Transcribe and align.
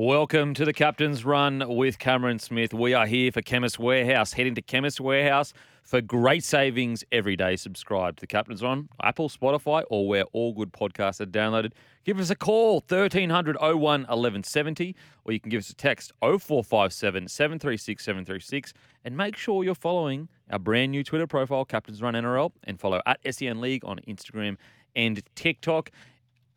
Welcome 0.00 0.54
to 0.54 0.64
the 0.64 0.72
Captain's 0.72 1.24
Run 1.24 1.64
with 1.66 1.98
Cameron 1.98 2.38
Smith. 2.38 2.72
We 2.72 2.94
are 2.94 3.04
here 3.04 3.32
for 3.32 3.42
Chemist 3.42 3.80
Warehouse. 3.80 4.32
Head 4.32 4.46
into 4.46 4.62
Chemist 4.62 5.00
Warehouse 5.00 5.52
for 5.82 6.00
great 6.00 6.44
savings 6.44 7.02
every 7.10 7.34
day. 7.34 7.56
Subscribe 7.56 8.14
to 8.14 8.20
the 8.20 8.28
Captain's 8.28 8.62
Run, 8.62 8.90
Apple, 9.02 9.28
Spotify, 9.28 9.82
or 9.90 10.06
where 10.06 10.22
all 10.32 10.52
good 10.52 10.72
podcasts 10.72 11.20
are 11.20 11.26
downloaded. 11.26 11.72
Give 12.04 12.20
us 12.20 12.30
a 12.30 12.36
call, 12.36 12.74
1300 12.74 13.56
01 13.60 13.80
1170, 13.80 14.94
or 15.24 15.32
you 15.32 15.40
can 15.40 15.50
give 15.50 15.58
us 15.58 15.70
a 15.70 15.74
text 15.74 16.12
0457 16.20 17.26
736 17.26 18.04
736. 18.04 18.74
And 19.04 19.16
make 19.16 19.36
sure 19.36 19.64
you're 19.64 19.74
following 19.74 20.28
our 20.48 20.60
brand 20.60 20.92
new 20.92 21.02
Twitter 21.02 21.26
profile, 21.26 21.64
Captain's 21.64 22.00
Run 22.00 22.14
NRL, 22.14 22.52
and 22.62 22.78
follow 22.78 23.02
at 23.04 23.18
SEN 23.28 23.60
League 23.60 23.84
on 23.84 23.98
Instagram 24.06 24.58
and 24.94 25.24
TikTok. 25.34 25.90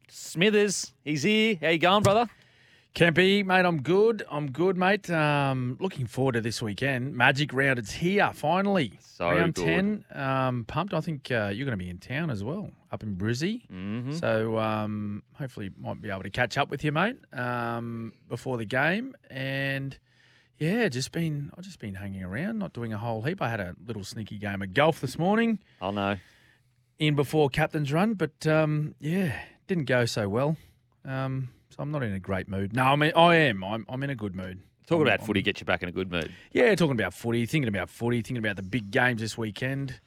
Smithers, 0.09 0.93
he's 1.03 1.23
here. 1.23 1.57
How 1.59 1.69
you 1.69 1.79
going, 1.79 2.03
brother? 2.03 2.29
Kempy, 2.93 3.45
mate, 3.45 3.65
I'm 3.65 3.81
good. 3.81 4.23
I'm 4.29 4.51
good, 4.51 4.75
mate. 4.75 5.09
Um, 5.09 5.77
looking 5.79 6.07
forward 6.07 6.33
to 6.33 6.41
this 6.41 6.61
weekend. 6.61 7.15
Magic 7.15 7.53
round, 7.53 7.79
it's 7.79 7.91
here 7.93 8.29
finally. 8.33 8.99
So 8.99 9.29
round 9.29 9.53
good. 9.53 9.65
ten. 9.65 10.05
Um, 10.13 10.65
pumped. 10.65 10.93
I 10.93 10.99
think 10.99 11.31
uh, 11.31 11.51
you're 11.53 11.65
going 11.65 11.77
to 11.77 11.83
be 11.83 11.89
in 11.89 11.99
town 11.99 12.29
as 12.29 12.43
well, 12.43 12.69
up 12.91 13.01
in 13.01 13.15
Brizzy. 13.15 13.65
Mm-hmm. 13.71 14.11
So 14.15 14.59
um, 14.59 15.23
hopefully, 15.35 15.71
might 15.79 16.01
be 16.01 16.09
able 16.09 16.23
to 16.23 16.29
catch 16.29 16.57
up 16.57 16.69
with 16.69 16.83
you, 16.83 16.91
mate, 16.91 17.15
um, 17.31 18.11
before 18.27 18.57
the 18.57 18.65
game. 18.65 19.15
And 19.29 19.97
yeah, 20.59 20.89
just 20.89 21.13
been 21.13 21.49
I've 21.57 21.63
just 21.63 21.79
been 21.79 21.95
hanging 21.95 22.23
around, 22.23 22.59
not 22.59 22.73
doing 22.73 22.91
a 22.91 22.97
whole 22.97 23.21
heap. 23.21 23.41
I 23.41 23.49
had 23.49 23.61
a 23.61 23.73
little 23.85 24.03
sneaky 24.03 24.37
game 24.37 24.61
of 24.61 24.73
golf 24.73 24.99
this 24.99 25.17
morning, 25.17 25.59
I'll 25.81 25.93
know. 25.93 26.17
in 26.99 27.15
before 27.15 27.47
captain's 27.49 27.93
run, 27.93 28.15
but 28.15 28.45
um, 28.45 28.95
yeah, 28.99 29.39
didn't 29.67 29.85
go 29.85 30.03
so 30.03 30.27
well. 30.27 30.57
Um, 31.05 31.49
I'm 31.79 31.91
not 31.91 32.03
in 32.03 32.13
a 32.13 32.19
great 32.19 32.47
mood. 32.47 32.73
No, 32.73 32.83
I 32.83 32.95
mean 32.95 33.11
I 33.15 33.35
am. 33.35 33.63
I'm, 33.63 33.85
I'm 33.89 34.03
in 34.03 34.09
a 34.09 34.15
good 34.15 34.35
mood. 34.35 34.59
Talking 34.87 35.07
I'm- 35.07 35.15
about 35.15 35.25
footy 35.25 35.39
I'm- 35.39 35.45
gets 35.45 35.61
you 35.61 35.65
back 35.65 35.83
in 35.83 35.89
a 35.89 35.91
good 35.91 36.11
mood. 36.11 36.31
yeah, 36.51 36.73
talking 36.75 36.93
about 36.99 37.13
footy, 37.13 37.45
thinking 37.45 37.67
about 37.69 37.89
footy, 37.89 38.17
thinking 38.21 38.37
about 38.37 38.55
the 38.57 38.63
big 38.63 38.91
games 38.91 39.21
this 39.21 39.37
weekend. 39.37 39.99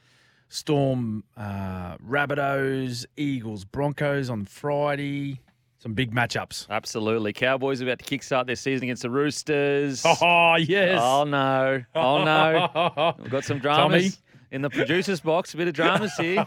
Storm, 0.49 1.25
uh, 1.37 1.97
Rabbitohs, 1.99 3.07
Eagles, 3.17 3.65
Broncos 3.65 4.31
on 4.31 4.45
Friday. 4.45 5.41
Some 5.79 5.95
big 5.95 6.15
matchups. 6.15 6.69
Absolutely. 6.71 7.33
Cowboys 7.33 7.83
are 7.83 7.85
about 7.85 7.99
to 7.99 8.05
kickstart 8.05 8.47
their 8.47 8.57
season 8.57 8.85
against 8.85 9.03
the 9.03 9.11
Roosters. 9.11 10.05
Oh, 10.23 10.57
yes. 10.57 10.99
Oh 11.03 11.25
no! 11.25 11.83
Oh 11.95 12.25
no! 12.25 13.15
We've 13.21 13.31
got 13.31 13.45
some 13.45 13.59
dramas 13.59 14.15
Tommy? 14.17 14.24
In 14.55 14.63
the 14.63 14.71
producers 14.71 15.21
box. 15.21 15.53
A 15.53 15.57
bit 15.57 15.69
of 15.69 15.75
dramas 15.75 16.15
here. 16.19 16.47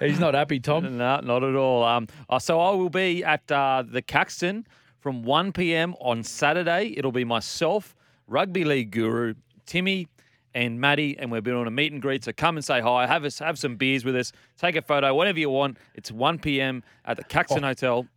He's 0.00 0.18
not 0.18 0.34
happy, 0.34 0.58
Tom. 0.60 0.98
no, 0.98 1.20
not 1.20 1.44
at 1.44 1.54
all. 1.54 1.84
Um, 1.84 2.08
uh, 2.28 2.38
so 2.38 2.60
I 2.60 2.72
will 2.72 2.90
be 2.90 3.24
at 3.24 3.50
uh, 3.50 3.84
the 3.86 4.02
Caxton 4.02 4.66
from 4.98 5.22
1 5.22 5.52
p.m. 5.52 5.94
on 6.00 6.24
Saturday. 6.24 6.94
It'll 6.96 7.12
be 7.12 7.24
myself, 7.24 7.94
rugby 8.26 8.64
league 8.64 8.90
guru 8.90 9.34
Timmy, 9.64 10.08
and 10.54 10.80
Maddie, 10.80 11.16
and 11.18 11.30
we're 11.32 11.40
doing 11.40 11.66
a 11.66 11.70
meet 11.70 11.92
and 11.92 12.02
greet. 12.02 12.24
So 12.24 12.32
come 12.32 12.56
and 12.56 12.64
say 12.64 12.80
hi. 12.80 13.06
Have 13.06 13.24
us 13.24 13.38
have 13.38 13.58
some 13.58 13.76
beers 13.76 14.04
with 14.04 14.16
us. 14.16 14.32
Take 14.58 14.76
a 14.76 14.82
photo, 14.82 15.14
whatever 15.14 15.38
you 15.38 15.48
want. 15.50 15.78
It's 15.94 16.12
1 16.12 16.40
p.m. 16.40 16.82
at 17.06 17.16
the 17.16 17.24
Caxton 17.24 17.62
Hotel. 17.62 18.06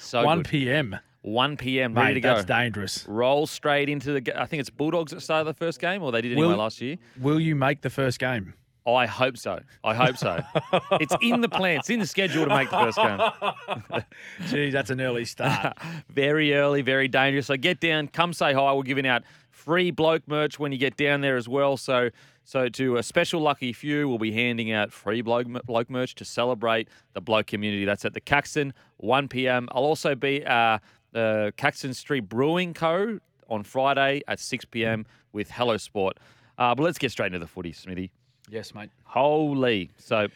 So 0.00 0.24
1 0.24 0.38
good. 0.38 0.48
p.m. 0.48 0.96
1 1.28 1.56
p.m. 1.56 1.94
Mate, 1.94 2.00
ready 2.02 2.14
to 2.14 2.20
go. 2.20 2.34
that's 2.34 2.46
dangerous. 2.46 3.04
roll 3.06 3.46
straight 3.46 3.88
into 3.88 4.18
the. 4.18 4.40
I 4.40 4.46
think 4.46 4.60
it's 4.60 4.70
Bulldogs 4.70 5.12
that 5.12 5.20
started 5.20 5.48
the 5.48 5.54
first 5.54 5.80
game, 5.80 6.02
or 6.02 6.12
they 6.12 6.20
did 6.20 6.32
anyway 6.32 6.48
Will- 6.48 6.56
last 6.56 6.80
year. 6.80 6.96
Will 7.20 7.40
you 7.40 7.54
make 7.54 7.82
the 7.82 7.90
first 7.90 8.18
game? 8.18 8.54
Oh, 8.88 8.94
I 8.94 9.04
hope 9.04 9.36
so. 9.36 9.60
I 9.84 9.94
hope 9.94 10.16
so. 10.16 10.42
it's 10.92 11.14
in 11.20 11.42
the 11.42 11.48
plan. 11.50 11.80
It's 11.80 11.90
in 11.90 12.00
the 12.00 12.06
schedule 12.06 12.44
to 12.44 12.48
make 12.48 12.70
the 12.70 12.78
first 12.78 12.96
game. 12.96 14.02
Geez, 14.48 14.72
that's 14.72 14.88
an 14.88 14.98
early 15.02 15.26
start. 15.26 15.76
very 16.08 16.54
early, 16.54 16.80
very 16.80 17.06
dangerous. 17.06 17.48
So 17.48 17.58
get 17.58 17.80
down, 17.80 18.08
come 18.08 18.32
say 18.32 18.54
hi. 18.54 18.72
We're 18.72 18.84
giving 18.84 19.06
out 19.06 19.24
free 19.50 19.90
bloke 19.90 20.22
merch 20.26 20.58
when 20.58 20.72
you 20.72 20.78
get 20.78 20.96
down 20.96 21.20
there 21.20 21.36
as 21.36 21.46
well. 21.46 21.76
So, 21.76 22.08
so 22.44 22.70
to 22.70 22.96
a 22.96 23.02
special 23.02 23.42
lucky 23.42 23.74
few, 23.74 24.08
we'll 24.08 24.16
be 24.16 24.32
handing 24.32 24.72
out 24.72 24.90
free 24.90 25.20
bloke, 25.20 25.48
bloke 25.66 25.90
merch 25.90 26.14
to 26.14 26.24
celebrate 26.24 26.88
the 27.12 27.20
bloke 27.20 27.46
community. 27.46 27.84
That's 27.84 28.06
at 28.06 28.14
the 28.14 28.22
Caxton, 28.22 28.72
1 28.96 29.28
p.m. 29.28 29.68
I'll 29.72 29.84
also 29.84 30.14
be 30.14 30.42
uh, 30.46 30.78
the 31.18 31.52
Caxton 31.56 31.94
Street 31.94 32.28
Brewing 32.28 32.74
Co. 32.74 33.18
on 33.48 33.64
Friday 33.64 34.22
at 34.28 34.38
6 34.38 34.64
p.m. 34.66 35.04
with 35.32 35.50
Hello 35.50 35.76
Sport. 35.76 36.18
Uh, 36.56 36.74
but 36.76 36.84
let's 36.84 36.98
get 36.98 37.10
straight 37.10 37.28
into 37.28 37.40
the 37.40 37.46
footy, 37.46 37.72
Smithy. 37.72 38.12
yes, 38.48 38.72
mate. 38.72 38.90
Holy. 39.02 39.90
So 39.96 40.28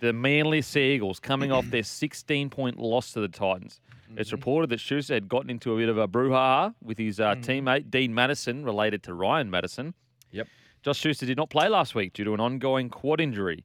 the 0.00 0.12
Manly 0.12 0.60
Sea 0.60 0.94
Eagles 0.94 1.20
coming 1.20 1.52
off 1.52 1.70
their 1.70 1.84
16 1.84 2.50
point 2.50 2.78
loss 2.78 3.12
to 3.12 3.20
the 3.20 3.28
Titans. 3.28 3.80
It's 4.16 4.32
reported 4.32 4.70
that 4.70 4.80
Schuster 4.80 5.14
had 5.14 5.28
gotten 5.28 5.50
into 5.50 5.72
a 5.74 5.76
bit 5.76 5.88
of 5.88 5.98
a 5.98 6.08
brouhaha 6.08 6.74
with 6.82 6.98
his 6.98 7.20
uh, 7.20 7.34
teammate, 7.36 7.90
Dean 7.90 8.12
Matterson, 8.14 8.64
related 8.64 9.02
to 9.04 9.14
Ryan 9.14 9.50
Matterson. 9.50 9.92
Yep. 10.32 10.48
Josh 10.82 10.98
Schuster 10.98 11.26
did 11.26 11.36
not 11.36 11.50
play 11.50 11.68
last 11.68 11.94
week 11.94 12.14
due 12.14 12.24
to 12.24 12.34
an 12.34 12.40
ongoing 12.40 12.88
quad 12.88 13.20
injury. 13.20 13.64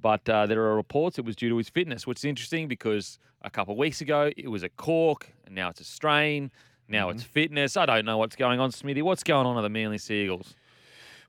But 0.00 0.28
uh, 0.28 0.46
there 0.46 0.60
are 0.62 0.76
reports 0.76 1.18
it 1.18 1.24
was 1.24 1.36
due 1.36 1.48
to 1.48 1.56
his 1.56 1.68
fitness, 1.68 2.06
which 2.06 2.18
is 2.18 2.24
interesting 2.24 2.68
because 2.68 3.18
a 3.42 3.50
couple 3.50 3.72
of 3.72 3.78
weeks 3.78 4.00
ago 4.00 4.30
it 4.36 4.48
was 4.48 4.62
a 4.62 4.68
cork, 4.68 5.32
and 5.46 5.54
now 5.54 5.68
it's 5.68 5.80
a 5.80 5.84
strain. 5.84 6.50
Now 6.88 7.10
it's 7.10 7.22
fitness. 7.22 7.76
I 7.76 7.84
don't 7.84 8.04
know 8.04 8.16
what's 8.16 8.36
going 8.36 8.60
on, 8.60 8.72
Smithy. 8.72 9.02
What's 9.02 9.22
going 9.22 9.46
on 9.46 9.58
at 9.58 9.62
the 9.62 9.68
Manly 9.68 9.98
Sea 9.98 10.24
Eagles? 10.24 10.54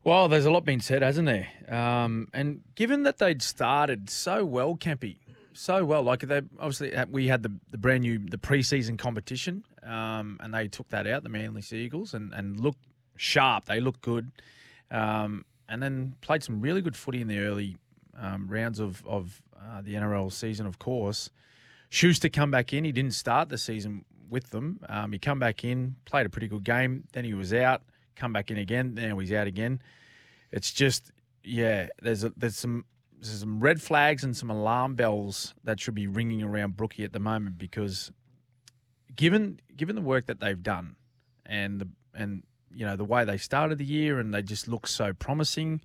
Well, 0.04 0.30
there's 0.30 0.46
a 0.46 0.52
lot 0.52 0.64
being 0.64 0.80
said, 0.80 1.02
hasn't 1.02 1.26
there? 1.26 1.50
Um, 1.68 2.30
and 2.34 2.62
given 2.76 3.04
that 3.04 3.18
they'd 3.18 3.42
started 3.42 4.10
so 4.10 4.46
well, 4.46 4.78
Kempy, 4.78 5.18
so 5.52 5.84
well, 5.84 6.04
like 6.04 6.22
they 6.22 6.38
obviously 6.58 6.96
uh, 6.96 7.06
we 7.10 7.28
had 7.28 7.44
the, 7.44 7.52
the 7.72 7.78
brand 7.78 8.04
new 8.04 8.18
the 8.18 8.38
preseason 8.38 8.98
competition, 8.98 9.66
um, 9.84 10.40
and 10.42 10.54
they 10.54 10.70
took 10.70 10.88
that 10.90 11.06
out, 11.06 11.24
the 11.24 11.30
Manly 11.30 11.62
Sea 11.62 11.78
Eagles, 11.78 12.14
and 12.14 12.34
and 12.34 12.60
looked 12.62 12.86
sharp. 13.18 13.66
They 13.66 13.82
looked 13.82 14.02
good, 14.02 14.32
um, 14.90 15.44
and 15.68 15.84
then 15.84 16.16
played 16.22 16.44
some 16.44 16.62
really 16.62 16.82
good 16.82 16.96
footy 16.96 17.20
in 17.20 17.28
the 17.28 17.40
early 17.40 17.76
um, 18.20 18.48
rounds 18.48 18.80
of 18.80 19.06
of 19.06 19.42
uh, 19.56 19.82
the 19.82 19.96
NRL 19.96 20.32
season, 20.32 20.66
of 20.66 20.80
course. 20.80 21.30
Schuster 21.90 22.30
come 22.30 22.52
back 22.52 22.72
in. 22.74 22.84
He 22.84 22.92
didn't 22.92 23.14
start 23.14 23.50
the 23.50 23.58
season 23.58 24.06
with 24.30 24.52
them. 24.52 24.80
Um, 24.88 25.12
he 25.12 25.20
come 25.20 25.40
back 25.40 25.64
in, 25.64 25.96
played 26.06 26.26
a 26.26 26.30
pretty 26.30 26.48
good 26.48 26.64
game. 26.64 27.06
Then 27.14 27.26
he 27.26 27.34
was 27.34 27.54
out. 27.54 27.82
Come 28.16 28.32
back 28.32 28.52
in 28.52 28.58
again. 28.58 28.94
Now 28.94 29.18
he's 29.18 29.32
out 29.32 29.48
again. 29.48 29.82
It's 30.52 30.72
just 30.72 31.12
yeah. 31.44 31.88
There's 32.02 32.24
a, 32.24 32.34
there's 32.38 32.58
some 32.58 32.86
there's 33.22 33.40
some 33.40 33.60
red 33.60 33.82
flags 33.82 34.24
and 34.24 34.36
some 34.36 34.50
alarm 34.50 34.96
bells 34.96 35.54
that 35.64 35.80
should 35.80 35.96
be 35.96 36.08
ringing 36.08 36.44
around 36.44 36.78
Brookie 36.78 37.04
at 37.04 37.14
the 37.14 37.20
moment 37.20 37.58
because 37.58 38.12
given 39.16 39.60
given 39.76 39.96
the 39.96 40.02
work 40.02 40.28
that 40.28 40.40
they've 40.40 40.62
done 40.62 40.96
and 41.46 41.82
the 41.82 41.88
and 42.14 42.44
you 42.74 42.86
know 42.86 42.96
the 42.96 43.06
way 43.06 43.26
they 43.26 43.38
started 43.38 43.78
the 43.78 43.86
year 43.86 44.20
and 44.20 44.34
they 44.34 44.42
just 44.42 44.68
look 44.68 44.88
so 44.88 45.14
promising 45.14 45.82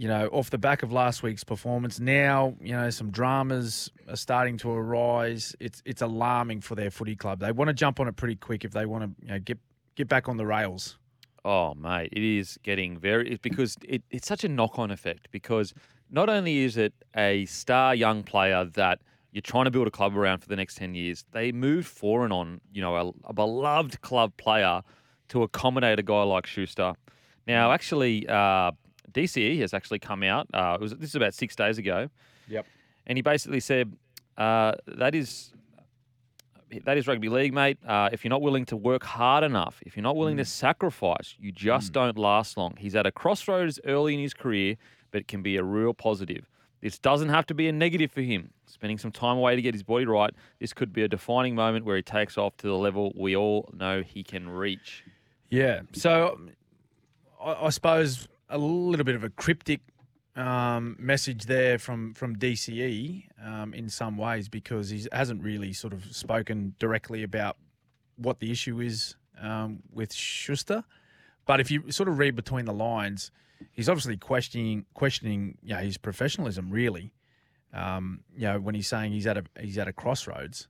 you 0.00 0.08
know, 0.08 0.28
off 0.28 0.48
the 0.48 0.56
back 0.56 0.82
of 0.82 0.90
last 0.92 1.22
week's 1.22 1.44
performance, 1.44 2.00
now 2.00 2.54
you 2.58 2.72
know 2.72 2.88
some 2.88 3.10
dramas 3.10 3.90
are 4.08 4.16
starting 4.16 4.56
to 4.56 4.70
arise. 4.70 5.54
It's 5.60 5.82
it's 5.84 6.00
alarming 6.00 6.62
for 6.62 6.74
their 6.74 6.90
footy 6.90 7.14
club. 7.14 7.40
They 7.40 7.52
want 7.52 7.68
to 7.68 7.74
jump 7.74 8.00
on 8.00 8.08
it 8.08 8.16
pretty 8.16 8.36
quick 8.36 8.64
if 8.64 8.70
they 8.70 8.86
want 8.86 9.04
to 9.04 9.26
you 9.26 9.32
know, 9.32 9.38
get 9.40 9.58
get 9.96 10.08
back 10.08 10.26
on 10.26 10.38
the 10.38 10.46
rails. 10.46 10.96
Oh, 11.44 11.74
mate, 11.74 12.08
it 12.12 12.22
is 12.22 12.58
getting 12.62 12.98
very 12.98 13.30
it's 13.30 13.42
because 13.42 13.76
it, 13.86 14.02
it's 14.10 14.26
such 14.26 14.42
a 14.42 14.48
knock-on 14.48 14.90
effect. 14.90 15.28
Because 15.32 15.74
not 16.10 16.30
only 16.30 16.60
is 16.60 16.78
it 16.78 16.94
a 17.14 17.44
star 17.44 17.94
young 17.94 18.22
player 18.22 18.64
that 18.64 19.00
you're 19.32 19.42
trying 19.42 19.66
to 19.66 19.70
build 19.70 19.86
a 19.86 19.90
club 19.90 20.16
around 20.16 20.38
for 20.38 20.48
the 20.48 20.56
next 20.56 20.76
ten 20.76 20.94
years, 20.94 21.26
they 21.32 21.52
moved 21.52 21.88
for 21.88 22.24
and 22.24 22.32
on, 22.32 22.62
you 22.72 22.80
know, 22.80 22.96
a, 22.96 23.12
a 23.28 23.34
beloved 23.34 24.00
club 24.00 24.32
player 24.38 24.80
to 25.28 25.42
accommodate 25.42 25.98
a 25.98 26.02
guy 26.02 26.22
like 26.22 26.46
Schuster. 26.46 26.94
Now, 27.46 27.72
actually, 27.72 28.26
uh, 28.28 28.70
DCE 29.12 29.60
has 29.60 29.74
actually 29.74 29.98
come 29.98 30.22
out. 30.22 30.46
Uh, 30.52 30.76
it 30.78 30.82
was 30.82 30.94
this 30.96 31.10
is 31.10 31.14
about 31.16 31.34
six 31.34 31.54
days 31.56 31.78
ago, 31.78 32.08
Yep. 32.48 32.66
and 33.06 33.18
he 33.18 33.22
basically 33.22 33.60
said 33.60 33.92
uh, 34.38 34.72
that 34.86 35.14
is 35.14 35.52
that 36.84 36.96
is 36.96 37.08
rugby 37.08 37.28
league, 37.28 37.52
mate. 37.52 37.78
Uh, 37.86 38.08
if 38.12 38.24
you're 38.24 38.30
not 38.30 38.42
willing 38.42 38.64
to 38.66 38.76
work 38.76 39.02
hard 39.02 39.42
enough, 39.42 39.82
if 39.84 39.96
you're 39.96 40.04
not 40.04 40.14
willing 40.16 40.36
to 40.36 40.44
sacrifice, 40.44 41.34
you 41.38 41.50
just 41.50 41.92
don't 41.92 42.16
last 42.16 42.56
long. 42.56 42.74
He's 42.78 42.94
at 42.94 43.06
a 43.06 43.10
crossroads 43.12 43.80
early 43.84 44.14
in 44.14 44.20
his 44.20 44.34
career, 44.34 44.76
but 45.10 45.20
it 45.22 45.28
can 45.28 45.42
be 45.42 45.56
a 45.56 45.64
real 45.64 45.92
positive. 45.92 46.48
This 46.80 46.98
doesn't 46.98 47.28
have 47.28 47.44
to 47.46 47.54
be 47.54 47.68
a 47.68 47.72
negative 47.72 48.10
for 48.12 48.22
him. 48.22 48.50
Spending 48.66 48.98
some 48.98 49.10
time 49.10 49.36
away 49.36 49.56
to 49.56 49.60
get 49.60 49.74
his 49.74 49.82
body 49.82 50.06
right, 50.06 50.32
this 50.60 50.72
could 50.72 50.92
be 50.92 51.02
a 51.02 51.08
defining 51.08 51.54
moment 51.56 51.84
where 51.84 51.96
he 51.96 52.02
takes 52.02 52.38
off 52.38 52.56
to 52.58 52.68
the 52.68 52.76
level 52.76 53.12
we 53.16 53.36
all 53.36 53.68
know 53.76 54.00
he 54.02 54.22
can 54.22 54.48
reach. 54.48 55.04
Yeah. 55.50 55.80
So 55.92 56.38
I, 57.44 57.66
I 57.66 57.68
suppose 57.70 58.28
a 58.50 58.58
little 58.58 59.04
bit 59.04 59.14
of 59.14 59.24
a 59.24 59.30
cryptic 59.30 59.80
um, 60.36 60.96
message 60.98 61.46
there 61.46 61.78
from 61.78 62.14
from 62.14 62.36
DCE 62.36 63.24
um, 63.44 63.74
in 63.74 63.88
some 63.88 64.16
ways 64.16 64.48
because 64.48 64.90
he 64.90 65.06
hasn't 65.12 65.42
really 65.42 65.72
sort 65.72 65.92
of 65.92 66.04
spoken 66.14 66.74
directly 66.78 67.22
about 67.22 67.56
what 68.16 68.40
the 68.40 68.50
issue 68.50 68.80
is 68.80 69.16
um, 69.40 69.82
with 69.92 70.12
Schuster. 70.12 70.84
But 71.46 71.60
if 71.60 71.70
you 71.70 71.90
sort 71.90 72.08
of 72.08 72.18
read 72.18 72.36
between 72.36 72.64
the 72.66 72.72
lines, 72.72 73.30
he's 73.72 73.88
obviously 73.88 74.16
questioning 74.16 74.84
questioning 74.94 75.58
you 75.62 75.74
know, 75.74 75.80
his 75.80 75.96
professionalism 75.96 76.70
really. 76.70 77.12
Um, 77.72 78.24
you 78.36 78.42
know 78.48 78.58
when 78.58 78.74
he's 78.74 78.88
saying 78.88 79.12
he's 79.12 79.26
at 79.26 79.38
a 79.38 79.44
he's 79.60 79.78
at 79.78 79.88
a 79.88 79.92
crossroads. 79.92 80.68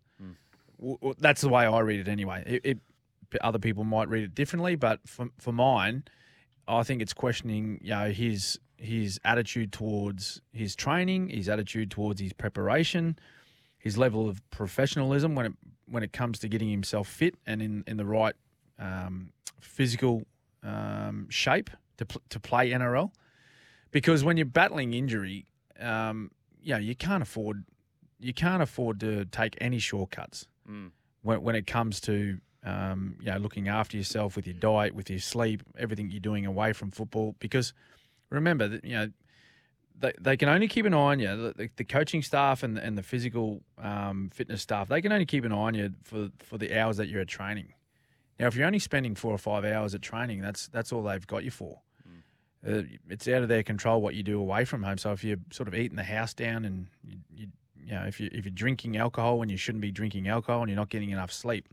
W- 0.79 0.99
w- 0.99 1.15
that's 1.19 1.41
the 1.41 1.49
way 1.49 1.65
I 1.65 1.81
read 1.81 2.00
it 2.00 2.09
anyway. 2.09 2.43
It, 2.47 2.61
it 2.65 2.79
other 3.43 3.59
people 3.59 3.85
might 3.85 4.09
read 4.09 4.25
it 4.25 4.35
differently, 4.35 4.76
but 4.76 5.00
for 5.06 5.29
for 5.38 5.53
mine, 5.53 6.05
I 6.79 6.83
think 6.83 7.03
it's 7.03 7.13
questioning 7.13 7.81
you 7.83 7.91
know 7.91 8.11
his 8.11 8.59
his 8.77 9.21
attitude 9.25 9.73
towards 9.73 10.41
his 10.53 10.75
training, 10.75 11.29
his 11.29 11.49
attitude 11.49 11.91
towards 11.91 12.21
his 12.21 12.33
preparation, 12.33 13.19
his 13.79 13.99
level 13.99 14.29
of 14.29 14.49
professionalism 14.51 15.35
when 15.35 15.47
it 15.47 15.53
when 15.87 16.03
it 16.03 16.13
comes 16.13 16.39
to 16.39 16.49
getting 16.49 16.71
himself 16.71 17.09
fit 17.09 17.35
and 17.47 17.61
in, 17.61 17.85
in 17.87 17.97
the 17.97 18.05
right 18.07 18.35
um, 18.79 19.33
physical 19.61 20.23
um, 20.63 21.27
shape 21.31 21.69
to 21.99 22.07
pl- 22.07 22.23
to 22.31 22.39
play 22.41 22.71
NRL. 22.71 23.11
Because 23.91 24.23
when 24.23 24.37
you're 24.37 24.47
battling 24.47 24.95
injury, 24.95 25.47
um, 25.81 26.31
you 26.63 26.73
know 26.75 26.79
you 26.79 26.95
can't 26.95 27.23
afford 27.23 27.65
you 28.19 28.33
can't 28.35 28.63
afford 28.63 29.01
to 29.01 29.25
take 29.27 29.57
any 29.61 29.79
shortcuts 29.79 30.47
Mm. 30.69 30.91
when 31.23 31.43
when 31.43 31.55
it 31.57 31.67
comes 31.67 32.01
to 32.03 32.39
um, 32.65 33.17
you 33.21 33.31
know 33.31 33.39
looking 33.39 33.69
after 33.69 33.97
yourself 33.97 34.37
with 34.37 34.47
your 34.47 34.55
diet, 34.55 34.95
with 34.95 35.11
your 35.11 35.19
sleep, 35.19 35.62
everything 35.79 36.11
you're 36.11 36.21
doing 36.21 36.47
away 36.47 36.73
from 36.73 36.91
football. 36.91 37.35
Because 37.39 37.73
remember 38.31 38.69
that 38.69 38.85
you 38.85 38.95
know 38.95 39.11
they, 39.99 40.12
they 40.21 40.37
can 40.37 40.49
only 40.49 40.69
keep 40.69 40.87
an 40.87 40.95
eye 40.95 40.97
on 40.97 41.19
you. 41.21 41.29
The, 41.29 41.55
the, 41.57 41.71
the 41.77 41.85
coaching 41.85 42.23
staff 42.23 42.62
and 42.62 42.79
and 42.79 42.97
the 42.97 43.03
physical 43.03 43.62
um, 43.79 44.31
fitness 44.33 44.62
staff 44.62 44.89
they 44.89 45.03
can 45.03 45.12
only 45.12 45.27
keep 45.27 45.45
an 45.45 45.53
eye 45.53 45.57
on 45.57 45.75
you 45.75 45.91
for 46.03 46.29
for 46.39 46.59
the 46.59 46.79
hours 46.79 46.97
that 46.99 47.09
you're 47.09 47.21
at 47.21 47.29
training. 47.29 47.75
Now, 48.39 48.47
if 48.47 48.57
you're 48.57 48.67
only 48.67 48.79
spending 48.79 49.15
four 49.15 49.35
or 49.35 49.39
five 49.39 49.67
hours 49.67 49.95
at 49.95 50.03
training, 50.03 50.41
that's 50.41 50.69
that's 50.69 50.93
all 50.93 51.03
they've 51.03 51.27
got 51.27 51.45
you 51.45 51.51
for. 51.51 51.81
Uh, 52.67 52.83
it's 53.09 53.27
out 53.27 53.43
of 53.43 53.49
their 53.49 53.62
control 53.62 54.03
what 54.03 54.15
you 54.15 54.23
do 54.23 54.39
away 54.39 54.65
from 54.67 54.83
home. 54.83 54.99
So 54.99 55.12
if 55.12 55.25
you're 55.25 55.39
sort 55.51 55.67
of 55.67 55.75
eating 55.75 55.97
the 55.97 56.05
house 56.05 56.35
down 56.35 56.67
and 56.67 56.89
you, 57.03 57.17
you, 57.35 57.47
you 57.83 57.93
know 57.93 58.03
if 58.03 58.21
you 58.21 58.29
if 58.33 58.45
you're 58.45 58.53
drinking 58.53 58.99
alcohol 58.99 59.39
when 59.39 59.49
you 59.49 59.57
shouldn't 59.57 59.81
be 59.81 59.91
drinking 59.91 60.29
alcohol 60.29 60.61
and 60.61 60.69
you're 60.69 60.77
not 60.77 60.91
getting 60.91 61.11
enough 61.11 61.33
sleep, 61.33 61.69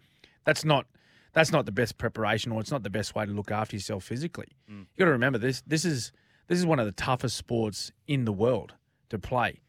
that's 0.48 0.64
not 0.64 0.88
that's 1.34 1.52
not 1.52 1.66
the 1.66 1.72
best 1.74 1.98
preparation 1.98 2.52
or 2.52 2.62
it's 2.62 2.72
not 2.72 2.82
the 2.82 2.90
best 2.90 3.14
way 3.14 3.26
to 3.26 3.32
look 3.32 3.52
after 3.52 3.76
yourself 3.76 4.04
physically. 4.06 4.48
You 4.96 4.98
got 4.98 5.06
to 5.06 5.12
remember 5.12 5.38
this 5.38 5.62
this 5.68 5.84
is 5.86 6.12
this 6.48 6.58
is 6.58 6.66
one 6.66 6.80
of 6.80 6.86
the 6.86 6.94
toughest 6.94 7.36
sports 7.36 7.92
in 8.08 8.24
the 8.26 8.32
world 8.32 8.74
to 9.10 9.20
play. 9.20 9.60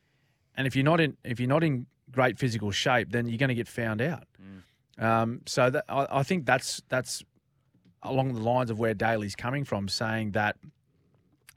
And 0.57 0.67
if 0.69 0.77
you're 0.77 0.85
not 0.85 1.01
in 1.01 1.17
if 1.25 1.41
you're 1.41 1.49
not 1.49 1.65
in 1.65 1.87
great 2.13 2.39
physical 2.39 2.71
shape, 2.71 3.11
then 3.11 3.29
you're 3.29 3.39
going 3.39 3.49
to 3.49 3.55
get 3.57 3.69
found 3.69 4.01
out. 4.01 4.25
Um, 4.99 5.43
so 5.47 5.69
that, 5.71 5.85
I, 5.89 6.07
I 6.11 6.23
think 6.23 6.47
that's 6.47 6.81
that's 6.89 7.25
along 8.05 8.35
the 8.35 8.41
lines 8.41 8.71
of 8.71 8.79
where 8.79 8.95
Daly's 8.95 9.35
coming 9.35 9.65
from, 9.65 9.89
saying 9.89 10.31
that 10.33 10.57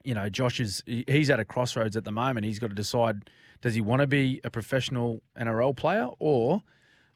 you 0.02 0.14
know 0.14 0.28
Josh 0.28 0.58
is 0.58 0.82
he's 0.86 1.30
at 1.30 1.38
a 1.38 1.44
crossroads 1.44 1.96
at 1.96 2.04
the 2.04 2.12
moment. 2.12 2.44
He's 2.44 2.58
got 2.58 2.70
to 2.70 2.76
decide: 2.76 3.30
does 3.60 3.74
he 3.74 3.80
want 3.80 4.00
to 4.00 4.08
be 4.08 4.40
a 4.42 4.50
professional 4.50 5.22
NRL 5.38 5.76
player, 5.76 6.08
or 6.18 6.62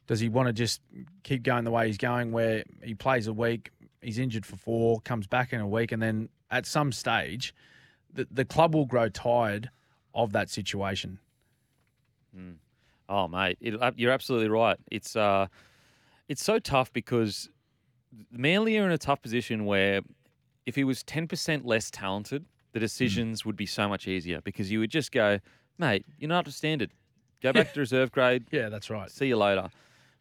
does 0.07 0.19
he 0.19 0.29
want 0.29 0.47
to 0.47 0.53
just 0.53 0.81
keep 1.23 1.43
going 1.43 1.63
the 1.63 1.71
way 1.71 1.87
he's 1.87 1.97
going, 1.97 2.31
where 2.31 2.63
he 2.81 2.95
plays 2.95 3.27
a 3.27 3.33
week, 3.33 3.71
he's 4.01 4.17
injured 4.17 4.45
for 4.45 4.55
four, 4.55 5.01
comes 5.01 5.27
back 5.27 5.53
in 5.53 5.59
a 5.59 5.67
week, 5.67 5.91
and 5.91 6.01
then 6.01 6.29
at 6.49 6.65
some 6.65 6.91
stage, 6.91 7.53
the 8.13 8.27
the 8.31 8.45
club 8.45 8.73
will 8.73 8.85
grow 8.85 9.09
tired 9.09 9.69
of 10.13 10.31
that 10.31 10.49
situation. 10.49 11.19
Oh, 13.09 13.27
mate, 13.27 13.57
it, 13.61 13.81
uh, 13.81 13.91
you're 13.95 14.11
absolutely 14.11 14.49
right. 14.49 14.77
It's 14.91 15.15
uh, 15.15 15.47
it's 16.27 16.43
so 16.43 16.59
tough 16.59 16.91
because 16.93 17.49
Manly 18.31 18.77
are 18.77 18.85
in 18.85 18.91
a 18.91 18.97
tough 18.97 19.21
position 19.21 19.65
where 19.65 20.01
if 20.65 20.75
he 20.75 20.83
was 20.83 21.03
ten 21.03 21.27
percent 21.27 21.65
less 21.65 21.91
talented, 21.91 22.45
the 22.73 22.79
decisions 22.79 23.45
would 23.45 23.55
be 23.55 23.65
so 23.65 23.87
much 23.87 24.07
easier 24.07 24.41
because 24.41 24.71
you 24.71 24.79
would 24.79 24.91
just 24.91 25.11
go, 25.11 25.39
mate, 25.77 26.05
you're 26.19 26.29
not 26.29 26.39
up 26.39 26.45
to 26.45 26.51
standard. 26.51 26.91
Go 27.41 27.53
back 27.53 27.73
to 27.73 27.79
reserve 27.79 28.11
grade. 28.11 28.45
Yeah, 28.51 28.69
that's 28.69 28.89
right. 28.89 29.09
See 29.11 29.27
you 29.27 29.37
later. 29.37 29.69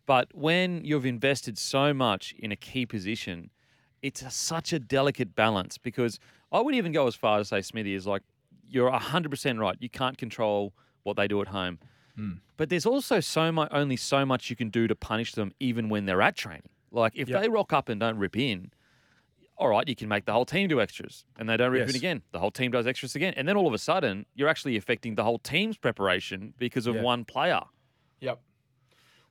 But 0.06 0.29
when 0.35 0.85
you've 0.85 1.05
invested 1.06 1.58
so 1.58 1.93
much 1.93 2.35
in 2.38 2.53
a 2.53 2.56
key 2.56 2.87
position, 2.87 3.50
it's 4.03 4.23
a, 4.23 4.31
such 4.31 4.73
a 4.73 4.79
delicate 4.79 5.35
balance 5.35 5.79
because 5.79 6.20
I 6.53 6.61
would 6.61 6.75
even 6.75 6.93
go 6.93 7.06
as 7.08 7.14
far 7.17 7.41
as 7.41 7.49
say 7.49 7.61
Smithy 7.61 7.94
is 7.94 8.06
like, 8.06 8.23
you're 8.69 8.91
100% 8.91 9.58
right. 9.58 9.76
You 9.81 9.88
can't 9.91 10.17
control 10.17 10.73
what 11.03 11.17
they 11.17 11.26
do 11.29 11.41
at 11.41 11.49
home. 11.49 11.79
Hmm. 12.17 12.32
But 12.56 12.69
there's 12.69 12.87
also 12.87 13.20
so 13.20 13.50
much, 13.53 13.69
only 13.73 13.97
so 13.97 14.25
much 14.25 14.49
you 14.49 14.56
can 14.56 14.70
do 14.70 14.87
to 14.87 14.94
punish 14.94 15.32
them 15.32 15.53
even 15.61 15.88
when 15.88 16.06
they're 16.06 16.23
at 16.23 16.37
training. 16.37 16.69
Like 16.91 17.12
if 17.17 17.29
Yep. 17.29 17.43
they 17.43 17.49
rock 17.49 17.73
up 17.73 17.88
and 17.88 18.00
don't 18.00 18.17
rip 18.17 18.37
in, 18.37 18.70
all 19.59 19.69
right, 19.69 19.88
you 19.88 19.97
can 19.97 20.09
make 20.09 20.25
the 20.25 20.32
whole 20.32 20.44
team 20.47 20.69
do 20.69 20.81
extras 20.81 21.25
and 21.38 21.49
they 21.49 21.56
don't 21.56 21.73
rip 21.73 21.81
Yes. 21.87 21.91
in 21.91 21.97
again. 21.97 22.23
The 22.32 22.38
whole 22.38 22.50
team 22.50 22.70
does 22.70 22.87
extras 22.87 23.14
again. 23.17 23.35
And 23.37 23.49
then 23.49 23.56
all 23.56 23.67
of 23.67 23.75
a 23.75 23.79
sudden, 23.79 24.26
you're 24.35 24.49
actually 24.49 24.76
affecting 24.76 25.14
the 25.17 25.25
whole 25.25 25.38
team's 25.38 25.76
preparation 25.76 26.55
because 26.59 26.87
of 26.87 26.94
Yeah. 26.97 27.02
one 27.02 27.25
player. 27.25 27.61
Yep. 28.20 28.41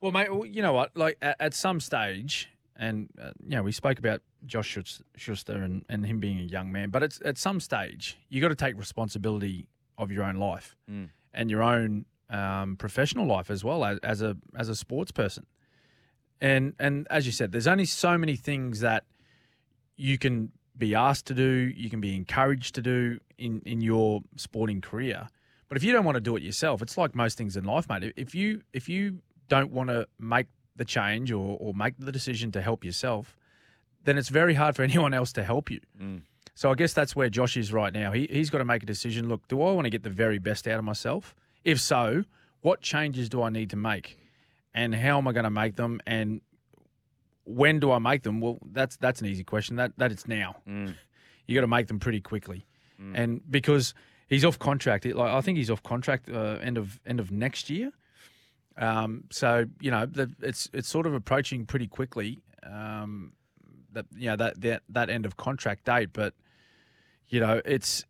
Well, 0.00 0.12
mate, 0.12 0.32
well, 0.32 0.44
you 0.46 0.62
know 0.62 0.72
what? 0.72 0.96
Like 0.96 1.16
at, 1.22 1.36
at 1.40 1.54
some 1.54 1.80
stage, 1.80 2.48
and 2.76 3.08
uh, 3.20 3.30
you 3.42 3.56
know, 3.56 3.62
we 3.62 3.72
spoke 3.72 3.98
about 3.98 4.20
Josh 4.44 4.76
Schuster 5.16 5.54
and, 5.54 5.84
and 5.88 6.04
him 6.06 6.20
being 6.20 6.38
a 6.38 6.42
young 6.42 6.70
man, 6.70 6.90
but 6.90 7.02
it's 7.02 7.20
at 7.24 7.38
some 7.38 7.58
stage 7.60 8.18
you 8.28 8.40
got 8.40 8.48
to 8.48 8.54
take 8.54 8.76
responsibility 8.78 9.66
of 9.98 10.12
your 10.12 10.24
own 10.24 10.36
life 10.36 10.76
Mm. 10.90 11.08
and 11.32 11.50
your 11.50 11.62
own 11.62 12.04
um, 12.28 12.76
professional 12.76 13.26
life 13.26 13.50
as 13.50 13.64
well 13.64 13.84
as, 13.84 13.98
as 14.02 14.20
a 14.22 14.36
as 14.54 14.68
a 14.68 14.74
sports 14.76 15.10
person. 15.12 15.46
And 16.40 16.74
and 16.78 17.06
as 17.10 17.24
you 17.24 17.32
said, 17.32 17.50
there's 17.52 17.66
only 17.66 17.86
so 17.86 18.18
many 18.18 18.36
things 18.36 18.80
that 18.80 19.04
you 19.96 20.18
can 20.18 20.52
be 20.76 20.94
asked 20.94 21.26
to 21.26 21.34
do, 21.34 21.72
you 21.74 21.88
can 21.88 22.00
be 22.02 22.14
encouraged 22.14 22.74
to 22.74 22.82
do 22.82 23.18
in 23.38 23.62
in 23.64 23.80
your 23.80 24.20
sporting 24.36 24.80
career. 24.82 25.28
But 25.68 25.78
if 25.78 25.82
you 25.82 25.92
don't 25.92 26.04
want 26.04 26.16
to 26.16 26.20
do 26.20 26.36
it 26.36 26.42
yourself, 26.42 26.82
it's 26.82 26.98
like 26.98 27.14
most 27.14 27.38
things 27.38 27.56
in 27.56 27.64
life, 27.64 27.88
mate. 27.88 28.12
If 28.16 28.34
you 28.34 28.62
if 28.74 28.88
you 28.88 29.20
don't 29.48 29.72
want 29.72 29.90
to 29.90 30.06
make 30.18 30.46
the 30.76 30.84
change 30.84 31.32
or, 31.32 31.56
or 31.60 31.74
make 31.74 31.94
the 31.98 32.12
decision 32.12 32.52
to 32.52 32.60
help 32.62 32.84
yourself, 32.84 33.36
then 34.04 34.18
it's 34.18 34.28
very 34.28 34.54
hard 34.54 34.76
for 34.76 34.82
anyone 34.90 35.14
else 35.14 35.32
to 35.34 35.42
help 35.44 35.70
you. 35.70 35.80
Mm. 36.00 36.22
So 36.54 36.70
I 36.70 36.74
guess 36.74 36.92
that's 36.94 37.14
where 37.14 37.28
Josh 37.28 37.56
is 37.56 37.72
right 37.72 37.92
now. 37.92 38.12
He, 38.12 38.26
he's 38.30 38.48
got 38.50 38.58
to 38.58 38.64
make 38.64 38.82
a 38.82 38.86
decision. 38.86 39.28
Look, 39.28 39.46
do 39.48 39.60
I 39.62 39.72
want 39.72 39.84
to 39.84 39.90
get 39.90 40.02
the 40.02 40.10
very 40.10 40.38
best 40.38 40.66
out 40.66 40.78
of 40.78 40.84
myself? 40.84 41.34
If 41.64 41.80
so, 41.80 42.24
what 42.62 42.80
changes 42.80 43.28
do 43.28 43.42
I 43.42 43.50
need 43.50 43.70
to 43.70 43.76
make? 43.76 44.18
And 44.72 44.94
how 44.94 45.18
am 45.18 45.28
I 45.28 45.32
going 45.32 45.44
to 45.44 45.50
make 45.50 45.76
them? 45.76 46.00
And 46.06 46.40
when 47.44 47.78
do 47.80 47.92
I 47.92 47.98
make 47.98 48.22
them? 48.22 48.40
Well, 48.40 48.58
that's 48.72 48.96
that's 48.96 49.20
an 49.20 49.26
easy 49.26 49.44
question. 49.44 49.76
That 49.76 49.92
that 49.98 50.12
it's 50.12 50.26
now. 50.28 50.56
Mm. 50.68 50.94
You 51.48 51.54
got 51.54 51.60
to 51.60 51.68
make 51.68 51.86
them 51.86 52.00
pretty 52.00 52.20
quickly, 52.20 52.66
and 53.14 53.40
because 53.48 53.94
he's 54.26 54.44
off 54.44 54.58
contract, 54.58 55.06
it- 55.06 55.14
like 55.14 55.30
I 55.30 55.40
think 55.42 55.58
he's 55.58 55.70
off 55.70 55.80
contract 55.84 56.28
uh, 56.28 56.58
end 56.60 56.76
of 56.76 56.98
end 57.06 57.20
of 57.20 57.30
next 57.30 57.70
year. 57.70 57.92
Um, 58.78 59.24
so 59.30 59.66
you 59.80 59.90
know 59.90 60.06
the, 60.06 60.30
it's 60.42 60.68
it's 60.72 60.88
sort 60.88 61.06
of 61.06 61.14
approaching 61.14 61.66
pretty 61.66 61.86
quickly. 61.86 62.42
Um, 62.62 63.32
that 63.92 64.06
you 64.14 64.28
know 64.28 64.36
that 64.36 64.60
that 64.60 64.82
that 64.88 65.10
end 65.10 65.24
of 65.26 65.36
contract 65.36 65.84
date, 65.84 66.10
but 66.12 66.34
you 67.28 67.40
know 67.40 67.60
it's 67.64 68.04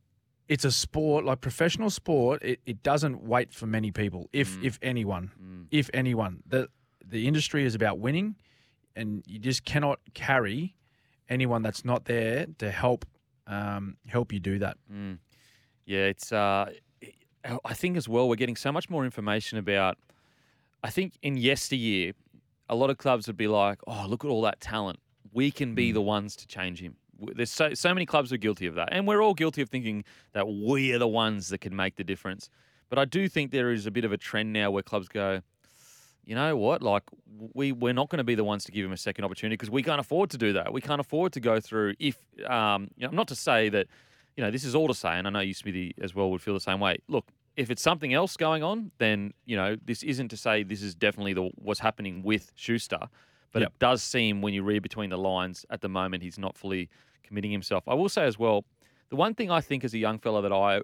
it's 0.48 0.64
a 0.64 0.70
sport 0.70 1.24
like 1.24 1.40
professional 1.40 1.90
sport. 1.90 2.42
It, 2.42 2.60
it 2.66 2.82
doesn't 2.82 3.22
wait 3.22 3.52
for 3.52 3.66
many 3.66 3.90
people, 3.90 4.28
if 4.32 4.56
if 4.62 4.78
anyone, 4.82 5.66
if 5.70 5.90
anyone. 5.94 6.42
the 6.46 6.68
The 7.04 7.26
industry 7.26 7.64
is 7.64 7.74
about 7.74 7.98
winning, 7.98 8.36
and 8.96 9.22
you 9.26 9.38
just 9.38 9.64
cannot 9.64 10.00
carry 10.14 10.74
anyone 11.28 11.62
that's 11.62 11.84
not 11.84 12.04
there 12.04 12.46
to 12.58 12.70
help 12.70 13.04
um, 13.46 13.96
help 14.08 14.32
you 14.32 14.40
do 14.40 14.58
that. 14.58 14.76
Mm. 14.92 15.18
Yeah, 15.84 16.06
it's. 16.06 16.32
Uh, 16.32 16.72
I 17.64 17.74
think 17.74 17.96
as 17.96 18.08
well 18.08 18.28
we're 18.28 18.34
getting 18.34 18.56
so 18.56 18.72
much 18.72 18.90
more 18.90 19.04
information 19.04 19.58
about. 19.58 19.98
I 20.86 20.90
think 20.90 21.14
in 21.20 21.36
yesteryear, 21.36 22.12
a 22.68 22.76
lot 22.76 22.90
of 22.90 22.96
clubs 22.96 23.26
would 23.26 23.36
be 23.36 23.48
like, 23.48 23.78
"Oh, 23.88 24.06
look 24.08 24.24
at 24.24 24.28
all 24.28 24.42
that 24.42 24.60
talent. 24.60 25.00
We 25.32 25.50
can 25.50 25.74
be 25.74 25.90
the 25.90 26.00
ones 26.00 26.36
to 26.36 26.46
change 26.46 26.80
him." 26.80 26.94
There's 27.18 27.50
so 27.50 27.74
so 27.74 27.92
many 27.92 28.06
clubs 28.06 28.32
are 28.32 28.36
guilty 28.36 28.66
of 28.66 28.76
that, 28.76 28.90
and 28.92 29.04
we're 29.04 29.20
all 29.20 29.34
guilty 29.34 29.62
of 29.62 29.68
thinking 29.68 30.04
that 30.32 30.46
we 30.46 30.92
are 30.92 30.98
the 31.00 31.08
ones 31.08 31.48
that 31.48 31.58
can 31.58 31.74
make 31.74 31.96
the 31.96 32.04
difference. 32.04 32.48
But 32.88 33.00
I 33.00 33.04
do 33.04 33.28
think 33.28 33.50
there 33.50 33.72
is 33.72 33.86
a 33.86 33.90
bit 33.90 34.04
of 34.04 34.12
a 34.12 34.16
trend 34.16 34.52
now 34.52 34.70
where 34.70 34.84
clubs 34.84 35.08
go, 35.08 35.40
you 36.24 36.36
know 36.36 36.56
what? 36.56 36.82
Like 36.82 37.02
we 37.52 37.72
we're 37.72 37.92
not 37.92 38.08
going 38.08 38.18
to 38.18 38.30
be 38.32 38.36
the 38.36 38.44
ones 38.44 38.62
to 38.66 38.70
give 38.70 38.86
him 38.86 38.92
a 38.92 38.96
second 38.96 39.24
opportunity 39.24 39.54
because 39.54 39.70
we 39.70 39.82
can't 39.82 39.98
afford 39.98 40.30
to 40.30 40.38
do 40.38 40.52
that. 40.52 40.72
We 40.72 40.80
can't 40.80 41.00
afford 41.00 41.32
to 41.32 41.40
go 41.40 41.58
through 41.58 41.94
if 41.98 42.16
um, 42.48 42.90
you 42.96 43.08
know, 43.08 43.12
not 43.12 43.26
to 43.26 43.34
say 43.34 43.70
that 43.70 43.88
you 44.36 44.44
know 44.44 44.52
this 44.52 44.62
is 44.62 44.76
all 44.76 44.86
to 44.86 44.94
say, 44.94 45.18
and 45.18 45.26
I 45.26 45.30
know 45.30 45.40
you 45.40 45.52
Smithy 45.52 45.96
as 46.00 46.14
well 46.14 46.30
would 46.30 46.42
feel 46.42 46.54
the 46.54 46.60
same 46.60 46.78
way. 46.78 46.98
Look, 47.08 47.26
if 47.56 47.70
it's 47.70 47.82
something 47.82 48.12
else 48.12 48.36
going 48.36 48.62
on, 48.62 48.90
then 48.98 49.32
you 49.44 49.56
know 49.56 49.76
this 49.84 50.02
isn't 50.02 50.28
to 50.28 50.36
say 50.36 50.62
this 50.62 50.82
is 50.82 50.94
definitely 50.94 51.32
the, 51.32 51.50
what's 51.56 51.80
happening 51.80 52.22
with 52.22 52.52
Schuster, 52.54 53.08
but 53.52 53.62
Yep. 53.62 53.68
it 53.68 53.78
does 53.78 54.02
seem 54.02 54.42
when 54.42 54.54
you 54.54 54.62
read 54.62 54.82
between 54.82 55.10
the 55.10 55.18
lines 55.18 55.64
at 55.70 55.80
the 55.80 55.88
moment 55.88 56.22
he's 56.22 56.38
not 56.38 56.56
fully 56.56 56.88
committing 57.22 57.50
himself. 57.50 57.84
I 57.88 57.94
will 57.94 58.08
say 58.08 58.24
as 58.24 58.38
well, 58.38 58.64
the 59.08 59.16
one 59.16 59.34
thing 59.34 59.50
I 59.50 59.60
think 59.60 59.84
as 59.84 59.94
a 59.94 59.98
young 59.98 60.18
fella 60.18 60.42
that 60.42 60.52
I 60.52 60.82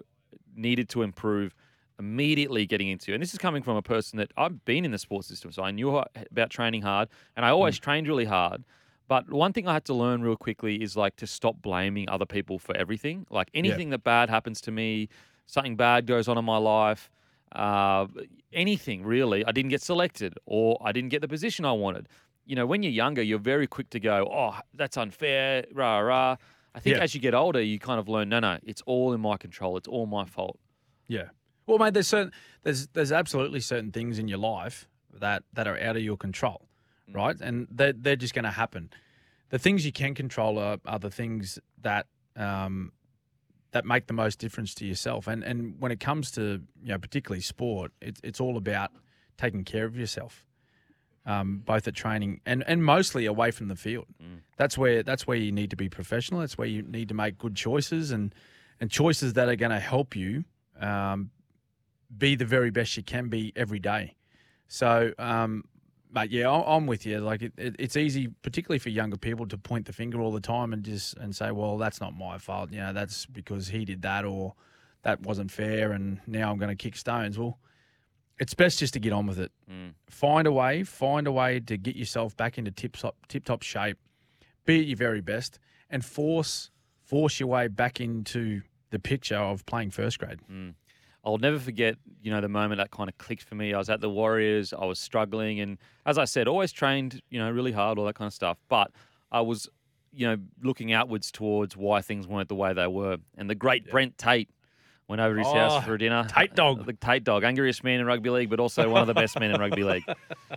needed 0.55 0.89
to 0.89 1.03
improve 1.03 1.53
immediately 1.99 2.65
getting 2.65 2.89
into, 2.89 3.13
and 3.13 3.21
this 3.21 3.33
is 3.33 3.39
coming 3.39 3.61
from 3.61 3.75
a 3.75 3.81
person 3.81 4.17
that 4.17 4.31
I've 4.35 4.65
been 4.65 4.83
in 4.83 4.91
the 4.91 4.97
sports 4.97 5.27
system, 5.27 5.51
so 5.51 5.63
I 5.63 5.71
knew 5.71 5.95
about 5.95 6.49
training 6.49 6.81
hard, 6.81 7.09
and 7.35 7.45
I 7.45 7.49
hmm. 7.49 7.55
always 7.55 7.77
trained 7.77 8.07
really 8.07 8.25
hard. 8.25 8.63
But 9.07 9.31
one 9.31 9.53
thing 9.53 9.67
I 9.67 9.73
had 9.73 9.85
to 9.85 9.93
learn 9.93 10.23
real 10.23 10.37
quickly 10.37 10.81
is 10.81 10.95
like 10.95 11.17
to 11.17 11.27
stop 11.27 11.61
blaming 11.61 12.09
other 12.09 12.25
people 12.25 12.57
for 12.57 12.75
everything. 12.75 13.27
Like 13.29 13.49
anything 13.53 13.89
that 13.89 14.03
bad 14.03 14.29
happens 14.29 14.61
to 14.61 14.71
me, 14.71 15.09
something 15.45 15.75
bad 15.75 16.05
goes 16.07 16.27
on 16.27 16.37
in 16.37 16.45
my 16.45 16.57
life, 16.57 17.09
uh, 17.53 18.07
anything 18.51 19.03
really. 19.03 19.45
I 19.45 19.51
didn't 19.51 19.69
get 19.69 19.81
selected 19.81 20.37
or 20.45 20.77
I 20.83 20.91
didn't 20.91 21.09
get 21.09 21.21
the 21.21 21.27
position 21.27 21.65
I 21.65 21.71
wanted. 21.73 22.07
You 22.45 22.55
know, 22.55 22.65
when 22.65 22.83
you're 22.83 22.91
younger, 22.91 23.21
you're 23.21 23.39
very 23.39 23.67
quick 23.67 23.89
to 23.91 23.99
go, 23.99 24.29
oh, 24.31 24.57
that's 24.73 24.97
unfair, 24.97 25.65
rah, 25.73 25.99
rah. 25.99 26.35
I 26.75 26.79
think 26.79 26.97
Yeah. 26.97 27.03
as 27.03 27.13
you 27.15 27.21
get 27.21 27.33
older, 27.33 27.61
you 27.61 27.79
kind 27.79 27.99
of 27.99 28.09
learn, 28.09 28.29
no, 28.29 28.39
no, 28.39 28.57
it's 28.63 28.81
all 28.85 29.13
in 29.13 29.21
my 29.21 29.37
control. 29.37 29.77
It's 29.77 29.87
all 29.87 30.05
my 30.07 30.25
fault. 30.25 30.59
Yeah. 31.07 31.29
Well, 31.67 31.77
mate, 31.77 31.93
there's 31.93 32.07
certain 32.07 32.33
there's 32.63 32.87
there's 32.87 33.11
absolutely 33.11 33.61
certain 33.61 33.91
things 33.91 34.19
in 34.19 34.27
your 34.27 34.39
life 34.39 34.89
that 35.13 35.43
that 35.53 35.67
are 35.67 35.79
out 35.79 35.95
of 35.95 36.01
your 36.01 36.17
control, 36.17 36.67
right? 37.13 37.39
And 37.39 37.67
they're 37.71 37.93
they're 37.93 38.17
just 38.17 38.33
going 38.33 38.43
to 38.43 38.51
happen. 38.51 38.89
The 39.49 39.59
things 39.59 39.85
you 39.85 39.91
can 39.93 40.13
control 40.15 40.57
are, 40.59 40.79
are 40.85 40.99
the 40.99 41.11
things 41.11 41.59
that 41.81 42.07
um, 42.35 42.91
that 43.73 43.85
make 43.85 44.07
the 44.07 44.13
most 44.13 44.39
difference 44.39 44.73
to 44.75 44.85
yourself. 44.85 45.27
And 45.27 45.43
and 45.43 45.75
when 45.79 45.91
it 45.91 45.99
comes 45.99 46.31
to 46.31 46.61
you 46.81 46.89
know 46.89 46.97
particularly 46.97 47.41
sport, 47.41 47.91
it's 48.01 48.21
it's 48.23 48.39
all 48.39 48.55
about 48.55 48.91
taking 49.37 49.63
care 49.65 49.85
of 49.85 49.97
yourself, 49.97 50.45
um, 51.25 51.61
both 51.65 51.87
at 51.87 51.95
training 51.95 52.39
and 52.45 52.63
and 52.65 52.83
mostly 52.83 53.25
away 53.25 53.51
from 53.51 53.67
the 53.67 53.75
field. 53.75 54.05
That's 54.57 54.77
where 54.77 55.03
that's 55.03 55.27
where 55.27 55.37
you 55.37 55.51
need 55.51 55.71
to 55.71 55.75
be 55.75 55.89
professional. 55.89 56.39
That's 56.39 56.57
where 56.57 56.67
you 56.67 56.83
need 56.83 57.09
to 57.09 57.15
make 57.15 57.37
good 57.37 57.55
choices 57.55 58.11
and 58.11 58.33
and 58.79 58.89
choices 58.89 59.33
that 59.33 59.49
are 59.49 59.55
going 59.55 59.71
to 59.71 59.79
help 59.79 60.15
you 60.15 60.45
um, 60.79 61.31
be 62.15 62.35
the 62.35 62.45
very 62.45 62.69
best 62.69 62.95
you 62.97 63.03
can 63.03 63.27
be 63.27 63.53
every 63.55 63.79
day. 63.79 64.15
So, 64.67 65.13
um, 65.19 65.65
mate, 66.13 66.31
yeah, 66.31 66.49
I'm 66.49 66.85
with 66.85 67.05
you. 67.05 67.19
Like, 67.19 67.41
it, 67.41 67.53
it, 67.57 67.75
it's 67.79 67.97
easy, 67.97 68.27
particularly 68.41 68.79
for 68.79 68.89
younger 68.89 69.17
people, 69.17 69.47
to 69.47 69.57
point 69.57 69.85
the 69.85 69.93
finger 69.93 70.21
all 70.21 70.31
the 70.31 70.39
time 70.41 70.73
and 70.73 70.83
just 70.83 71.17
and 71.17 71.35
say, 71.35 71.51
"Well, 71.51 71.77
that's 71.77 71.99
not 71.99 72.15
my 72.15 72.37
fault. 72.37 72.71
You 72.71 72.79
know, 72.79 72.93
that's 72.93 73.25
because 73.25 73.67
he 73.67 73.85
did 73.85 74.01
that, 74.03 74.25
or 74.25 74.53
that 75.03 75.21
wasn't 75.21 75.51
fair, 75.51 75.91
and 75.91 76.19
now 76.27 76.51
I'm 76.51 76.57
going 76.57 76.75
to 76.75 76.81
kick 76.81 76.95
stones." 76.95 77.37
Well, 77.37 77.59
it's 78.39 78.53
best 78.53 78.79
just 78.79 78.93
to 78.93 78.99
get 78.99 79.13
on 79.13 79.25
with 79.25 79.39
it. 79.39 79.51
Mm. 79.69 79.93
Find 80.09 80.47
a 80.47 80.51
way, 80.51 80.83
find 80.83 81.27
a 81.27 81.31
way 81.31 81.59
to 81.59 81.77
get 81.77 81.95
yourself 81.95 82.35
back 82.35 82.57
into 82.57 82.71
tip 82.71 82.95
top 82.95 83.15
tip 83.27 83.43
top 83.43 83.63
shape. 83.63 83.97
Be 84.65 84.79
at 84.79 84.85
your 84.85 84.97
very 84.97 85.21
best, 85.21 85.59
and 85.89 86.03
force 86.03 86.71
force 87.03 87.39
your 87.39 87.49
way 87.49 87.67
back 87.67 87.99
into 87.99 88.61
the 88.89 88.99
picture 88.99 89.37
of 89.37 89.65
playing 89.65 89.91
first 89.91 90.19
grade. 90.19 90.39
Mm. 90.51 90.75
I'll 91.25 91.37
never 91.37 91.57
forget, 91.59 91.95
you 92.21 92.31
know, 92.31 92.41
the 92.41 92.49
moment 92.49 92.79
that 92.79 92.91
kind 92.91 93.09
of 93.09 93.17
clicked 93.17 93.43
for 93.43 93.55
me. 93.55 93.73
I 93.73 93.77
was 93.77 93.89
at 93.89 94.01
the 94.01 94.09
Warriors, 94.09 94.73
I 94.73 94.85
was 94.85 94.99
struggling, 94.99 95.59
and 95.61 95.77
as 96.05 96.17
I 96.17 96.25
said, 96.25 96.47
always 96.47 96.71
trained, 96.71 97.21
you 97.29 97.39
know, 97.39 97.49
really 97.49 97.71
hard, 97.71 97.97
all 97.97 98.05
that 98.05 98.15
kind 98.15 98.27
of 98.27 98.33
stuff. 98.33 98.57
But 98.67 98.91
I 99.31 99.39
was, 99.41 99.69
you 100.11 100.27
know, 100.27 100.37
looking 100.61 100.91
outwards 100.91 101.31
towards 101.31 101.77
why 101.77 102.01
things 102.01 102.27
weren't 102.27 102.49
the 102.49 102.55
way 102.55 102.73
they 102.73 102.87
were. 102.87 103.17
And 103.37 103.49
the 103.49 103.55
great 103.55 103.89
Brent 103.89 104.17
Tate 104.17 104.49
went 105.07 105.21
over 105.21 105.33
to 105.35 105.39
his 105.39 105.47
Oh, 105.47 105.53
house 105.53 105.85
for 105.85 105.93
a 105.93 105.97
dinner. 105.97 106.25
Tate 106.29 106.55
dog. 106.55 106.85
the 106.85 106.93
Tate 106.93 107.23
dog, 107.23 107.43
angriest 107.43 107.83
man 107.85 107.99
in 108.01 108.05
rugby 108.05 108.29
league, 108.29 108.49
but 108.49 108.59
also 108.59 108.89
one 108.89 109.01
of 109.01 109.07
the 109.07 109.13
best 109.13 109.39
men 109.39 109.51
in 109.51 109.59
rugby 109.61 109.83
league. 109.83 110.03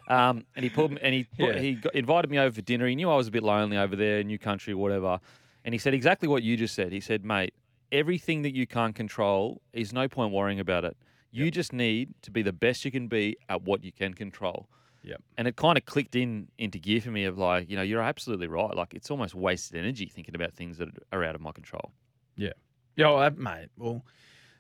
Um, 0.09 0.45
and 0.55 0.63
he 0.63 0.69
pulled 0.71 0.97
and 0.99 1.15
he 1.15 1.25
put, 1.25 1.57
Yeah. 1.57 1.61
he 1.61 1.75
got, 1.75 1.93
invited 1.97 2.31
me 2.31 2.39
over 2.39 2.55
for 2.55 2.61
dinner. 2.63 2.87
He 2.87 2.95
knew 2.95 3.11
I 3.11 3.17
was 3.17 3.27
a 3.27 3.31
bit 3.33 3.43
lonely 3.43 3.77
over 3.77 3.97
there, 3.97 4.23
new 4.23 4.39
country, 4.39 4.73
whatever. 4.73 5.19
And 5.65 5.75
he 5.75 5.79
said 5.79 5.95
exactly 5.95 6.29
what 6.29 6.45
you 6.45 6.57
just 6.57 6.77
said. 6.77 6.93
He 6.93 7.01
said, 7.01 7.25
mate, 7.25 7.55
everything 7.93 8.43
that 8.43 8.55
you 8.55 8.67
can't 8.67 8.95
control 8.95 9.61
is 9.73 9.93
no 9.93 10.09
point 10.09 10.33
worrying 10.33 10.61
about 10.61 10.85
it. 10.85 10.97
You 11.31 11.51
just 11.51 11.73
need 11.73 12.15
to 12.23 12.31
be 12.31 12.43
the 12.43 12.53
best 12.53 12.85
you 12.85 12.91
can 12.91 13.09
be 13.09 13.37
at 13.49 13.63
what 13.63 13.85
you 13.85 13.93
can 13.93 14.15
control. 14.15 14.69
Yep. 15.03 15.23
And 15.39 15.47
it 15.47 15.57
kind 15.57 15.79
of 15.79 15.85
clicked 15.85 16.17
in 16.17 16.49
into 16.59 16.79
gear 16.79 17.01
for 17.01 17.11
me 17.11 17.25
of 17.25 17.39
like, 17.39 17.71
you 17.71 17.77
know, 17.77 17.83
you're 17.83 18.03
absolutely 18.03 18.49
right. 18.49 18.75
Like 18.75 18.95
it's 18.95 19.11
almost 19.11 19.35
wasted 19.35 19.79
energy 19.79 20.07
thinking 20.07 20.35
about 20.35 20.55
things 20.55 20.79
that 20.79 20.89
are 21.13 21.23
out 21.23 21.35
of 21.35 21.41
my 21.41 21.53
control. 21.53 21.93
Yeah. 22.37 22.53
Yeah, 22.97 23.11
well, 23.11 23.31
mate. 23.31 23.69
Well, 23.77 24.03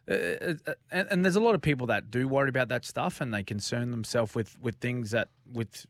uh, 0.09 0.15
uh, 0.15 0.55
uh, 0.67 0.75
and, 0.93 1.09
and 1.11 1.25
there's 1.25 1.37
a 1.37 1.41
lot 1.41 1.55
of 1.55 1.63
people 1.63 1.87
that 1.89 2.11
do 2.11 2.29
worry 2.29 2.49
about 2.49 2.69
that 2.69 2.85
stuff, 2.85 3.21
and 3.21 3.35
they 3.35 3.43
concern 3.43 3.91
themselves 3.91 4.35
with 4.35 4.57
with 4.61 4.77
things 4.77 5.11
that 5.11 5.29
with 5.53 5.87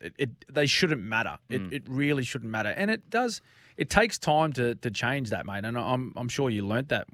it, 0.00 0.14
it 0.16 0.30
they 0.50 0.66
shouldn't 0.66 1.02
matter. 1.02 1.38
It 1.50 1.60
it 1.72 1.82
really 1.86 2.24
shouldn't 2.24 2.50
matter, 2.50 2.70
and 2.70 2.90
it 2.90 3.10
does. 3.10 3.42
It 3.78 3.88
takes 3.88 4.18
time 4.18 4.52
to 4.54 4.74
to 4.74 4.90
change 4.90 5.30
that, 5.30 5.46
mate. 5.46 5.64
And 5.64 5.78
I'm 5.78 6.12
I'm 6.16 6.28
sure 6.28 6.50
you 6.50 6.66
learnt 6.66 6.88
that, 6.88 7.06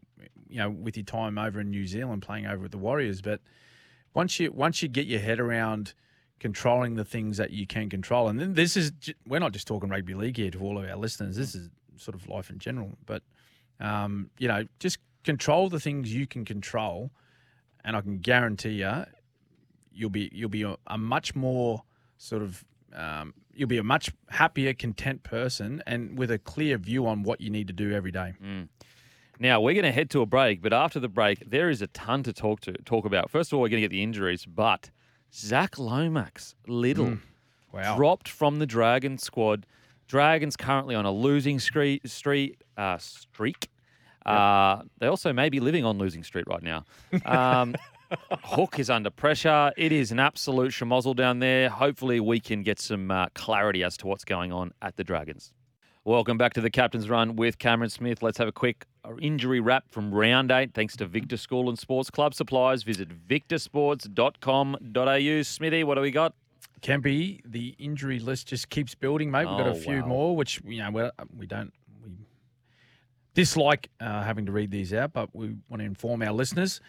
you 0.49 0.59
know, 0.59 0.71
with 0.71 0.97
your 0.97 1.04
time 1.04 1.38
over 1.38 1.61
in 1.61 1.71
New 1.71 1.87
Zealand 1.87 2.23
playing 2.23 2.47
over 2.47 2.62
with 2.62 2.73
the 2.73 2.78
Warriors. 2.78 3.21
But 3.21 3.40
once 4.14 4.40
you 4.40 4.50
once 4.50 4.83
you 4.83 4.88
get 4.88 5.06
your 5.06 5.21
head 5.21 5.38
around 5.38 5.92
controlling 6.40 6.94
the 6.94 7.04
things 7.04 7.37
that 7.37 7.50
you 7.50 7.66
can 7.66 7.90
control, 7.90 8.28
and 8.28 8.40
then 8.40 8.54
this 8.54 8.76
is 8.78 8.92
we're 9.26 9.40
not 9.40 9.52
just 9.52 9.66
talking 9.66 9.90
rugby 9.90 10.14
league 10.14 10.38
here 10.38 10.50
to 10.50 10.61
all 10.61 10.78
of 10.78 10.88
our 10.88 10.97
listeners. 10.97 11.37
This 11.37 11.54
is 11.54 11.68
sort 11.97 12.14
of 12.14 12.26
life 12.28 12.49
in 12.49 12.59
general, 12.59 12.97
but 13.04 13.23
um, 13.78 14.30
you 14.38 14.49
know, 14.49 14.66
just 14.78 14.99
control 15.23 15.68
the 15.68 15.80
things 15.80 16.14
you 16.14 16.26
can 16.26 16.47
control, 16.47 17.11
and 17.85 17.94
I 17.94 18.00
can 18.00 18.21
guarantee 18.21 18.80
you, 18.80 19.04
you'll 19.92 20.11
be 20.11 20.30
you'll 20.33 20.49
be 20.49 20.62
a, 20.62 20.76
a 20.87 20.97
much 20.97 21.35
more 21.35 21.83
sort 22.16 22.42
of 22.42 22.64
um, 22.94 23.35
you'll 23.57 23.69
be 23.69 23.79
a 23.79 23.83
much 23.83 24.11
happier, 24.31 24.75
content 24.75 25.23
person, 25.23 25.83
and 25.87 26.19
with 26.19 26.31
a 26.31 26.39
clear 26.39 26.77
view 26.79 27.07
on 27.07 27.23
what 27.23 27.41
you 27.41 27.51
need 27.51 27.67
to 27.69 27.73
do 27.73 27.93
every 27.93 28.11
day. 28.11 28.35
Now 29.41 29.61
we're 29.61 29.75
going 29.75 29.85
to 29.85 29.93
head 29.93 30.11
to 30.11 30.21
a 30.23 30.27
break, 30.27 30.63
but 30.63 30.73
after 30.73 31.01
the 31.01 31.09
break, 31.09 31.51
there 31.51 31.69
is 31.69 31.83
a 31.83 31.87
ton 31.89 32.23
to 32.23 32.33
talk 32.33 32.61
to 32.61 32.73
talk 32.85 33.05
about. 33.05 33.31
First 33.31 33.53
of 33.53 33.57
all, 33.57 33.63
we're 33.63 33.69
going 33.69 33.83
to 33.83 33.89
get 33.89 33.91
the 33.91 34.03
injuries, 34.03 34.47
but 34.47 34.91
Zach 35.33 35.79
Lomax, 35.79 36.55
Liddle, 36.69 37.19
Wow. 37.73 37.97
dropped 37.97 38.29
from 38.29 38.61
the 38.61 38.67
Dragon 38.67 39.19
squad. 39.19 39.67
Dragons 40.07 40.57
currently 40.57 40.95
on 40.95 41.05
a 41.05 41.11
losing 41.11 41.59
streak. 41.59 42.07
Street 42.07 42.63
uh, 42.77 42.99
streak. 42.99 43.69
Uh, 44.25 44.83
they 44.99 45.07
also 45.09 45.33
may 45.33 45.49
be 45.49 45.59
living 45.61 45.85
on 45.85 45.99
losing 45.99 46.23
street 46.23 46.45
right 46.47 46.63
now. 46.63 46.85
Um, 47.27 47.75
Hook 48.44 48.78
is 48.78 48.88
under 48.90 49.11
pressure. 49.11 49.73
It 49.76 49.90
is 49.92 50.11
an 50.12 50.18
absolute 50.21 50.73
schmozzle 50.73 51.14
down 51.16 51.38
there. 51.40 51.68
Hopefully, 51.68 52.21
we 52.21 52.40
can 52.40 52.62
get 52.62 52.78
some 52.80 53.11
uh, 53.11 53.26
clarity 53.35 53.83
as 53.85 53.97
to 53.99 54.06
what's 54.06 54.25
going 54.25 54.52
on 54.52 54.73
at 54.83 54.97
the 54.97 55.04
Dragons. 55.04 55.52
Welcome 56.04 56.37
back 56.37 56.52
to 56.54 56.61
the 56.61 56.71
Captain's 56.71 57.09
Run 57.09 57.35
with 57.37 57.59
Cameron 57.59 57.88
Smith. 57.88 58.23
Let's 58.23 58.37
have 58.38 58.49
a 58.49 58.52
quick 58.52 58.85
uh, 59.04 59.12
injury 59.23 59.61
wrap 59.61 59.85
from 59.90 60.12
round 60.14 60.50
eight. 60.50 60.75
Thanks 60.75 60.97
to 60.99 61.06
Victor 61.06 61.37
School 61.38 61.68
and 61.71 61.78
Sports 61.78 62.11
Club 62.11 62.35
Supplies. 62.35 62.83
Visit 62.83 63.09
victorsports.com.au. 63.26 65.42
Smithy, 65.42 65.85
what 65.85 65.94
do 65.94 66.00
we 66.00 66.11
got? 66.11 66.35
Kempy, 66.83 67.40
the 67.47 67.75
injury 67.78 68.18
list 68.18 68.49
just 68.49 68.68
keeps 68.68 68.94
building, 68.94 69.30
mate. 69.30 69.47
We've 69.49 69.56
got 69.56 69.68
Oh, 69.68 69.71
a 69.71 69.75
few 69.75 70.00
wow. 70.02 70.06
more, 70.06 70.37
which 70.37 70.61
you 70.66 70.83
know 70.83 70.90
we're, 70.90 71.12
we 71.35 71.47
don't 71.47 71.73
we 72.04 72.11
dislike 73.33 73.88
uh, 74.00 74.23
having 74.23 74.44
to 74.47 74.52
read 74.52 74.71
these 74.71 74.92
out, 74.92 75.14
but 75.14 75.35
we 75.35 75.56
want 75.71 75.80
to 75.80 75.87
inform 75.87 76.21
our 76.23 76.33
listeners. 76.33 76.83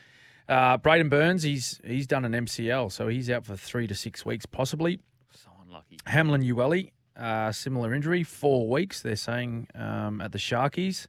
Uh, 0.48 0.78
Braden 0.78 1.10
Burns, 1.10 1.44
he's 1.44 1.80
he's 1.84 2.06
done 2.08 2.24
an 2.26 2.34
MCL, 2.34 2.92
so 2.92 3.08
he's 3.08 3.30
out 3.30 3.46
for 3.46 3.56
three 3.56 3.88
to 3.88 3.96
six 3.96 4.26
weeks, 4.26 4.46
possibly. 4.46 5.00
So 5.34 5.50
unlucky. 5.66 5.98
Hamlin 6.06 6.42
Ueli, 6.44 6.92
uh, 7.18 7.52
similar 7.52 7.94
injury, 7.94 8.24
four 8.24 8.68
weeks. 8.70 9.02
They're 9.02 9.16
saying 9.16 9.68
um, 9.76 10.22
at 10.22 10.32
the 10.32 10.38
Sharkies. 10.38 11.08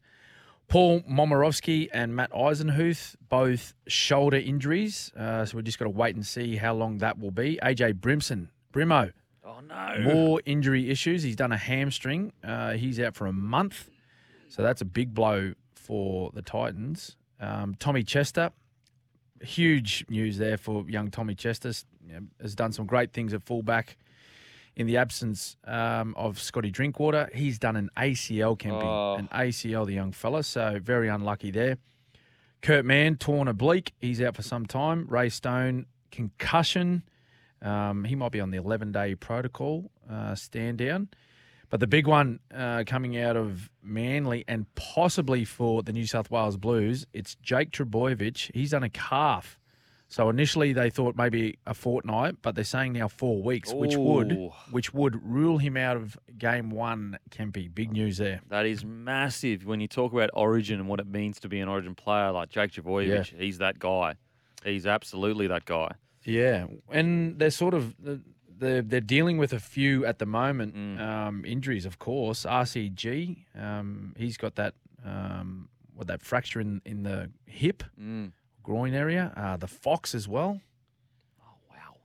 Paul 0.68 1.02
Momirovski 1.02 1.88
and 1.92 2.16
Matt 2.16 2.32
Eisenhuth, 2.32 3.14
both 3.28 3.72
shoulder 3.86 4.38
injuries. 4.38 5.12
Uh, 5.16 5.44
so 5.44 5.56
we've 5.56 5.64
just 5.64 5.78
got 5.78 5.84
to 5.84 5.90
wait 5.90 6.16
and 6.16 6.26
see 6.26 6.56
how 6.56 6.74
long 6.74 6.98
that 6.98 7.20
will 7.20 7.30
be. 7.30 7.56
AJ 7.62 8.00
Brimson, 8.00 8.48
Brimo, 8.72 9.12
Oh, 9.44 9.60
no. 9.60 10.00
more 10.02 10.42
injury 10.44 10.90
issues. 10.90 11.22
He's 11.22 11.36
done 11.36 11.52
a 11.52 11.56
hamstring. 11.56 12.32
Uh, 12.42 12.72
he's 12.72 12.98
out 12.98 13.14
for 13.14 13.26
a 13.28 13.32
month. 13.32 13.88
So 14.48 14.62
that's 14.62 14.80
a 14.80 14.84
big 14.84 15.14
blow 15.14 15.52
for 15.76 16.32
the 16.34 16.42
Titans. 16.42 17.16
Um, 17.38 17.76
Tommy 17.78 18.02
Chester, 18.02 18.50
huge 19.46 20.04
news 20.08 20.38
there 20.38 20.56
for 20.58 20.84
young 20.88 21.10
Tommy 21.10 21.34
Chester. 21.34 21.72
You 22.06 22.12
know, 22.14 22.20
has 22.40 22.54
done 22.54 22.72
some 22.72 22.86
great 22.86 23.12
things 23.12 23.32
at 23.34 23.42
fullback 23.44 23.96
in 24.76 24.86
the 24.86 24.96
absence 24.98 25.56
um, 25.64 26.14
of 26.16 26.38
Scotty 26.38 26.70
Drinkwater. 26.70 27.30
He's 27.34 27.58
done 27.58 27.76
an 27.76 27.88
ACL, 27.96 28.58
Kempy, 28.58 28.82
Oh. 28.82 29.16
an 29.16 29.28
ACL, 29.32 29.86
the 29.86 29.94
young 29.94 30.12
fella. 30.12 30.42
So 30.42 30.78
very 30.82 31.08
unlucky 31.08 31.50
there. 31.50 31.78
Kurt 32.62 32.84
Mann, 32.84 33.16
torn 33.16 33.48
oblique. 33.48 33.92
He's 33.98 34.20
out 34.20 34.36
for 34.36 34.42
some 34.42 34.66
time. 34.66 35.06
Ray 35.08 35.28
Stone, 35.28 35.86
concussion. 36.10 37.02
Um, 37.62 38.04
he 38.04 38.14
might 38.14 38.32
be 38.32 38.40
on 38.40 38.50
the 38.50 38.58
11 38.58 38.92
day 38.92 39.14
protocol 39.14 39.90
uh, 40.10 40.34
stand 40.34 40.78
down. 40.78 41.08
But 41.70 41.80
the 41.80 41.86
big 41.86 42.06
one 42.06 42.40
uh, 42.54 42.84
coming 42.86 43.16
out 43.18 43.36
of 43.36 43.70
Manly 43.82 44.44
and 44.46 44.66
possibly 44.76 45.44
for 45.44 45.82
the 45.82 45.92
New 45.92 46.06
South 46.06 46.30
Wales 46.30 46.56
Blues, 46.56 47.06
it's 47.12 47.34
Jake 47.36 47.70
Trbojevic. 47.72 48.50
He's 48.54 48.70
done 48.70 48.82
a 48.84 48.88
calf 48.88 49.58
So 50.08 50.28
initially 50.30 50.72
they 50.72 50.88
thought 50.90 51.16
maybe 51.16 51.58
a 51.66 51.74
fortnight, 51.74 52.36
but 52.40 52.54
they're 52.54 52.62
saying 52.62 52.92
now 52.92 53.08
four 53.08 53.42
weeks, 53.42 53.72
which 53.72 53.96
would 53.96 54.50
which 54.70 54.94
would 54.94 55.20
rule 55.24 55.58
him 55.58 55.76
out 55.76 55.96
of 55.96 56.16
game 56.38 56.70
one. 56.70 57.18
Kempy, 57.30 57.72
big 57.74 57.90
news 57.90 58.18
there. 58.18 58.40
That 58.48 58.66
is 58.66 58.84
massive 58.84 59.66
when 59.66 59.80
you 59.80 59.88
talk 59.88 60.12
about 60.12 60.30
Origin 60.32 60.78
and 60.78 60.88
what 60.88 61.00
it 61.00 61.08
means 61.08 61.40
to 61.40 61.48
be 61.48 61.58
an 61.58 61.68
Origin 61.68 61.96
player 61.96 62.30
like 62.30 62.50
Jake 62.50 62.70
Trbojevic. 62.70 63.36
He's 63.36 63.58
that 63.58 63.80
guy. 63.80 64.14
He's 64.64 64.86
absolutely 64.86 65.48
that 65.48 65.64
guy. 65.64 65.92
Yeah, 66.24 66.66
and 66.90 67.38
they're 67.38 67.50
sort 67.50 67.74
of 67.74 67.96
they're 68.58 68.82
they're 68.82 69.00
dealing 69.00 69.38
with 69.38 69.52
a 69.52 69.60
few 69.60 70.04
at 70.06 70.18
the 70.18 70.26
moment 70.26 70.74
Mm. 70.74 71.00
um, 71.00 71.44
injuries. 71.44 71.84
Of 71.86 71.98
course, 71.98 72.44
RCG, 72.44 73.44
um, 73.58 74.14
he's 74.16 74.36
got 74.36 74.54
that 74.56 74.74
um, 75.04 75.68
what 75.94 76.06
that 76.08 76.22
fracture 76.22 76.60
in 76.60 76.80
in 76.84 77.02
the 77.02 77.30
hip 77.46 77.82
Mm. 78.00 78.32
groin 78.62 78.94
area. 78.94 79.32
Uh, 79.36 79.56
the 79.56 79.66
Fox 79.68 80.14
as 80.14 80.26
well. 80.28 80.60
Oh, 81.42 81.54
wow. 81.70 81.96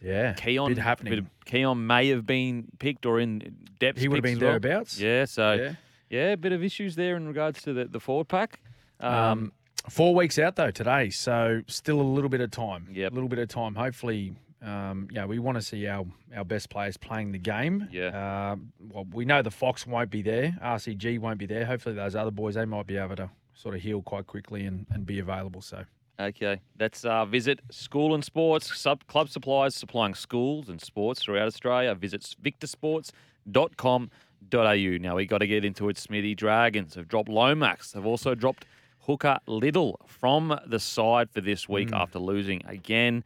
Yeah, 0.00 0.34
Keaon, 0.34 0.68
bit 0.68 0.78
happening. 0.78 1.14
bit- 1.14 1.24
Keaon 1.46 1.78
may 1.86 2.08
have 2.08 2.26
been 2.26 2.68
picked 2.78 3.06
or 3.06 3.20
in 3.20 3.56
depth. 3.78 3.98
he 3.98 4.08
would 4.08 4.16
have 4.16 4.22
been 4.24 4.38
well. 4.40 4.58
thereabouts. 4.58 4.98
Yeah, 5.00 5.24
so 5.26 5.52
yeah. 5.52 5.74
yeah. 6.10 6.32
a 6.32 6.36
bit 6.36 6.52
of 6.52 6.62
issues 6.64 6.96
there 6.96 7.16
in 7.16 7.26
regards 7.28 7.62
to 7.62 7.72
the, 7.72 7.84
the 7.84 8.00
forward 8.00 8.28
pack. 8.28 8.60
Um, 9.00 9.12
Um, 9.14 9.52
four 9.88 10.14
weeks 10.14 10.38
out 10.38 10.56
though 10.56 10.70
today, 10.72 11.10
so 11.10 11.62
still 11.68 12.00
a 12.00 12.02
little 12.16 12.30
bit 12.30 12.40
of 12.40 12.50
time. 12.50 12.88
Yep. 12.90 13.12
a 13.12 13.14
little 13.14 13.28
bit 13.28 13.38
of 13.38 13.48
time. 13.48 13.74
Hopefully, 13.76 14.32
um, 14.62 15.08
yeah, 15.10 15.26
we 15.26 15.38
want 15.38 15.56
to 15.56 15.62
see 15.62 15.86
our 15.86 16.06
our 16.34 16.44
best 16.44 16.70
players 16.70 16.96
playing 16.96 17.32
the 17.32 17.38
game. 17.38 17.88
Yeah. 17.90 18.52
Um, 18.52 18.72
well, 18.90 19.06
we 19.12 19.24
know 19.24 19.42
the 19.42 19.50
Fox 19.50 19.86
won't 19.86 20.10
be 20.10 20.22
there. 20.22 20.56
RCG 20.62 21.18
won't 21.18 21.38
be 21.38 21.46
there. 21.46 21.64
Hopefully, 21.64 21.94
those 21.94 22.16
other 22.16 22.30
boys 22.30 22.54
they 22.54 22.64
might 22.64 22.86
be 22.86 22.96
able 22.96 23.16
to 23.16 23.30
sort 23.54 23.74
of 23.74 23.80
heal 23.80 24.02
quite 24.02 24.26
quickly 24.26 24.64
and, 24.64 24.86
and 24.90 25.06
be 25.06 25.18
available. 25.18 25.62
So 25.62 25.84
Okay, 26.18 26.62
let's 26.80 27.04
uh, 27.04 27.26
visit 27.26 27.60
School 27.70 28.14
and 28.14 28.24
Sports 28.24 28.74
Sub 28.78 29.06
Club 29.06 29.28
Supplies, 29.28 29.74
supplying 29.74 30.14
schools 30.14 30.70
and 30.70 30.80
sports 30.80 31.22
throughout 31.22 31.46
Australia. 31.46 31.94
Visit 31.94 32.22
victorsports.com.au. 32.42 34.98
Now 34.98 35.16
we 35.16 35.26
got 35.26 35.38
to 35.38 35.46
get 35.46 35.64
into 35.64 35.88
it. 35.90 35.98
Smithy 35.98 36.34
Dragons 36.34 36.94
have 36.94 37.06
dropped 37.06 37.28
Lomax. 37.28 37.92
They've 37.92 38.06
also 38.06 38.34
dropped 38.34 38.64
Hooker 39.00 39.38
Liddle 39.46 40.00
from 40.06 40.58
the 40.66 40.80
side 40.80 41.30
for 41.30 41.42
this 41.42 41.68
week 41.68 41.90
after 41.92 42.18
losing 42.18 42.62
again. 42.66 43.22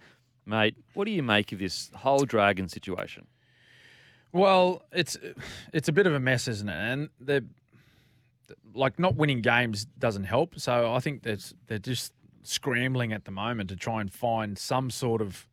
Mate, 0.51 0.77
what 0.95 1.05
do 1.05 1.13
you 1.13 1.23
make 1.23 1.53
of 1.53 1.61
this 1.61 1.93
whole 1.95 2.25
Dragon 2.25 2.69
situation? 2.69 3.29
Well, 4.33 4.83
it's 4.91 5.17
it's 5.73 5.89
a 5.89 5.93
bit 5.93 6.09
of 6.09 6.13
a 6.13 6.19
mess, 6.19 6.49
isn't 6.49 6.69
it? 6.69 6.75
And 6.75 7.09
they're 7.21 7.45
like 8.75 8.99
not 8.99 9.15
winning 9.15 9.43
games 9.43 9.87
doesn't 9.99 10.25
help. 10.25 10.59
So 10.59 10.93
I 10.93 10.99
think 10.99 11.23
there's 11.23 11.55
they're 11.69 11.79
just 11.79 12.13
scrambling 12.43 13.13
at 13.13 13.27
the 13.27 13.31
moment 13.31 13.69
to 13.71 13.77
try 13.77 14.01
and 14.01 14.13
find 14.13 14.59
some 14.59 14.91
sort 14.91 15.23
of 15.23 15.47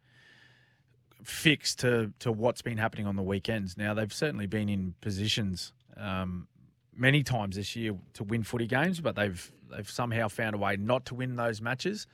fix 1.23 1.75
to 1.75 2.11
to 2.19 2.31
what's 2.31 2.63
been 2.63 2.77
happening 2.77 3.05
on 3.05 3.15
the 3.15 3.23
weekends. 3.23 3.77
Now 3.77 3.93
they've 3.93 4.13
certainly 4.13 4.47
been 4.47 4.67
in 4.67 4.95
positions 4.99 5.73
um, 5.95 6.47
many 6.95 7.21
times 7.21 7.55
this 7.55 7.75
year 7.75 7.95
to 8.13 8.23
win 8.23 8.41
footy 8.41 8.65
games, 8.65 8.99
but 8.99 9.15
they've 9.15 9.51
they've 9.69 9.89
somehow 9.89 10.27
found 10.27 10.55
a 10.55 10.57
way 10.57 10.75
not 10.75 11.05
to 11.05 11.13
win 11.13 11.35
those 11.35 11.61
matches. 11.61 12.07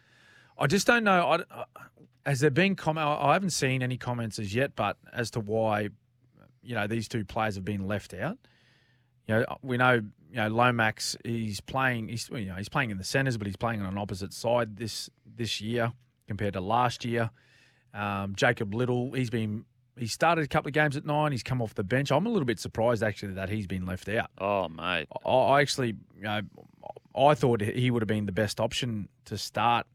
I 0.58 0.68
just 0.68 0.88
don't 0.88 1.04
know. 1.04 1.44
I, 1.52 1.64
has 2.26 2.40
there 2.40 2.52
been 2.52 2.76
comment? 2.76 3.06
I 3.06 3.34
haven't 3.34 3.52
seen 3.52 3.82
any 3.82 3.98
comments 3.98 4.40
as 4.40 4.56
yet, 4.56 4.76
but 4.76 4.98
as 5.12 5.32
to 5.32 5.40
why 5.40 5.90
you 6.62 6.76
know 6.76 6.88
these 6.88 7.08
two 7.08 7.26
players 7.26 7.56
have 7.56 7.66
been 7.66 7.88
left 7.88 8.14
out. 8.14 8.38
You 9.28 9.36
know, 9.36 9.46
we 9.62 9.78
know 9.78 9.94
you 9.94 10.36
know 10.36 10.48
Lomax. 10.48 11.18
He's 11.24 11.60
playing. 11.60 12.08
He's 12.08 12.30
you 12.30 12.46
know 12.46 12.56
he's 12.56 12.70
playing 12.70 12.92
in 12.92 12.98
the 12.98 13.04
centres, 13.04 13.38
but 13.38 13.48
he's 13.48 13.58
playing 13.58 13.82
on 13.82 13.88
an 13.88 13.98
opposite 13.98 14.34
side 14.34 14.78
this 14.78 15.10
this 15.26 15.60
year 15.62 15.94
compared 16.28 16.54
to 16.54 16.62
last 16.62 17.04
year. 17.06 17.30
Um, 17.94 18.34
Jacob 18.36 18.74
Liddle, 18.74 19.12
he's 19.12 19.30
been 19.30 19.66
he 19.98 20.08
started 20.08 20.44
a 20.44 20.48
couple 20.48 20.70
of 20.70 20.74
games 20.74 20.98
at 20.98 21.06
nine. 21.06 21.32
He's 21.32 21.44
come 21.44 21.62
off 21.62 21.76
the 21.76 21.84
bench. 21.84 22.12
I'm 22.12 22.26
a 22.26 22.30
little 22.30 22.46
bit 22.46 22.60
surprised 22.60 23.04
actually 23.04 23.34
that 23.34 23.50
he's 23.50 23.68
been 23.68 23.86
left 23.86 24.10
out. 24.10 24.32
Oh, 24.40 24.68
mate. 24.68 25.08
I, 25.26 25.30
I 25.30 25.62
actually, 25.62 25.96
you 26.16 26.24
know, 26.24 26.42
I 27.16 27.36
thought 27.36 27.62
he 27.62 27.92
would 27.92 28.02
have 28.02 28.08
been 28.08 28.26
the 28.26 28.32
best 28.32 28.60
option 28.60 29.08
to 29.26 29.38
start 29.38 29.86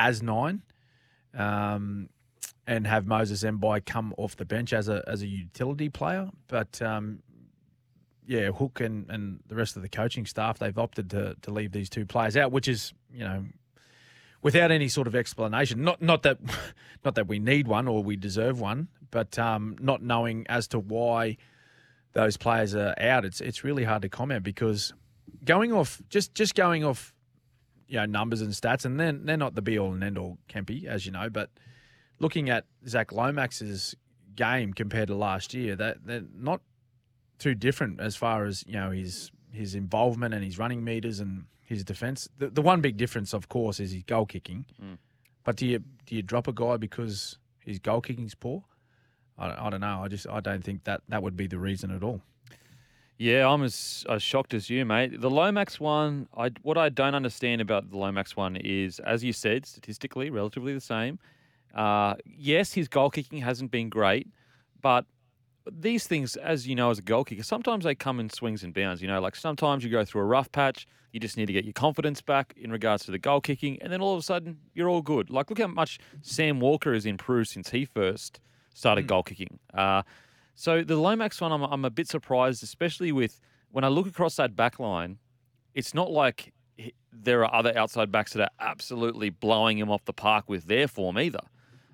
as 0.00 0.22
nine, 0.22 0.62
um, 1.34 2.08
and 2.66 2.86
have 2.86 3.06
Moses 3.06 3.44
Mbye 3.44 3.84
come 3.84 4.14
off 4.16 4.34
the 4.34 4.44
bench 4.46 4.72
as 4.72 4.88
a 4.88 5.04
as 5.06 5.22
a 5.22 5.26
utility 5.26 5.88
player. 5.88 6.30
But 6.48 6.80
um, 6.80 7.22
yeah, 8.26 8.50
Hook 8.50 8.80
and, 8.80 9.08
and 9.10 9.40
the 9.46 9.54
rest 9.54 9.76
of 9.76 9.82
the 9.82 9.88
coaching 9.88 10.24
staff 10.24 10.58
they've 10.58 10.78
opted 10.78 11.10
to 11.10 11.36
to 11.42 11.50
leave 11.50 11.72
these 11.72 11.90
two 11.90 12.06
players 12.06 12.36
out, 12.36 12.50
which 12.50 12.66
is 12.66 12.94
you 13.12 13.24
know 13.24 13.44
without 14.42 14.70
any 14.70 14.88
sort 14.88 15.06
of 15.06 15.14
explanation. 15.14 15.84
Not 15.84 16.00
not 16.00 16.22
that 16.22 16.38
not 17.04 17.14
that 17.14 17.28
we 17.28 17.38
need 17.38 17.68
one 17.68 17.86
or 17.86 18.02
we 18.02 18.16
deserve 18.16 18.58
one, 18.58 18.88
but 19.10 19.38
um, 19.38 19.76
not 19.80 20.02
knowing 20.02 20.46
as 20.48 20.66
to 20.68 20.78
why 20.78 21.36
those 22.14 22.38
players 22.38 22.74
are 22.74 22.94
out. 22.98 23.26
It's 23.26 23.42
it's 23.42 23.64
really 23.64 23.84
hard 23.84 24.02
to 24.02 24.08
comment 24.08 24.44
because 24.44 24.94
going 25.44 25.72
off 25.72 26.00
just 26.08 26.34
just 26.34 26.54
going 26.54 26.84
off 26.84 27.14
you 27.90 27.96
know 27.96 28.06
numbers 28.06 28.40
and 28.40 28.52
stats, 28.52 28.84
and 28.84 28.98
then 28.98 29.26
they're 29.26 29.36
not 29.36 29.56
the 29.56 29.62
be 29.62 29.78
all 29.78 29.92
and 29.92 30.02
end 30.02 30.16
all, 30.16 30.38
Kempy, 30.48 30.86
as 30.86 31.04
you 31.04 31.12
know. 31.12 31.28
But 31.28 31.50
looking 32.20 32.48
at 32.48 32.64
Zach 32.86 33.12
Lomax's 33.12 33.96
game 34.36 34.72
compared 34.72 35.08
to 35.08 35.16
last 35.16 35.52
year, 35.52 35.74
that 35.76 35.98
they're 36.06 36.24
not 36.34 36.60
too 37.38 37.54
different 37.54 38.00
as 38.00 38.14
far 38.14 38.44
as 38.44 38.64
you 38.66 38.74
know 38.74 38.90
his 38.90 39.32
his 39.52 39.74
involvement 39.74 40.32
and 40.32 40.44
his 40.44 40.56
running 40.56 40.84
meters 40.84 41.18
and 41.18 41.46
his 41.64 41.82
defense. 41.82 42.28
The, 42.38 42.48
the 42.48 42.62
one 42.62 42.80
big 42.80 42.96
difference, 42.96 43.32
of 43.32 43.48
course, 43.48 43.80
is 43.80 43.92
his 43.92 44.04
goal 44.04 44.26
kicking. 44.26 44.66
Mm. 44.80 44.98
But 45.42 45.56
do 45.56 45.66
you 45.66 45.80
do 46.06 46.14
you 46.14 46.22
drop 46.22 46.46
a 46.46 46.52
guy 46.52 46.76
because 46.76 47.38
his 47.58 47.80
goal 47.80 48.00
kicking's 48.00 48.36
poor? 48.36 48.62
I, 49.36 49.66
I 49.66 49.70
don't 49.70 49.80
know. 49.80 50.02
I 50.04 50.08
just 50.08 50.28
I 50.28 50.38
don't 50.38 50.62
think 50.62 50.84
that 50.84 51.02
that 51.08 51.24
would 51.24 51.36
be 51.36 51.48
the 51.48 51.58
reason 51.58 51.90
at 51.90 52.04
all. 52.04 52.22
Yeah, 53.20 53.52
I'm 53.52 53.62
as, 53.62 54.06
as 54.08 54.22
shocked 54.22 54.54
as 54.54 54.70
you, 54.70 54.86
mate. 54.86 55.20
The 55.20 55.28
Lomax 55.28 55.78
one, 55.78 56.26
I 56.34 56.52
what 56.62 56.78
I 56.78 56.88
don't 56.88 57.14
understand 57.14 57.60
about 57.60 57.90
the 57.90 57.98
Lomax 57.98 58.34
one 58.34 58.56
is, 58.56 58.98
as 59.00 59.22
you 59.22 59.34
said, 59.34 59.66
statistically 59.66 60.30
relatively 60.30 60.72
the 60.72 60.80
same. 60.80 61.18
Uh, 61.74 62.14
yes, 62.24 62.72
his 62.72 62.88
goal 62.88 63.10
kicking 63.10 63.42
hasn't 63.42 63.70
been 63.70 63.90
great, 63.90 64.26
but 64.80 65.04
these 65.70 66.06
things, 66.06 66.36
as 66.36 66.66
you 66.66 66.74
know, 66.74 66.88
as 66.88 66.98
a 66.98 67.02
goal 67.02 67.24
kicker, 67.24 67.42
sometimes 67.42 67.84
they 67.84 67.94
come 67.94 68.20
in 68.20 68.30
swings 68.30 68.64
and 68.64 68.72
bounds. 68.72 69.02
You 69.02 69.08
know, 69.08 69.20
like 69.20 69.36
sometimes 69.36 69.84
you 69.84 69.90
go 69.90 70.02
through 70.02 70.22
a 70.22 70.24
rough 70.24 70.50
patch, 70.50 70.86
you 71.12 71.20
just 71.20 71.36
need 71.36 71.44
to 71.44 71.52
get 71.52 71.66
your 71.66 71.74
confidence 71.74 72.22
back 72.22 72.54
in 72.56 72.72
regards 72.72 73.04
to 73.04 73.10
the 73.10 73.18
goal 73.18 73.42
kicking, 73.42 73.82
and 73.82 73.92
then 73.92 74.00
all 74.00 74.14
of 74.14 74.18
a 74.18 74.22
sudden 74.22 74.56
you're 74.72 74.88
all 74.88 75.02
good. 75.02 75.28
Like 75.28 75.50
look 75.50 75.58
how 75.58 75.66
much 75.66 75.98
Sam 76.22 76.58
Walker 76.58 76.94
has 76.94 77.04
improved 77.04 77.50
since 77.50 77.68
he 77.68 77.84
first 77.84 78.40
started 78.72 79.06
goal 79.06 79.24
kicking. 79.24 79.58
Uh, 79.74 80.04
so 80.60 80.84
the 80.84 80.96
Lomax 80.96 81.40
one, 81.40 81.52
I'm, 81.52 81.62
I'm 81.62 81.84
a 81.86 81.90
bit 81.90 82.06
surprised, 82.06 82.62
especially 82.62 83.12
with 83.12 83.40
when 83.70 83.82
I 83.82 83.88
look 83.88 84.06
across 84.06 84.36
that 84.36 84.54
back 84.54 84.78
line. 84.78 85.18
It's 85.74 85.94
not 85.94 86.10
like 86.10 86.52
he- 86.76 86.92
there 87.10 87.42
are 87.46 87.54
other 87.54 87.76
outside 87.78 88.12
backs 88.12 88.34
that 88.34 88.42
are 88.42 88.50
absolutely 88.60 89.30
blowing 89.30 89.78
him 89.78 89.90
off 89.90 90.04
the 90.04 90.12
park 90.12 90.50
with 90.50 90.64
their 90.66 90.86
form 90.86 91.18
either. 91.18 91.40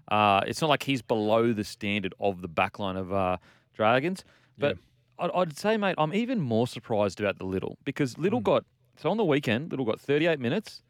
Uh, 0.08 0.40
it's 0.48 0.60
not 0.60 0.68
like 0.68 0.82
he's 0.82 1.00
below 1.00 1.52
the 1.52 1.62
standard 1.62 2.12
of 2.18 2.42
the 2.42 2.48
back 2.48 2.80
line 2.80 2.96
of 2.96 3.12
uh, 3.12 3.36
Dragons. 3.72 4.24
But 4.58 4.78
I'd, 5.20 5.30
I'd 5.30 5.56
say, 5.56 5.76
mate, 5.76 5.94
I'm 5.96 6.12
even 6.12 6.40
more 6.40 6.66
surprised 6.66 7.20
about 7.20 7.38
the 7.38 7.44
Liddle 7.44 7.78
because 7.84 8.18
Liddle 8.18 8.40
got, 8.40 8.64
so 8.96 9.10
on 9.10 9.16
the 9.16 9.24
weekend, 9.24 9.70
Liddle 9.70 9.86
got 9.86 10.00
38 10.00 10.40
minutes. 10.40 10.82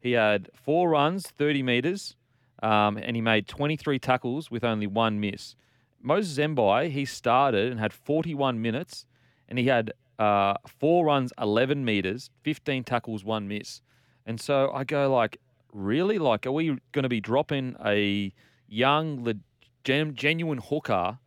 He 0.00 0.12
had 0.12 0.50
four 0.54 0.90
runs, 0.90 1.26
30 1.26 1.64
metres, 1.64 2.14
um, 2.62 2.96
and 2.96 3.16
he 3.16 3.22
made 3.22 3.48
23 3.48 3.98
tackles 3.98 4.52
with 4.52 4.62
only 4.62 4.86
one 4.86 5.18
miss. 5.18 5.56
Moses 6.04 6.36
Mbye, 6.36 6.90
he 6.90 7.06
started 7.06 7.70
and 7.72 7.80
had 7.80 7.92
41 7.92 8.60
minutes, 8.60 9.06
and 9.48 9.58
he 9.58 9.66
had 9.66 9.94
uh, 10.18 10.54
four 10.66 11.06
runs, 11.06 11.32
11 11.40 11.82
meters, 11.82 12.30
15 12.42 12.84
tackles, 12.84 13.24
one 13.24 13.48
miss. 13.48 13.80
And 14.26 14.38
so 14.38 14.70
I 14.72 14.84
go 14.84 15.12
like, 15.12 15.38
really? 15.72 16.18
Like, 16.18 16.46
are 16.46 16.52
we 16.52 16.78
going 16.92 17.02
to 17.04 17.08
be 17.08 17.20
dropping 17.22 17.74
a 17.84 18.32
young, 18.68 19.24
le- 19.24 19.34
gen- 19.82 20.14
genuine 20.14 20.58
hooker 20.58 21.18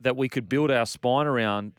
that 0.00 0.16
we 0.16 0.28
could 0.28 0.48
build 0.48 0.70
our 0.70 0.86
spine 0.86 1.26
around? 1.26 1.72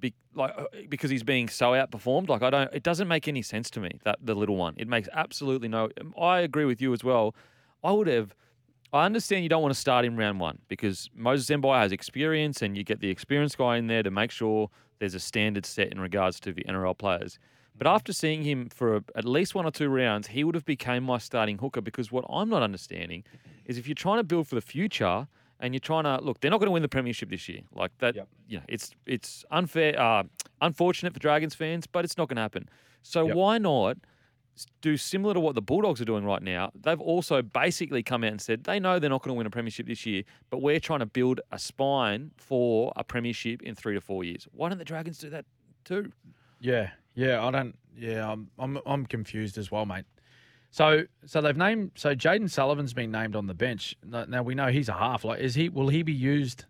Be- 0.00 0.14
like 0.34 0.52
uh, 0.58 0.64
because 0.88 1.10
he's 1.10 1.22
being 1.22 1.48
so 1.48 1.70
outperformed, 1.70 2.28
like 2.28 2.42
I 2.42 2.50
don't. 2.50 2.74
It 2.74 2.82
doesn't 2.82 3.08
make 3.08 3.28
any 3.28 3.42
sense 3.42 3.70
to 3.70 3.80
me 3.80 4.00
that 4.04 4.18
the 4.20 4.34
Liddle 4.34 4.56
one. 4.56 4.74
It 4.76 4.88
makes 4.88 5.08
absolutely 5.12 5.68
no. 5.68 5.88
I 6.20 6.40
agree 6.40 6.64
with 6.64 6.82
you 6.82 6.92
as 6.92 7.04
well. 7.04 7.34
I 7.84 7.92
would 7.92 8.08
have. 8.08 8.34
I 8.94 9.06
understand 9.06 9.42
you 9.42 9.48
don't 9.48 9.60
want 9.60 9.74
to 9.74 9.80
start 9.80 10.04
in 10.04 10.16
round 10.16 10.38
one 10.38 10.60
because 10.68 11.10
Moses 11.14 11.54
Mbye 11.54 11.80
has 11.80 11.90
experience 11.90 12.62
and 12.62 12.76
you 12.76 12.84
get 12.84 13.00
the 13.00 13.10
experienced 13.10 13.58
guy 13.58 13.76
in 13.76 13.88
there 13.88 14.04
to 14.04 14.10
make 14.10 14.30
sure 14.30 14.70
there's 15.00 15.14
a 15.16 15.20
standard 15.20 15.66
set 15.66 15.88
in 15.88 16.00
regards 16.00 16.38
to 16.40 16.52
the 16.52 16.62
NRL 16.62 16.96
players. 16.96 17.40
But 17.76 17.88
after 17.88 18.12
seeing 18.12 18.44
him 18.44 18.68
for 18.68 19.02
at 19.16 19.24
least 19.24 19.56
one 19.56 19.66
or 19.66 19.72
two 19.72 19.88
rounds, 19.88 20.28
he 20.28 20.44
would 20.44 20.54
have 20.54 20.64
became 20.64 21.02
my 21.02 21.18
starting 21.18 21.58
hooker 21.58 21.80
because 21.80 22.12
what 22.12 22.24
I'm 22.30 22.48
not 22.48 22.62
understanding 22.62 23.24
is 23.64 23.78
if 23.78 23.88
you're 23.88 23.96
trying 23.96 24.18
to 24.18 24.24
build 24.24 24.46
for 24.46 24.54
the 24.54 24.60
future 24.60 25.26
and 25.58 25.74
you're 25.74 25.80
trying 25.80 26.04
to 26.04 26.22
look, 26.22 26.38
they're 26.38 26.52
not 26.52 26.58
going 26.60 26.68
to 26.68 26.72
win 26.72 26.82
the 26.82 26.88
premiership 26.88 27.30
this 27.30 27.48
year. 27.48 27.62
Like 27.74 27.90
that, 27.98 28.14
Yep. 28.14 28.28
you 28.46 28.58
know, 28.58 28.64
it's 28.68 28.92
it's 29.06 29.44
unfair, 29.50 30.00
uh, 30.00 30.22
unfortunate 30.60 31.12
for 31.14 31.18
Dragons 31.18 31.56
fans, 31.56 31.88
but 31.88 32.04
it's 32.04 32.16
not 32.16 32.28
going 32.28 32.36
to 32.36 32.42
happen. 32.42 32.68
So 33.02 33.26
Yep. 33.26 33.34
why 33.36 33.58
not? 33.58 33.96
Do 34.80 34.96
similar 34.96 35.34
to 35.34 35.40
what 35.40 35.54
the 35.56 35.62
Bulldogs 35.62 36.00
are 36.00 36.04
doing 36.04 36.24
right 36.24 36.42
now. 36.42 36.70
They've 36.80 37.00
also 37.00 37.42
basically 37.42 38.02
come 38.02 38.22
out 38.22 38.30
and 38.30 38.40
said 38.40 38.64
they 38.64 38.78
know 38.78 38.98
they're 39.00 39.10
not 39.10 39.22
going 39.22 39.34
to 39.34 39.38
win 39.38 39.46
a 39.46 39.50
premiership 39.50 39.86
this 39.86 40.06
year, 40.06 40.22
but 40.50 40.62
we're 40.62 40.78
trying 40.78 41.00
to 41.00 41.06
build 41.06 41.40
a 41.50 41.58
spine 41.58 42.30
for 42.36 42.92
a 42.94 43.02
premiership 43.02 43.62
in 43.62 43.74
three 43.74 43.94
to 43.94 44.00
four 44.00 44.22
years. 44.22 44.46
Why 44.52 44.68
don't 44.68 44.78
the 44.78 44.84
Dragons 44.84 45.18
do 45.18 45.28
that 45.30 45.44
too? 45.84 46.12
Yeah, 46.60 46.90
yeah, 47.14 47.44
I 47.44 47.50
don't. 47.50 47.76
Yeah, 47.96 48.30
I'm 48.30 48.48
I'm 48.58 48.78
I'm 48.86 49.06
confused 49.06 49.58
as 49.58 49.70
well, 49.72 49.86
mate. 49.86 50.04
So 50.70 51.04
so 51.26 51.40
they've 51.40 51.56
named 51.56 51.92
so 51.96 52.14
Jayden 52.14 52.48
Sullivan's 52.50 52.92
been 52.92 53.10
named 53.10 53.34
on 53.36 53.46
the 53.46 53.54
bench. 53.54 53.96
Now 54.04 54.42
we 54.42 54.54
know 54.54 54.68
he's 54.68 54.88
a 54.88 54.92
half. 54.92 55.24
Like, 55.24 55.40
is 55.40 55.54
he? 55.54 55.68
Will 55.68 55.88
he 55.88 56.02
be 56.02 56.12
used 56.12 56.64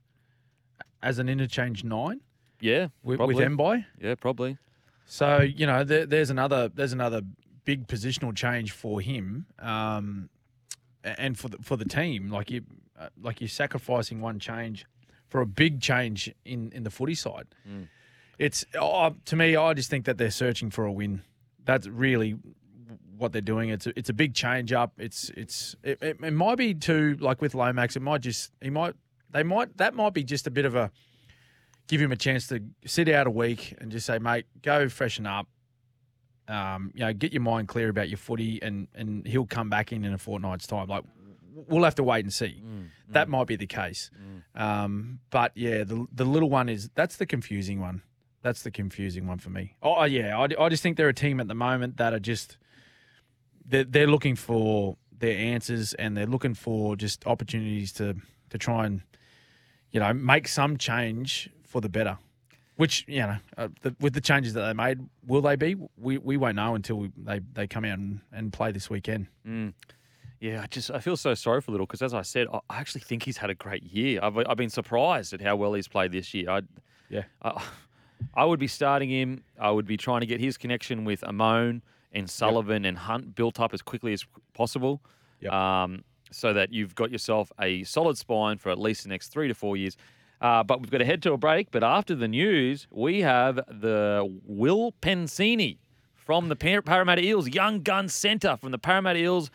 as 1.02 1.18
an 1.18 1.28
interchange 1.28 1.84
nine 1.84 2.20
Yeah, 2.60 2.88
with, 3.02 3.18
probably. 3.18 3.34
with 3.34 3.46
Mbye? 3.46 3.84
Yeah, 4.00 4.14
probably. 4.14 4.56
So 5.06 5.40
you 5.40 5.66
know, 5.66 5.84
there, 5.84 6.06
there's 6.06 6.30
another 6.30 6.68
there's 6.68 6.92
another 6.94 7.20
big 7.64 7.86
positional 7.86 8.34
change 8.34 8.72
for 8.72 9.00
him, 9.00 9.46
um, 9.58 10.28
and 11.02 11.38
for 11.38 11.48
the 11.48 11.58
for 11.58 11.76
the 11.76 11.84
team. 11.84 12.30
Like 12.30 12.50
you, 12.50 12.62
uh, 12.98 13.08
like 13.20 13.40
you're 13.40 13.48
sacrificing 13.48 14.20
one 14.20 14.38
change 14.38 14.86
for 15.28 15.40
a 15.40 15.46
big 15.46 15.80
change 15.80 16.32
in 16.44 16.70
in 16.72 16.84
the 16.84 16.90
footy 16.90 17.14
side. 17.14 17.46
It's 18.38 18.64
oh, 18.78 19.14
to 19.26 19.36
me, 19.36 19.56
I 19.56 19.74
just 19.74 19.90
think 19.90 20.04
that 20.06 20.18
they're 20.18 20.30
searching 20.30 20.70
for 20.70 20.84
a 20.84 20.92
win. 20.92 21.22
That's 21.64 21.86
really 21.86 22.36
what 23.16 23.32
they're 23.32 23.40
doing. 23.42 23.70
It's 23.70 23.86
a, 23.86 23.98
it's 23.98 24.08
a 24.08 24.12
big 24.12 24.34
change 24.34 24.72
up. 24.72 24.92
It's 24.98 25.30
it's 25.30 25.76
it, 25.82 26.02
it, 26.02 26.16
it 26.22 26.32
might 26.32 26.56
be 26.56 26.74
too 26.74 27.16
like 27.20 27.40
with 27.40 27.54
Lomax. 27.54 27.96
It 27.96 28.02
might 28.02 28.20
just 28.20 28.52
he 28.60 28.70
might 28.70 28.94
they 29.30 29.42
might 29.42 29.76
that 29.76 29.94
might 29.94 30.14
be 30.14 30.24
just 30.24 30.46
a 30.46 30.50
bit 30.50 30.64
of 30.64 30.74
a 30.74 30.90
give 31.86 32.00
him 32.00 32.12
a 32.12 32.16
chance 32.16 32.46
to 32.48 32.60
sit 32.86 33.08
out 33.08 33.26
a 33.26 33.30
week 33.30 33.74
and 33.78 33.92
just 33.92 34.06
say, 34.06 34.18
mate, 34.18 34.46
go 34.62 34.88
freshen 34.88 35.26
up. 35.26 35.46
Um, 36.48 36.92
you 36.94 37.00
know, 37.00 37.12
get 37.12 37.32
your 37.32 37.42
mind 37.42 37.68
clear 37.68 37.88
about 37.88 38.08
your 38.08 38.18
footy, 38.18 38.60
and 38.62 38.88
and 38.94 39.26
he'll 39.26 39.46
come 39.46 39.70
back 39.70 39.92
in 39.92 40.04
in 40.04 40.12
a 40.12 40.18
fortnight's 40.18 40.66
time. 40.66 40.88
Like 40.88 41.04
we'll 41.54 41.84
have 41.84 41.94
to 41.96 42.02
wait 42.02 42.24
and 42.24 42.32
see. 42.32 42.62
That 43.10 43.28
might 43.28 43.46
be 43.46 43.56
the 43.56 43.66
case. 43.66 44.10
Um, 44.54 45.20
but 45.30 45.52
yeah, 45.54 45.84
the 45.84 46.06
the 46.12 46.24
Liddle 46.24 46.50
one 46.50 46.68
is 46.68 46.90
that's 46.94 47.16
the 47.16 47.26
confusing 47.26 47.80
one. 47.80 48.02
That's 48.42 48.62
the 48.62 48.70
confusing 48.70 49.26
one 49.26 49.38
for 49.38 49.48
me. 49.50 49.74
Oh 49.82 50.04
yeah, 50.04 50.38
I, 50.38 50.48
I 50.62 50.68
just 50.68 50.82
think 50.82 50.96
they're 50.98 51.08
a 51.08 51.14
team 51.14 51.40
at 51.40 51.48
the 51.48 51.54
moment 51.54 51.96
that 51.96 52.12
are 52.12 52.20
just 52.20 52.58
they're, 53.64 53.84
they're 53.84 54.06
looking 54.06 54.36
for 54.36 54.96
their 55.18 55.38
answers 55.38 55.94
and 55.94 56.14
they're 56.16 56.26
looking 56.26 56.52
for 56.54 56.94
just 56.96 57.26
opportunities 57.26 57.92
to 57.94 58.16
to 58.50 58.58
try 58.58 58.84
and 58.84 59.00
you 59.92 60.00
know 60.00 60.12
make 60.12 60.46
some 60.48 60.76
change 60.76 61.48
for 61.62 61.80
the 61.80 61.88
better. 61.88 62.18
Which 62.76 63.04
you 63.06 63.20
know, 63.20 63.36
uh, 63.56 63.68
the, 63.82 63.94
with 64.00 64.14
the 64.14 64.20
changes 64.20 64.52
that 64.54 64.66
they 64.66 64.72
made, 64.72 64.98
will 65.26 65.42
they 65.42 65.54
be? 65.56 65.76
We 65.96 66.18
we 66.18 66.36
won't 66.36 66.56
know 66.56 66.74
until 66.74 66.96
we, 66.96 67.12
they 67.16 67.40
they 67.52 67.66
come 67.68 67.84
out 67.84 67.98
and, 67.98 68.20
and 68.32 68.52
play 68.52 68.72
this 68.72 68.90
weekend. 68.90 69.26
Yeah, 70.40 70.62
I 70.62 70.66
just 70.66 70.90
I 70.90 70.98
feel 70.98 71.16
so 71.16 71.34
sorry 71.34 71.60
for 71.60 71.70
Liddle 71.70 71.86
because, 71.86 72.02
as 72.02 72.12
I 72.12 72.22
said, 72.22 72.48
I 72.52 72.60
actually 72.80 73.02
think 73.02 73.22
he's 73.22 73.36
had 73.38 73.48
a 73.48 73.54
great 73.54 73.84
year. 73.84 74.20
I've 74.22 74.36
I've 74.36 74.56
been 74.56 74.70
surprised 74.70 75.32
at 75.32 75.40
how 75.40 75.54
well 75.56 75.72
he's 75.74 75.88
played 75.88 76.10
this 76.12 76.34
year. 76.34 76.50
I, 76.50 76.62
Yeah. 77.08 77.22
I, 77.42 77.62
I 78.34 78.44
would 78.44 78.58
be 78.60 78.66
starting 78.66 79.08
him. 79.10 79.44
I 79.58 79.70
would 79.70 79.86
be 79.86 79.96
trying 79.96 80.20
to 80.20 80.26
get 80.26 80.40
his 80.40 80.56
connection 80.58 81.04
with 81.04 81.20
Amone 81.22 81.82
and 82.12 82.28
Sullivan 82.28 82.84
and 82.84 82.98
Hunt 82.98 83.34
built 83.34 83.60
up 83.60 83.72
as 83.72 83.82
quickly 83.82 84.12
as 84.12 84.24
possible, 84.52 85.00
Yep. 85.40 85.52
um, 85.52 86.04
so 86.30 86.52
that 86.52 86.72
you've 86.72 86.94
got 86.94 87.10
yourself 87.10 87.50
a 87.60 87.84
solid 87.84 88.18
spine 88.18 88.58
for 88.58 88.70
at 88.70 88.78
least 88.78 89.04
the 89.04 89.08
next 89.08 89.28
three 89.28 89.46
to 89.48 89.54
four 89.54 89.76
years. 89.76 89.96
Uh, 90.44 90.62
but 90.62 90.82
we've 90.82 90.90
got 90.90 90.98
to 90.98 91.06
head 91.06 91.22
to 91.22 91.32
a 91.32 91.38
break. 91.38 91.70
But 91.70 91.82
after 91.82 92.14
the 92.14 92.28
news, 92.28 92.86
we 92.90 93.22
have 93.22 93.56
the 93.66 94.30
Will 94.44 94.92
Pensini 95.00 95.78
from 96.14 96.50
the 96.50 96.54
Par- 96.54 96.82
Parramatta 96.82 97.24
Eels, 97.24 97.48
young 97.48 97.80
gun 97.80 98.10
centre 98.10 98.58
from 98.58 98.70
the 98.70 98.76
Parramatta 98.76 99.18
Eels. 99.18 99.50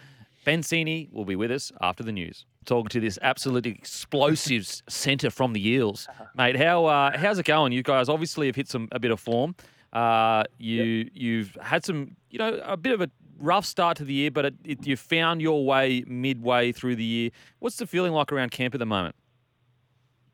Pensini 0.47 1.07
will 1.13 1.25
be 1.25 1.35
with 1.35 1.51
us 1.51 1.71
after 1.79 2.01
the 2.01 2.11
news. 2.11 2.47
Talking 2.65 2.89
to 2.89 2.99
this 2.99 3.19
absolutely 3.21 3.69
explosive 3.69 4.65
centre 4.89 5.29
from 5.29 5.53
the 5.53 5.69
Eels, 5.69 6.07
mate. 6.35 6.55
How 6.55 6.85
uh, 6.85 7.15
how's 7.15 7.37
it 7.37 7.45
going? 7.45 7.71
You 7.71 7.83
guys 7.83 8.09
obviously 8.09 8.47
have 8.47 8.55
hit 8.55 8.67
some 8.67 8.87
a 8.91 8.99
bit 8.99 9.11
of 9.11 9.19
form. 9.19 9.53
Uh, 9.93 10.43
you 10.57 11.07
you've 11.13 11.55
had 11.61 11.85
some 11.85 12.15
you 12.31 12.39
know 12.39 12.59
a 12.65 12.77
bit 12.77 12.93
of 12.93 13.01
a 13.01 13.11
rough 13.37 13.65
start 13.65 13.97
to 13.97 14.05
the 14.05 14.13
year, 14.13 14.31
but 14.31 14.45
it, 14.45 14.55
it, 14.65 14.87
you 14.87 14.97
found 14.97 15.39
your 15.39 15.63
way 15.63 16.03
midway 16.07 16.71
through 16.71 16.95
the 16.95 17.03
year. 17.03 17.29
What's 17.59 17.77
the 17.77 17.85
feeling 17.85 18.11
like 18.11 18.31
around 18.31 18.49
camp 18.49 18.73
at 18.73 18.79
the 18.79 18.87
moment? 18.87 19.15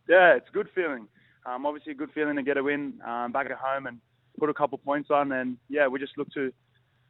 Yeah, 0.07 0.35
it's 0.35 0.47
a 0.49 0.51
good 0.51 0.69
feeling. 0.75 1.07
Um, 1.45 1.65
obviously, 1.65 1.91
a 1.91 1.95
good 1.95 2.11
feeling 2.13 2.35
to 2.35 2.43
get 2.43 2.57
a 2.57 2.63
win 2.63 2.99
um, 3.05 3.31
back 3.31 3.47
at 3.47 3.57
home 3.57 3.87
and 3.87 3.99
put 4.39 4.49
a 4.49 4.53
couple 4.53 4.77
points 4.77 5.09
on. 5.11 5.31
And 5.31 5.57
yeah, 5.69 5.87
we 5.87 5.99
just 5.99 6.17
look 6.17 6.29
to 6.33 6.51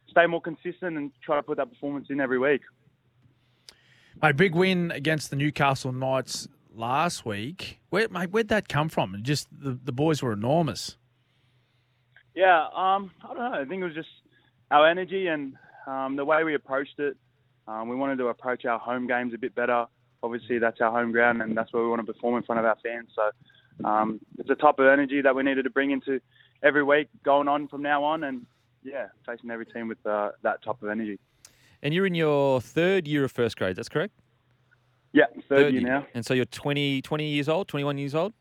stay 0.09 0.25
more 0.27 0.41
consistent 0.41 0.97
and 0.97 1.11
try 1.23 1.37
to 1.37 1.43
put 1.43 1.57
that 1.57 1.69
performance 1.69 2.07
in 2.09 2.19
every 2.19 2.39
week. 2.39 2.61
A 4.21 4.33
big 4.33 4.55
win 4.55 4.91
against 4.91 5.29
the 5.29 5.35
Newcastle 5.35 5.91
Knights 5.91 6.47
last 6.73 7.25
week. 7.25 7.79
Where 7.89 8.07
mate, 8.09 8.31
where'd 8.31 8.47
that 8.49 8.69
come 8.69 8.89
from? 8.89 9.17
Just 9.21 9.47
the, 9.51 9.77
the 9.81 9.91
boys 9.91 10.21
were 10.21 10.33
enormous. 10.33 10.97
Yeah, 12.33 12.67
um, 12.75 13.11
I 13.23 13.27
don't 13.27 13.37
know. 13.37 13.61
I 13.61 13.65
think 13.65 13.81
it 13.81 13.85
was 13.85 13.93
just 13.93 14.09
our 14.71 14.87
energy 14.87 15.27
and 15.27 15.53
um, 15.87 16.15
the 16.15 16.25
way 16.25 16.43
we 16.43 16.55
approached 16.55 16.99
it. 16.99 17.17
Um, 17.67 17.89
we 17.89 17.95
wanted 17.95 18.17
to 18.17 18.27
approach 18.27 18.65
our 18.65 18.77
home 18.77 19.07
games 19.07 19.33
a 19.33 19.37
bit 19.37 19.55
better. 19.55 19.85
Obviously, 20.25 20.57
that's 20.57 20.81
our 20.81 20.91
home 20.91 21.11
ground, 21.11 21.41
and 21.41 21.55
that's 21.55 21.71
where 21.71 21.83
we 21.83 21.89
want 21.89 22.05
to 22.05 22.11
perform 22.11 22.35
in 22.35 22.43
front 22.43 22.59
of 22.59 22.65
our 22.65 22.77
fans. 22.83 23.09
So 23.15 23.87
um, 23.87 24.19
it's 24.39 24.49
a 24.49 24.55
type 24.55 24.79
of 24.79 24.87
energy 24.87 25.21
that 25.21 25.35
we 25.35 25.43
needed 25.43 25.63
to 25.63 25.69
bring 25.69 25.91
into 25.91 26.19
every 26.63 26.83
week 26.83 27.09
going 27.23 27.47
on 27.47 27.67
from 27.67 27.83
now 27.83 28.03
on, 28.03 28.23
and 28.23 28.45
yeah, 28.83 29.07
facing 29.25 29.51
every 29.51 29.67
team 29.67 29.87
with 29.87 30.03
uh, 30.05 30.31
that 30.41 30.63
type 30.63 30.81
of 30.81 30.89
energy. 30.89 31.19
And 31.83 31.93
you're 31.93 32.07
in 32.07 32.15
your 32.15 32.59
third 32.59 33.07
year 33.07 33.23
of 33.23 33.31
first 33.31 33.55
grade. 33.57 33.75
That's 33.75 33.89
correct. 33.89 34.13
Yeah, 35.13 35.25
third, 35.47 35.73
year 35.73 35.81
now. 35.83 36.07
And 36.13 36.25
so 36.25 36.33
you're 36.33 36.45
20, 36.45 37.01
20 37.01 37.27
years 37.27 37.47
old, 37.47 37.67
21 37.67 37.97
years 37.97 38.15
old? 38.15 38.33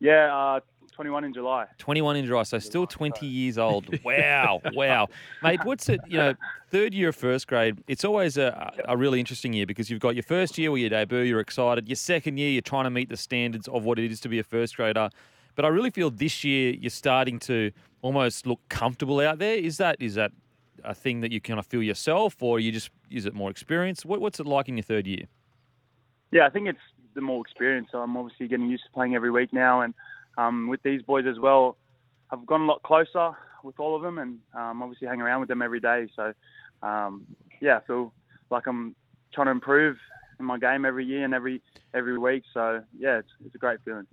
Yeah, 0.00 0.34
uh, 0.34 0.60
21 0.92 1.24
in 1.24 1.32
July. 1.34 1.66
21 1.78 2.16
in 2.16 2.26
July, 2.26 2.42
so 2.42 2.58
still 2.58 2.86
20 2.86 3.26
years 3.26 3.58
old. 3.58 3.86
Wow, 4.04 4.60
wow. 4.74 5.08
Mate, 5.42 5.60
what's 5.64 5.88
it, 5.88 6.00
you 6.06 6.18
know, 6.18 6.34
third 6.70 6.92
year 6.92 7.10
of 7.10 7.16
first 7.16 7.46
grade, 7.46 7.82
it's 7.86 8.04
always 8.04 8.36
a, 8.36 8.72
a 8.86 8.96
really 8.96 9.20
interesting 9.20 9.52
year 9.52 9.64
because 9.64 9.90
you've 9.90 10.00
got 10.00 10.14
your 10.14 10.22
first 10.22 10.58
year 10.58 10.70
where 10.70 10.80
you 10.80 10.88
debut, 10.88 11.20
you're 11.20 11.40
excited. 11.40 11.88
Your 11.88 11.96
second 11.96 12.38
year, 12.38 12.50
you're 12.50 12.62
trying 12.62 12.84
to 12.84 12.90
meet 12.90 13.08
the 13.08 13.16
standards 13.16 13.68
of 13.68 13.84
what 13.84 13.98
it 13.98 14.10
is 14.10 14.20
to 14.20 14.28
be 14.28 14.38
a 14.38 14.44
first 14.44 14.76
grader. 14.76 15.08
But 15.54 15.64
I 15.64 15.68
really 15.68 15.90
feel 15.90 16.10
this 16.10 16.44
year 16.44 16.74
you're 16.74 16.90
starting 16.90 17.38
to 17.40 17.70
almost 18.02 18.46
look 18.46 18.60
comfortable 18.68 19.20
out 19.20 19.38
there. 19.38 19.56
Is 19.56 19.76
that 19.78 19.96
is 20.00 20.14
that 20.16 20.32
a 20.84 20.94
thing 20.94 21.20
that 21.20 21.32
you 21.32 21.40
kind 21.40 21.58
of 21.58 21.66
feel 21.66 21.82
yourself 21.82 22.42
or 22.42 22.58
you 22.58 22.72
just, 22.72 22.90
is 23.10 23.26
it 23.26 23.34
more 23.34 23.50
experience? 23.50 24.04
What, 24.04 24.20
what's 24.20 24.40
it 24.40 24.46
like 24.46 24.68
in 24.68 24.76
your 24.76 24.82
third 24.82 25.06
year? 25.06 25.26
Yeah, 26.32 26.46
I 26.46 26.50
think 26.50 26.68
it's 26.68 26.78
the 27.14 27.20
more 27.20 27.40
experience. 27.40 27.88
So 27.92 27.98
I'm 27.98 28.16
obviously 28.16 28.48
getting 28.48 28.68
used 28.68 28.84
to 28.84 28.90
playing 28.90 29.14
every 29.14 29.30
week 29.30 29.52
now, 29.52 29.82
and 29.82 29.94
um, 30.36 30.68
with 30.68 30.82
these 30.82 31.02
boys 31.02 31.26
as 31.26 31.38
well, 31.38 31.76
I've 32.30 32.46
gone 32.46 32.62
a 32.62 32.66
lot 32.66 32.82
closer 32.82 33.32
with 33.62 33.78
all 33.78 33.94
of 33.94 34.02
them, 34.02 34.18
and 34.18 34.38
um, 34.54 34.82
obviously 34.82 35.08
hang 35.08 35.20
around 35.20 35.40
with 35.40 35.48
them 35.48 35.62
every 35.62 35.80
day. 35.80 36.08
So 36.16 36.32
um, 36.82 37.26
yeah, 37.60 37.78
I 37.78 37.80
feel 37.86 38.12
like 38.50 38.66
I'm 38.66 38.94
trying 39.32 39.46
to 39.46 39.52
improve 39.52 39.96
in 40.38 40.46
my 40.46 40.58
game 40.58 40.84
every 40.84 41.04
year 41.04 41.24
and 41.24 41.34
every 41.34 41.62
every 41.94 42.18
week. 42.18 42.44
So 42.52 42.82
yeah, 42.98 43.18
it's, 43.18 43.28
it's 43.44 43.54
a 43.54 43.58
great 43.58 43.80
feeling. 43.84 44.06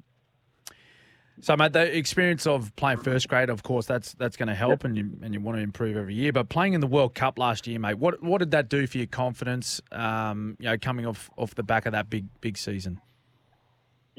So, 1.42 1.56
mate, 1.56 1.72
the 1.72 1.98
experience 1.98 2.46
of 2.46 2.76
playing 2.76 2.98
first 2.98 3.30
grade, 3.30 3.50
of 3.50 3.64
course, 3.64 3.86
that's 3.86 4.14
that's 4.14 4.36
going 4.36 4.50
to 4.50 4.56
help, 4.56 4.84
and 4.84 4.98
you 4.98 5.10
and 5.22 5.34
you 5.34 5.40
want 5.40 5.58
to 5.58 5.64
improve 5.64 5.96
every 5.96 6.14
year. 6.14 6.34
But 6.34 6.50
playing 6.50 6.74
in 6.74 6.82
the 6.82 6.88
World 6.88 7.16
Cup 7.16 7.40
last 7.40 7.66
year, 7.66 7.80
mate, 7.80 7.98
what 7.98 8.22
what 8.22 8.40
did 8.40 8.52
that 8.52 8.68
do 8.68 8.86
for 8.88 8.98
your 8.98 9.08
confidence? 9.08 9.82
Um, 9.92 10.58
you 10.60 10.66
know, 10.66 10.78
coming 10.78 11.06
off 11.06 11.30
off 11.38 11.56
the 11.56 11.64
back 11.64 11.86
of 11.86 11.94
that 11.94 12.10
big 12.10 12.26
big 12.42 12.58
season. 12.58 13.00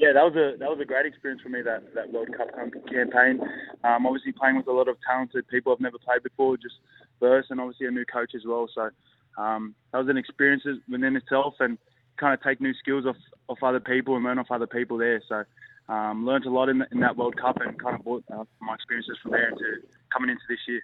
Yeah, 0.01 0.13
that 0.13 0.25
was 0.25 0.33
a 0.33 0.57
that 0.57 0.67
was 0.67 0.79
a 0.81 0.85
great 0.85 1.05
experience 1.05 1.43
for 1.43 1.49
me 1.49 1.61
that 1.61 1.93
that 1.93 2.11
World 2.11 2.29
Cup 2.35 2.49
campaign. 2.89 3.39
Um, 3.83 4.07
obviously 4.07 4.31
playing 4.31 4.57
with 4.57 4.65
a 4.65 4.71
lot 4.71 4.87
of 4.87 4.97
talented 5.05 5.47
people 5.47 5.71
I've 5.71 5.79
never 5.79 5.99
played 5.99 6.23
before, 6.23 6.57
just 6.57 6.73
first, 7.19 7.51
and 7.51 7.61
obviously 7.61 7.85
a 7.85 7.91
new 7.91 8.05
coach 8.11 8.31
as 8.35 8.41
well. 8.43 8.67
So 8.73 8.89
um, 9.37 9.75
that 9.91 9.99
was 9.99 10.07
an 10.09 10.17
experience 10.17 10.63
within 10.89 11.15
itself, 11.15 11.53
and 11.59 11.77
kind 12.17 12.33
of 12.33 12.41
take 12.41 12.59
new 12.59 12.73
skills 12.73 13.05
off 13.05 13.15
off 13.47 13.59
other 13.61 13.79
people 13.79 14.15
and 14.15 14.25
learn 14.25 14.39
off 14.39 14.49
other 14.49 14.65
people 14.65 14.97
there. 14.97 15.21
So 15.29 15.43
um, 15.87 16.25
learned 16.25 16.45
a 16.45 16.49
lot 16.49 16.69
in, 16.69 16.83
in 16.91 16.99
that 17.01 17.15
World 17.15 17.37
Cup 17.39 17.57
and 17.61 17.79
kind 17.79 17.95
of 17.95 18.03
brought 18.03 18.23
uh, 18.33 18.43
my 18.59 18.73
experiences 18.73 19.19
from 19.21 19.33
there 19.33 19.49
into 19.49 19.85
coming 20.11 20.31
into 20.31 20.41
this 20.49 20.57
year. 20.67 20.81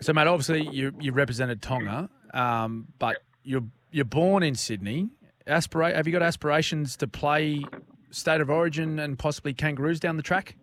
So, 0.00 0.12
mate, 0.12 0.28
obviously 0.28 0.68
you 0.68 0.92
you 1.00 1.10
represented 1.10 1.62
Tonga, 1.62 2.08
um, 2.32 2.86
but 3.00 3.24
you're 3.42 3.64
you're 3.90 4.04
born 4.04 4.44
in 4.44 4.54
Sydney. 4.54 5.10
Aspirate? 5.48 5.96
Have 5.96 6.06
you 6.06 6.12
got 6.12 6.22
aspirations 6.22 6.96
to 6.98 7.08
play 7.08 7.64
state 8.10 8.40
of 8.40 8.50
origin 8.50 8.98
and 8.98 9.18
possibly 9.18 9.52
Kangaroos 9.52 10.00
down 10.00 10.16
the 10.16 10.22
track? 10.22 10.56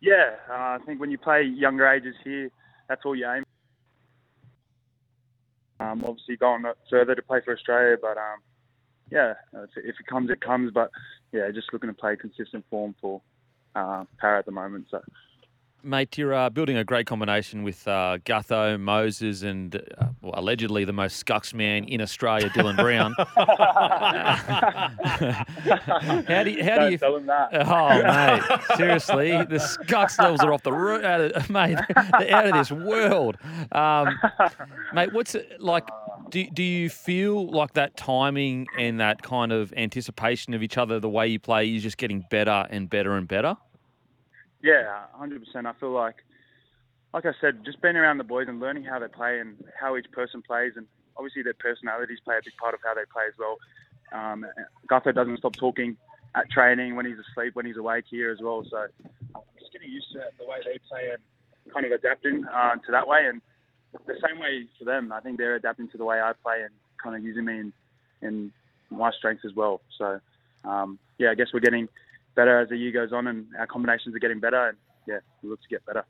Yeah, 0.00 0.32
uh, 0.50 0.54
I 0.54 0.78
think 0.84 1.00
when 1.00 1.10
you 1.10 1.18
play 1.18 1.42
younger 1.42 1.86
ages 1.86 2.14
here, 2.24 2.50
that's 2.88 3.02
all 3.04 3.14
you 3.14 3.28
aim. 3.28 3.44
Um, 5.80 6.04
obviously 6.04 6.36
going 6.36 6.64
further 6.90 7.14
to 7.14 7.22
play 7.22 7.40
for 7.44 7.54
Australia, 7.54 7.96
but 8.00 8.16
um, 8.16 8.40
yeah, 9.10 9.34
if 9.52 10.00
it 10.00 10.06
comes, 10.08 10.30
it 10.30 10.40
comes. 10.40 10.72
But 10.72 10.90
yeah, 11.32 11.50
just 11.52 11.72
looking 11.72 11.90
to 11.90 11.94
play 11.94 12.16
consistent 12.16 12.64
form 12.70 12.94
for 13.00 13.20
uh, 13.74 14.04
at 14.22 14.46
the 14.46 14.52
moment. 14.52 14.86
So 14.90 15.00
Mate, 15.84 16.16
you're 16.16 16.32
uh, 16.32 16.48
building 16.48 16.76
a 16.76 16.84
great 16.84 17.08
combination 17.08 17.64
with 17.64 17.88
uh, 17.88 18.18
Gutho, 18.24 18.78
Moses, 18.78 19.42
and 19.42 19.74
uh, 19.74 19.80
well, 20.20 20.32
allegedly 20.36 20.84
the 20.84 20.92
most 20.92 21.16
scucks 21.16 21.52
man 21.52 21.82
in 21.84 22.00
Australia, 22.00 22.48
Dylan 22.50 22.76
Brown. 22.76 23.14
how 26.28 26.44
do 26.44 26.52
you, 26.52 26.62
how 26.62 26.76
Don't 26.76 26.86
do 26.86 26.92
you, 26.92 26.98
tell 26.98 27.16
him 27.16 27.26
that. 27.26 27.48
Oh, 27.66 28.00
mate, 28.00 28.60
seriously, 28.76 29.30
the 29.44 29.58
scucks 29.58 30.20
levels 30.20 30.42
are 30.42 30.52
off 30.52 30.62
the 30.62 30.72
roof, 30.72 31.02
out 31.02 31.20
of, 31.20 31.50
mate, 31.50 31.78
they're 32.18 32.32
out 32.32 32.46
of 32.46 32.52
this 32.52 32.70
world. 32.70 33.36
Um, 33.72 34.16
mate, 34.94 35.12
what's 35.12 35.34
it 35.34 35.60
like? 35.60 35.88
Do, 36.30 36.48
do 36.50 36.62
you 36.62 36.90
feel 36.90 37.50
like 37.50 37.72
that 37.74 37.96
timing 37.96 38.68
and 38.78 39.00
that 39.00 39.22
kind 39.22 39.50
of 39.50 39.74
anticipation 39.76 40.54
of 40.54 40.62
each 40.62 40.78
other, 40.78 41.00
the 41.00 41.10
way 41.10 41.26
you 41.26 41.40
play, 41.40 41.74
is 41.74 41.82
just 41.82 41.98
getting 41.98 42.24
better 42.30 42.68
and 42.70 42.88
better 42.88 43.16
and 43.16 43.26
better? 43.26 43.56
Yeah, 44.62 45.04
hundred 45.12 45.44
percent. 45.44 45.66
I 45.66 45.72
feel 45.80 45.92
like, 45.92 46.16
like 47.12 47.26
I 47.26 47.32
said, 47.40 47.64
just 47.64 47.82
being 47.82 47.96
around 47.96 48.18
the 48.18 48.24
boys 48.24 48.46
and 48.48 48.60
learning 48.60 48.84
how 48.84 48.98
they 48.98 49.08
play 49.08 49.40
and 49.40 49.56
how 49.78 49.96
each 49.96 50.10
person 50.12 50.40
plays, 50.40 50.72
and 50.76 50.86
obviously 51.16 51.42
their 51.42 51.54
personalities 51.54 52.18
play 52.24 52.36
a 52.36 52.44
big 52.44 52.56
part 52.56 52.74
of 52.74 52.80
how 52.84 52.94
they 52.94 53.02
play 53.12 53.24
as 53.26 53.34
well. 53.38 53.58
Um, 54.12 54.46
Gutho 54.88 55.14
doesn't 55.14 55.38
stop 55.38 55.54
talking 55.56 55.96
at 56.34 56.50
training 56.50 56.96
when 56.96 57.06
he's 57.06 57.16
asleep, 57.18 57.54
when 57.54 57.66
he's 57.66 57.76
awake 57.76 58.04
here 58.08 58.30
as 58.30 58.38
well. 58.40 58.64
So 58.70 58.76
I'm 59.34 59.42
just 59.58 59.72
getting 59.72 59.90
used 59.90 60.12
to 60.12 60.20
the 60.38 60.46
way 60.48 60.58
they 60.64 60.78
play 60.88 61.10
and 61.12 61.72
kind 61.72 61.84
of 61.86 61.92
adapting 61.92 62.44
uh, 62.46 62.74
to 62.74 62.92
that 62.92 63.06
way. 63.06 63.26
And 63.26 63.42
the 64.06 64.14
same 64.26 64.38
way 64.38 64.66
for 64.78 64.84
them, 64.84 65.12
I 65.12 65.20
think 65.20 65.38
they're 65.38 65.56
adapting 65.56 65.88
to 65.90 65.98
the 65.98 66.04
way 66.04 66.20
I 66.20 66.32
play 66.42 66.62
and 66.62 66.70
kind 67.02 67.16
of 67.16 67.24
using 67.24 67.44
me 67.44 67.58
in, 67.58 67.72
in 68.22 68.52
my 68.90 69.10
strengths 69.18 69.44
as 69.44 69.54
well. 69.54 69.80
So 69.98 70.20
um, 70.64 70.98
yeah, 71.18 71.30
I 71.30 71.34
guess 71.34 71.48
we're 71.52 71.60
getting 71.60 71.88
better 72.34 72.60
as 72.60 72.68
the 72.68 72.76
year 72.76 72.92
goes 72.92 73.12
on, 73.12 73.26
and 73.26 73.46
our 73.58 73.66
combinations 73.66 74.14
are 74.14 74.18
getting 74.18 74.40
better. 74.40 74.68
And 74.68 74.78
yeah, 75.06 75.18
we 75.42 75.50
look 75.50 75.62
to 75.62 75.68
get 75.68 75.84
better. 75.86 76.04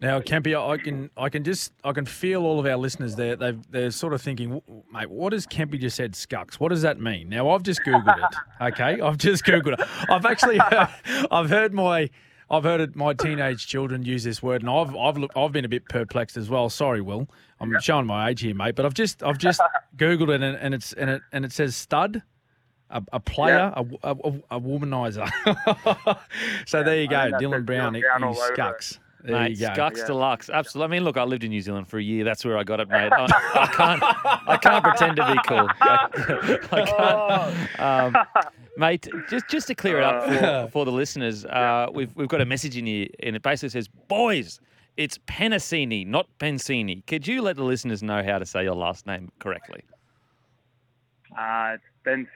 Now, 0.00 0.20
Kempy, 0.20 0.58
I 0.58 0.76
can 0.78 1.10
I 1.16 1.28
can 1.28 1.44
just 1.44 1.72
I 1.84 1.92
can 1.92 2.06
feel 2.06 2.44
all 2.44 2.58
of 2.58 2.66
our 2.66 2.76
listeners 2.76 3.14
there. 3.16 3.36
They 3.36 3.52
they're 3.70 3.90
sort 3.90 4.14
of 4.14 4.22
thinking, 4.22 4.60
mate, 4.92 5.10
what 5.10 5.32
has 5.32 5.46
Kempy 5.46 5.80
just 5.80 5.96
said? 5.96 6.14
Scucks. 6.14 6.58
What 6.58 6.70
does 6.70 6.82
that 6.82 7.00
mean? 7.00 7.28
Now, 7.28 7.50
I've 7.50 7.62
just 7.62 7.80
googled 7.82 8.16
it. 8.18 8.36
Okay, 8.72 9.00
I've 9.00 9.18
just 9.18 9.44
googled 9.44 9.74
it. 9.74 9.80
I've 10.08 10.24
actually 10.24 10.58
heard, 10.58 10.88
I've 11.30 11.50
heard 11.50 11.72
my. 11.72 12.10
I've 12.50 12.64
heard 12.64 12.82
it, 12.82 12.94
my 12.94 13.14
teenage 13.14 13.66
children 13.66 14.02
use 14.02 14.24
this 14.24 14.42
word, 14.42 14.60
and 14.60 14.70
I've 14.70 14.94
I've 14.94 15.16
looked, 15.16 15.34
I've 15.36 15.52
been 15.52 15.64
a 15.64 15.70
bit 15.70 15.88
perplexed 15.88 16.36
as 16.36 16.50
well. 16.50 16.68
Sorry, 16.68 17.00
Will, 17.00 17.26
I'm 17.58 17.74
showing 17.80 18.04
my 18.04 18.28
age 18.28 18.42
here, 18.42 18.54
mate. 18.54 18.76
But 18.76 18.84
I've 18.84 18.92
just 18.92 19.22
I've 19.22 19.38
just 19.38 19.60
googled 19.96 20.28
it, 20.28 20.42
and, 20.42 20.56
and 20.56 20.74
it's 20.74 20.92
and 20.92 21.08
it 21.08 21.22
and 21.32 21.46
it 21.46 21.52
says 21.52 21.74
stud, 21.74 22.22
a, 22.92 23.02
a 23.14 23.20
player, 23.20 23.72
a, 23.74 23.84
a, 24.04 24.10
a, 24.50 24.60
womanizer. 24.60 25.28
so 26.66 26.82
there 26.82 27.00
you 27.00 27.08
go, 27.08 27.16
I 27.16 27.30
think 27.30 27.42
Dylan 27.42 27.64
Brown, 27.64 27.92
Dylan 27.92 27.96
he, 27.96 28.02
Brown 28.02 28.24
all 28.24 28.34
he 28.34 28.40
scucks. 28.40 28.98
There 29.24 29.38
Mate, 29.38 29.52
you 29.52 29.68
go. 29.68 29.72
Scucks 29.72 29.98
Yeah. 30.00 30.06
Deluxe. 30.06 30.50
Absolutely. 30.50 30.96
I 30.96 30.98
mean, 30.98 31.04
look, 31.04 31.16
I 31.16 31.22
lived 31.22 31.44
in 31.44 31.50
New 31.50 31.60
Zealand 31.60 31.86
for 31.86 31.98
a 31.98 32.02
year. 32.02 32.24
That's 32.24 32.44
where 32.44 32.58
I 32.58 32.64
got 32.64 32.80
it, 32.80 32.88
mate. 32.90 33.12
I, 33.12 33.24
I 33.54 33.66
can't, 33.66 34.02
I 34.02 34.56
can't 34.56 34.84
pretend 34.84 35.16
to 35.16 35.32
be 35.32 35.38
cool. 35.46 35.68
I, 35.80 36.58
I 36.72 37.76
can't. 37.76 38.16
Um, 38.16 38.26
mate, 38.76 39.08
just 39.30 39.48
just 39.48 39.68
to 39.68 39.74
clear 39.74 39.98
it 39.98 40.04
up 40.04 40.26
for, 40.26 40.70
for 40.72 40.84
the 40.84 40.90
listeners, 40.90 41.44
uh, 41.44 41.86
we've 41.92 42.14
we've 42.16 42.28
got 42.28 42.40
a 42.40 42.44
message 42.44 42.76
in 42.76 42.86
here, 42.86 43.06
and 43.22 43.36
it 43.36 43.42
basically 43.42 43.68
says, 43.68 43.86
"Boys, 44.08 44.60
it's 44.96 45.18
Penisini, 45.18 46.04
not 46.04 46.26
Pensini." 46.40 47.06
Could 47.06 47.26
you 47.26 47.42
let 47.42 47.56
the 47.56 47.64
listeners 47.64 48.02
know 48.02 48.24
how 48.24 48.40
to 48.40 48.46
say 48.46 48.64
your 48.64 48.74
last 48.74 49.06
name 49.06 49.30
correctly? 49.38 49.82
Uh, 51.38 51.72
it's 51.74 51.84
Ben 52.04 52.26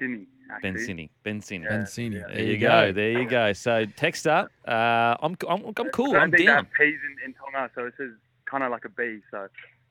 Finney. 0.60 0.78
Actually. 0.80 1.10
Bensini. 1.24 1.60
Bensini. 1.60 1.64
Yeah. 1.64 1.70
Bensini. 1.70 2.34
There 2.34 2.44
you 2.44 2.58
go. 2.58 2.92
There 2.92 3.10
you 3.22 3.28
go. 3.28 3.52
So 3.52 3.84
text 3.96 4.26
up. 4.26 4.50
Uh, 4.66 5.16
I'm, 5.20 5.36
I'm 5.48 5.64
I'm 5.66 5.90
cool. 5.92 6.14
I 6.16 6.20
I'm 6.20 6.30
think 6.30 6.46
down. 6.46 6.64
that 6.64 6.72
P's 6.78 6.94
in, 7.04 7.16
in 7.30 7.34
Tonga, 7.34 7.70
so 7.74 7.86
it 7.86 7.94
says 7.96 8.10
kind 8.44 8.62
of 8.64 8.70
like 8.70 8.84
a 8.84 8.88
B. 8.88 9.20
So 9.30 9.48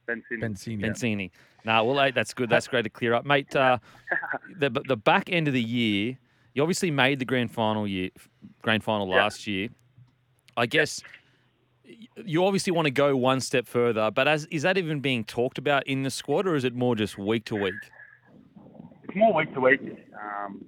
Ben 0.08 0.24
Finney. 0.30 0.42
Bensini. 0.42 0.82
Bensini. 0.82 1.32
No, 1.66 1.84
well, 1.84 2.04
hey, 2.04 2.12
that's 2.12 2.34
good. 2.34 2.50
That's 2.50 2.68
great 2.68 2.84
to 2.84 2.90
clear 2.90 3.14
up, 3.14 3.26
mate. 3.26 3.56
Uh, 3.56 3.80
the 4.60 4.70
the 4.70 4.96
back 4.98 5.30
end 5.32 5.48
of 5.48 5.54
the 5.54 5.64
year, 5.64 6.18
you 6.54 6.62
obviously 6.62 6.92
made 6.92 7.20
the 7.20 7.26
grand 7.26 7.52
final 7.52 7.88
year, 7.88 8.10
grand 8.62 8.84
final 8.84 9.08
Yeah. 9.10 9.16
last 9.16 9.48
year. 9.48 9.70
I 10.58 10.68
guess 10.68 11.02
you 12.24 12.46
obviously 12.46 12.72
want 12.72 12.86
to 12.86 12.92
go 12.92 13.16
one 13.18 13.40
step 13.42 13.68
further, 13.68 14.10
but 14.10 14.28
as 14.28 14.46
is 14.46 14.62
that 14.64 14.78
even 14.78 15.00
being 15.02 15.24
talked 15.24 15.58
about 15.58 15.86
in 15.88 16.04
the 16.04 16.10
squad, 16.10 16.48
or 16.48 16.56
is 16.56 16.64
it 16.64 16.74
more 16.74 16.96
just 16.96 17.18
week 17.18 17.46
to 17.46 17.56
week? 17.56 17.74
It's 19.16 19.22
more 19.22 19.34
week 19.34 19.54
to 19.54 19.62
week. 19.62 19.80
Um, 19.80 20.66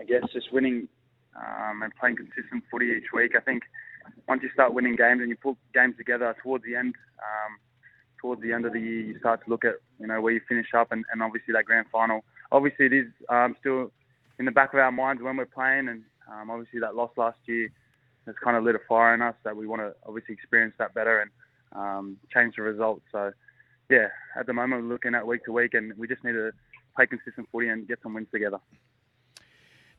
I 0.00 0.04
guess 0.04 0.22
just 0.32 0.50
winning 0.54 0.88
um, 1.36 1.82
and 1.82 1.92
playing 2.00 2.16
consistent 2.16 2.64
footy 2.70 2.86
each 2.96 3.12
week. 3.12 3.32
I 3.36 3.40
think 3.40 3.62
once 4.26 4.40
you 4.42 4.48
start 4.54 4.72
winning 4.72 4.96
games 4.96 5.20
and 5.20 5.28
you 5.28 5.36
put 5.36 5.58
games 5.74 5.94
together 5.98 6.34
towards 6.42 6.64
the 6.64 6.76
end, 6.76 6.94
um, 7.18 7.58
towards 8.18 8.40
the 8.40 8.54
end 8.54 8.64
of 8.64 8.72
the 8.72 8.80
year, 8.80 9.00
you 9.02 9.18
start 9.18 9.44
to 9.44 9.50
look 9.50 9.66
at 9.66 9.74
you 10.00 10.06
know 10.06 10.22
where 10.22 10.32
you 10.32 10.40
finish 10.48 10.68
up 10.74 10.92
and, 10.92 11.04
and 11.12 11.22
obviously 11.22 11.52
that 11.52 11.66
grand 11.66 11.84
final. 11.92 12.24
Obviously, 12.52 12.86
it 12.86 12.94
is 12.94 13.08
um, 13.28 13.54
still 13.60 13.92
in 14.38 14.46
the 14.46 14.50
back 14.50 14.72
of 14.72 14.80
our 14.80 14.90
minds 14.90 15.22
when 15.22 15.36
we're 15.36 15.44
playing, 15.44 15.88
and 15.88 16.04
um, 16.32 16.48
obviously 16.48 16.80
that 16.80 16.94
loss 16.94 17.10
last 17.18 17.36
year 17.44 17.68
has 18.24 18.34
kind 18.42 18.56
of 18.56 18.64
lit 18.64 18.76
a 18.76 18.80
fire 18.88 19.12
in 19.12 19.20
us 19.20 19.34
that 19.44 19.54
we 19.54 19.66
want 19.66 19.82
to 19.82 19.92
obviously 20.06 20.32
experience 20.32 20.72
that 20.78 20.94
better 20.94 21.20
and 21.20 21.30
um, 21.72 22.16
change 22.32 22.56
the 22.56 22.62
results. 22.62 23.02
So 23.12 23.30
yeah, 23.90 24.06
at 24.40 24.46
the 24.46 24.54
moment 24.54 24.84
we're 24.84 24.88
looking 24.88 25.14
at 25.14 25.26
week 25.26 25.44
to 25.44 25.52
week, 25.52 25.74
and 25.74 25.92
we 25.98 26.08
just 26.08 26.24
need 26.24 26.32
to 26.32 26.50
play 26.96 27.06
consistent 27.06 27.48
footy 27.50 27.68
and 27.68 27.86
get 27.88 27.98
some 28.02 28.14
wins 28.14 28.28
together. 28.32 28.58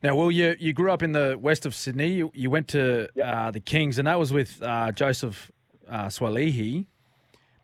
Now, 0.03 0.15
Will, 0.15 0.31
you, 0.31 0.55
you 0.59 0.73
grew 0.73 0.91
up 0.91 1.01
in 1.01 1.13
the 1.13 1.37
west 1.39 1.65
of 1.65 1.73
Sydney. 1.73 2.09
You, 2.09 2.31
you 2.33 2.49
went 2.49 2.67
to 2.69 3.07
uh, 3.23 3.51
the 3.51 3.59
Kings, 3.59 3.97
and 3.97 4.07
that 4.07 4.19
was 4.19 4.31
with 4.31 4.61
uh, 4.61 4.91
Joseph 4.91 5.51
uh, 5.89 6.05
Suaalii. 6.07 6.85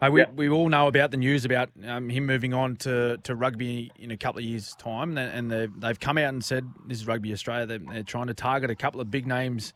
Uh, 0.02 0.10
we, 0.12 0.22
Yeah. 0.22 0.28
we 0.36 0.50
all 0.50 0.68
know 0.70 0.88
about 0.88 1.12
the 1.12 1.18
news 1.18 1.46
about 1.46 1.70
um, 1.86 2.10
him 2.10 2.26
moving 2.26 2.54
on 2.54 2.76
to, 2.78 3.18
to 3.18 3.36
rugby 3.36 3.92
in 4.00 4.10
a 4.10 4.18
couple 4.18 4.40
of 4.40 4.46
years' 4.46 4.74
time, 4.80 5.18
and, 5.18 5.32
and 5.32 5.52
they've, 5.52 5.80
they've 5.80 6.00
come 6.00 6.18
out 6.18 6.30
and 6.30 6.44
said 6.44 6.68
this 6.88 6.98
is 7.00 7.06
Rugby 7.06 7.32
Australia. 7.32 7.68
They're, 7.68 7.80
they're 7.80 8.04
trying 8.04 8.28
to 8.28 8.34
target 8.34 8.72
a 8.72 8.76
couple 8.76 9.00
of 9.02 9.12
big 9.12 9.28
names 9.28 9.74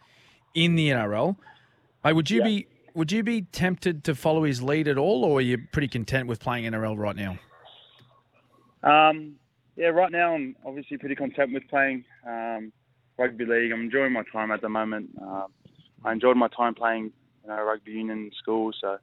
in 0.55 0.75
the 0.75 0.89
NRL. 0.89 1.35
Mate, 2.03 2.13
would 2.13 2.31
you 2.31 2.41
be 2.43 2.67
would 2.95 3.11
you 3.11 3.23
be 3.23 3.41
tempted 3.41 4.05
to 4.05 4.15
follow 4.15 4.43
his 4.43 4.63
lead 4.63 4.87
at 4.87 4.97
all, 4.97 5.25
or 5.25 5.39
are 5.39 5.41
you 5.41 5.59
pretty 5.71 5.89
content 5.89 6.27
with 6.27 6.39
playing 6.39 6.63
NRL 6.71 6.97
right 6.97 7.15
now? 7.15 7.37
Um, 8.83 9.35
yeah, 9.75 9.87
right 9.87 10.11
now 10.11 10.33
I'm 10.35 10.55
obviously 10.65 10.97
pretty 10.97 11.15
content 11.15 11.53
with 11.53 11.67
playing 11.69 12.05
um, 12.27 12.71
rugby 13.17 13.45
league. 13.45 13.71
I'm 13.71 13.81
enjoying 13.81 14.13
my 14.13 14.23
time 14.31 14.51
at 14.51 14.61
the 14.61 14.69
moment. 14.69 15.09
Um, 15.21 15.47
I 16.03 16.11
enjoyed 16.11 16.37
my 16.37 16.47
time 16.49 16.75
playing 16.75 17.11
you 17.43 17.49
know, 17.49 17.63
rugby 17.63 17.91
union 17.91 18.25
in 18.25 18.31
school, 18.37 18.71
so 18.79 18.97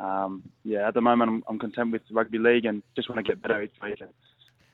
um, 0.00 0.42
yeah, 0.64 0.88
at 0.88 0.94
the 0.94 1.00
moment 1.00 1.30
I'm, 1.30 1.44
I'm 1.48 1.58
content 1.58 1.92
with 1.92 2.02
rugby 2.10 2.38
league 2.38 2.64
and 2.64 2.82
just 2.96 3.08
want 3.08 3.18
to 3.18 3.22
get 3.22 3.40
better 3.42 3.62
each 3.62 3.74
week. 3.82 4.02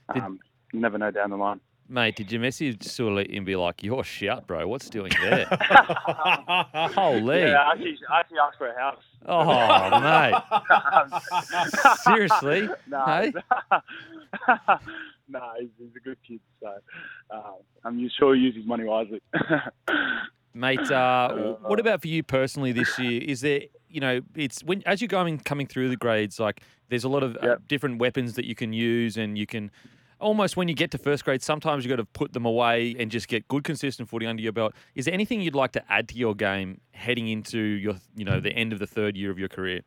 Um, 0.09 0.39
you 0.73 0.81
never 0.81 0.97
know 0.99 1.11
down 1.11 1.31
the 1.31 1.37
line. 1.37 1.61
Mate, 1.91 2.17
did 2.17 2.31
you 2.31 2.39
message 2.39 2.83
Sully 2.83 3.35
and 3.35 3.47
be 3.47 3.57
like, 3.57 3.83
"You're 3.83 4.05
shit, 4.05 4.47
bro. 4.47 4.69
What's 4.69 4.91
doing 4.91 5.11
there?" 5.23 5.47
Holy! 6.95 7.41
Yeah, 7.41 7.63
I 7.63 7.73
actually, 7.73 7.99
I 8.11 8.21
actually 8.21 8.39
asked 8.39 8.59
for 8.59 8.69
a 8.69 8.79
house. 8.79 9.03
Oh, 9.25 9.99
mate. 10.01 10.35
Seriously? 12.05 12.69
no, 12.87 13.05
Hey? 13.07 13.33
no, 15.33 15.41
he's, 15.59 15.69
he's 15.79 15.97
a 15.97 16.01
good 16.01 16.19
kid, 16.27 16.41
so 16.61 16.75
uh, 17.31 17.53
I'm 17.85 18.09
sure 18.19 18.35
he 18.35 18.41
uses 18.41 18.67
money 18.67 18.85
wisely. 18.85 19.21
Mate, 20.55 20.91
uh, 20.91 21.55
what 21.67 21.79
about 21.79 22.01
for 22.01 22.09
you 22.09 22.23
personally 22.23 22.73
this 22.73 22.99
year? 22.99 23.23
Is 23.23 23.43
there, 23.43 23.63
you 23.89 24.01
know, 24.01 24.21
it's 24.35 24.65
when 24.65 24.83
as 24.87 25.01
you're 25.01 25.09
going 25.09 25.39
coming 25.39 25.67
through 25.67 25.89
the 25.89 25.97
grades, 25.97 26.41
like 26.41 26.63
there's 26.89 27.05
a 27.05 27.09
lot 27.09 27.23
of 27.23 27.37
uh, 27.37 27.41
Yep. 27.43 27.63
different 27.69 27.99
weapons 27.99 28.35
that 28.35 28.45
you 28.45 28.55
can 28.55 28.73
use, 28.73 29.17
and 29.17 29.39
you 29.39 29.47
can 29.47 29.71
almost 30.21 30.57
when 30.57 30.67
you 30.67 30.75
get 30.75 30.91
to 30.93 30.99
first 30.99 31.25
grade, 31.25 31.43
sometimes 31.43 31.85
you've 31.85 31.91
got 31.91 31.97
to 31.97 32.05
put 32.07 32.33
them 32.33 32.45
away 32.45 32.97
and 32.99 33.11
just 33.11 33.29
get 33.29 33.47
good 33.47 33.63
consistent 33.63 34.09
footy 34.09 34.27
under 34.27 34.43
your 34.43 34.53
belt. 34.53 34.73
Is 34.95 35.05
there 35.05 35.15
anything 35.15 35.41
you'd 35.41 35.55
like 35.55 35.73
to 35.73 35.93
add 35.93 36.09
to 36.09 36.17
your 36.17 36.35
game 36.35 36.81
heading 36.93 37.29
into 37.29 37.59
your, 37.59 37.95
you 38.17 38.25
know, 38.25 38.41
the 38.41 38.51
end 38.51 38.73
of 38.73 38.79
the 38.81 38.87
third 38.87 39.17
year 39.17 39.31
of 39.31 39.39
your 39.39 39.49
career? 39.49 39.83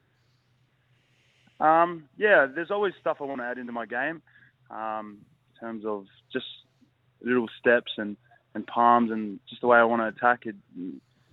Um, 1.59 2.05
yeah, 2.17 2.47
there's 2.53 2.71
always 2.71 2.93
stuff 2.99 3.17
I 3.19 3.25
want 3.25 3.41
to 3.41 3.45
add 3.45 3.57
into 3.57 3.71
my 3.71 3.85
game 3.85 4.21
um, 4.71 5.19
in 5.53 5.59
terms 5.59 5.85
of 5.85 6.05
just 6.31 6.45
little 7.23 7.47
steps 7.59 7.91
and, 7.97 8.17
and 8.55 8.65
palms 8.67 9.11
and 9.11 9.39
just 9.49 9.61
the 9.61 9.67
way 9.67 9.77
I 9.77 9.83
want 9.83 10.01
to 10.01 10.07
attack 10.07 10.45
it. 10.45 10.55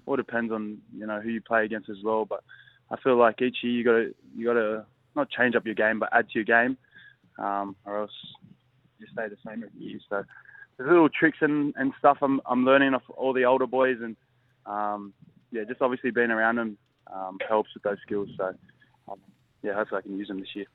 All 0.07 0.17
depends 0.17 0.53
on 0.53 0.79
you 0.97 1.07
know 1.07 1.21
who 1.21 1.29
you 1.29 1.41
play 1.41 1.65
against 1.65 1.91
as 1.91 1.99
well. 2.03 2.25
But 2.25 2.43
I 2.91 2.97
feel 3.03 3.17
like 3.17 3.43
each 3.43 3.59
year 3.63 3.73
you 3.73 3.85
got 3.85 3.93
to 3.93 4.15
you 4.37 4.47
got 4.47 4.55
to 4.55 4.87
not 5.15 5.31
change 5.31 5.55
up 5.55 5.67
your 5.67 5.75
game, 5.75 5.99
but 5.99 6.09
add 6.13 6.29
to 6.31 6.39
your 6.39 6.45
game, 6.45 6.79
um, 7.39 7.77
or 7.85 8.01
else 8.01 8.11
you 8.99 9.07
stay 9.13 9.29
the 9.29 9.37
same 9.47 9.65
every 9.65 9.81
year. 9.81 9.99
So 10.09 10.25
there's 10.77 10.89
little 10.89 11.09
tricks 11.09 11.39
and, 11.41 11.75
and 11.77 11.93
stuff 11.99 12.19
I'm 12.23 12.41
I'm 12.47 12.65
learning 12.65 12.95
off 12.95 13.03
all 13.17 13.33
the 13.33 13.45
older 13.45 13.67
boys 13.67 13.99
and 14.03 14.17
um, 14.65 15.13
yeah, 15.51 15.65
just 15.65 15.83
obviously 15.83 16.11
being 16.11 16.31
around 16.31 16.57
them 16.57 16.79
um, 17.13 17.39
helps 17.47 17.71
with 17.75 17.83
those 17.83 17.99
skills. 18.05 18.29
So 18.37 18.55
um, 19.11 19.19
yeah, 19.63 19.75
hopefully 19.75 19.99
I 19.99 20.03
can 20.03 20.19
use 20.19 20.29
them 20.29 20.41
this 20.41 20.55
year. 20.55 20.67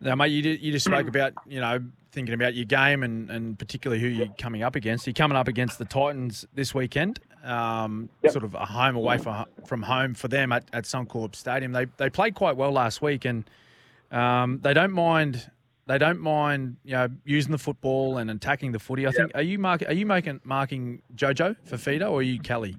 Now, 0.00 0.14
mate, 0.14 0.28
you, 0.28 0.42
did, 0.42 0.62
you 0.62 0.72
just 0.72 0.86
spoke 0.86 1.08
about, 1.08 1.34
you 1.46 1.60
know, 1.60 1.78
thinking 2.12 2.34
about 2.34 2.54
your 2.54 2.64
game 2.64 3.02
and, 3.02 3.30
and 3.30 3.58
particularly 3.58 4.00
who 4.00 4.08
you're 4.08 4.28
coming 4.38 4.62
up 4.62 4.74
against. 4.76 5.06
You're 5.06 5.14
coming 5.14 5.36
up 5.36 5.46
against 5.48 5.78
the 5.78 5.84
Titans 5.84 6.46
this 6.54 6.74
weekend, 6.74 7.20
um, 7.44 8.08
Yep. 8.22 8.32
sort 8.32 8.44
of 8.44 8.54
a 8.54 8.64
home 8.64 8.96
away 8.96 9.18
from, 9.18 9.44
from 9.66 9.82
home 9.82 10.14
for 10.14 10.28
them 10.28 10.52
at, 10.52 10.64
at 10.72 10.84
Suncorp 10.84 11.34
Stadium. 11.34 11.72
They, 11.72 11.86
they 11.98 12.08
played 12.10 12.34
quite 12.34 12.56
well 12.56 12.72
last 12.72 13.02
week 13.02 13.24
and 13.26 13.44
um, 14.10 14.58
they 14.62 14.74
don't 14.74 14.92
mind 14.92 15.50
they 15.86 15.98
don't 15.98 16.20
mind 16.20 16.76
you 16.84 16.92
know 16.92 17.08
using 17.24 17.50
the 17.50 17.58
football 17.58 18.18
and 18.18 18.30
attacking 18.30 18.70
the 18.72 18.78
footy. 18.78 19.06
I 19.08 19.10
think 19.10 19.32
are 19.34 19.42
you 19.42 19.58
mark, 19.58 19.82
are 19.86 19.92
you 19.92 20.06
making 20.06 20.40
marking 20.44 21.02
Jojo 21.16 21.56
Fifita 21.68 22.08
or 22.08 22.18
are 22.20 22.22
you 22.22 22.38
Kelly? 22.40 22.76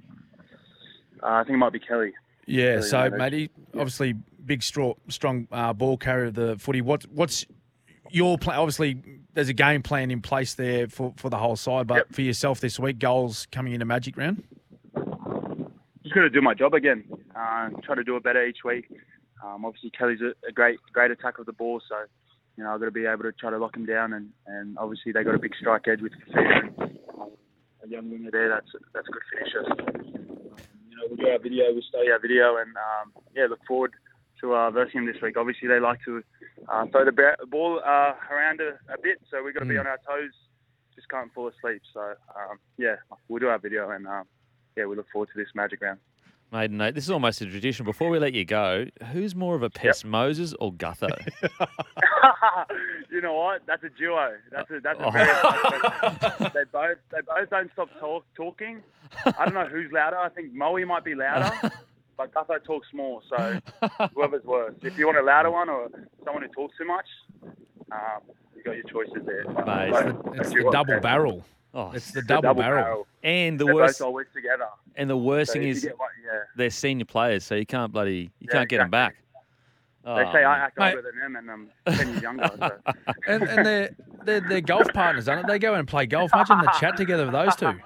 Uh, 1.22 1.28
I 1.28 1.44
think 1.44 1.56
it 1.56 1.58
might 1.58 1.74
be 1.74 1.80
Kelly. 1.80 2.14
Yeah, 2.48 2.76
Really 2.76 2.82
so 2.84 3.10
matey, 3.12 3.50
obviously 3.74 4.16
big, 4.46 4.64
straw, 4.64 4.94
strong 5.10 5.48
uh, 5.52 5.74
ball 5.74 5.98
carrier 5.98 6.26
of 6.28 6.34
the 6.36 6.58
footy. 6.60 6.82
What, 6.82 7.04
what's 7.12 7.46
your 8.10 8.38
plan? 8.38 8.60
Obviously, 8.60 9.02
there's 9.34 9.50
a 9.50 9.54
game 9.54 9.82
plan 9.82 10.12
in 10.12 10.22
place 10.22 10.56
there 10.56 10.88
for, 10.88 11.14
for 11.18 11.30
the 11.30 11.38
whole 11.38 11.56
side, 11.56 11.88
but 11.88 11.96
Yep. 11.96 12.08
for 12.14 12.22
yourself 12.22 12.60
this 12.60 12.80
week, 12.80 13.00
goals 13.00 13.48
coming 13.52 13.74
into 13.74 13.86
Magic 13.86 14.18
Round. 14.18 14.44
Just 16.04 16.16
got 16.16 16.22
to 16.22 16.30
do 16.30 16.42
my 16.42 16.54
job 16.54 16.74
again. 16.74 17.04
Uh, 17.36 17.70
try 17.84 17.96
to 17.96 18.04
do 18.04 18.16
it 18.18 18.24
better 18.24 18.46
each 18.46 18.64
week. 18.66 18.86
Um, 19.44 19.64
obviously, 19.66 19.92
Kelly's 19.92 20.20
a, 20.22 20.34
a 20.48 20.52
great 20.52 20.80
great 20.94 21.10
attacker 21.12 21.42
of 21.42 21.46
the 21.46 21.54
ball, 21.54 21.82
so 21.88 21.96
you 22.58 22.64
know 22.64 22.74
I've 22.74 22.80
got 22.80 22.86
to 22.88 22.92
be 22.92 23.06
able 23.06 23.24
to 23.24 23.32
try 23.32 23.50
to 23.50 23.58
lock 23.58 23.76
him 23.76 23.86
down, 23.86 24.14
and, 24.14 24.30
and 24.46 24.78
obviously 24.78 25.12
they 25.12 25.24
got 25.24 25.36
a 25.36 25.40
big 25.40 25.54
strike 25.60 25.88
edge 25.88 26.02
with 26.02 26.12
Fifita 26.14 26.62
and 26.62 26.80
um, 27.20 27.30
a 27.84 27.88
young 27.88 28.10
winger 28.12 28.30
there. 28.32 28.50
That's 28.50 28.68
that's 28.94 29.08
a 29.08 29.12
good 29.12 29.22
finisher. 29.34 29.66
Um, 29.72 30.60
you 30.90 30.96
know, 30.98 31.04
we'll 31.08 31.16
do 31.18 31.28
our 31.30 31.40
video, 31.40 31.72
we'll 31.72 31.82
study 31.88 32.12
our 32.12 32.20
video, 32.20 32.58
and 32.58 32.76
um, 32.76 33.14
yeah, 33.36 33.46
look 33.50 33.60
forward 33.68 33.94
to 34.42 34.54
uh, 34.56 34.72
versing 34.72 35.00
him 35.02 35.06
this 35.06 35.22
week. 35.22 35.38
Obviously, 35.38 35.68
they 35.68 35.80
like 35.80 36.00
to 36.06 36.24
uh, 36.68 36.86
throw 36.88 37.06
the 37.06 37.12
ball 37.48 37.80
uh, 37.86 38.14
around 38.32 38.60
a, 38.62 38.72
a 38.94 38.98
bit, 39.02 39.20
so 39.30 39.44
we've 39.44 39.54
got 39.54 39.62
to 39.62 39.66
be 39.66 39.78
on 39.78 39.88
our 39.88 40.00
toes. 40.08 40.32
Just 40.96 41.10
can't 41.10 41.32
fall 41.34 41.48
asleep. 41.48 41.82
So 41.94 42.02
um, 42.02 42.60
yeah, 42.78 42.96
we'll 43.28 43.40
do 43.40 43.48
our 43.48 43.60
video, 43.60 43.90
and 43.92 44.06
um, 44.08 44.26
yeah, 44.76 44.86
we 44.86 44.96
look 44.96 45.08
forward 45.12 45.30
to 45.34 45.38
this 45.40 45.50
magic 45.56 45.82
round. 45.82 46.00
Maiden 46.52 46.78
Nate, 46.78 46.96
this 46.96 47.06
is 47.06 47.10
almost 47.12 47.40
a 47.40 47.46
tradition. 47.46 47.86
Before 47.86 48.10
we 48.10 48.20
let 48.20 48.34
you 48.34 48.44
go, 48.44 48.86
who's 49.14 49.34
more 49.36 49.56
of 49.56 49.64
a 49.64 49.70
pest, 49.70 50.04
Moses 50.04 50.54
or 50.60 50.74
Gutho? 50.74 51.08
you 53.10 53.22
know 53.22 53.34
what? 53.34 53.62
That's 53.66 53.84
a 53.84 53.90
duo. 53.90 54.36
That's 54.52 54.70
a 54.70 54.80
that's 54.82 55.00
a 55.00 55.06
Oh. 55.06 55.12
very 55.12 56.50
they 56.54 56.64
both 56.72 56.98
they 57.12 57.22
both 57.26 57.50
don't 57.50 57.72
stop 57.72 57.88
talk, 58.00 58.26
talking. 58.36 58.82
I 59.26 59.46
don't 59.46 59.54
know 59.54 59.66
who's 59.66 59.92
louder. 59.94 60.18
I 60.18 60.28
think 60.30 60.54
Moe 60.54 60.78
might 60.86 61.04
be 61.06 61.16
louder, 61.16 61.72
but 62.34 62.48
Gutho 62.48 62.64
talks 62.64 62.88
more. 62.94 63.22
So 63.30 63.60
whoever's 64.16 64.44
worse. 64.44 64.74
If 64.82 64.98
you 64.98 65.06
want 65.08 65.18
a 65.18 65.24
louder 65.24 65.52
one 65.52 65.70
or 65.70 65.90
someone 66.24 66.44
who 66.44 66.50
talks 66.50 66.78
too 66.78 66.86
much, 66.86 67.06
um, 67.92 68.22
you 68.56 68.64
got 68.64 68.76
your 68.76 68.84
choices 68.84 69.26
there. 69.26 69.46
Mate, 69.46 69.92
But 69.92 70.08
it's 70.36 70.40
It's 70.40 70.50
a 70.50 70.54
the 70.54 70.62
duo. 70.62 70.72
double 70.72 71.00
barrel. 71.00 71.46
Oh, 71.74 71.92
It's 71.92 72.12
the 72.12 72.20
It's 72.20 72.26
a 72.26 72.42
double, 72.42 72.54
barrel. 72.56 73.08
and 73.24 73.58
the 73.60 73.66
They're 73.66 73.74
worst, 73.76 74.00
both 74.00 74.06
always 74.08 74.28
together. 74.36 74.68
and 74.98 75.10
the 75.10 75.16
worst 75.18 75.54
So 75.54 75.60
thing 75.60 75.70
is 75.70 75.86
one- 75.86 76.10
yeah. 76.26 76.40
they're 76.58 76.70
senior 76.70 77.06
players, 77.06 77.46
so 77.46 77.56
you 77.56 77.66
can't 77.66 77.92
bloody, 77.94 78.30
you 78.40 78.48
Yeah, 78.50 78.52
can't 78.52 78.70
get 78.70 78.78
them 78.80 78.90
back. 78.90 79.16
They 80.04 80.10
Oh, 80.12 80.32
say 80.34 80.44
I 80.44 80.58
act 80.58 80.78
Mate. 80.80 80.96
older 80.96 81.04
than 81.12 81.20
them, 81.20 81.36
and 81.36 81.50
I'm 81.52 81.96
ten 81.96 82.10
years 82.10 82.22
younger. 82.24 82.50
So. 82.58 82.72
And, 83.28 83.44
and 83.44 83.66
they're, 83.66 83.96
they're, 84.26 84.42
they're 84.42 84.62
golf 84.62 84.88
partners, 84.94 85.28
aren't 85.30 85.46
they? 85.48 85.54
They 85.54 85.60
go 85.60 85.76
and 85.76 85.88
play 85.88 86.08
golf. 86.08 86.32
Imagine 86.34 86.58
the 86.60 86.72
chat 86.80 86.98
together 86.98 87.24
with 87.26 87.34
those 87.34 87.56
two. 87.56 87.74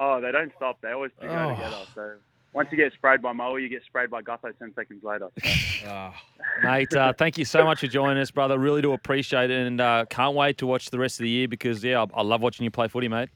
Oh, 0.00 0.20
they 0.20 0.30
don't 0.30 0.52
stop. 0.56 0.80
They 0.80 0.92
always 0.92 1.10
go 1.20 1.26
Oh. 1.26 1.56
together. 1.56 1.76
So 1.92 2.12
once 2.52 2.68
you 2.70 2.76
get 2.76 2.92
sprayed 2.92 3.22
by 3.22 3.32
Moe, 3.32 3.56
you 3.56 3.68
get 3.68 3.82
sprayed 3.84 4.10
by 4.10 4.22
Gutho 4.22 4.56
ten 4.58 4.72
seconds 4.74 5.02
later. 5.04 5.28
So. 5.42 5.48
Ah. 5.86 6.12
Mate, 6.62 6.92
uh, 6.92 7.12
thank 7.12 7.38
you 7.38 7.44
so 7.44 7.64
much 7.64 7.78
for 7.80 7.86
joining 7.86 8.18
us, 8.18 8.32
brother. 8.32 8.58
Really 8.58 8.82
do 8.82 8.92
appreciate 8.92 9.50
it, 9.50 9.66
and 9.66 9.80
uh, 9.80 10.06
can't 10.10 10.34
wait 10.34 10.58
to 10.58 10.66
watch 10.66 10.90
the 10.90 10.98
rest 10.98 11.20
of 11.20 11.22
the 11.22 11.28
year 11.28 11.46
because 11.46 11.84
yeah, 11.84 12.02
I, 12.02 12.18
I 12.18 12.22
love 12.22 12.42
watching 12.42 12.64
you 12.64 12.70
play 12.70 12.88
footy, 12.88 13.06
mate. 13.06 13.28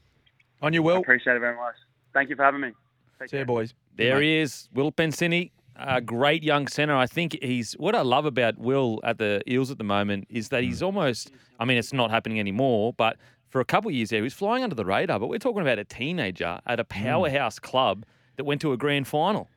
On 0.61 0.73
your 0.73 0.83
I 0.83 0.85
will. 0.85 0.97
appreciate 0.97 1.37
it 1.37 1.39
very 1.39 1.55
much. 1.55 1.75
Thank 2.13 2.29
you 2.29 2.35
for 2.35 2.43
having 2.43 2.61
me. 2.61 2.71
Take 3.19 3.29
See 3.29 3.37
you, 3.37 3.45
boys. 3.45 3.73
There 3.95 4.15
Mate. 4.15 4.23
he 4.23 4.37
is, 4.39 4.67
Will 4.73 4.91
Penisini, 4.91 5.51
a 5.77 6.01
great 6.01 6.43
young 6.43 6.67
centre. 6.67 6.95
I 6.95 7.07
think 7.07 7.37
he's 7.41 7.73
what 7.73 7.95
I 7.95 8.01
love 8.01 8.25
about 8.25 8.57
Will 8.57 8.99
at 9.03 9.17
the 9.17 9.41
Eels 9.47 9.71
at 9.71 9.77
the 9.77 9.83
moment 9.83 10.27
is 10.29 10.49
that 10.49 10.63
he's 10.63 10.81
almost. 10.83 11.31
I 11.59 11.65
mean, 11.65 11.77
it's 11.77 11.93
not 11.93 12.11
happening 12.11 12.39
anymore, 12.39 12.93
but 12.93 13.17
for 13.49 13.61
a 13.61 13.65
couple 13.65 13.89
of 13.89 13.95
years 13.95 14.09
there, 14.09 14.17
he 14.19 14.23
was 14.23 14.33
flying 14.33 14.63
under 14.63 14.75
the 14.75 14.85
radar. 14.85 15.19
But 15.19 15.29
we're 15.29 15.39
talking 15.39 15.61
about 15.61 15.79
a 15.79 15.85
teenager 15.85 16.59
at 16.65 16.79
a 16.79 16.83
powerhouse 16.83 17.57
club 17.59 18.05
that 18.37 18.43
went 18.43 18.61
to 18.61 18.73
a 18.73 18.77
grand 18.77 19.07
final. 19.07 19.49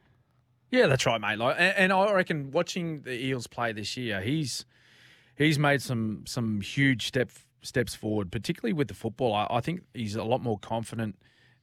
Yeah, 0.71 0.87
that's 0.87 1.07
right, 1.07 1.21
mate. 1.21 1.39
Like, 1.39 1.57
and, 1.59 1.77
and 1.77 1.93
I 1.93 2.13
reckon 2.13 2.51
watching 2.51 3.03
the 3.03 3.13
Eels 3.13 3.47
play 3.47 3.73
this 3.73 3.97
year, 3.97 4.21
he's 4.21 4.65
he's 5.37 5.59
made 5.59 5.83
some 5.83 6.25
some 6.27 6.61
huge 6.61 7.07
step 7.07 7.31
steps 7.63 7.95
forward, 7.95 8.31
particularly 8.33 8.73
with 8.73 8.89
the 8.89 8.95
football. 8.95 9.33
I, 9.33 9.47
I 9.51 9.61
think 9.61 9.83
he's 9.95 10.17
a 10.17 10.25
lot 10.25 10.43
more 10.43 10.59
confident. 10.59 11.17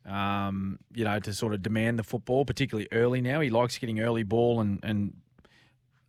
Um, 0.05 0.79
you 0.93 1.05
know, 1.05 1.17
to 1.19 1.33
sort 1.33 1.53
of 1.53 1.61
demand 1.61 1.97
the 1.97 2.03
football, 2.03 2.43
particularly 2.43 2.89
early 2.91 3.21
now. 3.21 3.39
He 3.39 3.49
likes 3.49 3.77
getting 3.77 4.01
early 4.01 4.23
ball 4.23 4.59
and 4.59 4.79
and 4.83 5.13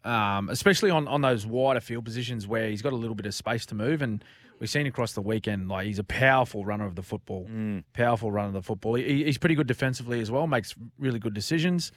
um, 0.04 0.48
especially 0.50 0.90
on, 0.90 1.08
on 1.08 1.22
those 1.22 1.46
wider 1.46 1.80
field 1.80 2.04
positions 2.04 2.46
where 2.46 2.68
he's 2.68 2.82
got 2.82 2.92
a 2.92 2.96
little 2.96 3.14
bit 3.14 3.26
of 3.26 3.34
space 3.34 3.64
to 3.66 3.74
move. 3.74 4.02
And 4.02 4.22
we've 4.60 4.70
seen 4.70 4.86
across 4.86 5.12
the 5.12 5.20
weekend, 5.20 5.68
like 5.68 5.86
he's 5.86 5.98
a 5.98 6.04
powerful 6.04 6.64
runner 6.64 6.86
of 6.86 6.94
the 6.94 7.02
football, 7.02 7.48
powerful 7.92 8.30
runner 8.32 8.48
of 8.48 8.54
the 8.54 8.62
football. 8.62 8.94
He, 8.94 9.24
he's 9.24 9.38
pretty 9.38 9.54
good 9.54 9.66
defensively 9.66 10.20
as 10.20 10.30
well, 10.30 10.46
makes 10.46 10.74
really 10.98 11.18
good 11.18 11.34
decisions. 11.34 11.92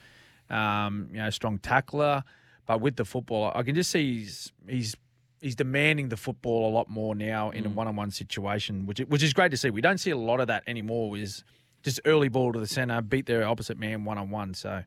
Um, 0.50 1.08
you 1.12 1.18
know, 1.18 1.28
strong 1.28 1.58
tackler, 1.58 2.24
but 2.66 2.80
with 2.80 2.96
the 2.96 3.04
football, 3.04 3.52
I 3.54 3.62
can 3.62 3.74
just 3.74 3.90
see 3.90 4.20
he's 4.20 4.52
he's 4.66 4.96
he's 5.42 5.54
demanding 5.54 6.08
the 6.08 6.16
football 6.16 6.70
a 6.70 6.72
lot 6.72 6.88
more 6.88 7.14
now 7.14 7.50
in 7.50 7.66
a 7.66 7.68
one-on-one 7.68 8.10
situation, 8.10 8.86
which 8.86 8.98
which 9.00 9.22
is 9.22 9.34
great 9.34 9.50
to 9.50 9.58
see. 9.58 9.68
We 9.68 9.82
don't 9.82 9.98
see 9.98 10.10
a 10.10 10.16
lot 10.16 10.40
of 10.40 10.46
that 10.46 10.62
anymore. 10.66 11.18
Is 11.18 11.44
just 11.82 12.00
early 12.06 12.28
ball 12.28 12.52
to 12.54 12.58
the 12.58 12.66
center, 12.66 13.02
beat 13.02 13.26
their 13.26 13.46
opposite 13.46 13.78
man 13.78 14.04
one-on-one. 14.04 14.54
So 14.54 14.84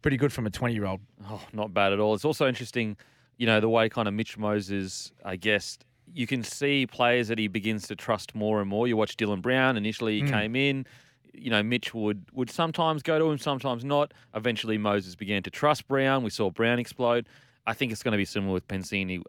pretty 0.00 0.16
good 0.16 0.32
from 0.32 0.46
a 0.46 0.50
twenty-year-old. 0.50 1.00
Oh, 1.28 1.42
not 1.52 1.74
bad 1.74 1.92
at 1.92 1.98
all. 1.98 2.14
It's 2.14 2.24
also 2.24 2.46
interesting, 2.46 2.96
you 3.36 3.46
know, 3.46 3.58
the 3.58 3.68
way 3.68 3.88
kind 3.88 4.06
of 4.06 4.14
Mitch 4.14 4.38
Moses, 4.38 5.10
I 5.24 5.34
guess, 5.34 5.76
you 6.14 6.26
can 6.26 6.42
see 6.42 6.86
players 6.86 7.28
that 7.28 7.38
he 7.38 7.48
begins 7.48 7.86
to 7.88 7.96
trust 7.96 8.34
more 8.34 8.60
and 8.60 8.68
more. 8.68 8.86
You 8.88 8.96
watch 8.96 9.16
Dylan 9.16 9.42
Brown. 9.42 9.76
Initially, 9.76 10.20
he 10.20 10.28
came 10.30 10.56
in. 10.56 10.86
You 11.34 11.50
know, 11.50 11.62
Mitch 11.62 11.94
would 11.94 12.24
would 12.32 12.50
sometimes 12.50 13.02
go 13.02 13.18
to 13.18 13.30
him, 13.30 13.38
sometimes 13.38 13.84
not. 13.84 14.12
Eventually, 14.34 14.78
Moses 14.78 15.14
began 15.14 15.42
to 15.44 15.50
trust 15.50 15.86
Brown. 15.86 16.24
We 16.24 16.30
saw 16.30 16.50
Brown 16.50 16.78
explode. 16.78 17.28
I 17.66 17.74
think 17.74 17.92
it's 17.92 18.02
going 18.02 18.12
to 18.12 18.18
be 18.18 18.24
similar 18.24 18.54
with 18.54 18.66
Penisini. 18.66 19.22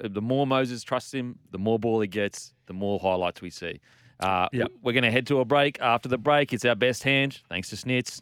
The 0.00 0.20
more 0.20 0.46
Moses 0.46 0.82
trusts 0.82 1.14
him, 1.14 1.38
the 1.52 1.58
more 1.58 1.78
ball 1.78 2.00
he 2.00 2.08
gets, 2.08 2.52
the 2.66 2.72
more 2.74 2.98
highlights 2.98 3.40
we 3.40 3.50
see. 3.50 3.80
Uh, 4.20 4.48
Yep. 4.52 4.72
We're 4.82 4.92
going 4.92 5.04
to 5.04 5.10
head 5.10 5.26
to 5.28 5.38
a 5.40 5.44
break. 5.44 5.80
After 5.80 6.08
the 6.08 6.18
break, 6.18 6.52
it's 6.52 6.64
our 6.64 6.74
best 6.74 7.02
hand. 7.04 7.40
Thanks 7.48 7.70
to 7.70 7.76
Schnitz. 7.76 8.20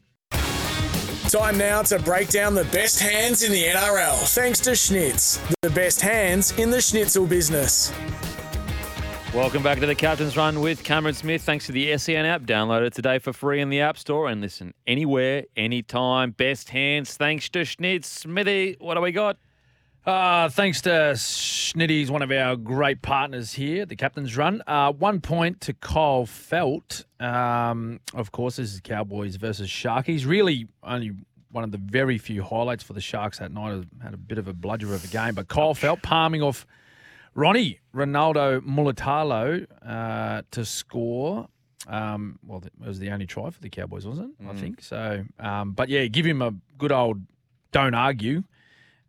Time 1.33 1.57
now 1.57 1.81
to 1.81 1.99
break 1.99 2.29
down 2.29 2.55
the 2.55 2.67
best 2.67 3.01
hands 3.01 3.43
in 3.43 3.51
the 3.51 3.65
NRL. 3.65 4.19
Thanks 4.35 4.61
to 4.61 4.73
Schnitz, 4.73 5.41
the 5.63 5.71
best 5.71 5.99
hands 5.99 6.53
in 6.59 6.69
the 6.71 6.79
schnitzel 6.79 7.25
business. 7.25 7.91
Welcome 9.33 9.63
back 9.63 9.81
to 9.81 9.87
the 9.87 9.95
Captain's 9.95 10.37
Run 10.37 10.61
with 10.61 10.85
Cameron 10.85 11.15
Smith. 11.15 11.41
Thanks 11.41 11.65
to 11.65 11.73
the 11.73 11.97
SEN 11.97 12.27
app. 12.27 12.43
Download 12.43 12.83
it 12.83 12.93
today 12.93 13.19
for 13.19 13.33
free 13.33 13.63
in 13.63 13.71
the 13.71 13.81
App 13.81 13.97
Store 13.97 14.29
and 14.29 14.43
listen 14.43 14.75
anywhere, 14.87 15.45
anytime. 15.57 16.33
Best 16.33 16.69
hands. 16.69 17.17
Thanks 17.17 17.49
to 17.49 17.61
Schnitz. 17.61 18.05
Smithy, 18.05 18.77
what 18.79 18.97
do 18.97 19.01
we 19.01 19.11
got? 19.11 19.39
Uh, 20.05 20.49
thanks 20.49 20.81
to 20.81 20.91
Schnitty, 20.91 21.91
he's 21.91 22.11
one 22.11 22.23
of 22.23 22.33
our 22.33 22.57
great 22.57 23.03
partners 23.03 23.53
here, 23.53 23.87
the 23.87 23.95
captain's 23.95 24.37
run. 24.37 24.61
Uh, 24.67 24.93
one 24.93 25.21
point 25.21 25.61
to 25.61 25.73
Kyle 25.75 26.27
Feldt. 26.27 27.05
Um, 27.21 28.01
of 28.13 28.33
course, 28.33 28.57
this 28.57 28.75
is 28.75 28.81
Cowboys 28.81 29.37
versus 29.37 29.69
Sharkies. 29.69 30.27
Really, 30.27 30.67
only 30.83 31.13
one 31.53 31.63
of 31.63 31.71
the 31.71 31.79
very 31.79 32.19
few 32.19 32.43
highlights 32.43 32.83
for 32.83 32.95
the 32.95 33.01
Sharks 33.01 33.39
that 33.39 33.53
night. 33.53 33.85
Had 34.03 34.15
a 34.15 34.17
bit 34.17 34.39
of 34.39 34.49
a 34.49 34.53
bludger 34.53 34.93
of 34.93 35.05
a 35.05 35.09
game, 35.09 35.35
but 35.35 35.47
Kyle 35.47 35.75
Feldt 35.75 36.03
palming 36.03 36.43
off 36.43 36.67
Ronnie 37.35 37.79
Ronaldo 37.95 38.61
Mulitalo 38.61 39.67
uh, 39.87 40.43
to 40.51 40.65
score. 40.65 41.47
Um, 41.87 42.41
well, 42.45 42.61
it 42.65 42.73
was 42.85 42.99
the 42.99 43.11
only 43.11 43.27
try 43.27 43.51
for 43.51 43.61
the 43.61 43.69
Cowboys, 43.71 44.05
wasn't 44.05 44.35
it? 44.41 44.49
I 44.49 44.55
think 44.55 44.83
so. 44.83 45.25
Um, 45.39 45.73
but 45.73 45.89
yeah, 45.89 46.07
give 46.07 46.27
him 46.27 46.43
a 46.43 46.55
good 46.77 46.91
old 46.91 47.21
don't 47.71 47.95
argue. 47.95 48.43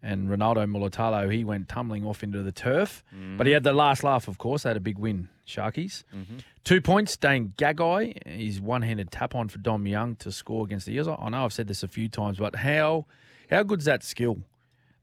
And 0.05 0.27
Ronaldo 0.27 0.69
Mulitalo, 0.69 1.31
he 1.31 1.45
went 1.45 1.69
tumbling 1.69 2.05
off 2.05 2.23
into 2.23 2.43
the 2.43 2.51
turf. 2.51 3.05
Mm. 3.15 3.37
But 3.37 3.47
he 3.47 3.53
had 3.53 3.63
the 3.63 3.71
last 3.71 4.03
laugh, 4.03 4.27
of 4.27 4.37
course. 4.37 4.63
They 4.63 4.69
had 4.69 4.77
a 4.77 4.81
big 4.81 4.99
win, 4.99 5.29
Sharkies. 5.47 6.03
Mm-hmm. 6.13 6.39
Two 6.65 6.81
points, 6.81 7.15
Dane 7.15 7.53
Gagai. 7.57 8.27
His 8.27 8.59
one-handed 8.59 9.11
tap 9.11 9.33
on 9.33 9.47
for 9.47 9.59
Dom 9.59 9.87
Young 9.87 10.17
to 10.17 10.31
score 10.31 10.65
against 10.65 10.85
the 10.85 10.93
Eels. 10.93 11.07
I 11.07 11.29
know 11.29 11.45
I've 11.45 11.53
said 11.53 11.69
this 11.69 11.83
a 11.83 11.87
few 11.87 12.09
times, 12.09 12.37
but 12.37 12.57
how 12.57 13.05
how 13.49 13.63
good's 13.63 13.85
that 13.85 14.03
skill? 14.03 14.39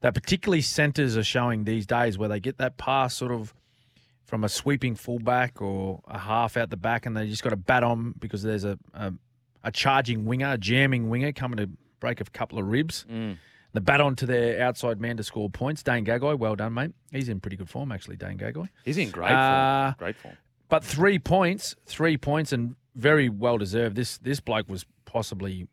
That 0.01 0.13
particularly 0.13 0.61
centres 0.61 1.17
are 1.17 1.23
showing 1.23 1.63
these 1.63 1.85
days 1.87 2.17
where 2.17 2.29
they 2.29 2.39
get 2.39 2.57
that 2.59 2.77
pass 2.77 3.15
sort 3.15 3.31
of 3.31 3.53
from 4.25 4.43
a 4.43 4.49
sweeping 4.49 4.95
fullback 4.95 5.61
or 5.61 6.01
a 6.07 6.17
half 6.17 6.57
out 6.57 6.69
the 6.69 6.77
back 6.77 7.05
and 7.05 7.17
they 7.17 7.27
just 7.27 7.43
got 7.43 7.49
to 7.49 7.55
bat 7.55 7.83
on 7.83 8.13
because 8.17 8.43
there's 8.43 8.63
a, 8.63 8.79
a, 8.93 9.13
a 9.63 9.71
charging 9.71 10.25
winger, 10.25 10.53
a 10.53 10.57
jamming 10.57 11.09
winger 11.09 11.31
coming 11.31 11.57
to 11.57 11.69
break 11.99 12.21
a 12.21 12.23
couple 12.23 12.57
of 12.57 12.65
ribs. 12.67 13.05
Mm. 13.11 13.37
The 13.73 13.81
bat 13.81 14.01
on 14.01 14.15
to 14.17 14.25
their 14.25 14.61
outside 14.61 14.99
man 14.99 15.17
to 15.17 15.23
score 15.23 15.49
points. 15.49 15.81
Dane 15.83 16.05
Gagai, 16.05 16.37
well 16.37 16.55
done, 16.55 16.73
mate. 16.73 16.91
He's 17.11 17.29
in 17.29 17.39
pretty 17.39 17.55
good 17.57 17.69
form, 17.69 17.91
actually, 17.91 18.17
Dane 18.17 18.37
Gagai. 18.37 18.67
He's 18.83 18.97
in 18.97 19.11
great 19.11 19.31
Uh, 19.31 19.93
form. 19.93 19.95
Great 19.99 20.15
form. 20.17 20.37
But 20.67 20.83
three 20.83 21.19
points, 21.19 21.75
three 21.85 22.17
points, 22.17 22.51
and 22.51 22.75
very 22.95 23.29
well 23.29 23.57
deserved. 23.57 23.95
This 23.95 24.17
this 24.17 24.39
bloke 24.39 24.67
was 24.69 24.85
possibly 25.05 25.67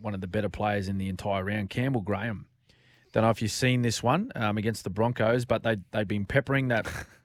one 0.00 0.14
of 0.14 0.20
the 0.20 0.26
better 0.26 0.48
players 0.48 0.88
in 0.88 0.98
the 0.98 1.08
entire 1.08 1.44
round. 1.44 1.70
Campbell 1.70 2.00
Graham. 2.00 2.46
Don't 3.12 3.24
know 3.24 3.30
if 3.30 3.42
you've 3.42 3.50
seen 3.50 3.82
this 3.82 4.02
one 4.02 4.30
um, 4.36 4.56
against 4.56 4.84
the 4.84 4.90
Broncos, 4.90 5.44
but 5.44 5.62
they 5.64 5.76
they've 5.90 6.06
been 6.06 6.24
peppering 6.26 6.68
that 6.68 6.86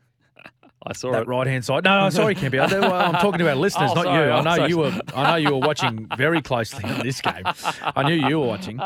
I 0.88 0.94
saw 0.94 1.12
that 1.14 1.24
it. 1.24 1.28
right 1.28 1.48
hand 1.48 1.66
side. 1.66 1.84
No, 1.84 2.00
no, 2.02 2.10
sorry, 2.10 2.36
Campy. 2.36 2.60
I- 2.60 3.06
I'm 3.08 3.14
talking 3.16 3.40
to 3.40 3.50
our 3.50 3.56
listeners, 3.56 3.92
Oh, 3.92 3.96
not 3.96 4.04
sorry. 4.06 4.26
you. 4.28 4.32
I 4.34 4.42
know 4.58 4.66
you 4.66 4.78
were. 4.78 5.00
I 5.16 5.24
know 5.32 5.36
you 5.38 5.52
were 5.56 5.60
watching 5.68 6.08
very 6.18 6.42
closely 6.42 6.84
on 6.84 7.00
this 7.02 7.22
game. 7.22 7.44
I 7.82 8.04
knew 8.04 8.14
you 8.28 8.40
were 8.40 8.48
watching. 8.48 8.80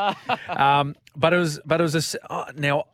Um, 0.48 0.94
but 1.16 1.32
it 1.32 1.38
was. 1.38 1.60
But 1.64 1.80
it 1.80 1.84
was 1.84 2.14
a. 2.14 2.32
uh, 2.32 2.52
now, 2.56 2.84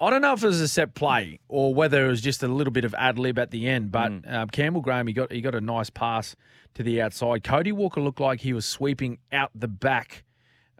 I 0.00 0.10
don't 0.10 0.22
know 0.22 0.32
if 0.32 0.42
it 0.42 0.46
was 0.46 0.60
a 0.60 0.68
set 0.68 0.94
play 0.94 1.40
or 1.48 1.74
whether 1.74 2.04
it 2.06 2.08
was 2.08 2.20
just 2.20 2.42
a 2.42 2.48
little 2.48 2.72
bit 2.72 2.84
of 2.84 2.94
ad 2.94 3.18
lib 3.18 3.38
at 3.38 3.50
the 3.50 3.68
end. 3.68 3.90
But 3.92 4.10
Mm. 4.12 4.32
um, 4.32 4.48
Campbell 4.50 4.80
Graham, 4.80 5.06
he 5.06 5.12
got 5.12 5.32
he 5.32 5.40
got 5.40 5.54
a 5.54 5.60
nice 5.60 5.90
pass 5.90 6.34
to 6.74 6.82
the 6.82 7.00
outside. 7.02 7.42
Cody 7.44 7.72
Walker 7.72 8.00
looked 8.00 8.20
like 8.20 8.40
he 8.40 8.52
was 8.52 8.64
sweeping 8.66 9.18
out 9.32 9.50
the 9.54 9.68
back 9.68 10.24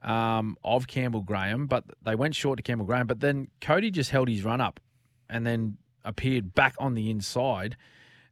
um, 0.03 0.57
of 0.63 0.87
Campbell 0.87 1.23
Graham, 1.23 1.67
but 1.67 1.85
they 2.05 2.15
went 2.15 2.35
short 2.35 2.57
to 2.59 2.63
Campbell 2.63 2.87
Graham. 2.87 3.07
But 3.07 3.21
then 3.21 3.49
Cody 3.61 3.91
just 3.91 4.11
held 4.11 4.29
his 4.29 4.45
run 4.45 4.61
up 4.61 4.79
and 5.29 5.47
then 5.47 5.79
appeared 6.05 6.55
back 6.55 6.75
on 6.79 6.95
the 6.95 7.11
inside. 7.11 7.77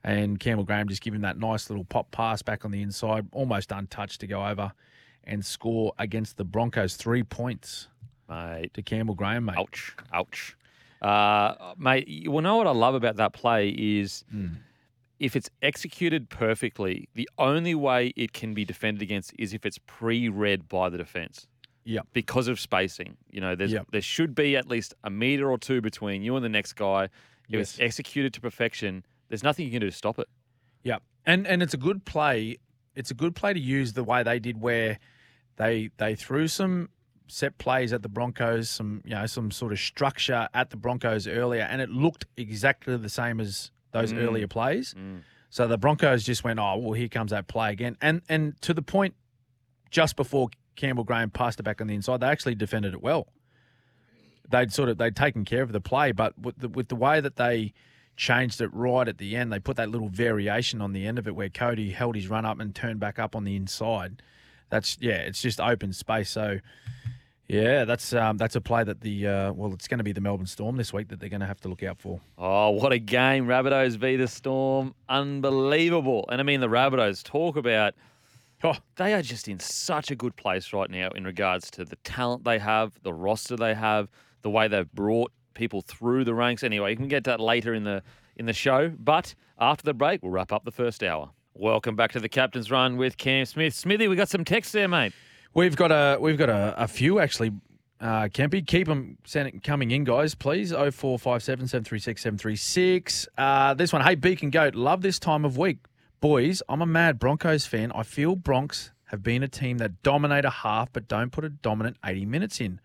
And 0.04 0.38
Campbell 0.38 0.64
Graham 0.64 0.88
just 0.88 1.02
giving 1.02 1.22
that 1.22 1.36
nice 1.38 1.68
little 1.68 1.84
pop 1.84 2.10
pass 2.12 2.40
back 2.40 2.64
on 2.64 2.70
the 2.70 2.80
inside, 2.80 3.26
almost 3.32 3.72
untouched 3.72 4.20
to 4.20 4.26
go 4.28 4.46
over 4.46 4.72
and 5.24 5.44
score 5.44 5.92
against 5.98 6.36
the 6.36 6.44
Broncos. 6.44 6.94
Three 6.96 7.24
points 7.24 7.88
Mate. 8.28 8.72
to 8.74 8.82
Campbell 8.82 9.14
Graham, 9.16 9.46
mate. 9.46 9.56
Ouch. 9.58 9.96
Ouch. 10.12 10.56
Uh, 11.02 11.74
mate, 11.76 12.06
you 12.06 12.30
will 12.30 12.42
know 12.42 12.56
what 12.56 12.66
I 12.68 12.70
love 12.70 12.94
about 12.94 13.16
that 13.16 13.32
play 13.32 13.68
is 13.70 14.24
if 15.18 15.34
it's 15.34 15.50
executed 15.62 16.28
perfectly, 16.28 17.08
the 17.14 17.28
only 17.38 17.74
way 17.74 18.12
it 18.16 18.32
can 18.32 18.54
be 18.54 18.64
defended 18.64 19.02
against 19.02 19.32
is 19.38 19.54
if 19.54 19.66
it's 19.66 19.78
pre-read 19.86 20.68
by 20.68 20.88
the 20.88 20.98
defense 20.98 21.46
Yep. 21.84 22.06
because 22.12 22.48
of 22.48 22.58
spacing. 22.60 23.16
You 23.30 23.40
know, 23.40 23.54
there's 23.56 23.72
Yep. 23.72 23.88
there 23.92 24.00
should 24.00 24.34
be 24.34 24.56
at 24.56 24.68
least 24.68 24.94
a 25.04 25.10
meter 25.10 25.50
or 25.50 25.58
two 25.58 25.80
between 25.80 26.22
you 26.22 26.36
and 26.36 26.44
the 26.44 26.48
next 26.48 26.74
guy. 26.74 27.08
It's 27.48 27.78
Yes. 27.78 27.80
executed 27.80 28.34
to 28.34 28.40
perfection, 28.40 29.04
there's 29.28 29.42
nothing 29.42 29.64
you 29.66 29.70
can 29.72 29.80
do 29.80 29.90
to 29.90 29.96
stop 29.96 30.18
it. 30.18 30.28
Yep. 30.82 31.02
And 31.24 31.46
and 31.46 31.62
it's 31.62 31.74
a 31.74 31.78
good 31.78 32.04
play. 32.04 32.56
It's 32.94 33.10
a 33.10 33.14
good 33.14 33.34
play 33.34 33.52
to 33.52 33.60
use 33.60 33.92
the 33.92 34.04
way 34.04 34.22
they 34.22 34.38
did 34.38 34.60
where 34.60 34.98
they 35.56 35.90
they 35.98 36.14
threw 36.14 36.48
some 36.48 36.88
set 37.28 37.58
plays 37.58 37.92
at 37.92 38.02
the 38.02 38.08
Broncos, 38.08 38.70
some 38.70 39.02
you 39.04 39.10
know, 39.10 39.26
some 39.26 39.50
sort 39.50 39.72
of 39.72 39.78
structure 39.80 40.48
at 40.54 40.70
the 40.70 40.76
Broncos 40.76 41.26
earlier, 41.26 41.62
and 41.62 41.80
it 41.80 41.90
looked 41.90 42.24
exactly 42.36 42.96
the 42.96 43.08
same 43.08 43.40
as 43.40 43.70
those 43.92 44.12
Mm. 44.12 44.18
earlier 44.18 44.46
plays. 44.46 44.94
So 45.50 45.66
the 45.66 45.78
Broncos 45.78 46.24
just 46.24 46.44
went, 46.44 46.58
Oh, 46.60 46.76
well, 46.76 46.92
here 46.92 47.08
comes 47.08 47.30
that 47.30 47.46
play 47.48 47.72
again. 47.72 47.96
And 48.00 48.22
and 48.28 48.60
to 48.62 48.72
the 48.74 48.82
point 48.82 49.14
just 49.90 50.16
before 50.16 50.48
Campbell 50.76 51.04
Graham 51.04 51.30
passed 51.30 51.58
it 51.58 51.62
back 51.62 51.80
on 51.80 51.86
the 51.86 51.94
inside, 51.94 52.20
they 52.20 52.26
actually 52.26 52.54
defended 52.54 52.92
it 52.94 53.00
well. 53.02 53.28
They'd 54.50 54.72
sort 54.72 54.88
of 54.88 54.98
they'd 54.98 55.16
taken 55.16 55.44
care 55.44 55.62
of 55.62 55.72
the 55.72 55.80
play, 55.80 56.12
but 56.12 56.38
with 56.38 56.58
the, 56.58 56.68
with 56.68 56.88
the 56.88 56.96
way 56.96 57.20
that 57.20 57.36
they 57.36 57.72
changed 58.16 58.60
it 58.60 58.72
right 58.72 59.06
at 59.08 59.18
the 59.18 59.36
end, 59.36 59.52
they 59.52 59.58
put 59.58 59.76
that 59.76 59.90
little 59.90 60.08
variation 60.08 60.80
on 60.80 60.92
the 60.92 61.06
end 61.06 61.18
of 61.18 61.26
it 61.26 61.34
where 61.34 61.48
Cody 61.48 61.90
held 61.90 62.14
his 62.14 62.28
run 62.28 62.44
up 62.44 62.60
and 62.60 62.74
turned 62.74 63.00
back 63.00 63.18
up 63.18 63.36
on 63.36 63.44
the 63.44 63.56
inside. 63.56 64.22
That's 64.70 64.96
yeah, 65.00 65.18
it's 65.18 65.40
just 65.40 65.60
open 65.60 65.92
space. 65.92 66.30
So 66.30 66.58
yeah, 67.48 67.84
that's 67.84 68.12
um, 68.12 68.36
that's 68.36 68.56
a 68.56 68.60
play 68.60 68.84
that 68.84 69.00
the 69.00 69.26
uh, 69.26 69.52
well, 69.52 69.72
it's 69.72 69.88
going 69.88 69.98
to 69.98 70.04
be 70.04 70.12
the 70.12 70.20
Melbourne 70.20 70.46
Storm 70.46 70.76
this 70.76 70.92
week 70.92 71.08
that 71.08 71.20
they're 71.20 71.28
going 71.28 71.40
to 71.40 71.46
have 71.46 71.60
to 71.60 71.68
look 71.68 71.82
out 71.82 71.98
for. 71.98 72.20
Oh, 72.38 72.70
what 72.70 72.92
a 72.92 72.98
game. 72.98 73.46
Rabbitohs 73.46 73.96
v 73.96 74.16
the 74.16 74.28
Storm. 74.28 74.94
Unbelievable. 75.08 76.24
And 76.30 76.40
I 76.40 76.44
mean, 76.44 76.60
the 76.60 76.68
Rabbitohs 76.68 77.22
talk 77.22 77.56
about 77.56 77.94
Oh, 78.64 78.74
they 78.96 79.12
are 79.12 79.22
just 79.22 79.48
in 79.48 79.58
such 79.58 80.10
a 80.10 80.16
good 80.16 80.34
place 80.36 80.72
right 80.72 80.90
now 80.90 81.10
in 81.10 81.24
regards 81.24 81.70
to 81.72 81.84
the 81.84 81.96
talent 81.96 82.44
they 82.44 82.58
have, 82.58 82.92
the 83.02 83.12
roster 83.12 83.54
they 83.54 83.74
have, 83.74 84.08
the 84.46 84.50
way 84.50 84.68
they've 84.68 84.92
brought 84.92 85.32
people 85.54 85.80
through 85.80 86.22
the 86.22 86.32
ranks. 86.32 86.62
Anyway, 86.62 86.90
you 86.90 86.96
can 86.96 87.08
get 87.08 87.24
to 87.24 87.30
that 87.30 87.40
later 87.40 87.74
in 87.74 87.82
the 87.82 88.00
in 88.36 88.46
the 88.46 88.52
show. 88.52 88.92
But 88.96 89.34
after 89.58 89.82
the 89.82 89.92
break, 89.92 90.22
we'll 90.22 90.30
wrap 90.30 90.52
up 90.52 90.64
the 90.64 90.70
first 90.70 91.02
hour. 91.02 91.30
Welcome 91.54 91.96
back 91.96 92.12
to 92.12 92.20
the 92.20 92.28
Captain's 92.28 92.70
Run 92.70 92.96
with 92.96 93.16
Cam 93.16 93.44
Smith. 93.44 93.74
Smithy, 93.74 94.06
we 94.06 94.14
got 94.14 94.28
some 94.28 94.44
text 94.44 94.72
there, 94.72 94.86
mate. 94.86 95.12
We've 95.52 95.74
got 95.74 95.90
a 95.90 96.18
we've 96.20 96.38
got 96.38 96.48
a, 96.48 96.74
a 96.80 96.86
few 96.86 97.18
actually. 97.18 97.50
Uh, 98.00 98.28
Kempy, 98.28 98.64
keep 98.64 98.86
them 98.86 99.18
coming 99.64 99.90
in, 99.90 100.04
guys, 100.04 100.36
please. 100.36 100.70
0457 100.70 101.66
736 101.66 102.22
736. 102.22 103.28
Uh, 103.36 103.74
this 103.74 103.92
one, 103.92 104.02
hey, 104.02 104.14
Beacon 104.14 104.50
Goat, 104.50 104.76
love 104.76 105.00
this 105.00 105.18
time 105.18 105.44
of 105.44 105.58
week. 105.58 105.78
Boys, 106.20 106.62
I'm 106.68 106.82
a 106.82 106.86
mad 106.86 107.18
Broncos 107.18 107.66
fan. 107.66 107.90
I 107.92 108.04
feel 108.04 108.36
Bronx 108.36 108.92
have 109.06 109.24
been 109.24 109.42
a 109.42 109.48
team 109.48 109.78
that 109.78 110.04
dominate 110.04 110.44
a 110.44 110.50
half 110.50 110.92
but 110.92 111.08
don't 111.08 111.32
put 111.32 111.44
a 111.44 111.48
dominant 111.48 111.96
80 112.04 112.26
minutes 112.26 112.60
in. 112.60 112.80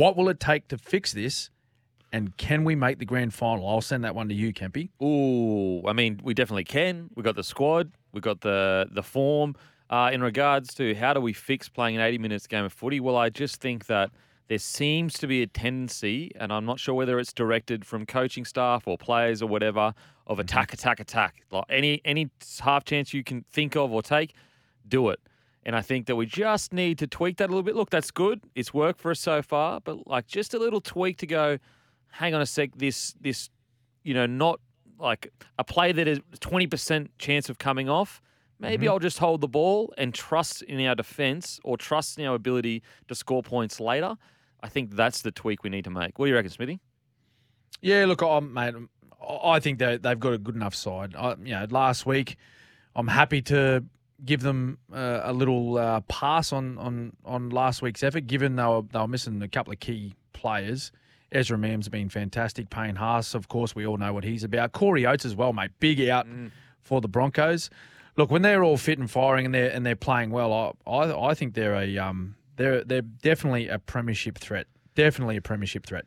What 0.00 0.16
will 0.16 0.30
it 0.30 0.40
take 0.40 0.66
to 0.68 0.78
fix 0.78 1.12
this? 1.12 1.50
And 2.10 2.34
can 2.38 2.64
we 2.64 2.74
make 2.74 2.98
the 2.98 3.04
grand 3.04 3.34
final? 3.34 3.68
I'll 3.68 3.82
send 3.82 4.02
that 4.04 4.14
one 4.14 4.30
to 4.30 4.34
you, 4.34 4.50
Kempy. 4.50 4.88
Ooh, 5.02 5.86
I 5.86 5.92
mean, 5.92 6.22
we 6.24 6.32
definitely 6.32 6.64
can. 6.64 7.10
We've 7.14 7.22
got 7.22 7.36
the 7.36 7.44
squad, 7.44 7.92
we've 8.10 8.22
got 8.22 8.40
the 8.40 8.88
the 8.90 9.02
form. 9.02 9.56
Uh, 9.90 10.08
in 10.10 10.22
regards 10.22 10.72
to 10.76 10.94
how 10.94 11.12
do 11.12 11.20
we 11.20 11.34
fix 11.34 11.68
playing 11.68 11.96
an 11.96 12.02
80 12.02 12.16
minutes 12.16 12.46
game 12.46 12.64
of 12.64 12.72
footy, 12.72 12.98
well, 12.98 13.14
I 13.14 13.28
just 13.28 13.60
think 13.60 13.88
that 13.88 14.10
there 14.48 14.56
seems 14.56 15.18
to 15.18 15.26
be 15.26 15.42
a 15.42 15.46
tendency, 15.46 16.32
and 16.34 16.50
I'm 16.50 16.64
not 16.64 16.80
sure 16.80 16.94
whether 16.94 17.18
it's 17.18 17.34
directed 17.34 17.84
from 17.84 18.06
coaching 18.06 18.46
staff 18.46 18.88
or 18.88 18.96
players 18.96 19.42
or 19.42 19.48
whatever, 19.48 19.92
of 20.26 20.38
attack, 20.38 20.72
attack, 20.72 21.00
attack. 21.00 21.42
Like 21.50 21.64
any 21.68 22.00
any 22.06 22.30
half 22.60 22.84
chance 22.84 23.12
you 23.12 23.22
can 23.22 23.44
think 23.52 23.76
of 23.76 23.92
or 23.92 24.00
take, 24.00 24.32
do 24.88 25.10
it. 25.10 25.20
And 25.64 25.76
I 25.76 25.82
think 25.82 26.06
that 26.06 26.16
we 26.16 26.26
just 26.26 26.72
need 26.72 26.98
to 26.98 27.06
tweak 27.06 27.36
that 27.36 27.46
a 27.46 27.50
little 27.50 27.62
bit. 27.62 27.76
Look, 27.76 27.90
that's 27.90 28.10
good. 28.10 28.40
It's 28.54 28.72
worked 28.72 29.00
for 29.00 29.10
us 29.10 29.20
so 29.20 29.42
far, 29.42 29.80
but 29.80 30.06
like 30.06 30.26
just 30.26 30.54
a 30.54 30.58
little 30.58 30.80
tweak 30.80 31.18
to 31.18 31.26
go, 31.26 31.58
hang 32.10 32.34
on 32.34 32.40
a 32.40 32.46
sec, 32.46 32.70
this 32.76 33.14
this 33.20 33.50
you 34.02 34.14
know, 34.14 34.26
not 34.26 34.60
like 34.98 35.32
a 35.58 35.64
play 35.64 35.92
that 35.92 36.06
is 36.06 36.20
20% 36.40 37.08
chance 37.18 37.48
of 37.48 37.58
coming 37.58 37.88
off, 37.88 38.20
maybe 38.58 38.84
mm-hmm. 38.84 38.92
I'll 38.92 38.98
just 38.98 39.18
hold 39.18 39.40
the 39.40 39.48
ball 39.48 39.92
and 39.98 40.14
trust 40.14 40.62
in 40.62 40.84
our 40.86 40.94
defense 40.94 41.60
or 41.64 41.76
trust 41.76 42.18
in 42.18 42.26
our 42.26 42.34
ability 42.34 42.82
to 43.08 43.14
score 43.14 43.42
points 43.42 43.80
later. 43.80 44.16
I 44.62 44.68
think 44.68 44.94
that's 44.94 45.22
the 45.22 45.30
tweak 45.30 45.62
we 45.62 45.70
need 45.70 45.84
to 45.84 45.90
make. 45.90 46.18
What 46.18 46.26
do 46.26 46.30
you 46.30 46.36
reckon, 46.36 46.50
Smithy? 46.50 46.80
Yeah, 47.80 48.04
look, 48.06 48.22
I'm, 48.22 48.52
mate, 48.52 48.74
I 48.74 48.86
I 49.22 49.60
think 49.60 49.78
they 49.78 49.96
they've 49.96 50.18
got 50.18 50.32
a 50.32 50.38
good 50.38 50.54
enough 50.54 50.74
side. 50.74 51.14
I, 51.16 51.34
you 51.42 51.52
know, 51.52 51.66
last 51.70 52.04
week, 52.06 52.36
I'm 52.94 53.08
happy 53.08 53.42
to 53.42 53.84
give 54.24 54.40
them 54.40 54.78
uh, 54.92 55.20
a 55.24 55.32
little 55.32 55.78
uh, 55.78 56.00
pass 56.02 56.52
on, 56.52 56.78
on 56.78 57.12
on 57.24 57.50
last 57.50 57.82
week's 57.82 58.02
effort, 58.02 58.26
given 58.26 58.56
they 58.56 58.64
were 58.64 58.82
they 58.82 58.98
were 58.98 59.08
missing 59.08 59.40
a 59.42 59.48
couple 59.48 59.72
of 59.72 59.80
key 59.80 60.14
players. 60.32 60.92
Ezra 61.32 61.56
Mam's 61.56 61.88
been 61.88 62.08
fantastic. 62.08 62.70
Payne 62.70 62.96
Haas, 62.96 63.34
of 63.34 63.48
course, 63.48 63.74
we 63.74 63.86
all 63.86 63.96
know 63.96 64.12
what 64.12 64.24
he's 64.24 64.42
about. 64.42 64.72
Corey 64.72 65.06
Oates 65.06 65.24
as 65.24 65.36
well, 65.36 65.52
mate. 65.52 65.70
Big 65.78 66.00
out 66.08 66.26
for 66.82 67.00
the 67.00 67.08
Broncos. 67.08 67.70
Look, 68.16 68.30
when 68.30 68.42
they're 68.42 68.64
all 68.64 68.76
fit 68.76 68.98
and 68.98 69.08
firing 69.08 69.46
and 69.46 69.54
they're 69.54 69.70
and 69.70 69.86
they're 69.86 69.96
playing 69.96 70.30
well, 70.30 70.74
I 70.86 70.90
I, 70.90 71.28
I 71.30 71.34
think 71.34 71.54
they're 71.54 71.76
a 71.76 71.98
um 71.98 72.34
they're 72.56 72.84
they're 72.84 73.02
definitely 73.02 73.68
a 73.68 73.78
premiership 73.78 74.38
threat. 74.38 74.66
Definitely 74.94 75.36
a 75.36 75.42
premiership 75.42 75.86
threat. 75.86 76.04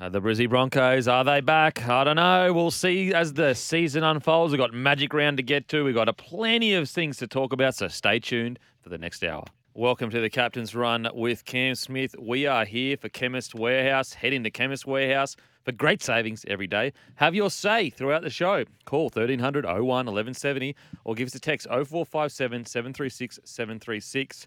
Uh, 0.00 0.08
the 0.08 0.18
Brizzy 0.18 0.48
Broncos, 0.48 1.06
are 1.08 1.24
they 1.24 1.42
back? 1.42 1.86
I 1.86 2.04
don't 2.04 2.16
know. 2.16 2.54
We'll 2.54 2.70
see 2.70 3.12
as 3.12 3.34
the 3.34 3.52
season 3.52 4.02
unfolds. 4.02 4.50
We've 4.50 4.58
got 4.58 4.72
Magic 4.72 5.12
Round 5.12 5.36
to 5.36 5.42
get 5.42 5.68
to. 5.68 5.84
We've 5.84 5.94
got 5.94 6.08
a 6.08 6.14
plenty 6.14 6.72
of 6.72 6.88
things 6.88 7.18
to 7.18 7.26
talk 7.26 7.52
about, 7.52 7.74
so 7.74 7.86
stay 7.88 8.18
tuned 8.18 8.58
for 8.80 8.88
the 8.88 8.96
next 8.96 9.22
hour. 9.22 9.44
Welcome 9.74 10.08
to 10.08 10.22
the 10.22 10.30
Captain's 10.30 10.74
Run 10.74 11.06
with 11.12 11.44
Cam 11.44 11.74
Smith. 11.74 12.14
We 12.18 12.46
are 12.46 12.64
here 12.64 12.96
for 12.96 13.10
Chemist 13.10 13.54
Warehouse. 13.54 14.14
Head 14.14 14.32
into 14.32 14.50
Chemist 14.50 14.86
Warehouse 14.86 15.36
for 15.66 15.72
great 15.72 16.02
savings 16.02 16.46
every 16.48 16.66
day. 16.66 16.94
Have 17.16 17.34
your 17.34 17.50
say 17.50 17.90
throughout 17.90 18.22
the 18.22 18.30
show. 18.30 18.64
Call 18.86 19.10
1300 19.10 19.66
01 19.66 19.84
1170 19.84 20.76
or 21.04 21.14
give 21.14 21.26
us 21.26 21.34
a 21.34 21.40
text 21.40 21.66
0457 21.68 22.64
736 22.64 23.38
736. 23.44 24.46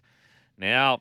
Now, 0.58 1.00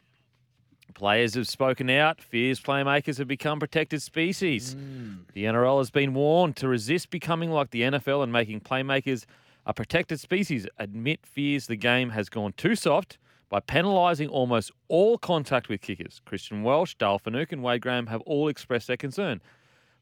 Players 0.94 1.34
have 1.36 1.48
spoken 1.48 1.90
out. 1.90 2.22
Fears 2.22 2.60
playmakers 2.60 3.18
have 3.18 3.28
become 3.28 3.60
protected 3.60 4.02
species. 4.02 4.76
Mm. 4.76 5.20
The 5.34 5.46
NRL 5.46 5.80
has 5.80 5.90
been 5.90 6.14
warned 6.14 6.56
to 6.58 6.68
resist 6.68 7.10
becoming 7.10 7.52
like 7.52 7.72
the 7.72 7.82
NFL 7.82 8.24
and 8.24 8.32
making 8.32 8.62
playmakers 8.62 9.26
a 9.66 9.74
protected 9.74 10.20
species. 10.20 10.68
Admit 10.78 11.26
fears 11.26 11.68
the 11.68 11.76
game 11.76 12.12
has 12.12 12.30
gone 12.30 12.54
too 12.54 12.76
soft 12.76 13.18
by 13.50 13.60
penalising 13.60 14.30
almost 14.30 14.72
all 14.88 15.18
contact 15.18 15.70
with 15.70 15.82
kickers. 15.82 16.22
Christian 16.26 16.64
Welch, 16.64 16.98
Dale 16.98 17.20
Finucane, 17.20 17.60
and 17.60 17.64
Wade 17.64 17.82
Graham 17.82 18.08
have 18.08 18.22
all 18.22 18.48
expressed 18.48 18.88
their 18.88 18.98
concern. 18.98 19.42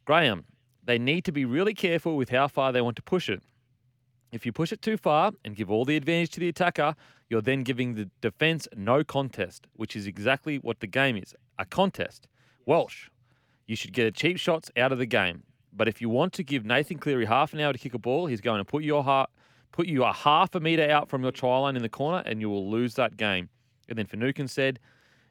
Graham, 0.05 0.45
they 0.83 0.97
need 0.97 1.25
to 1.25 1.31
be 1.31 1.45
really 1.45 1.73
careful 1.73 2.15
with 2.15 2.29
how 2.29 2.47
far 2.47 2.71
they 2.71 2.81
want 2.81 2.95
to 2.95 3.01
push 3.01 3.29
it. 3.29 3.43
If 4.31 4.45
you 4.45 4.53
push 4.53 4.71
it 4.71 4.81
too 4.81 4.97
far 4.97 5.33
and 5.43 5.55
give 5.55 5.69
all 5.69 5.83
the 5.83 5.97
advantage 5.97 6.29
to 6.31 6.39
the 6.39 6.47
attacker, 6.47 6.95
you're 7.29 7.41
then 7.41 7.63
giving 7.63 7.95
the 7.95 8.09
defence 8.21 8.67
no 8.75 9.03
contest, 9.03 9.67
which 9.73 9.95
is 9.95 10.07
exactly 10.07 10.57
what 10.57 10.79
the 10.79 10.87
game 10.87 11.17
is 11.17 11.35
a 11.59 11.65
contest. 11.65 12.27
Welch, 12.65 13.09
You 13.67 13.75
should 13.75 13.93
get 13.93 14.15
cheap 14.15 14.37
shots 14.37 14.71
out 14.77 14.91
of 14.91 14.97
the 14.97 15.05
game. 15.05 15.43
But 15.73 15.87
if 15.87 16.01
you 16.01 16.09
want 16.09 16.33
to 16.33 16.43
give 16.43 16.65
Nathan 16.65 16.97
Cleary 16.97 17.25
half 17.25 17.53
an 17.53 17.59
hour 17.59 17.71
to 17.71 17.79
kick 17.79 17.93
a 17.93 17.99
ball, 17.99 18.25
he's 18.25 18.41
going 18.41 18.59
to 18.59 18.65
put 18.65 18.83
your 18.83 19.03
heart, 19.03 19.29
put 19.71 19.87
you 19.87 20.03
a 20.03 20.11
half 20.11 20.55
a 20.55 20.59
metre 20.59 20.89
out 20.89 21.09
from 21.09 21.23
your 21.23 21.31
try 21.31 21.57
line 21.57 21.75
in 21.75 21.81
the 21.81 21.89
corner, 21.89 22.23
and 22.25 22.41
you 22.41 22.49
will 22.49 22.69
lose 22.69 22.95
that 22.95 23.15
game. 23.17 23.49
And 23.87 23.97
then 23.97 24.05
Finucane 24.05 24.47
said, 24.47 24.79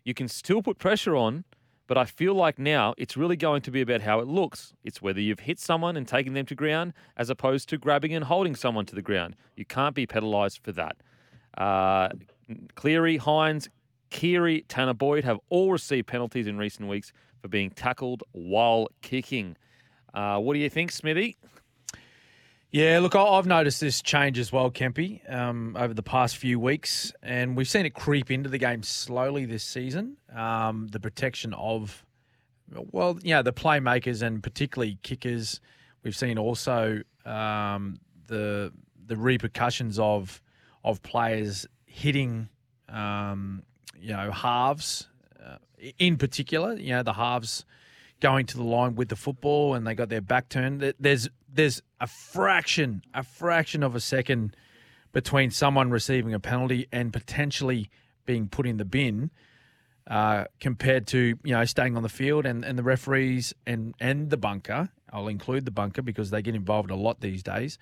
you 0.04 0.14
can 0.14 0.28
still 0.28 0.62
put 0.62 0.78
pressure 0.78 1.14
on, 1.16 1.44
but 1.90 1.98
I 1.98 2.04
feel 2.04 2.34
like 2.34 2.56
now 2.56 2.94
it's 2.98 3.16
really 3.16 3.34
going 3.34 3.62
to 3.62 3.70
be 3.72 3.80
about 3.80 4.00
how 4.00 4.20
it 4.20 4.28
looks. 4.28 4.74
It's 4.84 5.02
whether 5.02 5.20
you've 5.20 5.40
hit 5.40 5.58
someone 5.58 5.96
and 5.96 6.06
taken 6.06 6.34
them 6.34 6.46
to 6.46 6.54
ground 6.54 6.92
as 7.16 7.30
opposed 7.30 7.68
to 7.70 7.78
grabbing 7.78 8.14
and 8.14 8.24
holding 8.24 8.54
someone 8.54 8.86
to 8.86 8.94
the 8.94 9.02
ground. 9.02 9.34
You 9.56 9.64
can't 9.64 9.92
be 9.92 10.06
penalised 10.06 10.60
for 10.62 10.70
that. 10.70 10.98
Uh, 11.58 12.10
Cleary, 12.76 13.18
Hynes, 13.18 13.68
Keary, 14.10 14.64
Tanah 14.68 14.96
Boyd 14.96 15.24
have 15.24 15.40
all 15.48 15.72
received 15.72 16.06
penalties 16.06 16.46
in 16.46 16.58
recent 16.58 16.88
weeks 16.88 17.12
for 17.42 17.48
being 17.48 17.70
tackled 17.70 18.22
while 18.30 18.86
kicking. 19.02 19.56
Uh, 20.14 20.38
what 20.38 20.54
do 20.54 20.60
you 20.60 20.70
think, 20.70 20.92
Smithy? 20.92 21.38
Yeah, 22.72 23.00
look, 23.00 23.16
I've 23.16 23.46
noticed 23.46 23.80
this 23.80 24.00
change 24.00 24.38
as 24.38 24.52
well, 24.52 24.70
Kempy, 24.70 25.28
um, 25.32 25.76
over 25.76 25.92
the 25.92 26.04
past 26.04 26.36
few 26.36 26.60
weeks, 26.60 27.12
and 27.20 27.56
we've 27.56 27.68
seen 27.68 27.84
it 27.84 27.94
creep 27.94 28.30
into 28.30 28.48
the 28.48 28.58
game 28.58 28.84
slowly 28.84 29.44
this 29.44 29.64
season. 29.64 30.18
Um, 30.32 30.86
the 30.86 31.00
protection 31.00 31.52
of, 31.54 32.06
well, 32.92 33.18
yeah, 33.24 33.42
the 33.42 33.52
playmakers 33.52 34.22
and 34.22 34.40
particularly 34.40 34.98
kickers. 35.02 35.60
We've 36.04 36.14
seen 36.14 36.38
also 36.38 37.02
um, 37.26 37.98
the 38.28 38.72
the 39.04 39.16
repercussions 39.16 39.98
of 39.98 40.40
of 40.84 41.02
players 41.02 41.66
hitting, 41.86 42.48
um, 42.88 43.64
you 44.00 44.12
know, 44.12 44.30
halves 44.30 45.08
uh, 45.44 45.56
in 45.98 46.16
particular. 46.16 46.74
You 46.74 46.90
know, 46.90 47.02
the 47.02 47.14
halves 47.14 47.64
going 48.20 48.46
to 48.46 48.56
the 48.56 48.62
line 48.62 48.94
with 48.94 49.08
the 49.08 49.16
football 49.16 49.74
and 49.74 49.84
they 49.86 49.94
got 49.94 50.08
their 50.08 50.20
back 50.20 50.48
turned. 50.48 50.94
There's 51.00 51.28
there's 51.52 51.82
a 52.00 52.06
fraction, 52.06 53.02
a 53.14 53.22
fraction 53.22 53.82
of 53.82 53.94
a 53.94 54.00
second 54.00 54.56
between 55.12 55.50
someone 55.50 55.90
receiving 55.90 56.32
a 56.32 56.40
penalty 56.40 56.86
and 56.92 57.12
potentially 57.12 57.90
being 58.26 58.48
put 58.48 58.66
in 58.66 58.76
the 58.76 58.84
bin, 58.84 59.30
uh, 60.06 60.44
compared 60.60 61.06
to 61.08 61.38
you 61.42 61.52
know 61.52 61.64
staying 61.64 61.96
on 61.96 62.02
the 62.02 62.08
field 62.08 62.46
and, 62.46 62.64
and 62.64 62.78
the 62.78 62.82
referees 62.82 63.54
and 63.66 63.94
and 64.00 64.30
the 64.30 64.36
bunker. 64.36 64.88
I'll 65.12 65.28
include 65.28 65.64
the 65.64 65.70
bunker 65.70 66.02
because 66.02 66.30
they 66.30 66.42
get 66.42 66.54
involved 66.54 66.90
a 66.90 66.96
lot 66.96 67.20
these 67.20 67.42
days, 67.42 67.78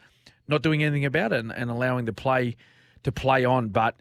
not 0.47 0.63
doing 0.63 0.83
anything 0.83 1.05
about 1.05 1.33
it 1.33 1.41
and, 1.41 1.53
and 1.53 1.71
allowing 1.71 2.07
the 2.07 2.13
play 2.13 2.57
to 3.03 3.13
play 3.13 3.45
on. 3.45 3.69
But 3.69 3.97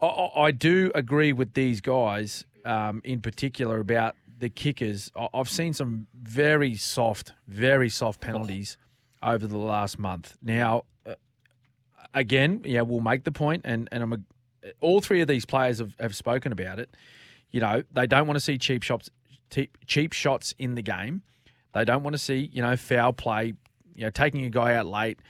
I, 0.00 0.30
I 0.36 0.50
do 0.52 0.92
agree 0.94 1.32
with 1.32 1.54
these 1.54 1.80
guys 1.80 2.44
um, 2.64 3.00
in 3.04 3.20
particular 3.20 3.80
about 3.80 4.14
the 4.38 4.48
kickers. 4.48 5.10
I've 5.34 5.50
seen 5.50 5.72
some 5.72 6.06
very 6.14 6.76
soft, 6.76 7.32
very 7.48 7.88
soft 7.88 8.20
penalties 8.20 8.76
over 9.22 9.46
the 9.46 9.58
last 9.58 9.98
month. 9.98 10.36
Now, 10.42 10.84
uh, 11.06 11.14
again, 12.14 12.62
yeah, 12.64 12.82
we'll 12.82 13.00
make 13.00 13.24
the 13.24 13.32
point, 13.32 13.62
and 13.64 13.88
and 13.92 14.02
I'm 14.02 14.12
a, 14.12 14.18
all 14.80 15.00
three 15.00 15.20
of 15.20 15.28
these 15.28 15.44
players 15.44 15.78
have, 15.78 15.94
have 16.00 16.14
spoken 16.16 16.52
about 16.52 16.78
it. 16.78 16.94
You 17.50 17.60
know, 17.60 17.82
they 17.92 18.06
don't 18.06 18.26
want 18.26 18.36
to 18.36 18.44
see 18.44 18.58
cheap 18.58 18.82
shots, 18.82 19.10
cheap, 19.50 19.76
cheap 19.86 20.12
shots 20.12 20.54
in 20.58 20.74
the 20.74 20.82
game. 20.82 21.22
They 21.74 21.84
don't 21.84 22.02
want 22.02 22.14
to 22.14 22.18
see 22.18 22.50
you 22.52 22.62
know 22.62 22.76
foul 22.76 23.12
play, 23.12 23.54
you 23.94 24.04
know, 24.04 24.10
taking 24.10 24.44
a 24.44 24.50
guy 24.50 24.74
out 24.74 24.86
late, 24.86 25.20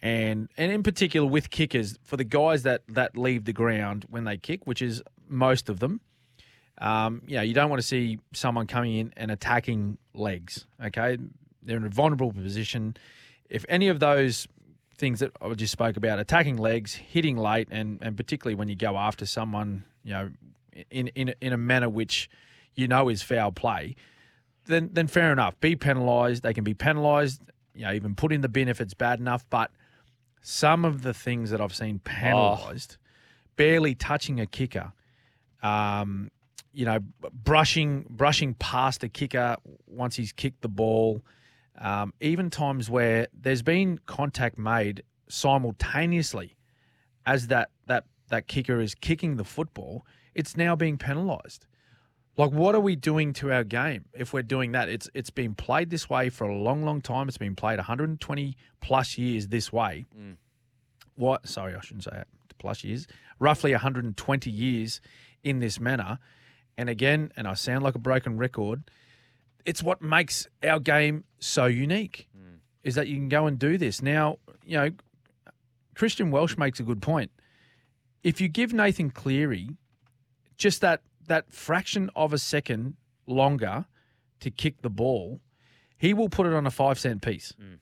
and 0.00 0.48
and 0.56 0.72
in 0.72 0.82
particular 0.82 1.26
with 1.26 1.50
kickers 1.50 1.98
for 2.02 2.16
the 2.16 2.24
guys 2.24 2.62
that 2.64 2.82
that 2.88 3.16
leave 3.16 3.44
the 3.44 3.52
ground 3.52 4.06
when 4.08 4.24
they 4.24 4.36
kick, 4.36 4.66
which 4.66 4.82
is 4.82 5.02
most 5.28 5.68
of 5.68 5.80
them. 5.80 6.00
Um, 6.78 7.22
you 7.26 7.36
know, 7.36 7.42
you 7.42 7.54
don't 7.54 7.70
want 7.70 7.80
to 7.80 7.86
see 7.86 8.18
someone 8.32 8.66
coming 8.66 8.96
in 8.96 9.12
and 9.16 9.30
attacking 9.30 9.98
legs. 10.14 10.66
Okay, 10.84 11.18
they're 11.62 11.76
in 11.76 11.84
a 11.84 11.88
vulnerable 11.88 12.32
position. 12.32 12.96
If 13.52 13.64
any 13.68 13.88
of 13.88 14.00
those 14.00 14.48
things 14.96 15.20
that 15.20 15.32
I 15.40 15.52
just 15.54 15.72
spoke 15.72 15.96
about, 15.96 16.18
attacking 16.18 16.56
legs, 16.56 16.94
hitting 16.94 17.36
late, 17.36 17.68
and 17.70 17.98
and 18.02 18.16
particularly 18.16 18.54
when 18.54 18.68
you 18.68 18.76
go 18.76 18.96
after 18.96 19.26
someone, 19.26 19.84
you 20.02 20.12
know, 20.12 20.30
in 20.90 21.08
in 21.08 21.28
a- 21.30 21.34
in 21.40 21.52
a 21.52 21.56
manner 21.56 21.88
which 21.88 22.30
you 22.74 22.88
know 22.88 23.08
is 23.08 23.22
foul 23.22 23.52
play, 23.52 23.94
then 24.66 24.90
then 24.92 25.06
fair 25.06 25.32
enough. 25.32 25.58
Be 25.60 25.76
penalised. 25.76 26.42
They 26.42 26.54
can 26.54 26.64
be 26.64 26.74
penalised. 26.74 27.42
You 27.74 27.82
know, 27.86 27.92
even 27.92 28.14
put 28.14 28.32
in 28.32 28.40
the 28.40 28.48
bin 28.48 28.68
if 28.68 28.80
it's 28.80 28.94
bad 28.94 29.18
enough. 29.20 29.44
But 29.50 29.70
some 30.40 30.84
of 30.84 31.02
the 31.02 31.14
things 31.14 31.50
that 31.50 31.60
I've 31.60 31.74
seen 31.74 31.98
penalised, 32.00 32.96
barely 33.56 33.94
touching 33.94 34.40
a 34.40 34.46
kicker, 34.46 34.92
um, 35.62 36.30
you 36.72 36.84
know, 36.86 37.00
brushing 37.32 38.06
brushing 38.08 38.54
past 38.54 39.04
a 39.04 39.08
kicker 39.08 39.56
once 39.86 40.16
he's 40.16 40.32
kicked 40.32 40.62
the 40.62 40.68
ball. 40.68 41.22
Um, 41.82 42.14
even 42.20 42.48
times 42.48 42.88
where 42.88 43.26
there's 43.38 43.62
been 43.62 43.98
contact 44.06 44.56
made 44.56 45.02
simultaneously 45.28 46.56
as 47.26 47.48
that 47.48 47.70
that 47.86 48.04
that 48.28 48.46
kicker 48.46 48.80
is 48.80 48.94
kicking 48.94 49.36
the 49.36 49.44
football, 49.44 50.06
it's 50.34 50.56
now 50.56 50.76
being 50.76 50.96
penalised. 50.96 51.66
Like, 52.38 52.50
what 52.50 52.74
are 52.74 52.80
we 52.80 52.96
doing 52.96 53.34
to 53.34 53.52
our 53.52 53.64
game 53.64 54.06
if 54.14 54.32
we're 54.32 54.42
doing 54.42 54.72
that? 54.72 54.88
It's 54.88 55.10
it's 55.12 55.30
been 55.30 55.54
played 55.54 55.90
this 55.90 56.08
way 56.08 56.30
for 56.30 56.44
a 56.44 56.56
long, 56.56 56.84
long 56.84 57.00
time. 57.02 57.28
It's 57.28 57.36
been 57.36 57.56
played 57.56 57.76
120 57.78 58.56
plus 58.80 59.18
years 59.18 59.48
this 59.48 59.72
way. 59.72 60.06
What? 61.16 61.46
Sorry, 61.46 61.74
I 61.74 61.80
shouldn't 61.80 62.04
say 62.04 62.12
that. 62.12 62.28
Plus 62.58 62.84
years, 62.84 63.08
roughly 63.40 63.72
120 63.72 64.50
years 64.50 65.00
in 65.42 65.58
this 65.58 65.80
manner. 65.80 66.18
And 66.78 66.88
again, 66.88 67.32
and 67.36 67.46
I 67.48 67.54
sound 67.54 67.82
like 67.82 67.96
a 67.96 67.98
broken 67.98 68.38
record. 68.38 68.84
It's 69.64 69.82
what 69.82 70.02
makes 70.02 70.48
our 70.62 70.80
game 70.80 71.24
so 71.38 71.66
unique, 71.66 72.28
hmm. 72.36 72.56
is 72.82 72.94
that 72.94 73.08
you 73.08 73.16
can 73.16 73.28
go 73.28 73.46
and 73.46 73.58
do 73.58 73.78
this. 73.78 74.02
Now, 74.02 74.38
you 74.64 74.76
know, 74.76 74.90
Christian 75.94 76.30
Welch 76.30 76.56
makes 76.56 76.80
a 76.80 76.82
good 76.82 77.02
point. 77.02 77.30
If 78.22 78.40
you 78.40 78.48
give 78.48 78.72
Nathan 78.72 79.10
Cleary 79.10 79.70
just 80.56 80.80
that 80.80 81.02
that 81.28 81.52
fraction 81.52 82.10
of 82.16 82.32
a 82.32 82.38
second 82.38 82.96
longer 83.26 83.86
to 84.40 84.50
kick 84.50 84.82
the 84.82 84.90
ball, 84.90 85.40
he 85.96 86.12
will 86.12 86.28
put 86.28 86.46
it 86.46 86.52
on 86.52 86.66
a 86.66 86.70
five 86.70 86.98
cent 86.98 87.22
piece. 87.22 87.54
Hmm. 87.58 87.74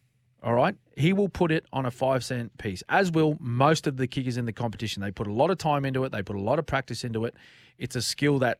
All 0.42 0.54
right, 0.54 0.74
he 0.96 1.12
will 1.12 1.28
put 1.28 1.52
it 1.52 1.66
on 1.70 1.84
a 1.84 1.90
five 1.90 2.24
cent 2.24 2.56
piece, 2.56 2.82
as 2.88 3.10
will 3.10 3.36
most 3.40 3.86
of 3.86 3.98
the 3.98 4.06
kickers 4.06 4.38
in 4.38 4.46
the 4.46 4.52
competition. 4.52 5.02
They 5.02 5.10
put 5.10 5.26
a 5.26 5.32
lot 5.32 5.50
of 5.50 5.58
time 5.58 5.84
into 5.84 6.04
it. 6.04 6.12
They 6.12 6.22
put 6.22 6.36
a 6.36 6.40
lot 6.40 6.58
of 6.58 6.64
practice 6.64 7.04
into 7.04 7.26
it. 7.26 7.34
It's 7.78 7.96
a 7.96 8.02
skill 8.02 8.38
that 8.38 8.58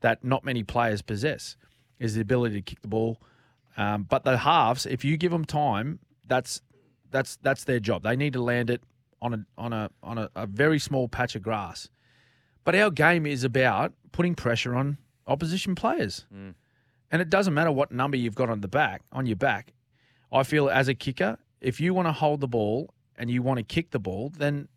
that 0.00 0.22
not 0.22 0.44
many 0.44 0.62
players 0.62 1.02
possess, 1.02 1.56
is 1.98 2.14
the 2.14 2.20
ability 2.20 2.56
to 2.56 2.62
kick 2.62 2.82
the 2.82 2.88
ball. 2.88 3.20
Um, 3.76 4.04
but 4.04 4.24
the 4.24 4.38
halves, 4.38 4.86
if 4.86 5.04
you 5.04 5.16
give 5.16 5.32
them 5.32 5.44
time, 5.44 5.98
that's 6.26 6.62
that's 7.10 7.36
that's 7.42 7.64
their 7.64 7.80
job. 7.80 8.02
They 8.02 8.16
need 8.16 8.32
to 8.32 8.42
land 8.42 8.70
it 8.70 8.82
on 9.20 9.34
a 9.34 9.46
on 9.58 9.72
a 9.72 9.90
on 10.02 10.18
a, 10.18 10.30
a 10.34 10.46
very 10.46 10.78
small 10.78 11.08
patch 11.08 11.34
of 11.36 11.42
grass. 11.42 11.88
But 12.64 12.74
our 12.74 12.90
game 12.90 13.26
is 13.26 13.44
about 13.44 13.92
putting 14.12 14.34
pressure 14.34 14.74
on 14.74 14.98
opposition 15.26 15.74
players. 15.74 16.26
And 17.12 17.22
it 17.22 17.30
doesn't 17.30 17.54
matter 17.54 17.70
what 17.70 17.92
number 17.92 18.16
you've 18.16 18.34
got 18.34 18.50
on 18.50 18.60
the 18.60 18.68
back, 18.68 19.02
on 19.12 19.26
your 19.26 19.36
back. 19.36 19.72
I 20.32 20.42
feel 20.42 20.68
as 20.68 20.88
a 20.88 20.94
kicker, 20.94 21.38
if 21.60 21.80
you 21.80 21.94
want 21.94 22.08
to 22.08 22.12
hold 22.12 22.40
the 22.40 22.48
ball 22.48 22.92
and 23.16 23.30
you 23.30 23.42
want 23.42 23.58
to 23.58 23.62
kick 23.62 23.92
the 23.92 24.00
ball, 24.00 24.32
then 24.36 24.68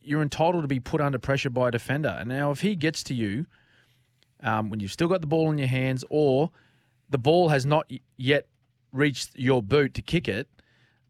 you're 0.00 0.22
entitled 0.22 0.64
to 0.64 0.68
be 0.68 0.80
put 0.80 1.02
under 1.02 1.18
pressure 1.18 1.50
by 1.50 1.68
a 1.68 1.70
defender. 1.70 2.16
And 2.18 2.30
now 2.30 2.50
if 2.50 2.62
he 2.62 2.74
gets 2.74 3.02
to 3.04 3.14
you 3.14 3.46
um, 4.42 4.70
when 4.70 4.80
you've 4.80 4.92
still 4.92 5.08
got 5.08 5.20
the 5.20 5.26
ball 5.26 5.50
in 5.50 5.58
your 5.58 5.68
hands 5.68 6.04
or 6.10 6.50
the 7.10 7.18
ball 7.18 7.48
has 7.48 7.66
not 7.66 7.90
yet 8.16 8.46
reached 8.92 9.30
your 9.36 9.62
boot 9.62 9.94
to 9.94 10.02
kick 10.02 10.28
it, 10.28 10.48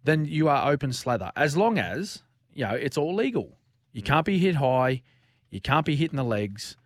then 0.05 0.25
you 0.25 0.49
are 0.49 0.71
open 0.71 0.93
slather. 0.93 1.33
As 1.37 1.57
long 1.57 1.79
as, 1.79 2.23
you 2.55 2.65
know, 2.65 2.75
it's 2.75 2.97
all 2.97 3.15
legal. 3.15 3.59
You 3.93 4.03
can't 4.03 4.25
be 4.25 4.39
hit 4.39 4.57
high. 4.57 5.03
You 5.51 5.61
can't 5.61 5.85
be 5.85 5.97
hitting 5.97 6.17
the 6.17 6.25
legs. 6.25 6.77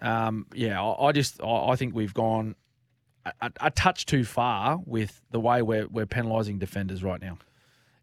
Um, 0.00 0.46
yeah, 0.54 0.82
I, 0.82 1.08
I 1.08 1.12
just 1.12 1.42
I, 1.42 1.70
I 1.70 1.76
think 1.76 1.94
we've 1.94 2.14
gone 2.14 2.56
a, 3.24 3.52
a, 3.60 3.70
touch 3.70 4.06
too 4.06 4.24
far 4.24 4.80
with 4.84 5.22
the 5.30 5.40
way 5.40 5.62
we're 5.62 5.86
we're 5.86 6.06
penalising 6.06 6.58
defenders 6.58 7.02
right 7.02 7.20
now. 7.20 7.38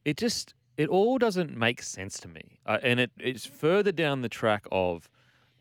it 0.05 0.17
just 0.17 0.53
it 0.77 0.87
all 0.87 1.17
doesn't 1.17 1.57
make 1.57 1.81
sense 1.81 2.19
to 2.19 2.27
me 2.27 2.59
uh, 2.65 2.77
and 2.83 2.99
it, 3.01 3.11
it's 3.19 3.45
further 3.45 3.91
down 3.91 4.21
the 4.21 4.29
track 4.29 4.65
of 4.71 5.09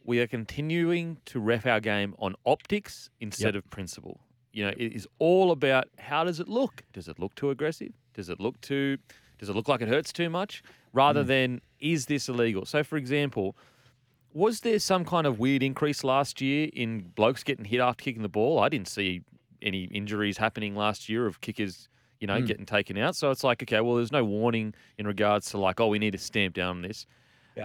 we 0.04 0.20
are 0.20 0.26
continuing 0.26 1.18
to 1.26 1.40
ref 1.40 1.66
our 1.66 1.80
game 1.80 2.14
on 2.18 2.34
optics 2.46 3.10
instead 3.20 3.56
of 3.56 3.68
principle. 3.70 4.20
You 4.52 4.64
know 4.66 4.72
it 4.76 4.92
is 4.92 5.06
all 5.18 5.50
about 5.52 5.88
how 5.98 6.24
does 6.24 6.40
it 6.40 6.48
look? 6.48 6.82
Does 6.92 7.08
it 7.08 7.18
look 7.18 7.34
too 7.34 7.50
aggressive? 7.50 7.92
Does 8.14 8.28
it 8.28 8.40
look 8.40 8.60
too 8.60 8.98
does 9.38 9.48
it 9.48 9.54
look 9.54 9.68
like 9.68 9.80
it 9.80 9.88
hurts 9.88 10.12
too 10.12 10.30
much? 10.30 10.62
Rather 10.92 11.22
than 11.22 11.60
is 11.78 12.06
this 12.06 12.28
illegal? 12.28 12.64
So 12.64 12.82
for 12.82 12.96
example 12.96 13.56
was 14.32 14.60
there 14.60 14.78
some 14.78 15.04
kind 15.04 15.26
of 15.26 15.38
weird 15.38 15.62
increase 15.62 16.04
last 16.04 16.40
year 16.40 16.68
in 16.72 17.00
blokes 17.14 17.42
getting 17.42 17.64
hit 17.64 17.80
after 17.80 18.04
kicking 18.04 18.22
the 18.22 18.28
ball? 18.28 18.58
I 18.58 18.68
didn't 18.68 18.88
see 18.88 19.22
any 19.62 19.84
injuries 19.84 20.36
happening 20.36 20.76
last 20.76 21.08
year 21.08 21.26
of 21.26 21.40
kickers, 21.40 21.88
you 22.20 22.26
know, 22.26 22.40
getting 22.42 22.66
taken 22.66 22.98
out. 22.98 23.16
So 23.16 23.30
it's 23.30 23.42
like, 23.42 23.62
okay, 23.62 23.80
well, 23.80 23.96
there's 23.96 24.12
no 24.12 24.24
warning 24.24 24.74
in 24.98 25.06
regards 25.06 25.50
to 25.50 25.58
like, 25.58 25.80
oh, 25.80 25.88
we 25.88 25.98
need 25.98 26.12
to 26.12 26.18
stamp 26.18 26.54
down 26.54 26.76
on 26.76 26.82
this. 26.82 27.06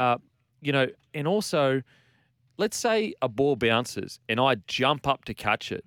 Uh, 0.01 0.17
you 0.61 0.71
know, 0.71 0.87
and 1.13 1.27
also, 1.27 1.81
let's 2.57 2.77
say 2.77 3.13
a 3.21 3.27
ball 3.29 3.55
bounces 3.55 4.19
and 4.29 4.39
I 4.39 4.55
jump 4.67 5.07
up 5.07 5.25
to 5.25 5.33
catch 5.33 5.71
it. 5.71 5.85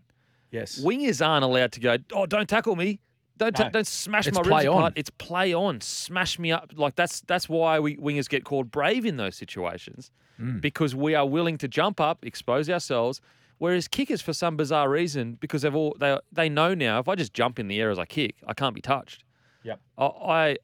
Yes. 0.50 0.80
Wingers 0.80 1.24
aren't 1.26 1.44
allowed 1.44 1.72
to 1.72 1.80
go. 1.80 1.96
Oh, 2.12 2.26
don't 2.26 2.48
tackle 2.48 2.76
me. 2.76 3.00
Don't 3.38 3.54
ta- 3.54 3.64
No. 3.64 3.70
don't 3.70 3.86
smash 3.86 4.26
It's 4.26 4.36
my 4.36 4.42
play 4.42 4.62
ribs 4.64 4.68
on. 4.68 4.78
apart. 4.78 4.92
It's 4.96 5.10
play 5.10 5.52
on. 5.52 5.80
Smash 5.82 6.38
me 6.38 6.52
up. 6.52 6.72
Like 6.74 6.96
that's 6.96 7.20
that's 7.22 7.48
why 7.48 7.78
we 7.80 7.96
wingers 7.96 8.28
get 8.28 8.44
called 8.44 8.70
brave 8.70 9.04
in 9.04 9.16
those 9.16 9.36
situations 9.36 10.10
Mm. 10.40 10.60
because 10.60 10.94
we 10.94 11.14
are 11.14 11.24
willing 11.26 11.56
to 11.58 11.66
jump 11.68 11.98
up, 11.98 12.22
expose 12.24 12.68
ourselves. 12.68 13.22
Whereas 13.58 13.88
kickers, 13.88 14.20
for 14.20 14.34
some 14.34 14.54
bizarre 14.54 14.90
reason, 14.90 15.38
because 15.40 15.62
they've 15.62 15.74
all 15.74 15.96
they 15.98 16.18
they 16.32 16.48
know 16.50 16.74
now, 16.74 16.98
if 16.98 17.08
I 17.08 17.14
just 17.14 17.32
jump 17.32 17.58
in 17.58 17.68
the 17.68 17.80
air 17.80 17.90
as 17.90 17.98
I 17.98 18.04
kick, 18.04 18.36
I 18.46 18.52
can't 18.54 18.74
be 18.74 18.82
touched. 18.82 19.24
Yep. 19.64 19.80
I 19.98 20.04
I, 20.06 20.56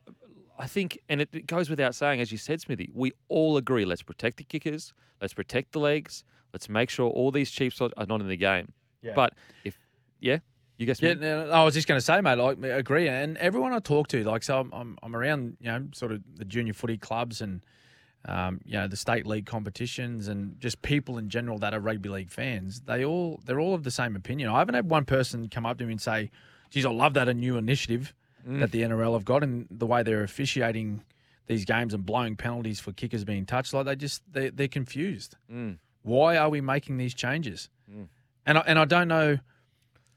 I 0.59 0.67
think, 0.67 0.99
and 1.09 1.21
it, 1.21 1.29
it 1.33 1.47
goes 1.47 1.71
without 1.71 1.95
saying, 1.95 2.21
as 2.21 2.31
you 2.31 2.39
said, 2.39 2.61
Smithy, 2.61 2.91
we 2.95 3.13
all 3.29 3.57
agree. 3.57 3.85
Let's 3.85 4.03
protect 4.03 4.37
the 4.37 4.45
kickers. 4.45 4.93
Let's 5.21 5.35
protect 5.35 5.73
the 5.73 5.81
legs. 5.81 6.25
Let's 6.53 6.69
make 6.69 6.91
sure 6.91 7.09
all 7.09 7.31
these 7.31 7.51
cheap 7.51 7.73
shots 7.73 7.95
are 7.97 8.07
not 8.07 8.21
in 8.21 8.29
the 8.29 8.37
game. 8.37 8.73
Yeah. 9.03 9.13
But 9.15 9.35
if 9.65 9.79
yeah, 10.21 10.39
you 10.77 10.87
guess 10.87 11.01
Yeah, 11.01 11.15
me. 11.15 11.21
no, 11.23 11.47
no, 11.47 11.51
I 11.53 11.65
was 11.65 11.75
just 11.75 11.89
going 11.89 11.99
to 11.99 12.05
say, 12.05 12.21
mate. 12.21 12.39
Like, 12.39 12.63
I 12.63 12.69
agree, 12.69 13.09
and 13.09 13.37
everyone 13.39 13.73
I 13.73 13.79
talk 13.79 14.09
to, 14.09 14.23
like, 14.25 14.43
so 14.43 14.61
I'm, 14.61 14.73
I'm, 14.73 14.99
I'm 15.03 15.17
around, 15.17 15.57
you 15.61 15.69
know, 15.69 15.87
sort 15.95 16.13
of 16.13 16.21
the 16.37 16.45
junior 16.45 16.75
footy 16.75 16.99
clubs 16.99 17.41
and, 17.41 17.65
um, 18.27 18.61
you 18.65 18.75
know, 18.75 18.87
the 18.87 18.97
state 18.97 19.27
league 19.27 19.47
competitions, 19.47 20.29
and 20.29 20.61
just 20.61 20.83
people 20.83 21.19
in 21.19 21.29
general 21.29 21.59
that 21.59 21.75
are 21.75 21.81
rugby 21.81 22.09
league 22.09 22.31
fans. 22.31 22.81
They 22.83 23.05
all, 23.05 23.41
they're 23.45 23.59
all 23.59 23.75
of 23.75 23.83
the 23.83 23.91
same 23.91 24.15
opinion. 24.15 24.51
I 24.51 24.59
haven't 24.59 24.75
had 24.75 24.89
one 24.89 25.05
person 25.07 25.49
come 25.49 25.67
up 25.67 25.79
to 25.79 25.85
me 25.85 25.93
and 25.93 26.01
say, 26.01 26.31
"Geez, 26.71 26.87
I 26.87 26.91
love 26.91 27.15
that 27.15 27.29
a 27.29 27.35
new 27.35 27.57
initiative 27.57 28.15
that 28.45 28.73
the 28.73 28.83
NRL 28.83 29.15
have 29.15 29.25
got, 29.25 29.43
and 29.43 29.67
the 29.71 29.87
way 29.87 30.03
they're 30.03 30.23
officiating 30.23 31.03
these 31.47 31.65
games 31.65 31.95
and 31.95 32.05
blowing 32.05 32.37
penalties 32.37 32.81
for 32.81 32.93
kickers 32.93 33.25
being 33.25 33.47
touched. 33.47 33.73
Like, 33.75 33.87
they 33.87 33.97
just, 33.97 34.23
they, 34.31 34.51
they're 34.51 34.69
confused. 34.69 35.37
Mm. 35.53 35.79
Why 36.03 36.37
are 36.37 36.49
we 36.49 36.61
making 36.61 36.97
these 36.97 37.15
changes? 37.15 37.69
And 38.47 38.59
I, 38.59 38.63
and 38.67 38.79
I 38.79 38.85
don't 38.85 39.09
know. 39.09 39.39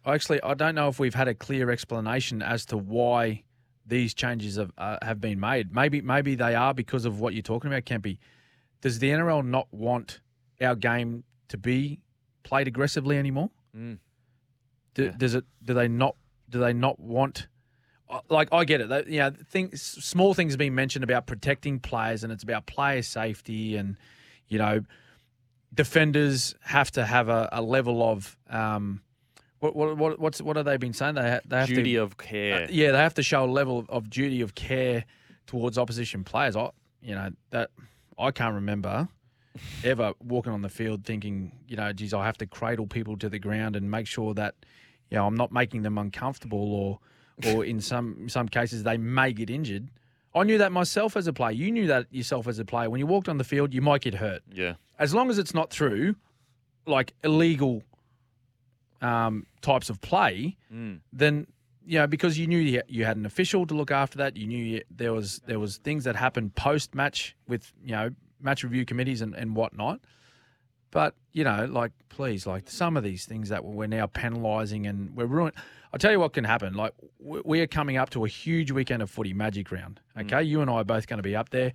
Actually, 0.05 0.41
I 0.43 0.53
don't 0.53 0.75
know 0.75 0.87
if 0.87 0.99
we've 0.99 1.13
had 1.15 1.27
a 1.27 1.33
clear 1.35 1.69
explanation 1.71 2.41
as 2.41 2.65
to 2.67 2.77
why 2.77 3.43
these 3.85 4.13
changes 4.13 4.55
have 4.55 4.71
uh, 4.77 4.97
have 5.03 5.19
been 5.21 5.39
made. 5.39 5.73
Maybe 5.73 6.01
maybe 6.01 6.35
they 6.35 6.55
are 6.55 6.73
because 6.73 7.05
of 7.05 7.19
what 7.19 7.33
you're 7.33 7.43
talking 7.43 7.71
about, 7.71 7.85
Kempy. 7.85 8.17
Does 8.81 8.99
the 8.99 9.09
NRL 9.09 9.45
not 9.45 9.67
want 9.71 10.21
our 10.61 10.75
game 10.75 11.23
to 11.49 11.57
be 11.57 11.99
played 12.43 12.67
aggressively 12.67 13.17
anymore? 13.17 13.51
Mm. 13.77 13.99
Do, 14.95 15.03
Yeah. 15.05 15.11
Does 15.17 15.35
it? 15.35 15.45
Do 15.63 15.73
they 15.73 15.87
not? 15.87 16.15
Do 16.49 16.59
they 16.59 16.73
not 16.73 16.99
want? 16.99 17.47
Like 18.29 18.49
I 18.51 18.65
get 18.65 18.81
it. 18.81 18.89
They, 18.89 19.03
you 19.07 19.19
know, 19.19 19.31
things 19.49 19.81
small 19.81 20.33
things 20.33 20.53
have 20.53 20.59
been 20.59 20.75
mentioned 20.75 21.03
about 21.03 21.25
protecting 21.25 21.79
players, 21.79 22.23
and 22.23 22.31
it's 22.31 22.43
about 22.43 22.65
player 22.65 23.01
safety, 23.01 23.75
and 23.75 23.97
you 24.47 24.59
know, 24.59 24.81
defenders 25.73 26.55
have 26.61 26.91
to 26.91 27.05
have 27.05 27.29
a, 27.29 27.49
a 27.51 27.61
level 27.61 28.03
of 28.03 28.37
um, 28.49 29.01
what 29.59 29.75
what 29.75 29.97
what 29.97 30.19
what's 30.19 30.41
what 30.41 30.55
have 30.55 30.65
they 30.65 30.77
been 30.77 30.93
saying? 30.93 31.15
They 31.15 31.29
ha- 31.29 31.39
they 31.45 31.57
have 31.59 31.67
Duty 31.67 31.93
to 31.93 32.03
of 32.03 32.17
care. 32.17 32.63
uh, 32.63 32.67
yeah, 32.69 32.91
they 32.91 32.97
have 32.97 33.15
to 33.15 33.23
show 33.23 33.43
a 33.43 33.47
level 33.51 33.79
of, 33.79 33.89
of 33.89 34.09
duty 34.09 34.41
of 34.41 34.55
care 34.55 35.05
towards 35.47 35.77
opposition 35.77 36.23
players. 36.23 36.55
I, 36.55 36.69
you 37.01 37.15
know, 37.15 37.29
that 37.51 37.71
I 38.17 38.31
can't 38.31 38.55
remember 38.55 39.07
ever 39.83 40.13
walking 40.23 40.53
on 40.53 40.61
the 40.61 40.69
field 40.69 41.05
thinking, 41.05 41.51
you 41.67 41.75
know, 41.77 41.91
geez, 41.93 42.13
I 42.13 42.25
have 42.25 42.37
to 42.37 42.45
cradle 42.47 42.87
people 42.87 43.17
to 43.17 43.29
the 43.29 43.39
ground 43.39 43.75
and 43.75 43.89
make 43.89 44.07
sure 44.07 44.33
that, 44.33 44.55
you 45.09 45.17
know, 45.17 45.25
I'm 45.25 45.35
not 45.35 45.51
making 45.51 45.83
them 45.83 45.97
uncomfortable 45.97 46.73
or, 46.73 46.99
or 47.47 47.65
in 47.65 47.81
some 47.81 48.29
some 48.29 48.47
cases 48.47 48.83
they 48.83 48.97
may 48.97 49.33
get 49.33 49.49
injured. 49.49 49.89
I 50.33 50.43
knew 50.43 50.57
that 50.57 50.71
myself 50.71 51.15
as 51.15 51.27
a 51.27 51.33
player. 51.33 51.51
You 51.53 51.71
knew 51.71 51.87
that 51.87 52.07
yourself 52.11 52.47
as 52.47 52.59
a 52.59 52.65
player. 52.65 52.89
When 52.89 52.99
you 52.99 53.07
walked 53.07 53.29
on 53.29 53.37
the 53.37 53.43
field, 53.45 53.73
you 53.73 53.81
might 53.81 54.01
get 54.01 54.15
hurt 54.15 54.41
yeah. 54.51 54.73
as 54.99 55.13
long 55.13 55.29
as 55.29 55.37
it's 55.37 55.53
not 55.53 55.69
through 55.69 56.15
like 56.85 57.13
illegal 57.23 57.83
um, 59.01 59.45
types 59.61 59.89
of 59.89 60.01
play, 60.01 60.57
Mm. 60.73 60.99
then 61.13 61.47
you 61.85 61.99
know 61.99 62.07
because 62.07 62.37
you 62.37 62.47
knew 62.47 62.81
you 62.87 63.05
had 63.05 63.17
an 63.17 63.25
official 63.25 63.65
to 63.67 63.73
look 63.73 63.91
after 63.91 64.17
that. 64.17 64.35
You 64.35 64.47
knew 64.47 64.81
there 64.89 65.13
was 65.13 65.41
there 65.45 65.59
was 65.59 65.77
things 65.77 66.03
that 66.05 66.15
happened 66.15 66.55
post 66.55 66.95
match 66.95 67.35
with 67.47 67.71
you 67.83 67.91
know 67.91 68.09
match 68.41 68.63
review 68.63 68.85
committees 68.85 69.21
and, 69.21 69.33
and 69.35 69.55
whatnot. 69.55 69.99
But 70.95 71.13
you 71.33 71.43
know, 71.43 71.65
like 71.69 71.91
please, 72.07 72.47
like 72.47 72.69
some 72.69 72.95
of 72.95 73.03
these 73.03 73.25
things 73.25 73.49
that 73.49 73.65
we're 73.65 73.85
now 73.85 74.07
penalising 74.07 74.87
and 74.87 75.13
we're 75.13 75.25
ruining. 75.25 75.53
I'll 75.91 75.99
tell 75.99 76.13
you 76.13 76.21
what 76.21 76.31
can 76.31 76.45
happen. 76.45 76.73
Like 76.73 76.93
we 77.19 77.59
are 77.59 77.67
coming 77.67 77.97
up 77.97 78.11
to 78.11 78.23
a 78.23 78.29
huge 78.29 78.71
weekend 78.71 79.03
of 79.03 79.09
footy, 79.09 79.33
Magic 79.33 79.69
Round. 79.73 79.99
Okay, 80.17 80.41
you 80.43 80.61
and 80.61 80.69
I 80.69 80.75
are 80.75 80.83
both 80.85 81.07
going 81.07 81.17
to 81.17 81.23
be 81.23 81.35
up 81.35 81.49
there. 81.49 81.73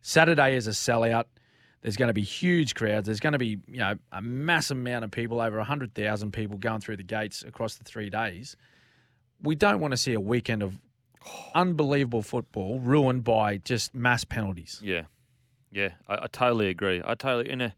Saturday 0.00 0.56
is 0.56 0.66
a 0.66 0.70
sellout. 0.70 1.26
There's 1.82 1.98
going 1.98 2.08
to 2.08 2.14
be 2.14 2.22
huge 2.22 2.74
crowds. 2.74 3.04
There's 3.04 3.20
going 3.20 3.34
to 3.34 3.38
be, 3.38 3.58
you 3.68 3.80
know, 3.80 3.96
a 4.12 4.22
massive 4.22 4.78
amount 4.78 5.04
of 5.04 5.10
people, 5.10 5.42
over 5.42 5.58
100,000 5.58 6.32
people 6.32 6.56
going 6.56 6.80
through 6.80 6.96
the 6.96 7.02
gates 7.02 7.42
across 7.42 7.74
the 7.74 7.84
three 7.84 8.08
days. 8.08 8.56
We 9.42 9.56
don't 9.56 9.80
want 9.80 9.92
to 9.92 9.98
see 9.98 10.14
a 10.14 10.20
weekend 10.20 10.62
of 10.62 10.80
unbelievable 11.54 12.22
football 12.22 12.80
ruined 12.80 13.24
by 13.24 13.58
just 13.58 13.94
mass 13.94 14.24
penalties. 14.24 14.80
Yeah, 14.82 15.02
yeah, 15.70 15.90
I, 16.08 16.14
I 16.14 16.26
totally 16.32 16.68
agree. 16.70 17.02
I 17.04 17.14
totally. 17.14 17.50
in 17.50 17.60
uh, 17.60 17.70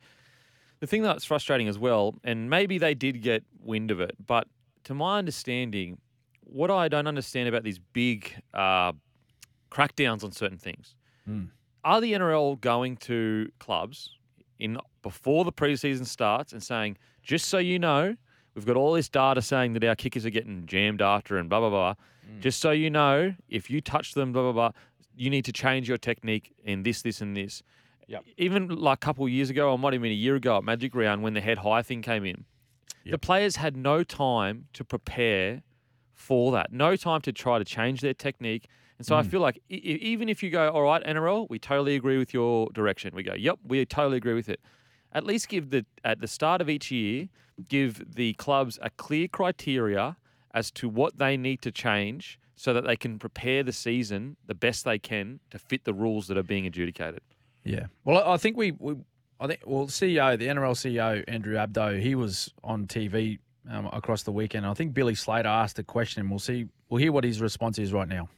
the 0.87 0.91
thing 0.91 1.03
that's 1.03 1.25
frustrating 1.25 1.69
as 1.69 1.79
well, 1.79 2.15
and 2.25 2.49
maybe 2.49 2.79
they 2.79 2.95
did 2.95 3.21
get 3.23 3.45
wind 3.63 3.91
of 3.91 4.01
it, 4.01 4.15
but 4.25 4.47
to 4.85 4.95
my 4.95 5.19
understanding, 5.19 5.99
what 6.45 6.71
I 6.71 6.89
don't 6.89 7.07
understand 7.09 7.49
about 7.49 7.65
these 7.65 7.79
big 7.79 8.33
uh, 8.55 8.93
crackdowns 9.71 10.25
on 10.25 10.33
certain 10.33 10.59
things 10.59 10.95
Mm. 11.29 11.49
are 11.83 12.01
the 12.01 12.13
NRL 12.13 12.61
going 12.61 12.97
to 12.99 13.51
clubs 13.59 14.11
in 14.61 14.79
before 15.03 15.45
the 15.45 15.53
preseason 15.53 16.07
starts 16.07 16.53
and 16.53 16.63
saying, 16.63 16.97
just 17.25 17.47
so 17.47 17.59
you 17.59 17.81
know, 17.81 18.15
we've 18.55 18.65
got 18.65 18.77
all 18.77 18.93
this 18.93 19.09
data 19.09 19.43
saying 19.43 19.73
that 19.73 19.83
our 19.83 19.97
kickers 19.97 20.25
are 20.25 20.31
getting 20.31 20.67
jammed 20.67 21.03
after 21.03 21.37
and 21.37 21.49
blah 21.51 21.59
blah 21.59 21.71
blah. 21.71 21.95
Just 22.41 22.61
so 22.61 22.71
you 22.71 22.91
know, 22.91 23.35
if 23.49 23.69
you 23.71 23.81
touch 23.81 24.15
them, 24.15 24.31
blah 24.33 24.43
blah 24.43 24.53
blah, 24.53 24.71
you 25.17 25.31
need 25.31 25.45
to 25.47 25.53
change 25.53 25.89
your 25.89 25.99
technique 25.99 26.53
in 26.63 26.85
this, 26.85 27.03
this, 27.03 27.21
and 27.21 27.37
this. 27.37 27.61
Yep. 28.09 28.25
Even 28.37 28.69
like 28.69 28.97
a 28.99 29.05
couple 29.05 29.25
of 29.25 29.31
years 29.31 29.51
ago, 29.51 29.71
or 29.71 29.79
might 29.79 29.93
have 29.93 30.03
been 30.03 30.13
a 30.13 30.15
year 30.15 30.37
ago 30.37 30.59
at 30.59 30.65
Magic 30.65 30.95
Round 30.95 31.23
when 31.23 31.35
the 31.35 31.41
head 31.41 31.59
high 31.59 31.83
thing 31.83 32.03
came 32.03 32.25
in, 32.25 32.45
the 33.05 33.19
players 33.19 33.57
had 33.57 33.77
no 33.77 34.03
time 34.05 34.67
to 34.75 34.85
prepare 34.85 35.63
for 36.15 36.53
that. 36.53 36.73
No 36.73 36.97
time 36.97 37.21
to 37.23 37.33
try 37.33 37.59
to 37.59 37.65
change 37.65 38.01
their 38.01 38.15
technique. 38.15 38.67
And 38.99 39.07
so 39.07 39.15
I 39.17 39.23
Mm. 39.23 39.31
feel 39.31 39.41
like 39.41 39.61
e- 39.69 39.75
even 39.77 40.29
if 40.29 40.43
you 40.43 40.51
go, 40.51 40.71
all 40.71 40.83
right, 40.83 41.03
NRL, 41.05 41.47
we 41.51 41.59
totally 41.59 41.95
agree 41.97 42.17
with 42.19 42.33
your 42.33 42.69
direction. 42.73 43.15
We 43.15 43.23
go, 43.23 43.35
yep, 43.35 43.59
we 43.65 43.85
totally 43.85 44.17
agree 44.17 44.35
with 44.35 44.49
it. 44.49 44.61
At 45.13 45.25
least 45.25 45.49
give 45.49 45.71
the 45.71 45.85
at 46.05 46.21
the 46.21 46.27
start 46.29 46.61
of 46.61 46.69
each 46.71 46.91
year, 46.91 47.29
give 47.69 48.15
the 48.15 48.33
clubs 48.35 48.79
a 48.83 48.91
clear 48.91 49.29
criteria 49.29 50.17
as 50.55 50.71
to 50.73 50.89
what 50.89 51.19
they 51.19 51.37
need 51.37 51.61
to 51.63 51.71
change 51.71 52.39
so 52.55 52.73
that 52.73 52.85
they 52.85 52.97
can 52.97 53.19
prepare 53.19 53.63
the 53.63 53.73
season 53.73 54.37
the 54.47 54.55
best 54.55 54.85
they 54.85 54.99
can 54.99 55.41
to 55.51 55.59
fit 55.59 55.85
the 55.85 55.93
rules 55.95 56.27
that 56.29 56.37
are 56.39 56.43
being 56.43 56.67
adjudicated. 56.67 57.21
Yeah. 57.67 57.87
Well, 58.05 58.23
I 58.23 58.35
I 58.35 58.37
think 58.37 58.57
we, 58.57 58.73
we 58.73 58.97
I 59.39 59.47
think, 59.47 59.61
well, 59.67 59.87
CEO, 59.87 60.39
the 60.39 60.47
NRL 60.47 60.73
CEO, 60.73 61.23
Andrew 61.29 61.57
Abdo, 61.57 62.01
he 62.01 62.15
was 62.15 62.51
on 62.65 62.87
TV 62.87 63.39
um, 63.71 63.87
across 63.93 64.23
the 64.23 64.33
weekend. 64.33 64.67
I 64.67 64.73
think 64.73 64.95
Billy 64.95 65.15
Slater 65.15 65.49
asked 65.49 65.79
a 65.79 65.83
question, 65.83 66.21
and 66.21 66.31
we'll 66.31 66.39
see, 66.39 66.69
we'll 66.89 67.01
hear 67.01 67.13
what 67.13 67.25
his 67.25 67.41
response 67.41 67.79
is 67.79 67.93
right 67.93 68.09
now. 68.09 68.29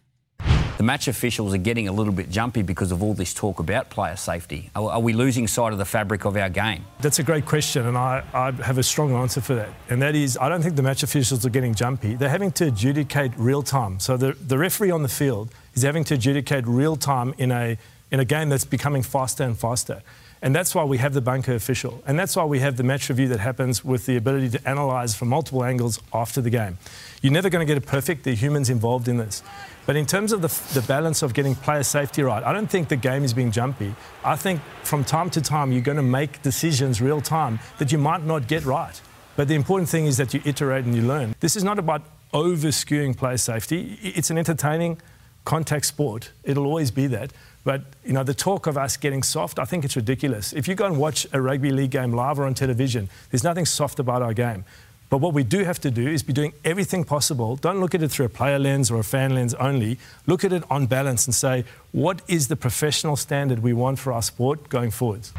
The 0.79 0.85
match 0.85 1.09
officials 1.09 1.53
are 1.55 1.59
getting 1.59 1.89
a 1.89 1.93
little 1.93 2.13
bit 2.13 2.31
jumpy 2.31 2.63
because 2.63 2.93
of 2.93 3.03
all 3.03 3.13
this 3.13 3.35
talk 3.35 3.59
about 3.59 3.91
player 3.91 4.15
safety. 4.15 4.71
Are, 4.77 4.91
are 4.91 5.01
we 5.01 5.13
losing 5.13 5.49
sight 5.49 5.73
of 5.73 5.79
the 5.79 5.85
fabric 5.85 6.25
of 6.25 6.37
our 6.37 6.49
game? 6.49 6.85
That's 7.01 7.19
a 7.19 7.25
great 7.25 7.47
question, 7.47 7.87
and 7.87 7.99
I, 7.99 8.23
I 8.33 8.53
have 8.53 8.79
a 8.79 8.83
strong 8.85 9.13
answer 9.13 9.41
for 9.41 9.55
that. 9.57 9.71
And 9.89 10.01
that 10.03 10.15
is, 10.15 10.39
I 10.41 10.49
don't 10.49 10.63
think 10.63 10.77
the 10.77 10.83
match 10.83 11.03
officials 11.03 11.45
are 11.45 11.51
getting 11.51 11.75
jumpy. 11.75 12.15
They're 12.15 12.29
having 12.29 12.53
to 12.53 12.69
adjudicate 12.69 13.33
real 13.37 13.63
time. 13.63 13.99
So 14.01 14.17
the, 14.17 14.33
the 14.35 14.57
referee 14.57 14.93
on 14.93 15.03
the 15.03 15.09
field 15.09 15.51
is 15.75 15.83
having 15.83 16.05
to 16.05 16.15
adjudicate 16.15 16.67
real 16.67 16.97
time 16.97 17.35
in 17.39 17.51
a, 17.51 17.77
in 18.11 18.21
a 18.21 18.25
game 18.25 18.49
that's 18.49 18.65
becoming 18.65 19.03
faster 19.03 19.45
and 19.45 19.59
faster. 19.59 20.03
And 20.41 20.55
that's 20.55 20.75
why 20.75 20.85
we 20.85 20.99
have 20.99 21.15
the 21.15 21.21
bunker 21.21 21.55
official. 21.55 22.03
And 22.07 22.19
that's 22.19 22.37
why 22.37 22.45
we 22.45 22.61
have 22.61 22.77
the 22.77 22.85
match 22.85 23.09
review 23.09 23.29
that 23.29 23.41
happens 23.41 23.85
with 23.85 24.07
the 24.07 24.17
ability 24.17 24.51
to 24.51 24.71
analyse 24.71 25.15
from 25.15 25.29
multiple 25.29 25.65
angles 25.65 26.01
after 26.15 26.41
the 26.41 26.51
game. 26.51 26.79
You're 27.23 27.33
never 27.33 27.51
going 27.51 27.67
to 27.67 27.75
get 27.75 27.83
it 27.83 27.87
perfect. 27.87 28.23
There 28.23 28.33
are 28.33 28.37
humans 28.37 28.71
involved 28.71 29.09
in 29.09 29.17
this. 29.17 29.43
But 29.85 29.97
in 29.97 30.07
terms 30.07 30.33
of 30.33 30.43
the, 30.43 30.49
the 30.79 30.87
balance 30.87 31.23
of 31.23 31.35
getting 31.35 31.55
player 31.55 31.83
safety 31.83 32.23
right, 32.23 32.45
I 32.45 32.53
don't 32.53 32.71
think 32.71 32.89
the 32.89 32.97
game 32.97 33.25
is 33.25 33.35
being 33.35 33.51
jumpy. 33.51 33.95
I 34.23 34.37
think 34.37 34.61
from 34.83 35.03
time 35.03 35.31
to 35.31 35.41
time 35.41 35.73
you're 35.73 35.81
going 35.83 35.97
to 35.97 36.03
make 36.03 36.43
decisions 36.43 37.01
real 37.01 37.21
time 37.21 37.59
that 37.79 37.91
you 37.91 37.99
might 37.99 38.23
not 38.23 38.47
get 38.47 38.65
right. 38.65 39.01
But 39.35 39.49
the 39.49 39.55
important 39.55 39.89
thing 39.89 40.07
is 40.07 40.19
that 40.19 40.35
you 40.35 40.43
iterate 40.45 40.85
and 40.85 40.95
you 40.95 41.03
learn. 41.03 41.35
This 41.41 41.57
is 41.57 41.65
not 41.65 41.79
about 41.79 42.03
over 42.33 42.69
skewing 42.69 43.17
player 43.17 43.39
safety. 43.39 43.99
It's 44.03 44.31
an 44.31 44.39
entertaining 44.39 45.01
contact 45.45 45.87
sport. 45.87 46.33
It'll 46.45 46.67
always 46.67 46.91
be 46.91 47.07
that. 47.07 47.33
But 47.65 47.83
you 48.05 48.13
know, 48.13 48.23
the 48.23 48.35
talk 48.35 48.67
of 48.67 48.79
us 48.79 48.97
getting 48.97 49.23
soft, 49.23 49.59
I 49.59 49.65
think 49.65 49.85
it's 49.85 49.97
ridiculous. 49.97 50.53
If 50.53 50.69
you 50.69 50.75
go 50.75 50.87
and 50.87 50.97
watch 50.99 51.27
a 51.33 51.41
rugby 51.41 51.71
league 51.71 51.91
game 51.91 52.13
live 52.13 52.39
or 52.39 52.45
on 52.47 52.55
television, 52.55 53.09
there's 53.31 53.45
nothing 53.45 53.67
soft 53.67 53.99
about 53.99 54.23
our 54.23 54.33
game. 54.33 54.65
But 55.11 55.19
what 55.19 55.33
we 55.33 55.43
do 55.43 55.65
have 55.65 55.79
to 55.81 55.91
do 55.91 56.07
is 56.07 56.23
be 56.23 56.35
doing 56.35 56.53
everything 56.67 57.03
possible. 57.03 57.57
Don't 57.57 57.81
look 57.81 57.95
at 57.95 58.03
it 58.03 58.09
through 58.11 58.27
a 58.27 58.29
player 58.29 58.59
lens 58.59 58.91
or 58.91 58.99
a 58.99 59.05
fan 59.05 59.35
lens 59.35 59.55
only. 59.55 59.99
Look 60.27 60.45
at 60.45 60.53
it 60.53 60.63
on 60.71 60.87
balance 60.87 61.27
and 61.27 61.35
say, 61.35 61.65
what 61.93 62.21
is 62.29 62.49
the 62.49 62.57
professional 62.57 63.17
standard 63.17 63.61
we 63.63 63.73
want 63.73 63.99
for 63.99 64.13
our 64.13 64.21
sport 64.23 64.69
going 64.69 64.91
forwards? 64.91 65.33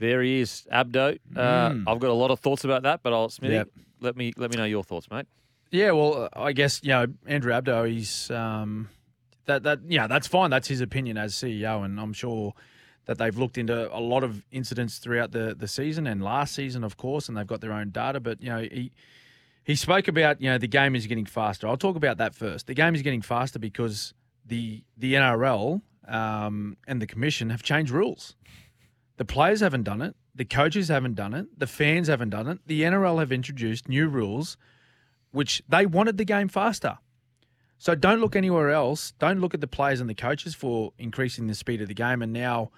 There 0.00 0.22
he 0.22 0.40
is, 0.40 0.66
Abdo. 0.72 1.18
Uh, 1.36 1.74
I've 1.86 2.00
got 2.00 2.10
a 2.10 2.14
lot 2.14 2.30
of 2.30 2.40
thoughts 2.40 2.64
about 2.64 2.82
that, 2.82 3.00
but 3.02 3.12
I'll 3.12 3.28
Smithy, 3.28 3.54
Yep. 3.54 3.68
let 4.00 4.16
me 4.16 4.32
let 4.36 4.50
me 4.50 4.56
know 4.56 4.64
your 4.64 4.82
thoughts, 4.82 5.10
mate. 5.10 5.26
Yeah, 5.70 5.92
well, 5.92 6.28
I 6.34 6.52
guess 6.52 6.80
you 6.82 6.88
know 6.90 7.06
Andrew 7.26 7.52
Abdo. 7.52 7.88
He's 7.88 8.30
um, 8.30 8.88
that 9.46 9.62
that 9.64 9.80
yeah, 9.86 10.06
that's 10.06 10.26
fine. 10.26 10.50
That's 10.50 10.68
his 10.68 10.80
opinion 10.80 11.16
as 11.16 11.34
CEO, 11.34 11.84
and 11.84 12.00
I'm 12.00 12.12
sure 12.12 12.54
that 13.06 13.18
they've 13.18 13.36
looked 13.36 13.58
into 13.58 13.94
a 13.94 14.00
lot 14.00 14.24
of 14.24 14.44
incidents 14.50 14.98
throughout 14.98 15.32
the 15.32 15.54
the 15.58 15.68
season 15.68 16.06
and 16.06 16.22
last 16.22 16.54
season, 16.54 16.84
of 16.84 16.96
course, 16.96 17.28
and 17.28 17.36
they've 17.36 17.46
got 17.46 17.60
their 17.60 17.72
own 17.72 17.90
data. 17.90 18.20
But 18.20 18.42
you 18.42 18.50
know, 18.50 18.60
he 18.60 18.92
he 19.64 19.74
spoke 19.74 20.08
about 20.08 20.40
you 20.40 20.50
know 20.50 20.58
the 20.58 20.68
game 20.68 20.94
is 20.94 21.06
getting 21.06 21.26
faster. 21.26 21.66
I'll 21.66 21.76
talk 21.76 21.96
about 21.96 22.18
that 22.18 22.34
first. 22.34 22.66
The 22.66 22.74
game 22.74 22.94
is 22.94 23.02
getting 23.02 23.22
faster 23.22 23.58
because 23.58 24.14
the 24.44 24.84
the 24.96 25.14
NRL 25.14 25.82
um, 26.08 26.76
and 26.86 27.00
the 27.00 27.06
commission 27.06 27.50
have 27.50 27.62
changed 27.62 27.90
rules. 27.90 28.36
The 29.16 29.24
players 29.24 29.60
haven't 29.60 29.84
done 29.84 30.02
it. 30.02 30.16
The 30.34 30.44
coaches 30.44 30.88
haven't 30.88 31.14
done 31.14 31.34
it. 31.34 31.46
The 31.58 31.68
fans 31.68 32.08
haven't 32.08 32.30
done 32.30 32.48
it. 32.48 32.58
The 32.66 32.82
NRL 32.82 33.20
have 33.20 33.30
introduced 33.30 33.88
new 33.88 34.08
rules, 34.08 34.56
which 35.30 35.62
they 35.68 35.86
wanted 35.86 36.18
the 36.18 36.24
game 36.24 36.48
faster. 36.48 36.98
So 37.84 37.94
don't 37.94 38.18
look 38.18 38.34
anywhere 38.34 38.70
else. 38.70 39.12
Don't 39.18 39.42
look 39.42 39.52
at 39.52 39.60
the 39.60 39.66
players 39.66 40.00
and 40.00 40.08
the 40.08 40.14
coaches 40.14 40.54
for 40.54 40.94
increasing 40.98 41.48
the 41.48 41.54
speed 41.54 41.82
of 41.82 41.88
the 41.88 41.92
game 41.92 42.22
and 42.22 42.32
now, 42.32 42.70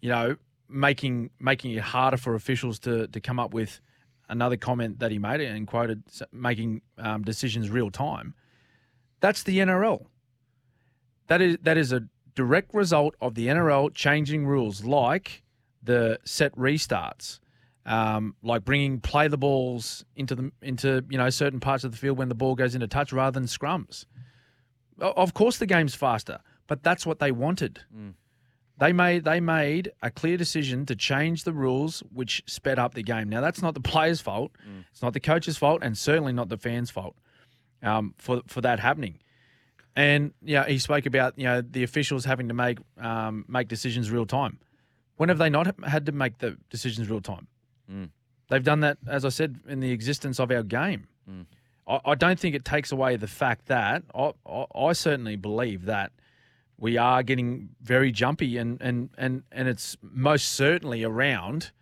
you 0.00 0.08
know, 0.08 0.36
making 0.70 1.28
making 1.38 1.72
it 1.72 1.82
harder 1.82 2.16
for 2.16 2.34
officials 2.34 2.78
to 2.78 3.06
to 3.08 3.20
come 3.20 3.38
up 3.38 3.52
with 3.52 3.82
another 4.30 4.56
comment 4.56 5.00
that 5.00 5.10
he 5.10 5.18
made 5.18 5.42
and 5.42 5.66
quoted 5.66 6.02
making 6.32 6.80
um, 6.96 7.20
decisions 7.24 7.68
real 7.68 7.90
time. 7.90 8.32
That's 9.20 9.42
the 9.42 9.58
NRL. 9.58 10.06
That 11.26 11.42
is 11.42 11.58
that 11.60 11.76
is 11.76 11.92
a 11.92 12.08
direct 12.34 12.72
result 12.72 13.16
of 13.20 13.34
the 13.34 13.48
NRL 13.48 13.92
changing 13.94 14.46
rules, 14.46 14.82
like 14.82 15.42
the 15.82 16.18
set 16.24 16.56
restarts, 16.56 17.38
um, 17.84 18.34
like 18.42 18.64
bringing 18.64 18.98
play 19.00 19.28
the 19.28 19.36
balls 19.36 20.06
into 20.16 20.34
the 20.34 20.50
into 20.62 21.04
you 21.10 21.18
know 21.18 21.28
certain 21.28 21.60
parts 21.60 21.84
of 21.84 21.90
the 21.90 21.98
field 21.98 22.16
when 22.16 22.30
the 22.30 22.34
ball 22.34 22.54
goes 22.54 22.74
into 22.74 22.88
touch 22.88 23.12
rather 23.12 23.38
than 23.38 23.46
scrums. 23.46 24.06
Of 25.00 25.34
course, 25.34 25.58
the 25.58 25.66
game's 25.66 25.94
faster, 25.94 26.40
but 26.66 26.82
that's 26.82 27.04
what 27.04 27.18
they 27.18 27.32
wanted. 27.32 27.80
Mm. 27.94 28.14
They 28.78 28.92
made 28.92 29.24
they 29.24 29.40
made 29.40 29.92
a 30.02 30.10
clear 30.10 30.36
decision 30.36 30.84
to 30.86 30.96
change 30.96 31.44
the 31.44 31.52
rules, 31.52 32.02
which 32.12 32.42
sped 32.46 32.78
up 32.78 32.94
the 32.94 33.02
game. 33.02 33.28
Now 33.28 33.40
that's 33.40 33.62
not 33.62 33.74
the 33.74 33.80
players' 33.92 34.20
fault. 34.20 34.52
Mm. 34.68 34.84
It's 34.90 35.02
not 35.02 35.12
the 35.12 35.20
coach's 35.20 35.56
fault, 35.56 35.80
and 35.82 35.96
certainly 35.96 36.32
not 36.32 36.48
the 36.48 36.56
fans' 36.56 36.90
fault 36.90 37.16
um, 37.82 38.14
for 38.18 38.42
for 38.46 38.60
that 38.62 38.80
happening. 38.80 39.18
And 39.96 40.32
yeah, 40.42 40.66
he 40.66 40.78
spoke 40.78 41.06
about 41.06 41.38
you 41.38 41.44
know 41.44 41.60
the 41.60 41.84
officials 41.84 42.24
having 42.24 42.48
to 42.48 42.54
make 42.54 42.78
um, 42.98 43.44
make 43.48 43.68
decisions 43.68 44.10
real 44.10 44.26
time. 44.26 44.58
When 45.16 45.28
have 45.28 45.38
they 45.38 45.50
not 45.50 45.72
had 45.84 46.06
to 46.06 46.12
make 46.12 46.38
the 46.38 46.56
decisions 46.70 47.08
real 47.08 47.20
time? 47.20 47.46
Mm. 47.90 48.10
They've 48.48 48.64
done 48.64 48.80
that, 48.80 48.98
as 49.06 49.24
I 49.24 49.28
said, 49.28 49.60
in 49.68 49.80
the 49.80 49.92
existence 49.92 50.40
of 50.40 50.50
our 50.50 50.62
game. 50.62 51.06
Mm. 51.30 51.46
I, 51.86 52.00
I, 52.04 52.14
don't 52.14 52.38
think 52.38 52.54
it 52.54 52.64
takes 52.64 52.92
away 52.92 53.16
the 53.16 53.26
fact 53.26 53.66
that 53.66 54.02
I, 54.14 54.32
I, 54.46 54.66
I, 54.74 54.92
certainly 54.92 55.36
believe 55.36 55.84
that 55.86 56.12
we 56.78 56.96
are 56.96 57.22
getting 57.22 57.70
very 57.82 58.12
jumpy, 58.12 58.56
and 58.58 58.80
and 58.80 59.10
and 59.16 59.42
and 59.52 59.68
it's 59.68 59.96
most 60.02 60.52
certainly 60.52 61.04
around, 61.04 61.72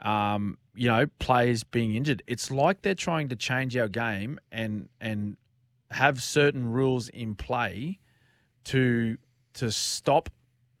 um, 0.00 0.58
you 0.74 0.88
know, 0.88 1.06
players 1.18 1.64
being 1.64 1.94
injured. 1.94 2.22
It's 2.26 2.50
like 2.50 2.82
they're 2.82 2.94
trying 2.94 3.28
to 3.28 3.36
change 3.36 3.76
our 3.76 3.88
game 3.88 4.38
and 4.50 4.88
and 5.00 5.36
have 5.90 6.22
certain 6.22 6.66
rules 6.70 7.08
in 7.08 7.34
play 7.34 7.98
to 8.64 9.18
to 9.54 9.70
stop 9.70 10.30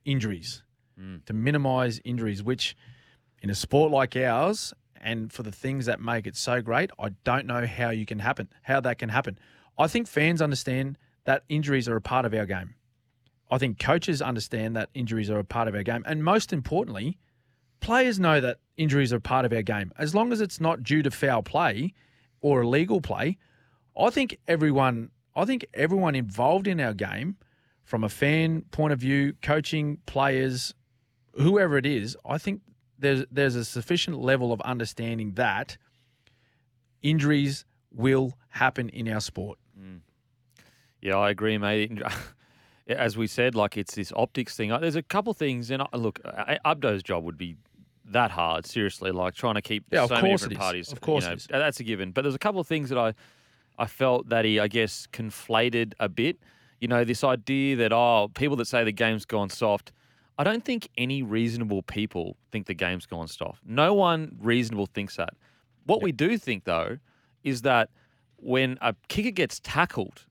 injuries 0.04 0.62
mm. 0.98 1.24
to 1.26 1.32
minimize 1.32 2.00
injuries, 2.04 2.42
which 2.42 2.76
in 3.40 3.50
a 3.50 3.54
sport 3.54 3.90
like 3.90 4.16
ours 4.16 4.72
and 5.02 5.32
for 5.32 5.42
the 5.42 5.52
things 5.52 5.86
that 5.86 6.00
make 6.00 6.26
it 6.26 6.36
so 6.36 6.62
great, 6.62 6.90
I 6.98 7.10
don't 7.24 7.46
know 7.46 7.66
how 7.66 7.90
you 7.90 8.06
can 8.06 8.20
happen, 8.20 8.48
how 8.62 8.80
that 8.80 8.98
can 8.98 9.08
happen. 9.08 9.38
I 9.78 9.86
think 9.86 10.06
fans 10.06 10.42
understand 10.42 10.98
that 11.24 11.44
injuries 11.48 11.88
are 11.88 11.96
a 11.96 12.00
part 12.00 12.24
of 12.24 12.34
our 12.34 12.46
game. 12.46 12.74
I 13.50 13.58
think 13.58 13.78
coaches 13.78 14.22
understand 14.22 14.76
that 14.76 14.88
injuries 14.94 15.28
are 15.28 15.38
a 15.38 15.44
part 15.44 15.68
of 15.68 15.74
our 15.74 15.82
game. 15.82 16.02
And 16.06 16.24
most 16.24 16.52
importantly, 16.52 17.18
players 17.80 18.18
know 18.18 18.40
that 18.40 18.58
injuries 18.76 19.12
are 19.12 19.20
part 19.20 19.44
of 19.44 19.52
our 19.52 19.62
game. 19.62 19.92
As 19.98 20.14
long 20.14 20.32
as 20.32 20.40
it's 20.40 20.60
not 20.60 20.82
due 20.82 21.02
to 21.02 21.10
foul 21.10 21.42
play 21.42 21.92
or 22.40 22.62
illegal 22.62 23.00
play, 23.00 23.36
I 23.98 24.10
think 24.10 24.38
everyone 24.48 25.10
I 25.34 25.44
think 25.44 25.64
everyone 25.72 26.14
involved 26.14 26.66
in 26.66 26.78
our 26.80 26.92
game, 26.92 27.36
from 27.84 28.04
a 28.04 28.08
fan 28.08 28.62
point 28.70 28.92
of 28.92 29.00
view, 29.00 29.34
coaching, 29.42 29.98
players, 30.06 30.74
whoever 31.34 31.78
it 31.78 31.86
is, 31.86 32.16
I 32.24 32.38
think 32.38 32.60
there's 33.02 33.24
there's 33.30 33.56
a 33.56 33.64
sufficient 33.64 34.18
level 34.18 34.52
of 34.52 34.60
understanding 34.62 35.32
that 35.32 35.76
injuries 37.02 37.64
will 37.92 38.32
happen 38.48 38.88
in 38.88 39.08
our 39.08 39.20
sport. 39.20 39.58
Mm. 39.78 40.00
Yeah, 41.00 41.16
I 41.16 41.30
agree, 41.30 41.58
mate. 41.58 42.00
As 42.88 43.16
we 43.16 43.26
said, 43.26 43.54
like 43.54 43.76
it's 43.76 43.94
this 43.94 44.12
optics 44.16 44.56
thing. 44.56 44.72
Uh, 44.72 44.78
there's 44.78 44.96
a 44.96 45.02
couple 45.02 45.34
things, 45.34 45.70
and 45.70 45.82
uh, 45.82 45.86
look, 45.94 46.20
uh, 46.24 46.56
Abdo's 46.64 47.02
job 47.02 47.24
would 47.24 47.38
be 47.38 47.56
that 48.06 48.30
hard. 48.30 48.66
Seriously, 48.66 49.10
like 49.10 49.34
trying 49.34 49.54
to 49.54 49.62
keep 49.62 49.84
yeah, 49.90 50.06
so 50.06 50.14
many 50.14 50.30
different 50.30 50.58
parties. 50.58 50.92
Of 50.92 51.00
course, 51.00 51.24
you 51.24 51.30
know, 51.30 51.58
that's 51.58 51.80
a 51.80 51.84
given. 51.84 52.12
But 52.12 52.22
there's 52.22 52.34
a 52.34 52.40
couple 52.40 52.60
of 52.60 52.66
things 52.66 52.88
that 52.88 52.98
I 52.98 53.14
I 53.78 53.86
felt 53.86 54.28
that 54.28 54.44
he, 54.44 54.58
I 54.58 54.68
guess, 54.68 55.06
conflated 55.12 55.92
a 56.00 56.08
bit. 56.08 56.38
You 56.80 56.88
know, 56.88 57.04
this 57.04 57.22
idea 57.22 57.76
that 57.76 57.92
oh, 57.92 58.30
people 58.34 58.56
that 58.56 58.66
say 58.66 58.84
the 58.84 58.92
game's 58.92 59.24
gone 59.24 59.50
soft 59.50 59.92
I 60.38 60.44
don't 60.44 60.64
think 60.64 60.88
any 60.96 61.22
reasonable 61.22 61.82
people 61.82 62.36
think 62.50 62.66
the 62.66 62.74
game's 62.74 63.06
gone 63.06 63.28
soft. 63.28 63.60
No 63.64 63.94
one 63.94 64.36
reasonable 64.40 64.86
thinks 64.86 65.16
that. 65.16 65.34
What 65.84 65.96
yep. 65.96 66.02
we 66.04 66.12
do 66.12 66.38
think, 66.38 66.64
though, 66.64 66.98
is 67.44 67.62
that 67.62 67.90
when 68.36 68.78
a 68.80 68.94
kicker 69.08 69.30
gets 69.30 69.60
tackled 69.60 70.24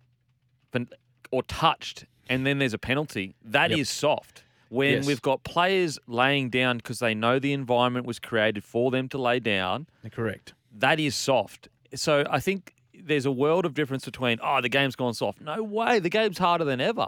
or 1.32 1.44
touched 1.44 2.06
and 2.30 2.46
then 2.46 2.60
there's 2.60 2.74
a 2.74 2.78
penalty, 2.78 3.36
that 3.44 3.70
yep. 3.70 3.80
is 3.80 3.90
soft. 3.90 4.44
When 4.70 4.94
yes. 4.94 5.06
we've 5.06 5.22
got 5.22 5.44
players 5.44 6.00
laying 6.08 6.50
down 6.50 6.78
because 6.78 7.00
they 7.00 7.14
know 7.14 7.40
the 7.40 7.52
environment 7.52 8.06
was 8.06 8.20
created 8.20 8.64
for 8.64 8.90
them 8.90 9.10
to 9.10 9.18
lay 9.18 9.40
down, 9.42 9.88
correct. 10.14 10.54
That 10.74 10.98
is 10.98 11.14
soft. 11.14 11.68
So 11.94 12.24
I 12.30 12.40
think 12.40 12.74
there's 12.94 13.26
a 13.26 13.32
world 13.32 13.66
of 13.66 13.74
difference 13.74 14.06
between, 14.06 14.40
oh, 14.42 14.62
the 14.62 14.70
game's 14.70 14.96
gone 14.96 15.14
soft. 15.14 15.42
No 15.42 15.62
way. 15.62 16.00
The 16.00 16.10
game's 16.10 16.38
harder 16.38 16.64
than 16.64 16.80
ever. 16.80 17.08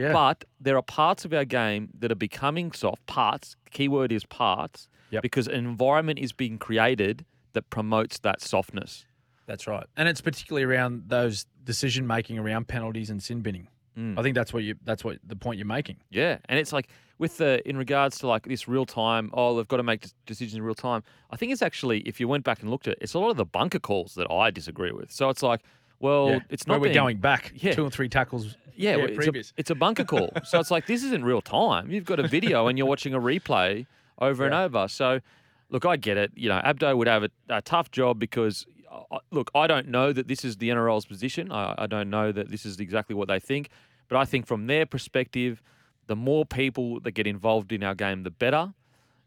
Yeah. 0.00 0.12
But 0.12 0.44
there 0.60 0.76
are 0.76 0.82
parts 0.82 1.24
of 1.24 1.34
our 1.34 1.44
game 1.44 1.90
that 1.98 2.10
are 2.10 2.16
becoming 2.16 2.72
soft. 2.72 3.04
Parts, 3.06 3.56
keyword 3.70 4.12
is 4.12 4.24
parts, 4.24 4.88
yep. 5.10 5.22
because 5.22 5.46
an 5.46 5.54
environment 5.54 6.18
is 6.18 6.32
being 6.32 6.58
created 6.58 7.24
that 7.52 7.68
promotes 7.68 8.18
that 8.20 8.40
softness. 8.40 9.04
That's 9.46 9.66
right. 9.66 9.86
And 9.96 10.08
it's 10.08 10.20
particularly 10.20 10.64
around 10.64 11.04
those 11.08 11.44
decision 11.64 12.06
making 12.06 12.38
around 12.38 12.68
penalties 12.68 13.10
and 13.10 13.22
sin 13.22 13.40
binning. 13.40 13.68
Mm. 13.98 14.18
I 14.18 14.22
think 14.22 14.34
that's 14.34 14.52
what 14.52 14.62
you 14.62 14.76
that's 14.84 15.04
what 15.04 15.18
the 15.26 15.36
point 15.36 15.58
you're 15.58 15.66
making. 15.66 15.96
Yeah. 16.10 16.38
And 16.48 16.58
it's 16.58 16.72
like 16.72 16.88
with 17.18 17.36
the 17.38 17.68
in 17.68 17.76
regards 17.76 18.18
to 18.20 18.28
like 18.28 18.46
this 18.46 18.68
real 18.68 18.86
time, 18.86 19.30
oh, 19.34 19.56
they've 19.56 19.68
got 19.68 19.78
to 19.78 19.82
make 19.82 20.06
decisions 20.24 20.54
in 20.54 20.62
real 20.62 20.74
time. 20.74 21.02
I 21.30 21.36
think 21.36 21.52
it's 21.52 21.62
actually 21.62 22.00
if 22.00 22.20
you 22.20 22.28
went 22.28 22.44
back 22.44 22.62
and 22.62 22.70
looked 22.70 22.86
at 22.86 22.92
it, 22.92 22.98
it's 23.02 23.14
a 23.14 23.18
lot 23.18 23.30
of 23.30 23.36
the 23.36 23.44
bunker 23.44 23.80
calls 23.80 24.14
that 24.14 24.30
I 24.30 24.50
disagree 24.50 24.92
with. 24.92 25.10
So 25.10 25.28
it's 25.28 25.42
like 25.42 25.62
well, 26.00 26.30
yeah. 26.30 26.38
it's 26.48 26.66
not. 26.66 26.80
Where 26.80 26.88
we're 26.88 26.94
going 26.94 27.18
back 27.18 27.52
yeah. 27.54 27.72
two 27.72 27.84
or 27.84 27.90
three 27.90 28.08
tackles. 28.08 28.56
Yeah, 28.74 28.96
yeah 28.96 29.04
it's, 29.04 29.26
a, 29.26 29.54
it's, 29.58 29.70
a, 29.70 29.74
bunker 29.74 30.04
call. 30.04 30.30
so 30.44 30.58
it's 30.58 30.70
like 30.70 30.86
this 30.86 31.04
isn't 31.04 31.22
real 31.22 31.42
time. 31.42 31.90
You've 31.90 32.06
got 32.06 32.18
a 32.18 32.26
video 32.26 32.66
and 32.66 32.78
you're 32.78 32.86
watching 32.86 33.12
a 33.12 33.20
replay 33.20 33.86
over 34.18 34.46
and 34.46 34.54
over. 34.54 34.88
So, 34.88 35.20
look, 35.68 35.84
I 35.84 35.96
get 35.96 36.16
it. 36.16 36.32
You 36.34 36.48
know, 36.48 36.60
Abdo 36.64 36.96
would 36.96 37.06
have 37.06 37.24
a, 37.24 37.30
a 37.50 37.60
tough 37.60 37.90
job 37.90 38.18
because, 38.18 38.66
uh, 38.90 39.18
look, 39.30 39.50
I 39.54 39.66
don't 39.66 39.88
know 39.88 40.14
that 40.14 40.28
this 40.28 40.46
is 40.46 40.56
the 40.56 40.70
NRL's 40.70 41.04
position. 41.04 41.52
I, 41.52 41.74
I 41.76 41.86
don't 41.86 42.08
know 42.08 42.32
that 42.32 42.50
this 42.50 42.64
is 42.64 42.80
exactly 42.80 43.14
what 43.14 43.28
they 43.28 43.38
think. 43.38 43.68
But 44.08 44.16
I 44.16 44.24
think 44.24 44.46
from 44.46 44.66
their 44.66 44.86
perspective, 44.86 45.62
the 46.06 46.16
more 46.16 46.46
people 46.46 47.00
that 47.00 47.12
get 47.12 47.26
involved 47.26 47.72
in 47.72 47.82
our 47.82 47.94
game, 47.94 48.22
the 48.22 48.30
better. 48.30 48.72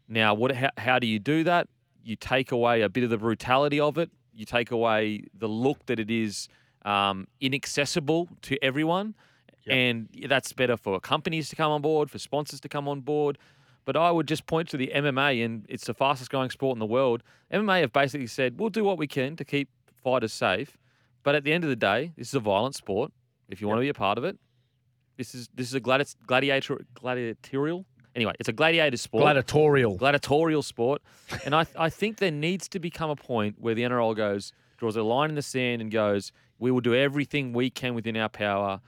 Now, 0.08 0.34
what? 0.34 0.52
How, 0.52 0.70
how 0.76 0.98
do 0.98 1.06
you 1.06 1.20
do 1.20 1.44
that? 1.44 1.68
You 2.04 2.16
take 2.16 2.52
away 2.52 2.82
a 2.82 2.88
bit 2.88 3.04
of 3.04 3.10
the 3.10 3.16
brutality 3.16 3.80
of 3.80 3.98
it. 3.98 4.10
You 4.34 4.44
take 4.44 4.72
away 4.72 5.24
the 5.38 5.48
look 5.48 5.86
that 5.86 5.98
it 5.98 6.10
is 6.10 6.48
um, 6.84 7.26
inaccessible 7.40 8.28
to 8.42 8.62
everyone. 8.62 9.14
Yep. 9.66 9.76
And 9.76 10.08
that's 10.28 10.52
better 10.52 10.76
for 10.76 11.00
companies 11.00 11.48
to 11.48 11.56
come 11.56 11.72
on 11.72 11.80
board, 11.80 12.10
for 12.10 12.18
sponsors 12.18 12.60
to 12.60 12.68
come 12.68 12.86
on 12.86 13.00
board. 13.00 13.38
But 13.84 13.96
I 13.96 14.10
would 14.10 14.28
just 14.28 14.46
point 14.46 14.68
to 14.70 14.76
the 14.76 14.90
MMA, 14.94 15.44
and 15.44 15.64
it's 15.68 15.86
the 15.86 15.94
fastest 15.94 16.30
growing 16.30 16.50
sport 16.50 16.74
in 16.74 16.78
the 16.78 16.86
world. 16.86 17.22
MMA 17.52 17.80
have 17.80 17.92
basically 17.92 18.26
said, 18.26 18.58
we'll 18.58 18.70
do 18.70 18.84
what 18.84 18.98
we 18.98 19.06
can 19.06 19.36
to 19.36 19.44
keep 19.44 19.68
fighters 20.02 20.32
safe. 20.32 20.76
But 21.22 21.34
at 21.34 21.44
the 21.44 21.52
end 21.52 21.64
of 21.64 21.70
the 21.70 21.76
day, 21.76 22.12
this 22.16 22.28
is 22.28 22.34
a 22.34 22.40
violent 22.40 22.74
sport. 22.74 23.12
If 23.48 23.60
you 23.60 23.66
yep. 23.66 23.72
want 23.72 23.78
to 23.78 23.84
be 23.84 23.88
a 23.88 23.94
part 23.94 24.18
of 24.18 24.24
it, 24.24 24.38
this 25.16 25.34
is 25.34 25.48
this 25.54 25.68
is 25.68 25.74
a 25.74 25.80
gladi- 25.80 26.14
gladiator 26.26 26.80
gladiatorial. 26.94 27.84
Anyway, 28.14 28.32
it's 28.38 28.48
a 28.48 28.52
gladiator 28.52 28.96
sport. 28.96 29.22
Gladiatorial. 29.22 29.96
Gladiatorial 29.96 30.62
sport. 30.62 31.02
and 31.44 31.54
I 31.54 31.66
I 31.76 31.88
think 31.88 32.18
there 32.18 32.30
needs 32.30 32.68
to 32.68 32.78
become 32.78 33.10
a 33.10 33.16
point 33.16 33.56
where 33.58 33.74
the 33.74 33.82
NRL 33.82 34.14
goes, 34.16 34.52
draws 34.76 34.96
a 34.96 35.02
line 35.02 35.30
in 35.30 35.34
the 35.34 35.42
sand 35.42 35.82
and 35.82 35.90
goes, 35.90 36.32
we 36.58 36.70
will 36.70 36.80
do 36.80 36.94
everything 36.94 37.52
we 37.52 37.70
can 37.70 37.94
within 37.94 38.16
our 38.16 38.28
power 38.28 38.80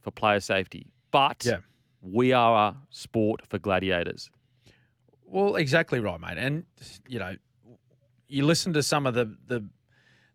for 0.00 0.10
player 0.10 0.40
safety. 0.40 0.86
But 1.10 1.44
yeah. 1.44 1.58
we 2.02 2.32
are 2.32 2.68
a 2.68 2.76
sport 2.90 3.46
for 3.46 3.58
gladiators. 3.58 4.30
Well, 5.24 5.56
exactly 5.56 6.00
right, 6.00 6.20
mate. 6.20 6.38
And 6.38 6.64
you 7.08 7.18
know, 7.18 7.36
you 8.28 8.44
listen 8.44 8.72
to 8.74 8.82
some 8.82 9.06
of 9.06 9.14
the 9.14 9.36
the 9.46 9.64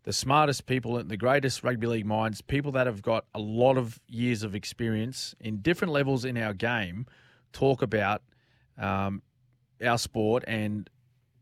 the 0.04 0.12
smartest 0.12 0.66
people, 0.66 0.96
and 0.96 1.10
the 1.10 1.16
greatest 1.16 1.62
rugby 1.62 1.86
league 1.86 2.06
minds, 2.06 2.40
people 2.40 2.72
that 2.72 2.86
have 2.86 3.02
got 3.02 3.26
a 3.34 3.38
lot 3.38 3.76
of 3.76 4.00
years 4.08 4.42
of 4.42 4.54
experience 4.54 5.34
in 5.40 5.58
different 5.58 5.92
levels 5.92 6.24
in 6.24 6.38
our 6.38 6.54
game, 6.54 7.06
talk 7.52 7.82
about 7.82 8.22
um, 8.78 9.22
our 9.84 9.98
sport 9.98 10.42
and 10.46 10.88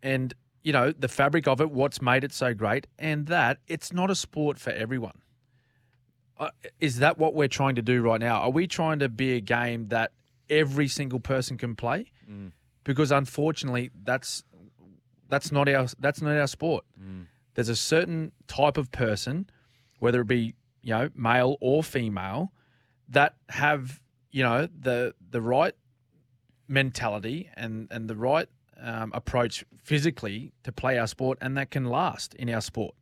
and 0.03 0.35
you 0.63 0.73
know 0.73 0.93
the 0.93 1.09
fabric 1.09 1.47
of 1.47 1.61
it, 1.61 1.71
what's 1.71 2.03
made 2.03 2.25
it 2.25 2.33
so 2.33 2.53
great, 2.53 2.87
and 2.99 3.27
that 3.27 3.59
it's 3.69 3.93
not 3.93 4.11
a 4.11 4.15
sport 4.15 4.59
for 4.59 4.71
everyone. 4.71 5.21
Uh, 6.39 6.51
is 6.81 6.99
that 6.99 7.19
what 7.19 7.35
we're 7.35 7.49
trying 7.49 7.75
to 7.75 7.83
do 7.83 8.01
right 8.01 8.21
now? 8.21 8.41
Are 8.41 8.51
we 8.51 8.67
trying 8.67 9.01
to 9.01 9.09
be 9.09 9.35
a 9.35 9.41
game 9.41 9.89
that 9.89 10.13
every 10.49 10.87
single 10.89 11.21
person 11.21 11.59
can 11.59 11.75
play? 11.75 12.13
Because 12.85 13.11
unfortunately, 13.11 13.91
that's 14.05 14.45
that's 15.29 15.51
not 15.53 15.69
our 15.69 15.87
that's 15.99 16.23
not 16.23 16.37
our 16.37 16.47
sport. 16.47 16.85
There's 17.55 17.69
a 17.69 17.77
certain 17.77 18.33
type 18.47 18.77
of 18.77 18.91
person, 18.93 19.51
whether 19.99 20.21
it 20.21 20.27
be 20.29 20.55
you 20.83 20.95
know 20.95 21.11
male 21.15 21.57
or 21.61 21.83
female, 21.83 22.53
that 23.09 23.35
have 23.49 24.01
you 24.31 24.43
know 24.43 24.69
the 24.81 25.15
the 25.31 25.43
right 25.43 25.75
mentality 26.69 27.51
and 27.55 27.89
and 27.91 28.09
the 28.09 28.17
right 28.17 28.49
um, 28.81 29.11
approach 29.15 29.65
physically 29.83 30.53
to 30.63 30.73
play 30.73 30.99
our 30.99 31.07
sport, 31.07 31.39
and 31.41 31.57
that 31.57 31.71
can 31.71 31.85
last 31.85 32.35
in 32.35 32.49
our 32.51 32.61
sport 32.61 32.95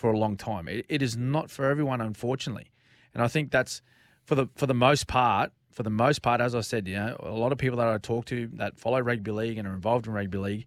for 0.00 0.10
a 0.10 0.18
long 0.18 0.36
time. 0.38 0.66
It, 0.66 0.86
it 0.88 1.02
is 1.02 1.14
not 1.14 1.50
for 1.50 1.66
everyone, 1.66 2.00
unfortunately, 2.00 2.70
and 3.12 3.22
I 3.22 3.28
think 3.28 3.50
that's 3.50 3.82
for 4.24 4.34
the 4.34 4.46
for 4.56 4.66
the 4.66 4.74
most 4.74 5.06
part. 5.06 5.52
For 5.70 5.82
the 5.84 5.90
most 5.90 6.22
part, 6.22 6.40
as 6.40 6.54
I 6.54 6.62
said, 6.62 6.88
you 6.88 6.96
know, 6.96 7.16
a 7.20 7.30
lot 7.30 7.52
of 7.52 7.58
people 7.58 7.78
that 7.78 7.86
I 7.86 7.96
talk 7.98 8.24
to 8.26 8.48
that 8.54 8.78
follow 8.78 8.98
rugby 9.00 9.30
league 9.30 9.58
and 9.58 9.68
are 9.68 9.74
involved 9.74 10.06
in 10.06 10.12
rugby 10.12 10.38
league, 10.38 10.66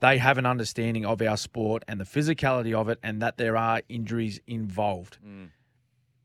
they 0.00 0.18
have 0.18 0.38
an 0.38 0.46
understanding 0.46 1.04
of 1.04 1.20
our 1.20 1.36
sport 1.36 1.84
and 1.88 1.98
the 1.98 2.04
physicality 2.04 2.72
of 2.72 2.88
it, 2.88 2.98
and 3.02 3.22
that 3.22 3.38
there 3.38 3.56
are 3.56 3.80
injuries 3.88 4.40
involved. 4.46 5.18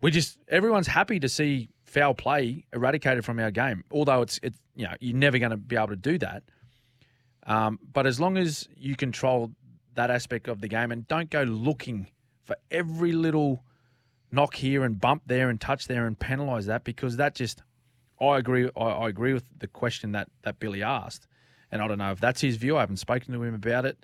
We 0.02 0.12
just 0.12 0.38
everyone's 0.50 0.88
happy 0.88 1.20
to 1.22 1.30
see 1.30 1.70
foul 1.86 2.14
play 2.14 2.66
eradicated 2.74 3.24
from 3.24 3.40
our 3.40 3.52
game, 3.52 3.86
although 3.92 4.22
it's 4.22 4.40
it's 4.44 4.60
you 4.76 4.86
know 4.86 4.94
you're 5.00 5.18
never 5.18 5.40
going 5.40 5.52
to 5.52 5.58
be 5.58 5.78
able 5.78 5.88
to 5.88 5.96
do 5.96 6.18
that. 6.18 6.44
Um, 7.48 7.80
but 7.94 8.06
as 8.06 8.20
long 8.20 8.38
as 8.38 8.68
you 8.76 8.96
control 8.96 9.52
that 9.96 10.12
aspect 10.12 10.48
of 10.48 10.62
the 10.62 10.68
game 10.68 10.92
and 10.92 11.08
don't 11.08 11.30
go 11.30 11.44
looking 11.44 12.08
for 12.44 12.56
every 12.70 13.12
little 13.12 13.64
knock 14.32 14.56
here 14.56 14.84
and 14.84 15.00
bump 15.00 15.24
there 15.26 15.50
and 15.50 15.60
touch 15.60 15.88
there 15.88 16.08
and 16.08 16.18
penalise 16.18 16.66
that 16.66 16.84
because 16.84 17.18
that 17.18 17.36
just 17.36 17.64
I 18.20 18.38
agree 18.38 18.70
I, 18.76 18.82
I 18.82 19.10
agree 19.10 19.34
with 19.34 19.44
the 19.58 19.68
question 19.68 20.14
that 20.14 20.30
that 20.44 20.60
Billy 20.60 20.84
asked, 20.84 21.28
and 21.72 21.82
I 21.82 21.88
don't 21.88 21.98
know 21.98 22.12
if 22.12 22.20
that's 22.20 22.42
his 22.42 22.58
view. 22.58 22.78
I 22.78 22.82
haven't 22.82 22.98
spoken 22.98 23.34
to 23.34 23.44
him 23.44 23.56
about 23.56 23.86
it, 23.86 23.98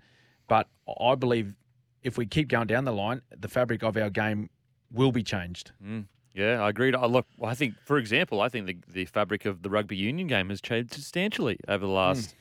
but 0.47 0.67
I 0.99 1.15
believe 1.15 1.55
if 2.03 2.17
we 2.17 2.25
keep 2.25 2.47
going 2.47 2.67
down 2.67 2.85
the 2.85 2.93
line, 2.93 3.21
the 3.37 3.47
fabric 3.47 3.83
of 3.83 3.97
our 3.97 4.09
game 4.09 4.49
will 4.91 5.11
be 5.11 5.23
changed. 5.23 5.71
Mm. 5.83 6.05
Yeah, 6.33 6.61
I 6.61 6.69
agree. 6.69 6.93
I 6.93 7.05
look, 7.07 7.25
I 7.43 7.55
think, 7.55 7.73
for 7.83 7.97
example, 7.97 8.41
I 8.41 8.49
think 8.49 8.67
the, 8.67 8.77
the 8.87 9.05
fabric 9.05 9.45
of 9.45 9.63
the 9.63 9.69
rugby 9.69 9.97
union 9.97 10.27
game 10.27 10.49
has 10.49 10.61
changed 10.61 10.93
substantially 10.93 11.59
over 11.67 11.85
the 11.85 11.91
last, 11.91 12.29
mm. 12.29 12.33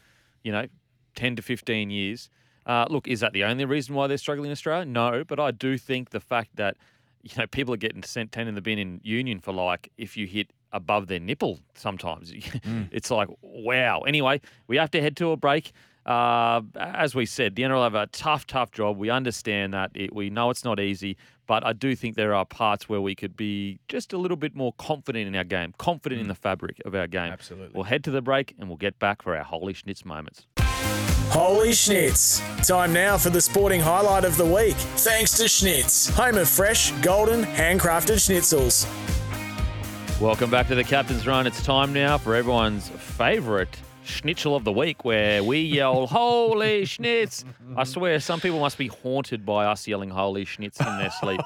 you 0.44 0.53
know, 0.53 0.66
10 1.14 1.36
to 1.36 1.42
15 1.42 1.90
years. 1.90 2.28
Uh, 2.66 2.84
look, 2.90 3.06
is 3.06 3.20
that 3.20 3.32
the 3.32 3.44
only 3.44 3.64
reason 3.64 3.94
why 3.94 4.06
they're 4.08 4.18
struggling 4.18 4.46
in 4.46 4.52
Australia? 4.52 4.84
No, 4.84 5.24
but 5.24 5.38
I 5.38 5.52
do 5.52 5.78
think 5.78 6.10
the 6.10 6.20
fact 6.20 6.56
that, 6.56 6.76
you 7.22 7.30
know, 7.38 7.46
people 7.46 7.72
are 7.72 7.78
getting 7.78 8.02
sent 8.02 8.32
10 8.32 8.48
in 8.48 8.54
the 8.54 8.60
bin 8.60 8.78
in 8.78 9.00
union 9.04 9.38
for 9.38 9.52
like 9.52 9.92
if 9.96 10.16
you 10.16 10.26
hit 10.26 10.50
above 10.72 11.06
their 11.06 11.20
nipple 11.20 11.60
sometimes. 11.74 12.32
it's 12.90 13.10
like, 13.10 13.28
wow. 13.40 14.00
Anyway, 14.00 14.40
we 14.66 14.76
have 14.76 14.90
to 14.90 15.00
head 15.00 15.16
to 15.18 15.30
a 15.30 15.36
break. 15.36 15.72
Uh, 16.04 16.62
as 16.76 17.14
we 17.14 17.26
said, 17.26 17.56
the 17.56 17.62
NRL 17.62 17.82
have 17.82 17.94
a 17.94 18.06
tough, 18.08 18.46
tough 18.46 18.70
job. 18.70 18.96
We 18.96 19.10
understand 19.10 19.74
that. 19.74 19.90
It, 19.94 20.14
we 20.14 20.30
know 20.30 20.50
it's 20.50 20.64
not 20.64 20.78
easy, 20.78 21.16
but 21.46 21.66
I 21.66 21.72
do 21.72 21.96
think 21.96 22.14
there 22.14 22.34
are 22.34 22.44
parts 22.44 22.88
where 22.88 23.00
we 23.00 23.16
could 23.16 23.36
be 23.36 23.80
just 23.88 24.12
a 24.12 24.18
little 24.18 24.36
bit 24.36 24.54
more 24.54 24.72
confident 24.78 25.26
in 25.26 25.34
our 25.34 25.44
game, 25.44 25.74
confident 25.78 26.20
in 26.20 26.28
the 26.28 26.34
fabric 26.34 26.80
of 26.84 26.94
our 26.94 27.08
game. 27.08 27.32
Absolutely. 27.32 27.72
We'll 27.74 27.84
head 27.84 28.04
to 28.04 28.12
the 28.12 28.22
break 28.22 28.54
and 28.58 28.68
we'll 28.68 28.76
get 28.76 28.98
back 29.00 29.22
for 29.22 29.36
our 29.36 29.44
holy 29.44 29.74
schnitz 29.74 30.04
moments. 30.04 30.46
Holy 31.30 31.70
Schnitz. 31.70 32.40
Time 32.66 32.92
now 32.92 33.18
for 33.18 33.30
the 33.30 33.40
sporting 33.40 33.80
highlight 33.80 34.24
of 34.24 34.36
the 34.36 34.44
week. 34.44 34.76
Thanks 34.96 35.36
to 35.38 35.44
Schnitz, 35.44 36.10
home 36.10 36.36
of 36.36 36.48
fresh, 36.48 36.92
golden, 37.02 37.44
handcrafted 37.44 38.16
schnitzels. 38.16 38.86
Welcome 40.20 40.50
back 40.50 40.68
to 40.68 40.74
the 40.74 40.84
Captain's 40.84 41.26
Run. 41.26 41.46
It's 41.46 41.62
time 41.62 41.92
now 41.92 42.16
for 42.16 42.34
everyone's 42.34 42.88
favourite 42.88 43.76
schnitzel 44.06 44.56
of 44.56 44.64
the 44.64 44.72
week 44.72 45.04
where 45.04 45.42
we 45.42 45.60
yell, 45.60 46.06
Holy 46.06 46.84
Schnitz! 46.84 47.44
I 47.76 47.84
swear, 47.84 48.20
some 48.20 48.40
people 48.40 48.60
must 48.60 48.78
be 48.78 48.86
haunted 48.86 49.44
by 49.44 49.66
us 49.66 49.86
yelling 49.86 50.10
Holy 50.10 50.44
Schnitz 50.44 50.80
in 50.80 50.98
their 50.98 51.10
sleep. 51.10 51.40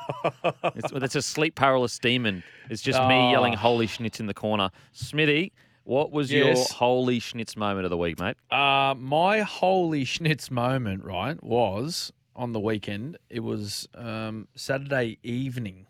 it's, 0.76 0.92
it's 0.92 1.14
a 1.16 1.22
sleep 1.22 1.54
paralysis 1.54 1.98
demon. 1.98 2.42
It's 2.68 2.82
just 2.82 2.98
me 3.00 3.14
ah. 3.14 3.30
yelling 3.30 3.54
Holy 3.54 3.86
Schnitz 3.86 4.20
in 4.20 4.26
the 4.26 4.34
corner. 4.34 4.70
Smithy, 4.92 5.52
what 5.84 6.12
was 6.12 6.32
your 6.32 6.54
Holy 6.72 7.20
Schnitz 7.20 7.56
moment 7.56 7.84
of 7.84 7.90
the 7.90 7.96
week, 7.96 8.18
mate? 8.18 8.36
Uh, 8.50 8.94
my 8.96 9.40
holy 9.40 10.04
schnitz 10.04 10.50
moment, 10.50 11.04
right, 11.04 11.42
was 11.42 12.12
on 12.36 12.52
the 12.52 12.60
weekend. 12.60 13.18
It 13.28 13.40
was 13.40 13.88
um, 13.94 14.48
Saturday 14.54 15.18
evening. 15.22 15.86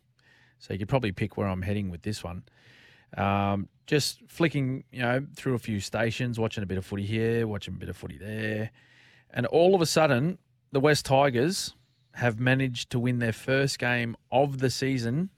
So 0.59 0.72
you 0.72 0.78
could 0.78 0.88
probably 0.88 1.12
pick 1.12 1.36
where 1.36 1.47
I'm 1.47 1.62
heading 1.62 1.91
with 1.91 2.03
this 2.03 2.22
one. 2.22 2.43
Um, 3.16 3.68
just 3.86 4.20
flicking, 4.28 4.84
you 4.93 5.01
know, 5.01 5.26
through 5.34 5.55
a 5.55 5.59
few 5.59 5.80
stations, 5.80 6.38
watching 6.38 6.62
a 6.62 6.66
bit 6.66 6.78
of 6.78 6.84
footy 6.84 7.07
here, 7.07 7.47
watching 7.47 7.74
a 7.74 7.76
bit 7.76 7.88
of 7.88 7.97
footy 7.97 8.18
there. 8.18 8.70
And 9.30 9.47
all 9.47 9.74
of 9.74 9.80
a 9.80 9.86
sudden, 9.86 10.38
the 10.72 10.80
West 10.80 11.07
Tigers 11.07 11.74
have 12.14 12.38
managed 12.38 12.91
to 12.91 12.99
win 12.99 13.18
their 13.18 13.32
first 13.32 13.78
game 13.78 14.16
of 14.30 14.59
the 14.59 14.70
season 14.70 15.30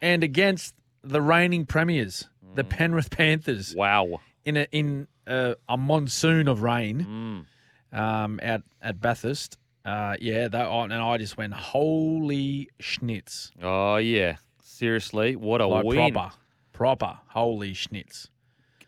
and 0.00 0.24
against 0.24 0.74
the 1.02 1.20
reigning 1.20 1.66
premiers, 1.66 2.28
the 2.54 2.64
Penrith 2.64 3.10
Panthers 3.10 3.74
Wow. 3.76 4.20
in 4.44 4.56
a 4.56 4.66
in 4.72 5.06
a, 5.26 5.56
a 5.68 5.76
monsoon 5.76 6.48
of 6.48 6.62
rain 6.62 7.46
um, 7.92 8.40
at 8.42 8.62
at 8.82 9.00
Bathurst. 9.00 9.56
Uh, 9.84 10.14
yeah, 10.20 10.46
that 10.48 10.66
and 10.70 10.92
I 10.92 11.16
just 11.16 11.36
went 11.38 11.54
holy 11.54 12.68
schnitz, 12.80 13.50
Oh, 13.62 13.96
yeah. 13.96 14.36
Seriously, 14.62 15.36
what 15.36 15.60
a 15.62 15.66
like 15.66 15.84
win. 15.84 16.12
proper, 16.12 16.34
proper 16.72 17.18
holy 17.28 17.72
schnitz. 17.72 18.28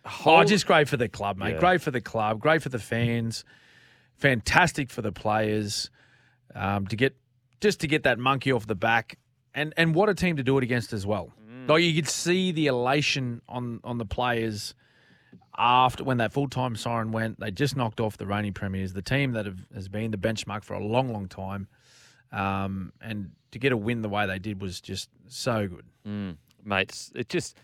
Hol- 0.05 0.41
Oh, 0.41 0.45
just 0.45 0.67
great 0.67 0.89
for 0.89 0.97
the 0.99 1.09
club, 1.09 1.39
mate. 1.39 1.53
Yeah. 1.55 1.61
Great 1.61 1.81
for 1.81 1.91
the 1.91 2.01
club. 2.01 2.41
Great 2.41 2.63
for 2.63 2.69
the 2.69 2.79
fans. 2.79 3.45
Fantastic 4.17 4.91
for 4.91 5.01
the 5.03 5.13
players 5.13 5.91
um, 6.55 6.87
to 6.89 6.97
get 6.97 7.17
just 7.61 7.81
to 7.81 7.87
get 7.87 8.03
that 8.05 8.19
monkey 8.19 8.53
off 8.53 8.67
the 8.67 8.75
back, 8.75 9.19
and 9.55 9.73
and 9.77 9.95
what 9.95 10.09
a 10.09 10.15
team 10.15 10.37
to 10.37 10.43
do 10.43 10.59
it 10.59 10.65
against 10.65 10.93
as 10.93 11.07
well. 11.07 11.33
Mm. 11.67 11.69
Like 11.69 11.83
you 11.83 11.95
could 11.95 12.09
see 12.09 12.53
the 12.53 12.67
elation 12.67 13.43
on 13.49 13.81
on 13.85 13.99
the 13.99 14.07
players 14.07 14.75
after 15.57 16.05
when 16.05 16.19
that 16.19 16.33
full 16.33 16.49
time 16.49 16.77
siren 16.77 17.13
went. 17.13 17.39
They 17.41 17.51
just 17.51 17.77
knocked 17.77 18.01
off 18.01 18.17
the 18.17 18.27
reigning 18.27 18.53
premiers, 18.53 18.93
the 18.93 19.03
team 19.03 19.33
that 19.33 19.47
have, 19.47 19.59
has 19.75 19.89
been 19.89 20.11
the 20.11 20.17
benchmark 20.17 20.65
for 20.65 20.75
a 20.75 20.85
long, 20.85 21.13
long 21.13 21.29
time, 21.29 21.69
um, 22.33 22.93
and 23.01 23.33
to 23.51 23.59
get 23.59 23.73
a 23.73 23.77
win 23.77 24.03
the 24.03 24.09
way 24.09 24.27
they 24.27 24.39
did 24.39 24.61
was 24.61 24.81
just 24.81 25.09
so 25.29 25.69
good. 25.69 25.85
mates. 26.65 27.13
It 27.15 27.29
just 27.29 27.57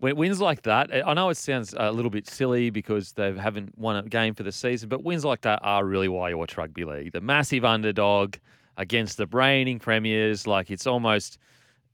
wins 0.00 0.40
like 0.40 0.62
that. 0.62 0.90
I 1.06 1.14
know 1.14 1.30
it 1.30 1.36
sounds 1.36 1.74
a 1.76 1.90
little 1.92 2.10
bit 2.10 2.28
silly 2.28 2.70
because 2.70 3.12
they 3.12 3.32
haven't 3.32 3.78
won 3.78 3.96
a 3.96 4.02
game 4.02 4.34
for 4.34 4.42
the 4.42 4.52
season, 4.52 4.88
but 4.88 5.02
wins 5.02 5.24
like 5.24 5.42
that 5.42 5.60
are 5.62 5.84
really 5.84 6.08
why 6.08 6.30
you 6.30 6.38
watch 6.38 6.56
rugby 6.56 6.84
league. 6.84 7.12
The 7.12 7.20
massive 7.20 7.64
underdog 7.64 8.36
against 8.76 9.16
the 9.16 9.26
reigning 9.26 9.78
premiers, 9.78 10.46
like 10.46 10.70
it's 10.70 10.86
almost. 10.86 11.38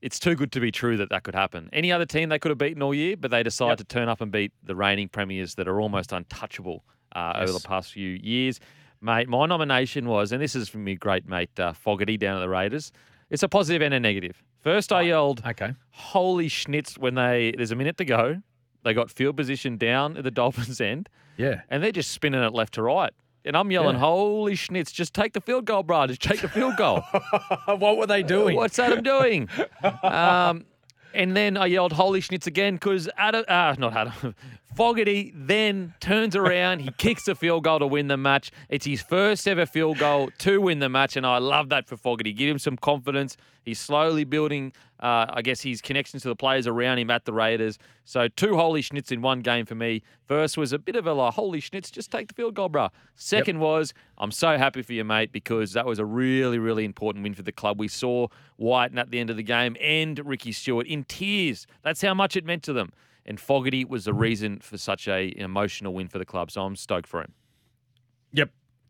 It's 0.03 0.19
too 0.19 0.35
good 0.35 0.51
to 0.53 0.61
be 0.61 0.73
true 0.73 0.97
that 0.97 1.11
that 1.11 1.23
could 1.25 1.35
happen. 1.35 1.69
Any 1.73 1.93
other 1.93 2.07
team 2.07 2.31
they 2.31 2.39
could 2.39 2.51
have 2.51 2.59
beaten 2.59 2.83
all 2.83 2.95
year, 2.95 3.17
but 3.17 3.31
they 3.31 3.43
decide 3.43 3.79
to 3.79 3.85
turn 3.85 4.09
up 4.09 4.21
and 4.21 4.33
beat 4.33 4.53
the 4.63 4.75
reigning 4.75 5.09
premiers 5.09 5.55
that 5.57 5.69
are 5.69 5.81
almost 5.81 6.13
untouchable 6.13 6.85
uh, 7.15 7.35
over 7.37 7.53
the 7.53 7.61
past 7.61 7.93
few 7.93 8.09
years. 8.23 8.61
Mate, 9.03 9.29
my 9.29 9.47
nomination 9.47 10.07
was, 10.09 10.33
and 10.33 10.41
this 10.43 10.55
is 10.57 10.69
from 10.69 10.85
my 10.85 10.95
great 10.95 11.27
mate 11.29 11.51
uh, 11.59 11.73
Fogarty 11.75 12.17
down 12.17 12.37
at 12.37 12.41
the 12.41 12.49
Raiders. 12.49 12.93
It's 13.31 13.43
a 13.43 13.49
positive 13.49 13.83
and 13.83 13.93
a 13.95 14.01
negative. 14.01 14.43
First, 14.61 14.93
I 14.93 15.03
yelled, 15.03 15.43
Okay. 15.47 15.73
holy 15.91 16.49
schnitz 16.49 16.99
when 16.99 17.15
they 17.15 17.53
there's 17.57 17.71
a 17.71 17.77
minute 17.77 17.97
to 17.99 18.05
go. 18.05 18.43
They 18.85 18.95
got 18.95 19.11
field 19.11 19.37
position 19.37 19.77
down 19.77 20.17
at 20.17 20.25
the 20.25 20.31
Dolphins 20.41 20.81
end, 20.81 21.09
Yeah. 21.37 21.61
and 21.69 21.83
they're 21.83 21.93
just 21.93 22.11
spinning 22.11 22.43
it 22.43 22.53
left 22.55 22.75
to 22.75 22.83
right. 22.83 23.13
And 23.45 23.57
I'm 23.57 23.71
yelling, 23.71 23.95
Yeah. 23.95 24.01
holy 24.01 24.55
schnitz, 24.55 24.93
just 24.93 25.15
take 25.15 25.33
the 25.33 25.41
field 25.41 25.65
goal, 25.65 25.83
bro. 25.83 26.07
Just 26.07 26.23
take 26.23 26.41
the 26.41 26.49
field 26.49 26.77
goal. 26.77 27.01
what 27.67 27.97
were 27.97 28.07
they 28.07 28.23
doing? 28.23 28.57
What's 28.57 28.79
Adam 28.79 29.03
doing? 29.03 29.49
um, 30.03 30.67
and 31.15 31.37
then 31.37 31.57
I 31.57 31.67
yelled, 31.67 31.93
holy 31.93 32.21
schnitz 32.21 32.47
again, 32.47 32.75
because 32.75 33.09
Adam, 33.17 33.45
uh, 33.49 33.75
not 33.79 33.97
Adam, 33.97 34.35
Fogarty 34.77 35.33
then 35.35 35.95
turns 36.01 36.37
around. 36.37 36.81
He 36.81 36.91
kicks 36.97 37.27
a 37.27 37.35
field 37.35 37.65
goal 37.65 37.81
to 37.81 37.87
win 37.87 38.07
the 38.07 38.17
match. 38.17 38.53
It's 38.69 38.87
his 38.87 39.03
first 39.03 39.49
ever 39.49 39.67
field 39.67 39.99
goal 39.99 40.31
to 40.39 40.61
win 40.61 40.79
the 40.79 40.89
match, 40.89 41.17
and 41.17 41.27
I 41.27 41.39
love 41.39 41.71
that 41.71 41.89
for 41.89 41.97
Fogarty. 41.97 42.33
Give 42.33 42.49
him 42.49 42.59
some 42.61 42.77
confidence. 42.77 43.37
He's 43.65 43.81
slowly 43.81 44.23
building, 44.25 44.73
uh, 45.01 45.27
I 45.31 45.43
guess, 45.43 45.61
his 45.61 45.81
connections 45.81 46.23
to 46.23 46.29
the 46.29 46.37
players 46.37 46.67
around 46.67 46.99
him 46.99 47.11
at 47.11 47.25
the 47.25 47.33
Raiders. 47.33 47.79
So 48.05 48.29
two 48.29 48.57
holy 48.57 48.83
schnitz 48.83 49.11
in 49.11 49.23
one 49.23 49.41
game 49.41 49.67
for 49.67 49.75
me. 49.75 50.03
First 50.27 50.57
was 50.57 50.73
a 50.73 50.79
bit 50.79 50.97
of 50.97 51.07
a 51.07 51.13
like, 51.13 51.35
holy 51.35 51.61
schnitz, 51.61 51.91
just 51.91 52.11
take 52.11 52.29
the 52.29 52.35
field 52.35 52.55
goal, 52.55 52.69
bruh. 52.69 52.91
Second 53.17 53.61
was, 53.61 53.93
I'm 54.19 54.31
so 54.31 54.59
happy 54.59 54.83
for 54.83 54.93
you, 54.93 55.05
mate, 55.05 55.33
because 55.33 55.73
that 55.73 55.87
was 55.87 55.99
a 55.99 56.05
really, 56.05 56.59
really 56.59 56.85
important 56.85 57.23
win 57.23 57.35
for 57.35 57.43
the 57.43 57.53
club. 57.53 57.81
We 57.81 57.89
saw 57.89 58.29
White 58.57 58.97
at 58.97 59.11
the 59.11 59.19
end 59.19 59.31
of 59.31 59.37
the 59.37 59.43
game 59.43 59.77
and 59.81 60.19
Ricky 60.25 60.53
Stuart 60.53 60.87
in 60.87 61.05
tears. 61.05 61.67
That's 61.83 62.03
how 62.03 62.15
much 62.15 62.37
it 62.37 62.45
meant 62.45 62.63
to 62.65 62.73
them. 62.73 62.93
And 63.27 63.39
Fogarty 63.39 63.85
was 63.85 64.05
the 64.05 64.15
reason 64.15 64.59
for 64.59 64.77
such 64.79 65.07
a, 65.07 65.33
an 65.37 65.45
emotional 65.45 65.95
win 65.95 66.09
for 66.09 66.19
the 66.19 66.25
club. 66.25 66.51
So 66.51 66.63
I'm 66.63 66.77
stoked 66.77 67.07
for 67.07 67.21
him. 67.21 67.35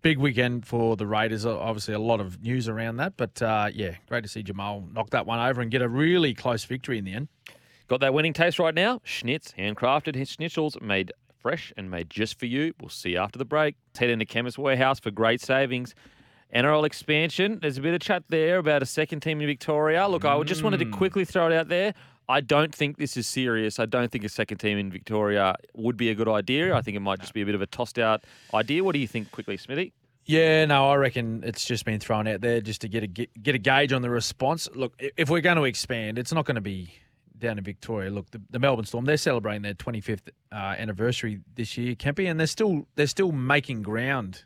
Big 0.03 0.19
weekend 0.19 0.67
for 0.67 0.97
the 0.97 1.07
Raiders. 1.07 1.45
Obviously, 1.45 1.95
a 1.95 1.99
lot 1.99 2.21
of 2.21 2.43
news 2.43 2.69
around 2.69 2.97
that. 2.97 3.17
But 3.17 3.41
uh, 3.43 3.69
yeah, 3.73 3.97
great 4.09 4.23
to 4.23 4.29
see 4.29 4.43
Jamal 4.43 4.89
knock 4.93 5.11
that 5.11 5.27
one 5.27 5.39
over 5.39 5.61
and 5.61 5.71
get 5.71 5.83
a 5.83 5.89
really 5.89 6.33
close 6.35 6.65
victory 6.65 6.99
in 6.99 7.05
the 7.05 7.13
end. 7.13 7.29
Got 7.89 8.01
that 8.01 8.15
winning 8.15 8.33
taste 8.33 8.59
right 8.59 8.75
now? 8.75 9.01
Schnitz, 9.05 9.53
handcrafted 9.59 10.15
schnitzels 10.15 10.81
made 10.81 11.13
fresh 11.41 11.73
and 11.77 11.91
made 11.91 12.09
just 12.09 12.39
for 12.39 12.47
you. 12.47 12.73
We'll 12.81 12.89
see 12.89 13.11
you 13.11 13.19
after 13.19 13.39
the 13.39 13.45
break. 13.45 13.75
Head 13.99 14.11
into 14.11 14.25
Chemist 14.25 14.59
Warehouse 14.59 15.01
for 15.01 15.11
great 15.11 15.41
savings. 15.41 15.95
NRL 16.55 16.85
expansion. 16.85 17.59
There's 17.61 17.79
a 17.79 17.81
bit 17.81 17.95
of 17.95 18.01
chat 18.01 18.25
there 18.29 18.59
about 18.59 18.83
a 18.83 18.87
second 18.87 19.21
team 19.21 19.41
in 19.41 19.47
Victoria. 19.47 20.07
Look, 20.09 20.25
I 20.25 20.41
just 20.43 20.63
wanted 20.63 20.79
to 20.81 20.87
quickly 20.87 21.25
throw 21.25 21.47
it 21.47 21.53
out 21.53 21.69
there. 21.69 21.95
I 22.31 22.41
don't 22.41 22.73
think 22.73 22.97
this 22.97 23.17
is 23.17 23.27
serious. 23.27 23.81
I 23.81 23.87
don't 23.87 24.11
think 24.13 24.23
a 24.23 24.29
second 24.29 24.59
team 24.59 24.79
in 24.79 24.91
Victoria 24.91 25.57
would 25.75 25.97
be 25.97 26.11
a 26.11 26.15
good 26.15 26.29
idea. 26.29 26.77
I 26.77 26.81
think 26.81 26.97
it 26.97 27.01
might 27.01 27.19
just 27.19 27.35
be 27.35 27.43
a 27.43 27.47
bit 27.47 27.57
of 27.57 27.61
a 27.61 27.67
tossed 27.67 27.99
out 27.99 28.23
idea. 28.55 28.85
What 28.85 28.93
do 28.93 29.01
you 29.01 29.09
think, 29.09 29.33
quickly, 29.33 29.57
Smithy? 29.57 29.93
Yeah, 30.27 30.65
no, 30.67 30.89
I 30.89 30.95
reckon 30.95 31.43
it's 31.45 31.65
just 31.65 31.85
been 31.85 31.99
thrown 31.99 32.29
out 32.29 32.41
there 32.41 32.61
just 32.61 32.83
to 32.83 32.89
get 32.89 33.03
a 33.03 33.09
get, 33.09 33.43
get 33.43 33.57
a 33.57 33.59
gauge 33.59 33.93
on 33.93 34.03
the 34.03 34.11
response. 34.11 34.69
Look, 34.77 34.95
if 35.17 35.29
we're 35.29 35.41
going 35.41 35.57
to 35.57 35.65
expand, 35.65 36.21
it's 36.21 36.33
not 36.33 36.45
going 36.45 36.55
to 36.55 36.61
be 36.61 36.95
down 37.37 37.59
in 37.59 37.65
Victoria. 37.65 38.11
Look, 38.11 38.31
the, 38.31 38.41
the 38.49 38.61
Melbourne 38.61 38.85
Storm 38.85 39.07
they're 39.07 39.17
celebrating 39.17 39.63
their 39.63 39.75
25th 39.75 40.29
uh, 40.53 40.55
anniversary 40.55 41.41
this 41.57 41.77
year, 41.77 41.97
Kempy, 41.97 42.31
and 42.31 42.39
they're 42.39 42.47
still 42.47 42.87
they're 42.95 43.09
still 43.09 43.33
making 43.33 43.83
ground 43.83 44.45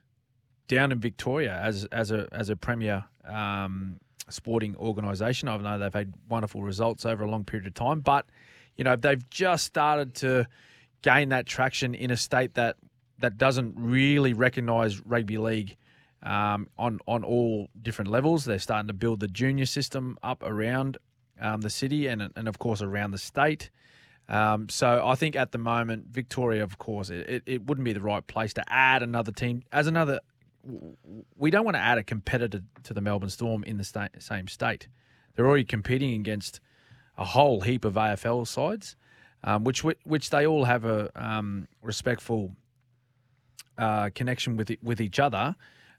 down 0.69 0.91
in 0.91 1.01
Victoria 1.01 1.61
as 1.63 1.85
as 1.87 2.11
a 2.11 2.29
as 2.33 2.49
a 2.49 2.57
premier 2.57 3.05
um, 3.29 3.99
sporting 4.31 4.77
organisation. 4.77 5.49
I 5.49 5.57
know 5.57 5.79
they've 5.79 5.93
had 5.93 6.15
wonderful 6.29 6.63
results 6.63 7.05
over 7.05 7.25
a 7.25 7.31
long 7.31 7.45
period 7.45 7.67
of 7.67 7.75
time, 7.75 8.01
but 8.01 8.27
you 8.77 8.85
know 8.85 8.97
they've 8.97 9.29
just 9.31 9.65
started 9.65 10.15
to 10.17 10.47
gain 11.03 11.29
that 11.31 11.47
traction 11.47 11.95
in 11.95 12.11
a 12.11 12.17
state 12.17 12.55
that 12.55 12.77
that 13.19 13.39
doesn't 13.39 13.75
really 13.77 14.33
recognise 14.33 15.05
rugby 15.07 15.39
league 15.39 15.77
um, 16.23 16.69
on 16.79 16.99
on 17.07 17.25
all 17.25 17.69
different 17.81 18.11
levels. 18.11 18.45
They're 18.45 18.59
starting 18.59 18.89
to 18.89 18.95
build 18.95 19.21
the 19.21 19.29
junior 19.29 19.67
system 19.67 20.19
up 20.23 20.43
around 20.43 20.99
um, 21.41 21.61
the 21.61 21.71
city 21.71 22.07
and 22.07 22.31
and 22.35 22.49
of 22.49 22.59
course 22.59 22.83
around 22.83 23.13
the 23.13 23.19
state. 23.19 23.71
Um, 24.27 24.71
so 24.71 25.07
I 25.07 25.17
think 25.17 25.37
at 25.37 25.53
the 25.53 25.59
moment, 25.59 26.07
Victoria, 26.11 26.63
of 26.63 26.79
course, 26.79 27.11
it, 27.11 27.43
it 27.45 27.67
wouldn't 27.67 27.85
be 27.85 27.93
the 27.93 28.01
right 28.01 28.27
place 28.27 28.55
to 28.55 28.65
add 28.73 29.03
another 29.03 29.33
team 29.33 29.63
as 29.71 29.87
another 29.87 30.21
we 31.37 31.51
don't 31.51 31.65
want 31.65 31.77
to 31.77 31.81
add 31.81 31.99
a 31.99 32.05
competitor 32.05 32.63
to 32.85 32.95
the 32.95 33.01
Melbourne 33.01 33.31
Storm 33.31 33.65
in 33.65 33.77
the 33.77 33.85
sta- 33.85 34.09
same 34.19 34.49
state. 34.49 34.89
They're 35.35 35.47
already 35.47 35.65
competing 35.65 36.15
against 36.15 36.61
a 37.19 37.25
whole 37.25 37.61
heap 37.61 37.85
of 37.85 37.95
AFL 37.95 38.47
sides, 38.47 38.97
um, 39.43 39.65
which 39.65 39.85
which 39.85 40.31
they 40.31 40.47
all 40.47 40.65
have 40.65 40.85
a 40.85 41.11
um, 41.15 41.69
respectful 41.83 42.53
uh, 43.79 44.11
connection 44.15 44.57
with 44.57 44.71
with 44.83 45.01
each 45.01 45.19
other. 45.19 45.55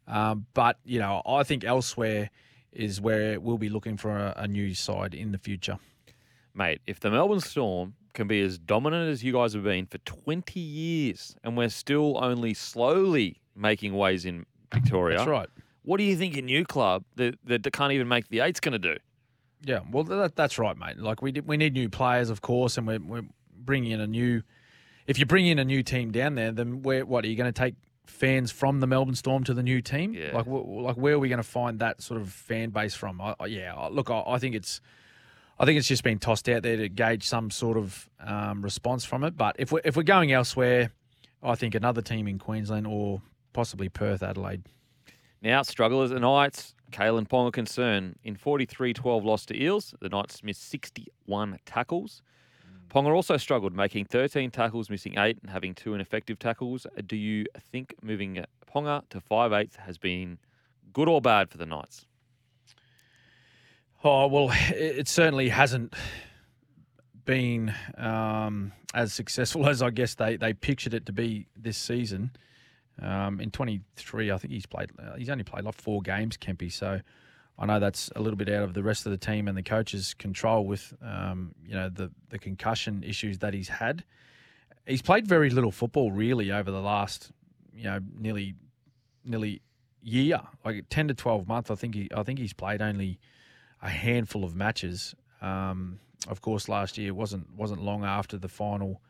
Um, 0.07 0.45
but 0.53 0.79
you 0.83 0.99
know, 0.99 1.21
I 1.25 1.43
think 1.43 1.63
elsewhere 1.63 2.29
is 2.71 2.99
where 2.99 3.39
we'll 3.39 3.57
be 3.57 3.69
looking 3.69 3.97
for 3.97 4.11
a, 4.11 4.33
a 4.37 4.47
new 4.47 4.73
side 4.73 5.13
in 5.13 5.31
the 5.31 5.37
future. 5.37 5.77
Mate, 6.53 6.81
if 6.85 6.99
the 6.99 7.09
Melbourne 7.09 7.39
Storm 7.39 7.95
can 8.13 8.27
be 8.27 8.41
as 8.41 8.57
dominant 8.57 9.09
as 9.09 9.23
you 9.23 9.33
guys 9.33 9.53
have 9.53 9.63
been 9.63 9.85
for 9.85 9.97
20 9.99 10.59
years 10.59 11.35
and 11.43 11.57
we're 11.57 11.69
still 11.69 12.17
only 12.23 12.53
slowly 12.53 13.41
making 13.55 13.93
ways 13.93 14.25
in 14.25 14.45
Victoria. 14.75 15.17
That's 15.17 15.29
right. 15.29 15.49
What 15.83 15.97
do 15.97 16.03
you 16.03 16.15
think 16.15 16.35
a 16.37 16.41
new 16.41 16.65
club 16.65 17.03
that, 17.15 17.35
that 17.45 17.71
can't 17.71 17.93
even 17.93 18.07
make 18.07 18.27
the 18.29 18.39
eight's 18.39 18.59
going 18.59 18.73
to 18.73 18.79
do? 18.79 18.97
Yeah, 19.63 19.79
well, 19.91 20.03
that, 20.03 20.35
that's 20.35 20.59
right, 20.59 20.77
mate. 20.77 20.99
Like 20.99 21.21
we 21.21 21.31
we 21.31 21.57
need 21.57 21.73
new 21.73 21.89
players, 21.89 22.29
of 22.29 22.41
course, 22.41 22.77
and 22.77 22.85
we're, 22.85 22.99
we're 22.99 23.25
bringing 23.57 23.91
in 23.91 24.01
a 24.01 24.07
new. 24.07 24.43
If 25.07 25.19
you 25.19 25.25
bring 25.25 25.47
in 25.47 25.59
a 25.59 25.65
new 25.65 25.83
team 25.83 26.11
down 26.11 26.35
there, 26.35 26.51
then 26.51 26.81
where 26.83 27.05
what 27.05 27.25
are 27.25 27.27
you 27.27 27.35
going 27.35 27.51
to 27.51 27.59
take 27.59 27.75
fans 28.05 28.51
from 28.51 28.79
the 28.79 28.87
Melbourne 28.87 29.15
Storm 29.15 29.43
to 29.45 29.53
the 29.53 29.63
new 29.63 29.81
team? 29.81 30.13
Yeah. 30.13 30.35
Like, 30.35 30.45
like 30.47 30.95
where 30.97 31.15
are 31.15 31.19
we 31.19 31.29
going 31.29 31.37
to 31.37 31.43
find 31.43 31.79
that 31.79 32.01
sort 32.01 32.21
of 32.21 32.29
fan 32.29 32.69
base 32.69 32.95
from? 32.95 33.21
I, 33.21 33.35
yeah, 33.47 33.73
look, 33.91 34.09
I, 34.09 34.23
I, 34.25 34.37
think 34.39 34.55
it's, 34.55 34.81
I 35.59 35.65
think 35.65 35.77
it's 35.77 35.87
just 35.87 36.03
been 36.03 36.19
tossed 36.19 36.47
out 36.49 36.63
there 36.63 36.77
to 36.77 36.89
gauge 36.89 37.23
some 37.23 37.49
sort 37.51 37.77
of 37.77 38.09
um, 38.19 38.61
response 38.61 39.05
from 39.05 39.23
it. 39.23 39.37
But 39.37 39.55
if 39.59 39.71
we're 39.71 39.81
if 39.83 39.95
we're 39.95 40.03
going 40.03 40.31
elsewhere, 40.31 40.91
I 41.41 41.55
think 41.55 41.75
another 41.75 42.01
team 42.01 42.27
in 42.27 42.39
Queensland 42.39 42.87
or 42.87 43.21
possibly 43.55 43.87
Perth, 43.87 44.21
Adelaide. 44.21 44.63
Now, 45.41 45.61
strugglers 45.61 46.09
the 46.09 46.19
Knights, 46.19 46.75
Kalyn 46.91 47.25
Ponga 47.25 47.53
concern. 47.53 48.17
In 48.23 48.35
43-12 48.35 49.23
loss 49.23 49.45
to 49.45 49.59
Eels, 49.59 49.95
the 50.01 50.09
Knights 50.09 50.43
missed 50.43 50.69
61 50.69 51.57
tackles. 51.65 52.21
Ponga 52.89 53.15
also 53.15 53.37
struggled, 53.37 53.73
making 53.73 54.05
13 54.05 54.51
tackles, 54.51 54.89
missing 54.89 55.17
eight, 55.17 55.37
and 55.41 55.49
having 55.49 55.73
two 55.73 55.93
ineffective 55.93 56.37
tackles. 56.37 56.85
Do 57.07 57.15
you 57.15 57.45
think 57.71 57.95
moving 58.01 58.43
Ponga 58.69 59.03
to 59.09 59.21
5'8 59.21 59.77
has 59.77 59.97
been 59.97 60.37
good 60.91 61.07
or 61.07 61.21
bad 61.21 61.49
for 61.49 61.57
the 61.57 61.65
Knights? 61.65 62.05
Oh, 64.03 64.27
well, 64.27 64.49
it 64.51 65.07
certainly 65.07 65.47
hasn't 65.47 65.93
been 67.23 67.73
um, 67.97 68.73
as 68.93 69.13
successful 69.13 69.65
as 69.69 69.81
I 69.81 69.91
guess 69.91 70.15
they, 70.15 70.35
they 70.35 70.51
pictured 70.51 70.93
it 70.93 71.05
to 71.05 71.13
be 71.13 71.47
this 71.55 71.77
season. 71.77 72.31
Um, 73.01 73.41
in 73.41 73.51
23, 73.51 74.31
I 74.31 74.37
think 74.37 74.53
he's 74.53 74.65
played. 74.65 74.91
Uh, 74.97 75.15
he's 75.15 75.29
only 75.29 75.43
played 75.43 75.65
like 75.65 75.75
four 75.75 76.01
games, 76.01 76.37
Kempy. 76.37 76.71
So 76.71 77.01
I 77.57 77.65
know 77.65 77.79
that's 77.79 78.09
a 78.15 78.21
little 78.21 78.37
bit 78.37 78.49
out 78.49 78.63
of 78.63 78.73
the 78.73 78.83
rest 78.83 79.05
of 79.05 79.11
the 79.11 79.17
team 79.17 79.47
and 79.47 79.57
the 79.57 79.63
coach's 79.63 80.13
control 80.13 80.65
with 80.65 80.93
um, 81.01 81.53
you 81.65 81.73
know 81.73 81.89
the 81.89 82.11
the 82.29 82.39
concussion 82.39 83.03
issues 83.03 83.39
that 83.39 83.53
he's 83.53 83.69
had. 83.69 84.03
He's 84.85 85.01
played 85.01 85.27
very 85.27 85.49
little 85.49 85.71
football 85.71 86.11
really 86.11 86.51
over 86.51 86.71
the 86.71 86.81
last 86.81 87.31
you 87.73 87.85
know 87.85 87.99
nearly 88.17 88.55
nearly 89.23 89.61
year, 90.01 90.41
like 90.63 90.85
10 90.89 91.07
to 91.09 91.13
12 91.13 91.47
months. 91.47 91.71
I 91.71 91.75
think 91.75 91.95
he 91.95 92.09
I 92.15 92.23
think 92.23 92.39
he's 92.39 92.53
played 92.53 92.81
only 92.81 93.19
a 93.81 93.89
handful 93.89 94.43
of 94.43 94.55
matches. 94.55 95.15
Um, 95.41 95.99
of 96.27 96.41
course, 96.41 96.69
last 96.69 96.97
year 96.97 97.13
wasn't 97.13 97.53
wasn't 97.55 97.81
long 97.83 98.03
after 98.03 98.37
the 98.37 98.49
final 98.49 99.01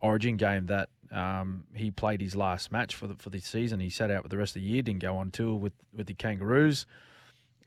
Origin 0.00 0.36
game 0.36 0.66
that 0.66 0.88
um, 1.10 1.64
he 1.74 1.90
played 1.90 2.20
his 2.20 2.36
last 2.36 2.70
match 2.70 2.94
for 2.94 3.06
the 3.06 3.14
for 3.14 3.30
the 3.30 3.40
season. 3.40 3.80
He 3.80 3.90
sat 3.90 4.10
out 4.10 4.22
with 4.22 4.30
the 4.30 4.38
rest 4.38 4.56
of 4.56 4.62
the 4.62 4.68
year, 4.68 4.82
didn't 4.82 5.00
go 5.00 5.16
on 5.16 5.30
tour 5.30 5.56
with 5.56 5.72
with 5.92 6.06
the 6.06 6.14
Kangaroos. 6.14 6.86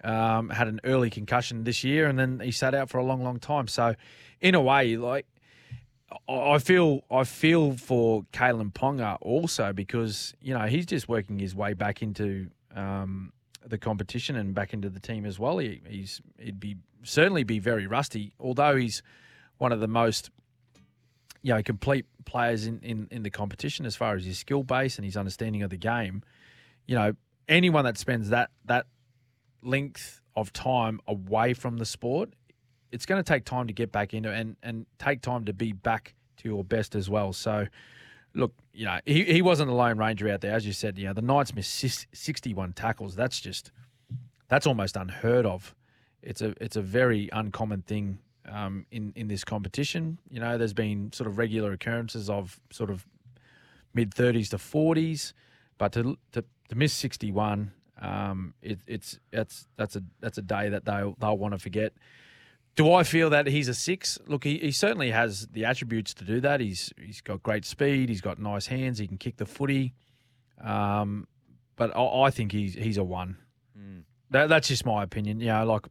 Um, 0.04 0.50
had 0.50 0.68
an 0.68 0.82
early 0.84 1.10
concussion 1.10 1.64
this 1.64 1.84
year, 1.84 2.08
and 2.08 2.20
then 2.20 2.41
he 2.41 2.52
sat 2.52 2.76
out 2.76 2.89
for 2.89 2.98
a 2.98 3.06
long, 3.06 3.24
long 3.24 3.39
time. 3.39 3.70
So, 3.70 3.96
in 4.41 4.54
a 4.54 4.60
way, 4.60 4.98
like 4.98 5.26
I 6.28 6.58
feel, 6.60 7.04
I 7.10 7.24
feel 7.24 7.78
for 7.78 8.24
Kalyn 8.34 8.74
Ponga 8.74 9.18
also 9.22 9.74
because 9.74 10.34
you 10.41 10.54
know 10.54 10.66
he's 10.66 10.86
just 10.86 11.08
working 11.08 11.39
his 11.39 11.56
way 11.56 11.74
back 11.74 12.02
into 12.02 12.50
um, 12.76 13.32
the 13.66 13.78
competition 13.78 14.36
and 14.36 14.54
back 14.54 14.74
into 14.74 14.89
the 14.89 15.00
team 15.00 15.26
as 15.26 15.39
well. 15.39 15.58
He, 15.58 15.82
he's 15.88 16.22
he'd 16.38 16.60
be 16.60 16.78
certainly 17.04 17.44
be 17.44 17.60
very 17.60 17.88
rusty, 17.88 18.34
although 18.39 18.76
he's 18.76 19.02
one 19.58 19.72
of 19.72 19.80
the 19.80 19.88
most 19.88 20.32
you 21.44 21.54
know, 21.54 21.62
complete 21.62 22.06
players 22.26 22.66
in, 22.66 22.80
in, 22.82 23.08
in 23.12 23.22
the 23.22 23.30
competition 23.30 23.86
as 23.86 23.96
far 23.96 24.16
as 24.16 24.26
his 24.26 24.39
skill 24.39 24.64
base 24.64 24.98
and 24.98 25.06
his 25.06 25.18
understanding 25.18 25.62
of 25.62 25.70
the 25.70 25.78
game. 25.78 26.24
You 26.88 26.96
know, 26.96 27.14
anyone 27.48 27.86
that 27.86 27.98
spends 27.98 28.30
that 28.30 28.50
that 28.66 28.88
length 29.62 30.22
of 30.36 30.52
time 30.52 31.00
away 31.08 31.54
from 31.54 31.78
the 31.78 31.86
sport, 31.86 32.34
it's 32.91 33.06
going 33.06 33.22
to 33.22 33.28
take 33.28 33.46
time 33.46 33.68
to 33.68 33.74
get 33.74 33.91
back 33.91 34.14
into 34.14 34.32
and 34.32 34.56
and 34.64 34.86
take 34.98 35.22
time 35.22 35.46
to 35.46 35.54
be 35.54 35.74
back 35.74 36.16
to 36.38 36.50
your 36.50 36.64
best 36.64 36.96
as 36.96 37.10
well. 37.10 37.34
So, 37.34 37.68
look, 38.34 38.54
you 38.74 38.86
know, 38.86 39.00
he, 39.06 39.24
he 39.24 39.41
wasn't 39.41 39.70
a 39.70 39.74
lone 39.74 39.98
ranger 39.98 40.30
out 40.30 40.41
there, 40.41 40.54
as 40.54 40.66
you 40.66 40.74
said. 40.74 40.98
You 40.98 41.08
know, 41.08 41.14
the 41.14 41.22
Knights 41.22 41.54
missed 41.54 42.08
sixty 42.14 42.54
one 42.54 42.72
tackles. 42.74 43.16
That's 43.16 43.39
just 43.41 43.72
that's 44.48 44.66
almost 44.66 44.96
unheard 44.96 45.46
of. 45.46 45.76
It's 46.22 46.41
a 46.41 46.54
it's 46.62 46.78
a 46.78 46.82
very 46.82 47.30
uncommon 47.34 47.82
thing 47.82 48.20
um, 48.50 48.86
in 48.91 49.14
in 49.16 49.28
this 49.28 49.44
competition. 49.44 50.20
You 50.30 50.39
know, 50.39 50.58
there's 50.58 50.74
been 50.74 51.12
sort 51.14 51.28
of 51.28 51.38
regular 51.38 51.72
occurrences 51.72 52.30
of 52.30 52.60
sort 52.72 52.89
of 52.89 53.06
mid 53.94 54.12
30s 54.12 54.50
to 54.50 54.58
40s, 54.58 55.34
but 55.78 55.91
to 55.94 56.18
to, 56.32 56.44
to 56.70 56.76
miss 56.76 56.94
61, 56.94 57.72
um, 58.02 58.54
it, 58.62 58.80
it's 58.88 59.20
that's 59.32 59.68
that's 59.78 59.96
a 59.96 60.04
that's 60.20 60.38
a 60.38 60.41
day 60.41 60.70
that 60.70 60.86
they 60.86 60.91
they'll, 60.91 61.16
they'll 61.20 61.38
want 61.38 61.54
to 61.54 61.60
forget. 61.60 61.94
Do 62.76 62.91
I 62.91 63.04
feel 63.04 63.30
that 63.30 63.46
he's 63.46 63.68
a 63.68 63.74
six? 63.76 64.18
Look, 64.26 64.44
he, 64.44 64.58
he 64.58 64.72
certainly 64.72 65.12
has 65.12 65.48
the 65.52 65.64
attributes 65.64 66.14
to 66.16 66.26
do 66.26 66.39
that. 66.41 66.60
He's 66.60 66.91
he's 67.00 67.22
got 67.22 67.44
great 67.44 67.66
speed. 67.66 68.10
He's 68.10 68.22
got 68.22 68.39
nice 68.39 68.68
hands. 68.68 68.98
He 68.98 69.08
can 69.08 69.18
kick 69.18 69.38
the 69.38 69.46
footy. 69.46 69.94
Um, 70.60 71.28
but 71.76 71.96
I, 71.96 72.24
I 72.24 72.32
think 72.32 72.52
he's 72.52 72.74
he's 72.74 72.98
a 72.98 73.04
one. 73.04 73.38
That, 74.32 74.50
that's 74.50 74.68
just 74.68 74.86
my 74.86 75.04
opinion. 75.04 75.39
You 75.39 75.48
know, 75.48 75.66
like 75.66 75.86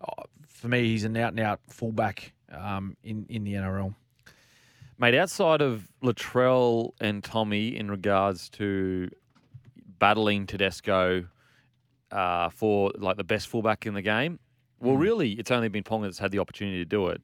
uh, 0.00 0.22
for 0.58 0.68
me, 0.68 0.84
he's 0.84 1.04
an 1.04 1.16
out 1.16 1.30
and 1.32 1.40
out 1.40 1.60
fullback 1.68 2.32
um, 2.52 2.96
in 3.02 3.26
in 3.28 3.44
the 3.44 3.54
NRL. 3.54 3.94
Mate, 4.98 5.14
outside 5.14 5.62
of 5.62 5.88
Latrell 6.02 6.92
and 7.00 7.22
Tommy 7.22 7.76
in 7.76 7.88
regards 7.90 8.48
to 8.50 9.08
battling 10.00 10.46
Tedesco 10.46 11.26
uh, 12.10 12.48
for 12.48 12.90
like 12.98 13.16
the 13.16 13.24
best 13.24 13.46
fullback 13.46 13.86
in 13.86 13.94
the 13.94 14.02
game, 14.02 14.40
well, 14.80 14.96
really, 14.96 15.32
it's 15.32 15.50
only 15.50 15.68
been 15.68 15.84
Ponga 15.84 16.02
that's 16.04 16.18
had 16.18 16.32
the 16.32 16.40
opportunity 16.40 16.78
to 16.78 16.84
do 16.84 17.08
it. 17.08 17.22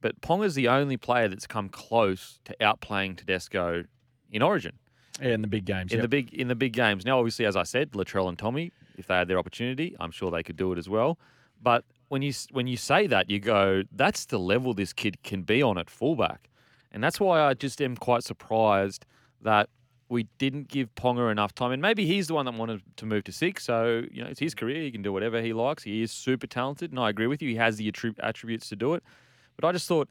But 0.00 0.20
Ponga's 0.20 0.54
the 0.56 0.66
only 0.68 0.96
player 0.96 1.28
that's 1.28 1.46
come 1.46 1.68
close 1.68 2.40
to 2.44 2.56
outplaying 2.60 3.16
Tedesco 3.16 3.84
in 4.32 4.42
Origin 4.42 4.72
Yeah, 5.20 5.34
in 5.34 5.42
the 5.42 5.48
big 5.48 5.64
games. 5.64 5.92
in 5.92 5.98
yep. 5.98 6.02
the 6.02 6.08
big 6.08 6.34
in 6.34 6.48
the 6.48 6.56
big 6.56 6.72
games. 6.72 7.04
Now, 7.04 7.18
obviously, 7.18 7.44
as 7.46 7.54
I 7.54 7.62
said, 7.62 7.92
Latrell 7.92 8.28
and 8.28 8.36
Tommy, 8.36 8.72
if 8.98 9.06
they 9.06 9.14
had 9.14 9.28
their 9.28 9.38
opportunity, 9.38 9.94
I'm 10.00 10.10
sure 10.10 10.30
they 10.32 10.42
could 10.42 10.56
do 10.56 10.72
it 10.72 10.78
as 10.78 10.88
well. 10.88 11.18
But 11.62 11.84
when 12.12 12.20
you 12.20 12.34
when 12.50 12.66
you 12.66 12.76
say 12.76 13.06
that, 13.06 13.30
you 13.30 13.40
go, 13.40 13.84
that's 13.90 14.26
the 14.26 14.38
level 14.38 14.74
this 14.74 14.92
kid 14.92 15.22
can 15.22 15.40
be 15.40 15.62
on 15.62 15.78
at 15.78 15.88
fullback, 15.88 16.50
and 16.92 17.02
that's 17.02 17.18
why 17.18 17.40
I 17.40 17.54
just 17.54 17.80
am 17.80 17.96
quite 17.96 18.22
surprised 18.22 19.06
that 19.40 19.70
we 20.10 20.24
didn't 20.36 20.68
give 20.68 20.94
Ponga 20.94 21.32
enough 21.32 21.54
time. 21.54 21.72
And 21.72 21.80
maybe 21.80 22.04
he's 22.04 22.26
the 22.26 22.34
one 22.34 22.44
that 22.44 22.52
wanted 22.52 22.82
to 22.96 23.06
move 23.06 23.24
to 23.24 23.32
six, 23.32 23.64
so 23.64 24.02
you 24.10 24.22
know 24.22 24.28
it's 24.28 24.40
his 24.40 24.54
career; 24.54 24.82
he 24.82 24.90
can 24.90 25.00
do 25.00 25.10
whatever 25.10 25.40
he 25.40 25.54
likes. 25.54 25.84
He 25.84 26.02
is 26.02 26.12
super 26.12 26.46
talented, 26.46 26.90
and 26.90 27.00
I 27.00 27.08
agree 27.08 27.26
with 27.26 27.40
you. 27.40 27.48
He 27.48 27.56
has 27.56 27.78
the 27.78 27.90
attri- 27.90 28.20
attributes 28.22 28.68
to 28.68 28.76
do 28.76 28.92
it. 28.92 29.02
But 29.56 29.66
I 29.66 29.72
just 29.72 29.88
thought, 29.88 30.10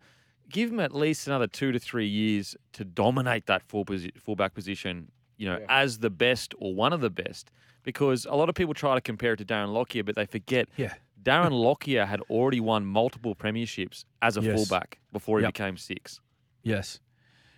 give 0.49 0.71
him 0.71 0.79
at 0.79 0.95
least 0.95 1.27
another 1.27 1.45
two 1.45 1.71
to 1.71 1.77
three 1.77 2.07
years 2.07 2.55
to 2.73 2.83
dominate 2.83 3.45
that 3.45 3.61
full 3.61 3.85
posi- 3.85 4.19
fullback 4.19 4.55
position, 4.55 5.11
you 5.37 5.47
know, 5.47 5.59
as 5.69 5.99
the 5.99 6.09
best 6.09 6.55
or 6.57 6.73
one 6.73 6.93
of 6.93 7.01
the 7.01 7.11
best. 7.11 7.51
Because 7.83 8.25
a 8.25 8.33
lot 8.33 8.49
of 8.49 8.53
people 8.53 8.73
try 8.73 8.95
to 8.95 9.01
compare 9.01 9.33
it 9.33 9.37
to 9.37 9.45
Darren 9.45 9.71
Lockyer, 9.71 10.03
but 10.03 10.15
they 10.15 10.25
forget 10.25 10.67
Yeah. 10.77 10.93
Darren 11.23 11.51
Lockyer 11.51 12.05
had 12.05 12.21
already 12.29 12.59
won 12.59 12.85
multiple 12.85 13.35
premierships 13.35 14.05
as 14.21 14.37
a 14.37 14.41
Yes. 14.41 14.55
fullback 14.55 14.99
before 15.11 15.39
he 15.39 15.43
Yep. 15.43 15.53
became 15.53 15.77
six. 15.77 16.19
Yes, 16.63 16.99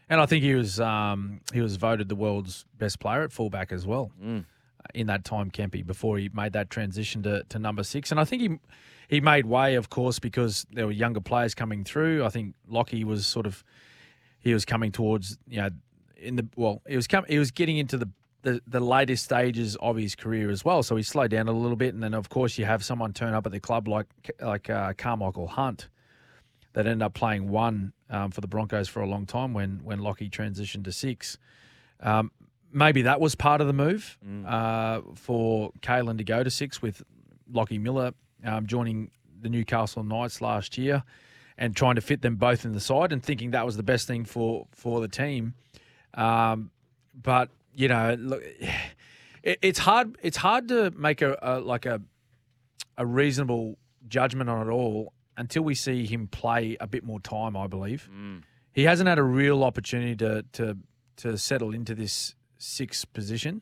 and 0.10 0.20
I 0.22 0.26
think 0.26 0.44
he 0.44 0.54
was 0.56 0.80
um, 0.80 1.42
he 1.54 1.62
was 1.62 1.76
voted 1.78 2.10
the 2.10 2.16
world's 2.16 2.66
best 2.78 3.00
player 3.00 3.22
at 3.24 3.32
fullback 3.32 3.72
as 3.72 3.86
well 3.86 4.12
Mm. 4.22 4.46
in 4.94 5.08
that 5.08 5.24
time, 5.24 5.50
Kempy, 5.52 5.86
before 5.86 6.18
he 6.18 6.30
made 6.34 6.54
that 6.54 6.70
transition 6.70 7.24
to, 7.24 7.44
to 7.50 7.60
number 7.60 7.84
six. 7.84 8.12
And 8.12 8.20
I 8.20 8.26
think 8.26 8.42
he 8.42 8.50
he 9.10 9.22
made 9.22 9.46
way, 9.46 9.76
of 9.76 9.90
course, 9.90 10.18
because 10.20 10.66
there 10.72 10.86
were 10.86 10.92
younger 10.92 11.20
players 11.22 11.54
coming 11.54 11.84
through. 11.84 12.24
I 12.26 12.30
think 12.30 12.56
Lockie 12.68 13.04
was 13.04 13.26
sort 13.26 13.46
of 13.46 13.64
he 14.40 14.54
was 14.54 14.66
coming 14.66 14.92
towards 14.92 15.38
you 15.48 15.62
know 15.62 15.70
in 16.18 16.36
the 16.38 16.48
well 16.56 16.82
he 16.88 16.96
was 16.96 17.08
com- 17.08 17.26
he 17.28 17.38
was 17.40 17.52
getting 17.52 17.78
into 17.78 17.98
the 17.98 18.10
the, 18.44 18.62
the 18.68 18.80
latest 18.80 19.24
stages 19.26 19.76
of 19.78 19.96
his 19.96 20.16
career 20.16 20.50
as 20.52 20.64
well. 20.64 20.84
So 20.84 20.96
he 20.96 21.04
slowed 21.04 21.32
down 21.32 21.48
a 21.48 21.52
little 21.52 21.76
bit, 21.76 21.94
and 21.94 22.04
then 22.04 22.14
of 22.14 22.30
course 22.30 22.58
you 22.58 22.66
have 22.66 22.84
someone 22.84 23.14
turn 23.14 23.34
up 23.34 23.46
at 23.46 23.52
the 23.52 23.60
club 23.60 23.88
like 23.88 24.08
like 24.40 24.70
uh, 24.70 24.94
Carmichael 24.98 25.48
Hunt 25.48 25.90
that 26.74 26.86
ended 26.86 27.02
up 27.02 27.14
playing 27.14 27.50
one 27.50 27.94
um, 28.10 28.32
for 28.32 28.42
the 28.42 28.48
Broncos 28.48 28.88
for 28.88 29.02
a 29.02 29.08
long 29.08 29.26
time 29.26 29.54
when 29.54 29.80
when 29.84 30.00
Lockie 30.00 30.30
transitioned 30.30 30.84
to 30.84 30.92
six. 30.92 31.38
Um, 32.00 32.32
maybe 32.72 33.04
that 33.04 33.22
was 33.22 33.34
part 33.36 33.62
of 33.62 33.68
the 33.68 33.74
move 33.74 34.18
uh, 34.46 35.02
for 35.16 35.72
Kalyn 35.82 36.18
to 36.18 36.24
go 36.24 36.44
to 36.44 36.50
six 36.50 36.82
with 36.82 37.02
Lockie 37.52 37.78
Miller 37.78 38.14
um, 38.44 38.66
joining 38.66 39.12
the 39.42 39.50
Newcastle 39.50 40.04
Knights 40.04 40.42
last 40.42 40.78
year 40.78 41.04
and 41.58 41.76
trying 41.76 41.96
to 41.96 42.02
fit 42.02 42.22
them 42.22 42.36
both 42.36 42.66
in 42.66 42.74
the 42.74 42.80
side 42.80 43.14
and 43.14 43.24
thinking 43.24 43.52
that 43.52 43.66
was 43.66 43.78
the 43.78 43.84
best 43.84 44.08
thing 44.08 44.26
for 44.26 44.68
for 44.72 45.00
the 45.00 45.08
team. 45.08 45.54
Um, 46.14 46.72
but 47.14 47.50
you 47.74 47.88
know, 47.88 48.16
look, 48.20 48.44
it, 49.44 49.60
it's 49.62 49.80
hard. 49.80 50.18
It's 50.22 50.38
hard 50.38 50.68
to 50.70 50.92
make 50.92 51.22
a, 51.22 51.38
a 51.42 51.60
like 51.60 51.86
a 51.86 52.02
a 52.98 53.06
reasonable 53.06 53.78
judgment 54.08 54.50
on 54.50 54.68
it 54.68 54.72
all 54.72 55.14
until 55.38 55.64
we 55.64 55.74
see 55.76 56.06
him 56.06 56.28
play 56.28 56.78
a 56.80 56.88
bit 56.88 57.04
more 57.04 57.20
time. 57.20 57.58
I 57.58 57.68
believe 57.68 58.10
he 58.72 58.84
hasn't 58.84 59.08
had 59.08 59.20
a 59.20 59.24
real 59.24 59.64
opportunity 59.64 60.16
to 60.18 60.44
to 60.54 60.78
to 61.18 61.38
settle 61.38 61.74
into 61.74 61.96
this 61.96 62.36
sixth 62.58 63.12
position, 63.14 63.62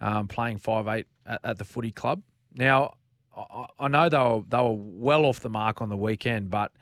um, 0.00 0.28
playing 0.28 0.58
five 0.58 0.86
eight 0.88 1.06
at, 1.26 1.40
at 1.44 1.58
the 1.58 1.64
footy 1.64 1.92
club. 1.92 2.22
Now, 2.54 2.94
I, 3.36 3.66
I 3.78 3.88
know 3.88 4.08
they 4.08 4.18
were 4.18 4.42
they 4.48 4.58
were 4.58 4.76
well 4.76 5.24
off 5.24 5.40
the 5.40 5.50
mark 5.50 5.80
on 5.82 5.88
the 5.88 5.96
weekend, 5.96 6.50
but 6.50 6.72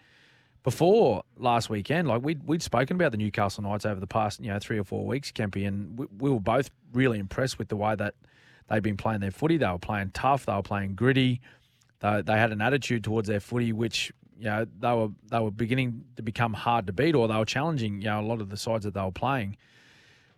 before 0.63 1.23
last 1.37 1.71
weekend, 1.71 2.09
like 2.09 2.23
we'd, 2.23 2.43
we'd 2.45 2.63
spoken 2.63 2.97
about 2.97 3.13
the 3.13 3.19
Newcastle 3.19 3.63
Knights 3.63 3.87
over 3.87 3.99
the 3.99 4.07
past, 4.07 4.41
you 4.41 4.49
know, 4.49 4.59
three 4.59 4.79
or 4.79 4.85
four 4.85 5.07
weeks, 5.07 5.33
Kempy, 5.33 5.67
and 5.67 5.99
we, 5.99 6.07
we 6.19 6.31
were 6.31 6.41
both 6.41 6.71
really 6.93 7.19
impressed 7.19 7.59
with 7.59 7.69
the 7.69 7.77
way 7.77 7.95
that 7.95 8.15
they'd 8.69 8.83
been 8.83 8.97
playing 8.97 9.21
their 9.21 9.31
footy. 9.31 9.57
They 9.57 9.67
were 9.67 9.79
playing 9.79 10.11
tough. 10.13 10.47
They 10.47 10.53
were 10.53 10.63
playing 10.63 10.95
gritty. 10.95 11.41
They, 12.01 12.23
they 12.23 12.35
had 12.35 12.53
an 12.53 12.61
attitude 12.61 13.05
towards 13.05 13.29
their 13.29 13.41
footy, 13.41 13.73
which, 13.73 14.13
you 14.39 14.45
know, 14.45 14.67
they 14.79 14.93
were, 14.93 15.09
they 15.31 15.39
were 15.39 15.51
beginning 15.51 16.05
to 16.17 16.23
become 16.23 16.53
hard 16.53 16.87
to 16.89 16.93
beat 16.93 17.15
or 17.15 17.27
they 17.27 17.37
were 17.37 17.45
challenging, 17.45 18.03
you 18.03 18.09
know, 18.09 18.21
a 18.21 18.23
lot 18.23 18.41
of 18.41 18.51
the 18.51 18.57
sides 18.57 18.85
that 18.85 18.95
they 18.95 19.03
were 19.03 19.13
playing. 19.13 19.57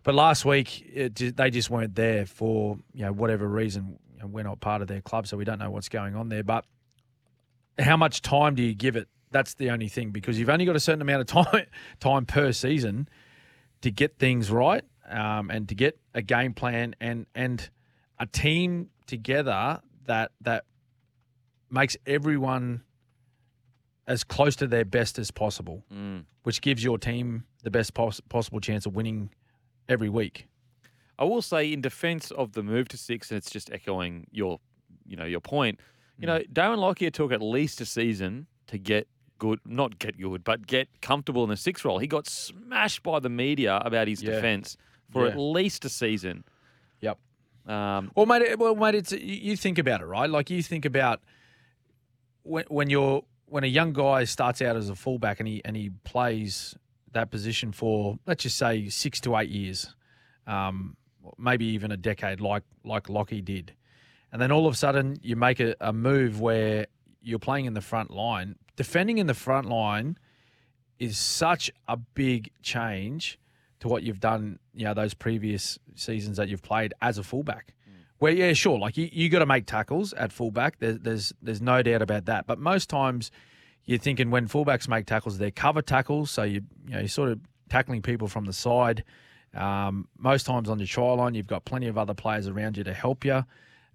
But 0.03 0.15
last 0.15 0.45
week, 0.45 0.85
it, 0.93 1.35
they 1.37 1.49
just 1.49 1.69
weren't 1.69 1.95
there 1.95 2.25
for, 2.25 2.77
you 2.93 3.05
know, 3.05 3.13
whatever 3.13 3.47
reason. 3.47 3.97
You 4.15 4.21
know, 4.21 4.27
we're 4.27 4.43
not 4.43 4.59
part 4.59 4.81
of 4.81 4.87
their 4.87 5.01
club, 5.01 5.27
so 5.27 5.37
we 5.37 5.45
don't 5.45 5.59
know 5.59 5.71
what's 5.71 5.89
going 5.89 6.15
on 6.15 6.29
there. 6.29 6.43
But 6.43 6.65
how 7.79 7.95
much 7.97 8.21
time 8.21 8.55
do 8.55 8.63
you 8.63 8.75
give 8.75 8.95
it? 8.95 9.07
That's 9.33 9.55
the 9.55 9.69
only 9.71 9.89
thing 9.89 10.11
because 10.11 10.39
you've 10.39 10.49
only 10.49 10.63
got 10.65 10.75
a 10.77 10.79
certain 10.79 11.01
amount 11.01 11.21
of 11.21 11.27
time 11.51 11.65
time 11.99 12.25
per 12.25 12.51
season 12.53 13.09
to 13.81 13.91
get 13.91 14.17
things 14.17 14.49
right 14.49 14.85
um, 15.09 15.49
and 15.49 15.67
to 15.67 15.75
get 15.75 15.99
a 16.13 16.21
game 16.21 16.53
plan 16.53 16.95
and 17.01 17.25
and 17.35 17.69
a 18.19 18.25
team 18.25 18.89
together 19.07 19.81
that 20.05 20.31
that 20.41 20.63
makes 21.69 21.97
everyone 22.07 22.83
as 24.07 24.23
close 24.23 24.55
to 24.57 24.67
their 24.67 24.85
best 24.85 25.17
as 25.17 25.31
possible, 25.31 25.83
Mm. 25.91 26.25
which 26.43 26.61
gives 26.61 26.83
your 26.83 26.97
team 26.97 27.45
the 27.63 27.71
best 27.71 27.93
pos- 27.93 28.19
possible 28.29 28.59
chance 28.59 28.85
of 28.85 28.95
winning 28.95 29.29
every 29.87 30.09
week. 30.09 30.47
I 31.17 31.23
will 31.23 31.41
say, 31.41 31.71
in 31.71 31.79
defence 31.81 32.29
of 32.31 32.51
the 32.53 32.63
move 32.63 32.89
to 32.89 32.97
six, 32.97 33.31
and 33.31 33.37
it's 33.37 33.49
just 33.49 33.71
echoing 33.71 34.27
your, 34.31 34.59
you 35.05 35.15
know, 35.15 35.25
your 35.25 35.39
point. 35.39 35.79
You 36.19 36.27
know, 36.27 36.39
Darren 36.51 36.79
Lockyer 36.79 37.11
took 37.11 37.31
at 37.31 37.41
least 37.41 37.79
a 37.81 37.85
season 37.85 38.47
to 38.67 38.77
get 38.77 39.07
good, 39.39 39.59
not 39.65 39.99
get 39.99 40.19
good, 40.19 40.43
but 40.43 40.65
get 40.67 40.87
comfortable 41.01 41.43
in 41.43 41.49
the 41.49 41.57
six 41.57 41.83
role. 41.83 41.99
He 41.99 42.07
got 42.07 42.27
smashed 42.27 43.03
by 43.03 43.19
the 43.19 43.29
media 43.29 43.77
about 43.83 44.07
his 44.07 44.21
Yeah. 44.23 44.31
defence 44.31 44.77
for 45.11 45.27
at 45.27 45.37
least 45.37 45.85
a 45.85 45.89
season. 45.89 46.43
Yep. 47.01 47.19
Um, 47.67 48.11
Well, 48.15 48.25
mate, 48.25 48.57
well, 48.57 48.75
mate, 48.75 48.95
it's 48.95 49.11
you 49.11 49.19
you 49.19 49.57
think 49.57 49.77
about 49.77 50.01
it, 50.01 50.05
right? 50.05 50.29
Like 50.29 50.49
you 50.49 50.61
think 50.63 50.85
about 50.85 51.21
when 52.43 52.65
when 52.69 52.89
you're 52.89 53.23
when 53.45 53.63
a 53.63 53.67
young 53.67 53.93
guy 53.93 54.23
starts 54.23 54.61
out 54.61 54.75
as 54.75 54.89
a 54.89 54.95
fullback 54.95 55.39
and 55.39 55.47
he 55.47 55.61
and 55.65 55.75
he 55.75 55.91
plays 56.03 56.75
that 57.11 57.29
position 57.29 57.71
for 57.71 58.17
let's 58.25 58.43
just 58.43 58.57
say 58.57 58.89
six 58.89 59.19
to 59.21 59.37
eight 59.37 59.49
years, 59.49 59.95
um, 60.47 60.97
maybe 61.37 61.65
even 61.65 61.91
a 61.91 61.97
decade, 61.97 62.41
like 62.41 62.63
like 62.83 63.07
Lockie 63.09 63.41
did, 63.41 63.73
and 64.31 64.41
then 64.41 64.51
all 64.51 64.65
of 64.67 64.73
a 64.73 64.77
sudden 64.77 65.17
you 65.21 65.35
make 65.35 65.59
a, 65.59 65.75
a 65.79 65.93
move 65.93 66.41
where 66.41 66.87
you're 67.21 67.39
playing 67.39 67.65
in 67.65 67.73
the 67.73 67.81
front 67.81 68.11
line, 68.11 68.55
defending 68.75 69.17
in 69.17 69.27
the 69.27 69.33
front 69.33 69.67
line 69.67 70.17
is 70.99 71.17
such 71.17 71.71
a 71.87 71.97
big 71.97 72.51
change 72.61 73.39
to 73.79 73.87
what 73.87 74.03
you've 74.03 74.19
done, 74.19 74.59
you 74.73 74.85
know, 74.85 74.93
those 74.93 75.13
previous 75.13 75.77
seasons 75.95 76.37
that 76.37 76.47
you've 76.47 76.61
played 76.61 76.93
as 77.01 77.17
a 77.17 77.23
fullback. 77.23 77.73
Where 78.19 78.31
yeah, 78.31 78.53
sure, 78.53 78.79
like 78.79 78.95
you, 78.95 79.09
you 79.11 79.27
got 79.27 79.39
to 79.39 79.45
make 79.45 79.65
tackles 79.65 80.13
at 80.13 80.31
fullback. 80.31 80.79
There's 80.79 80.99
there's 80.99 81.33
there's 81.41 81.61
no 81.61 81.83
doubt 81.83 82.01
about 82.01 82.23
that. 82.25 82.47
But 82.47 82.57
most 82.57 82.89
times, 82.89 83.31
you're 83.83 83.99
thinking 83.99 84.31
when 84.31 84.47
fullbacks 84.47 84.87
make 84.87 85.05
tackles, 85.07 85.37
they're 85.37 85.51
cover 85.51 85.81
tackles. 85.81 86.31
So 86.31 86.43
you 86.43 86.61
you 86.85 86.93
know 86.93 86.99
you're 86.99 87.09
sort 87.09 87.29
of 87.29 87.41
tackling 87.69 88.01
people 88.01 88.29
from 88.29 88.45
the 88.45 88.53
side. 88.53 89.03
Um, 89.53 90.07
most 90.17 90.45
times 90.45 90.69
on 90.69 90.79
your 90.79 90.87
try 90.87 91.11
line, 91.11 91.35
you've 91.35 91.47
got 91.47 91.65
plenty 91.65 91.87
of 91.87 91.97
other 91.97 92.13
players 92.13 92.47
around 92.47 92.77
you 92.77 92.85
to 92.85 92.93
help 92.93 93.25
you. 93.25 93.43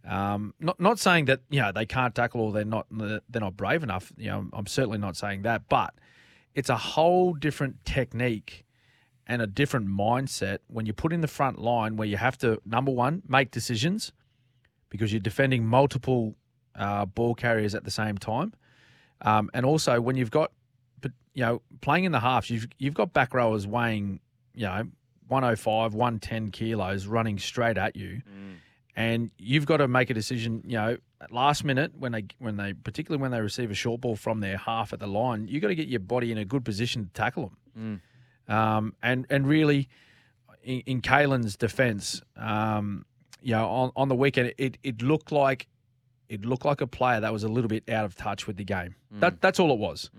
Um, 0.07 0.55
not 0.61 0.81
not 0.81 0.99
saying 0.99 1.27
that 1.27 1.41
you 1.51 1.61
know 1.61 1.73
they 1.73 1.87
can't 1.87 2.15
tackle 2.15 2.41
or 2.41 2.53
they're 2.53 2.65
not 2.65 2.87
they're 2.91 3.21
not 3.35 3.57
brave 3.57 3.83
enough. 3.83 4.13
You 4.17 4.29
know, 4.29 4.47
I'm 4.53 4.67
certainly 4.67 4.99
not 4.99 5.17
saying 5.17 5.43
that, 5.43 5.69
but 5.69 5.95
it's 6.55 6.69
a 6.69 6.77
whole 6.77 7.35
different 7.35 7.85
technique 7.85 8.65
and 9.27 9.43
a 9.43 9.47
different 9.47 9.87
mindset 9.89 10.59
when 10.69 10.87
you 10.87 10.93
put 10.93 11.13
in 11.13 11.21
the 11.21 11.29
front 11.29 11.59
line 11.59 11.97
where 11.97 12.09
you 12.09 12.17
have 12.17 12.39
to 12.39 12.61
number 12.65 12.91
one 12.91 13.23
make 13.29 13.51
decisions 13.51 14.13
because 14.89 15.13
you're 15.13 15.21
defending 15.21 15.67
multiple 15.67 16.35
uh, 16.75 17.05
ball 17.05 17.35
carriers 17.35 17.75
at 17.75 17.85
the 17.85 17.91
same 17.91 18.17
time, 18.17 18.55
um, 19.23 19.51
and 19.53 19.67
also 19.67 20.01
when 20.01 20.17
you've 20.17 20.31
got, 20.31 20.53
you 21.35 21.45
know, 21.45 21.61
playing 21.83 22.05
in 22.05 22.13
the 22.13 22.21
halves, 22.21 22.49
you've 22.49 22.69
you've 22.79 22.95
got 22.95 23.13
back 23.13 23.35
rowers 23.35 23.67
weighing, 23.67 24.21
you 24.55 24.65
know, 24.65 24.85
105, 25.29 25.93
110 25.93 26.51
kilos 26.51 27.07
running 27.07 27.39
straight 27.39 27.77
at 27.77 27.95
you, 27.97 28.23
and 28.99 29.31
you've 29.39 29.65
got 29.65 29.77
to 29.77 29.87
make 29.87 30.11
a 30.11 30.15
decision. 30.15 30.63
You 30.67 30.77
know, 30.77 30.97
at 31.21 31.31
last 31.33 31.63
minute 31.65 31.93
when 31.97 32.11
they 32.13 32.25
when 32.39 32.57
they 32.57 32.73
particularly 32.73 33.23
when 33.23 33.31
they 33.31 33.41
receive 33.41 33.71
a 33.71 33.75
short 33.75 34.01
ball 34.01 34.17
from 34.17 34.41
their 34.41 34.57
half 34.57 34.93
at 34.93 34.99
the 34.99 35.07
line, 35.07 35.47
you've 35.49 35.63
got 35.63 35.69
to 35.69 35.77
get 35.77 35.87
your 35.87 36.01
body 36.01 36.33
in 36.33 36.39
a 36.39 36.45
good 36.45 36.65
position 36.65 37.05
to 37.05 37.11
tackle 37.13 37.53
them. 37.77 38.03
Um, 38.49 38.95
and 39.01 39.25
and 39.31 39.47
really, 39.47 39.89
in, 40.65 40.81
in 40.81 41.01
Kalyn's 41.01 41.57
defence, 41.57 42.23
um, 42.37 43.05
you 43.41 43.53
know, 43.53 43.69
on, 43.69 43.93
on 43.95 44.09
the 44.09 44.17
weekend, 44.17 44.53
it, 44.59 44.79
it 44.83 45.01
looked 45.01 45.31
like 45.31 45.69
it 46.29 46.45
looked 46.45 46.65
like 46.65 46.81
a 46.81 46.87
player 46.89 47.21
that 47.21 47.33
was 47.33 47.45
a 47.45 47.49
little 47.49 47.69
bit 47.69 47.89
out 47.89 48.05
of 48.05 48.17
touch 48.17 48.47
with 48.49 48.57
the 48.57 48.65
game. 48.65 48.97
That 49.21 49.41
that's 49.41 49.61
all 49.61 49.73
it 49.73 49.79
was. 49.79 50.11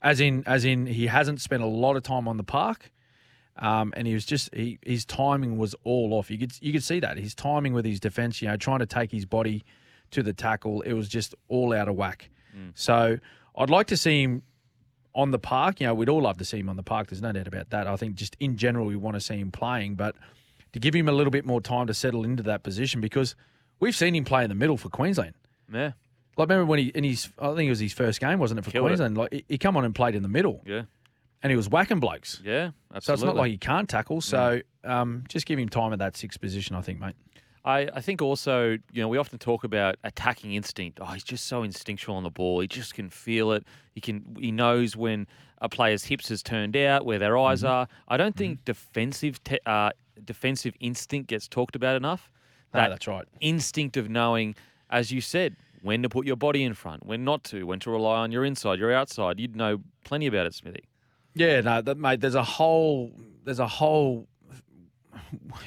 As 0.00 0.20
in, 0.20 0.44
as 0.46 0.64
in, 0.64 0.86
he 0.86 1.08
hasn't 1.08 1.40
spent 1.40 1.60
a 1.60 1.66
lot 1.66 1.96
of 1.96 2.04
time 2.04 2.28
on 2.28 2.36
the 2.36 2.44
park, 2.44 2.92
um, 3.60 3.92
and 3.96 4.06
he 4.06 4.14
was 4.14 4.24
just 4.24 4.54
he, 4.54 4.78
his 4.84 5.04
timing 5.04 5.58
was 5.58 5.74
all 5.84 6.14
off. 6.14 6.30
You 6.30 6.38
could 6.38 6.52
you 6.60 6.72
could 6.72 6.82
see 6.84 7.00
that 7.00 7.18
his 7.18 7.34
timing 7.34 7.72
with 7.72 7.84
his 7.84 8.00
defense, 8.00 8.40
you 8.42 8.48
know, 8.48 8.56
trying 8.56 8.78
to 8.80 8.86
take 8.86 9.10
his 9.12 9.24
body 9.26 9.64
to 10.12 10.22
the 10.22 10.32
tackle, 10.32 10.80
it 10.82 10.92
was 10.94 11.08
just 11.08 11.34
all 11.48 11.72
out 11.74 11.88
of 11.88 11.94
whack. 11.96 12.30
So 12.74 13.18
I'd 13.56 13.70
like 13.70 13.86
to 13.88 13.96
see 13.96 14.22
him 14.22 14.42
on 15.14 15.30
the 15.30 15.38
park. 15.38 15.80
You 15.80 15.86
know, 15.86 15.94
we'd 15.94 16.08
all 16.08 16.22
love 16.22 16.38
to 16.38 16.44
see 16.44 16.58
him 16.58 16.68
on 16.68 16.76
the 16.76 16.82
park. 16.82 17.08
There's 17.08 17.22
no 17.22 17.32
doubt 17.32 17.46
about 17.46 17.70
that. 17.70 17.86
I 17.86 17.96
think 17.96 18.14
just 18.14 18.36
in 18.40 18.56
general, 18.56 18.86
we 18.86 18.96
want 18.96 19.14
to 19.14 19.20
see 19.20 19.36
him 19.38 19.50
playing, 19.52 19.94
but 19.96 20.16
to 20.72 20.78
give 20.78 20.94
him 20.94 21.08
a 21.08 21.12
little 21.12 21.30
bit 21.30 21.44
more 21.46 21.60
time 21.60 21.86
to 21.86 21.94
settle 21.94 22.24
into 22.24 22.42
that 22.44 22.62
position 22.62 23.00
because 23.00 23.34
we've 23.80 23.94
seen 23.96 24.14
him 24.14 24.24
play 24.24 24.42
in 24.44 24.48
the 24.48 24.54
middle 24.54 24.76
for 24.76 24.88
Queensland. 24.88 25.34
Yeah, 25.72 25.92
Like 26.36 26.48
remember 26.48 26.66
when 26.66 26.78
he 26.78 26.86
in 26.88 27.04
his 27.04 27.28
I 27.38 27.48
think 27.54 27.66
it 27.66 27.70
was 27.70 27.80
his 27.80 27.92
first 27.92 28.20
game, 28.20 28.38
wasn't 28.38 28.58
it 28.60 28.64
for 28.64 28.70
Killed 28.70 28.86
it. 28.86 28.88
Queensland? 28.88 29.16
Like 29.18 29.32
he- 29.32 29.44
he 29.48 29.58
come 29.58 29.76
on 29.76 29.84
and 29.84 29.94
played 29.94 30.14
in 30.14 30.22
the 30.22 30.28
middle, 30.28 30.62
yeah, 30.66 30.82
and 31.42 31.50
he 31.50 31.56
was 31.56 31.68
whacking 31.68 32.00
blokes. 32.00 32.40
yeah. 32.44 32.70
So 33.00 33.12
it's 33.12 33.22
not 33.22 33.36
like 33.36 33.50
he 33.50 33.58
can't 33.58 33.88
tackle. 33.88 34.20
So 34.20 34.60
um, 34.84 35.24
just 35.28 35.46
give 35.46 35.58
him 35.58 35.68
time 35.68 35.92
at 35.92 35.98
that 36.00 36.16
sixth 36.16 36.40
position, 36.40 36.74
I 36.76 36.80
think, 36.82 36.98
mate. 37.00 37.14
I, 37.64 37.88
I 37.92 38.00
think 38.00 38.22
also, 38.22 38.70
you 38.92 39.02
know, 39.02 39.08
we 39.08 39.18
often 39.18 39.38
talk 39.38 39.62
about 39.64 39.96
attacking 40.04 40.54
instinct. 40.54 41.00
Oh, 41.02 41.06
he's 41.06 41.24
just 41.24 41.46
so 41.46 41.62
instinctual 41.64 42.14
on 42.16 42.22
the 42.22 42.30
ball. 42.30 42.60
He 42.60 42.66
just 42.68 42.94
can 42.94 43.10
feel 43.10 43.52
it. 43.52 43.64
He 43.94 44.00
can. 44.00 44.36
He 44.40 44.50
knows 44.52 44.96
when 44.96 45.26
a 45.60 45.68
player's 45.68 46.04
hips 46.04 46.28
has 46.30 46.42
turned 46.42 46.76
out, 46.76 47.04
where 47.04 47.18
their 47.18 47.36
eyes 47.36 47.58
Mm-hmm. 47.62 47.72
are. 47.72 47.88
I 48.06 48.16
don't 48.16 48.36
think 48.36 48.64
defensive 48.64 49.42
te- 49.44 49.58
uh, 49.66 49.90
defensive 50.24 50.74
instinct 50.80 51.28
gets 51.28 51.46
talked 51.48 51.76
about 51.76 51.96
enough. 51.96 52.30
No, 52.72 52.88
that's 52.88 53.06
right. 53.08 53.24
instinct 53.40 53.96
of 53.96 54.08
knowing, 54.08 54.54
as 54.88 55.10
you 55.10 55.20
said, 55.20 55.56
when 55.82 56.02
to 56.02 56.08
put 56.08 56.26
your 56.26 56.36
body 56.36 56.62
in 56.64 56.74
front, 56.74 57.04
when 57.06 57.24
not 57.24 57.44
to, 57.44 57.64
when 57.64 57.80
to 57.80 57.90
rely 57.90 58.18
on 58.18 58.30
your 58.32 58.44
inside, 58.44 58.78
your 58.78 58.92
outside. 58.92 59.40
You'd 59.40 59.56
know 59.56 59.80
plenty 60.04 60.26
about 60.26 60.46
it, 60.46 60.54
Smithy. 60.54 60.84
Yeah, 61.34 61.60
no, 61.60 61.82
that, 61.82 61.98
mate. 61.98 62.20
There's 62.20 62.34
a 62.34 62.42
whole 62.42 63.12
there's 63.44 63.60
a 63.60 63.66
whole 63.66 64.28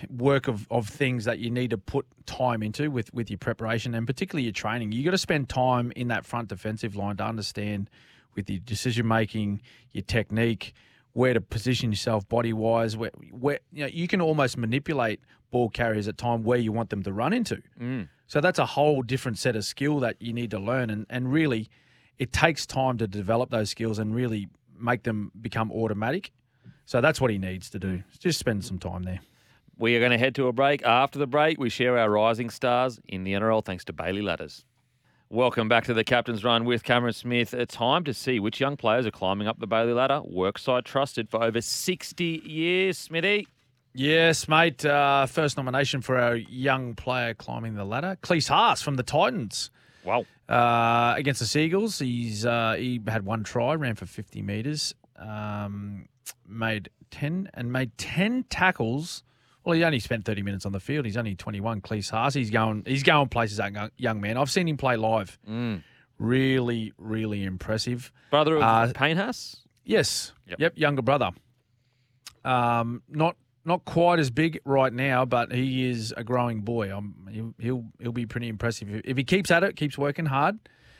work 0.09 0.47
of, 0.47 0.67
of 0.71 0.87
things 0.87 1.25
that 1.25 1.39
you 1.39 1.49
need 1.49 1.69
to 1.69 1.77
put 1.77 2.05
time 2.25 2.63
into 2.63 2.89
with, 2.89 3.13
with 3.13 3.29
your 3.29 3.37
preparation 3.37 3.93
and 3.93 4.07
particularly 4.07 4.43
your 4.43 4.53
training. 4.53 4.91
You 4.91 5.03
got 5.03 5.11
to 5.11 5.17
spend 5.17 5.49
time 5.49 5.91
in 5.95 6.07
that 6.07 6.25
front 6.25 6.49
defensive 6.49 6.95
line 6.95 7.17
to 7.17 7.23
understand 7.23 7.89
with 8.35 8.49
your 8.49 8.59
decision 8.59 9.07
making, 9.07 9.61
your 9.91 10.03
technique, 10.03 10.73
where 11.13 11.33
to 11.33 11.41
position 11.41 11.91
yourself 11.91 12.27
body 12.29 12.53
wise. 12.53 12.95
Where 12.95 13.11
where 13.31 13.59
you 13.71 13.83
know 13.83 13.89
you 13.91 14.07
can 14.07 14.21
almost 14.21 14.57
manipulate 14.57 15.19
ball 15.51 15.69
carriers 15.69 16.07
at 16.07 16.17
time 16.17 16.43
where 16.43 16.57
you 16.57 16.71
want 16.71 16.89
them 16.89 17.03
to 17.03 17.11
run 17.11 17.33
into. 17.33 17.61
Mm. 17.79 18.07
So 18.27 18.39
that's 18.39 18.59
a 18.59 18.65
whole 18.65 19.01
different 19.01 19.37
set 19.37 19.57
of 19.57 19.65
skill 19.65 19.99
that 19.99 20.15
you 20.21 20.31
need 20.31 20.51
to 20.51 20.59
learn, 20.59 20.89
and 20.89 21.05
and 21.09 21.31
really, 21.31 21.69
it 22.17 22.31
takes 22.31 22.65
time 22.65 22.97
to 22.99 23.07
develop 23.07 23.49
those 23.49 23.69
skills 23.69 23.99
and 23.99 24.15
really 24.15 24.47
make 24.81 25.03
them 25.03 25.31
become 25.39 25.71
automatic. 25.71 26.31
So 26.85 27.01
that's 27.01 27.21
what 27.21 27.31
he 27.31 27.37
needs 27.37 27.69
to 27.71 27.79
do. 27.79 28.03
Just 28.19 28.39
spend 28.39 28.65
some 28.65 28.79
time 28.79 29.03
there. 29.03 29.21
We 29.77 29.95
are 29.95 29.99
going 29.99 30.11
to 30.11 30.17
head 30.17 30.35
to 30.35 30.47
a 30.47 30.51
break. 30.51 30.83
After 30.83 31.17
the 31.17 31.27
break, 31.27 31.59
we 31.59 31.69
share 31.69 31.97
our 31.97 32.09
rising 32.09 32.49
stars 32.49 32.99
in 33.07 33.23
the 33.23 33.33
NRL 33.33 33.63
thanks 33.63 33.83
to 33.85 33.93
Bailey 33.93 34.21
Ladders. 34.21 34.65
Welcome 35.29 35.69
back 35.69 35.85
to 35.85 35.93
the 35.93 36.03
Captain's 36.03 36.43
Run 36.43 36.65
with 36.65 36.83
Cameron 36.83 37.13
Smith. 37.13 37.53
It's 37.53 37.73
time 37.73 38.03
to 38.03 38.13
see 38.13 38.39
which 38.39 38.59
young 38.59 38.75
players 38.75 39.05
are 39.05 39.11
climbing 39.11 39.47
up 39.47 39.59
the 39.59 39.67
Bailey 39.67 39.93
ladder. 39.93 40.21
Workside 40.25 40.83
trusted 40.83 41.29
for 41.29 41.41
over 41.41 41.61
60 41.61 42.41
years, 42.43 42.97
Smithy. 42.97 43.47
Yes, 43.93 44.47
mate. 44.47 44.85
Uh, 44.85 45.25
first 45.25 45.55
nomination 45.55 46.01
for 46.01 46.17
our 46.17 46.35
young 46.35 46.95
player 46.95 47.33
climbing 47.33 47.75
the 47.75 47.85
ladder, 47.85 48.17
Klese 48.21 48.49
Haas 48.49 48.81
from 48.81 48.95
the 48.95 49.03
Titans. 49.03 49.69
Wow. 50.03 50.25
Uh, 50.51 51.13
against 51.15 51.39
the 51.39 51.45
Sea 51.45 51.61
Eagles, 51.63 51.99
he's 51.99 52.45
uh, 52.45 52.75
he 52.77 52.99
had 53.07 53.23
one 53.25 53.43
try, 53.43 53.73
ran 53.75 53.95
for 53.95 54.05
50 54.05 54.41
metres, 54.41 54.93
um, 55.17 56.09
made 56.47 56.89
10 57.11 57.49
and 57.53 57.71
made 57.71 57.97
10 57.97 58.43
tackles. 58.49 59.23
Well, 59.63 59.75
he 59.75 59.83
only 59.85 59.99
spent 59.99 60.25
30 60.25 60.41
minutes 60.41 60.65
on 60.65 60.71
the 60.73 60.79
field. 60.79 61.05
He's 61.05 61.15
only 61.17 61.35
21. 61.35 61.81
Klese 61.81 62.09
Haas, 62.11 62.33
he's 62.33 62.49
going 62.49 62.83
he's 62.85 63.03
going 63.03 63.29
places. 63.29 63.57
That 63.57 63.91
young- 63.97 64.19
man. 64.19 64.35
I've 64.37 64.51
seen 64.51 64.67
him 64.67 64.75
play 64.77 64.97
live. 64.97 65.39
Really, 66.17 66.93
really 66.97 67.43
impressive. 67.43 68.11
Brother 68.29 68.57
of 68.57 68.61
Uh, 68.63 68.91
Payne 68.93 69.17
Haas? 69.17 69.61
Yes. 69.85 70.33
Yep. 70.47 70.59
Yep. 70.59 70.73
Younger 70.77 71.01
brother. 71.01 71.29
Um, 72.43 73.03
not 73.07 73.35
not 73.65 73.85
quite 73.85 74.19
as 74.19 74.29
big 74.31 74.59
right 74.65 74.91
now, 74.91 75.25
but 75.25 75.51
he 75.51 75.89
is 75.89 76.13
a 76.17 76.23
growing 76.23 76.61
boy. 76.61 76.95
Um, 76.95 77.27
he'll 77.31 77.53
he'll, 77.59 77.85
he'll 77.99 78.11
be 78.11 78.25
pretty 78.25 78.47
impressive 78.47 79.01
if, 79.05 79.17
he 79.17 79.23
keeps 79.23 79.51
at 79.51 79.63
it, 79.63 79.75
keeps 79.75 79.97
working 79.97 80.25
hard. 80.25 80.57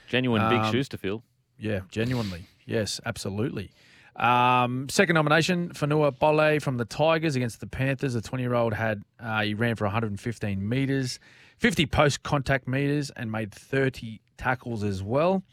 Genuine 0.07 0.47
big 0.49 0.59
Um, 0.59 0.71
shoes 0.71 0.89
to 0.89 0.97
fill. 0.97 1.23
Yeah, 1.57 1.81
genuinely. 1.89 2.45
Yes, 2.65 2.99
absolutely. 3.05 3.71
Um, 4.15 4.89
second 4.89 5.13
nomination, 5.13 5.69
Fonua 5.69 6.17
Pole 6.17 6.59
from 6.59 6.77
the 6.77 6.85
Tigers 6.85 7.35
against 7.35 7.59
the 7.59 7.67
Panthers. 7.67 8.13
The 8.13 8.21
20 8.21 8.43
year 8.43 8.53
old 8.53 8.73
had, 8.73 9.03
uh, 9.19 9.41
he 9.41 9.53
ran 9.53 9.75
for 9.75 9.85
115 9.85 10.67
metres, 10.67 11.19
50 11.57 11.85
post 11.85 12.23
contact 12.23 12.67
metres, 12.67 13.09
and 13.15 13.31
made 13.31 13.53
30 13.53 14.19
tackles 14.37 14.83
as 14.83 15.01
well. 15.01 15.43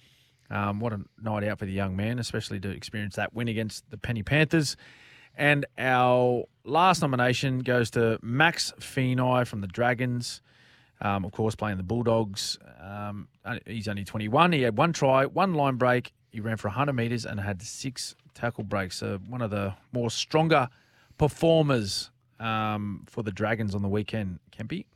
Um, 0.51 0.81
what 0.81 0.93
a 0.93 1.01
night 1.23 1.45
out 1.45 1.59
for 1.59 1.67
the 1.67 1.73
young 1.73 1.95
man, 1.95 2.19
especially 2.19 2.59
to 2.61 2.71
experience 2.71 3.17
that 3.17 3.35
win 3.35 3.49
against 3.49 3.89
the 3.91 3.99
Penny 3.99 4.23
Panthers. 4.23 4.77
And 5.39 5.65
our 5.79 6.45
last 6.65 7.01
nomination 7.01 7.61
goes 7.61 7.91
to 7.93 8.19
Max 8.23 8.73
Feagai 8.81 9.47
from 9.47 9.61
the 9.61 9.69
Dragons. 9.69 10.43
Um, 11.01 11.25
of 11.25 11.31
course, 11.31 11.55
playing 11.55 11.77
the 11.77 11.85
Bulldogs. 11.85 12.59
Um, 12.81 13.29
uh, 13.45 13.59
he's 13.65 13.87
only 13.87 14.05
21. 14.05 14.51
He 14.53 14.63
had 14.63 14.77
one 14.77 14.93
try, 14.93 15.27
one 15.27 15.55
line 15.55 15.77
break. 15.77 16.13
He 16.33 16.41
ran 16.41 16.57
for 16.57 16.67
100 16.69 16.93
metres 16.93 17.25
and 17.25 17.39
had 17.39 17.63
six 17.63 18.17
tackle 18.35 18.65
breaks. 18.65 18.97
So 18.97 19.21
one 19.29 19.41
of 19.41 19.51
the 19.51 19.75
more 19.93 20.11
stronger 20.11 20.69
performers 21.19 22.11
um, 22.41 23.05
for 23.07 23.23
the 23.23 23.31
Dragons 23.31 23.77
on 23.77 23.83
the 23.83 23.89
weekend. 23.89 24.41
Kempy, 24.51 24.87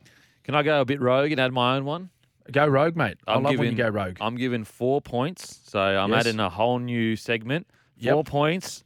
Can 0.43 0.55
I 0.55 0.63
go 0.63 0.81
a 0.81 0.85
bit 0.85 0.99
rogue 0.99 1.31
and 1.31 1.39
add 1.39 1.53
my 1.53 1.77
own 1.77 1.85
one? 1.85 2.09
go 2.51 2.67
rogue, 2.67 2.97
mate. 2.97 3.15
I 3.25 3.37
love 3.37 3.57
when 3.57 3.71
you 3.71 3.77
go 3.77 3.87
rogue. 3.87 4.17
I'm 4.19 4.35
giving 4.35 4.65
four 4.65 4.99
points, 5.01 5.61
so 5.65 5.79
I'm 5.79 6.11
Yes. 6.11 6.25
adding 6.27 6.41
a 6.41 6.49
whole 6.49 6.79
new 6.79 7.15
segment. 7.15 7.65
Yep. 7.99 8.13
Four 8.13 8.23
points, 8.25 8.83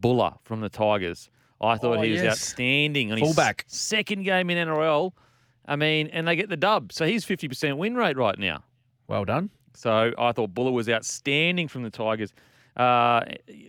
Pole 0.00 0.38
from 0.44 0.60
the 0.60 0.68
Tigers. 0.68 1.30
I 1.60 1.76
thought 1.76 1.98
Oh, 1.98 2.00
he 2.02 2.12
was 2.12 2.22
yes. 2.22 2.32
outstanding 2.32 3.12
on 3.12 3.18
his 3.18 3.26
Fullback. 3.28 3.64
second 3.66 4.22
game 4.22 4.48
in 4.50 4.56
NRL. 4.68 5.12
I 5.66 5.76
mean, 5.76 6.08
and 6.08 6.26
they 6.26 6.34
get 6.36 6.48
the 6.48 6.56
dub, 6.56 6.92
so 6.92 7.06
he's 7.06 7.24
50% 7.24 7.76
win 7.76 7.94
rate 7.94 8.16
right 8.16 8.38
now. 8.38 8.64
well 9.08 9.24
done. 9.24 9.50
So 9.74 10.12
I 10.18 10.32
thought 10.32 10.54
Pole 10.54 10.72
was 10.72 10.88
outstanding 10.88 11.68
from 11.68 11.82
the 11.84 11.90
Tigers. 11.90 12.32
Uh, 12.76 13.22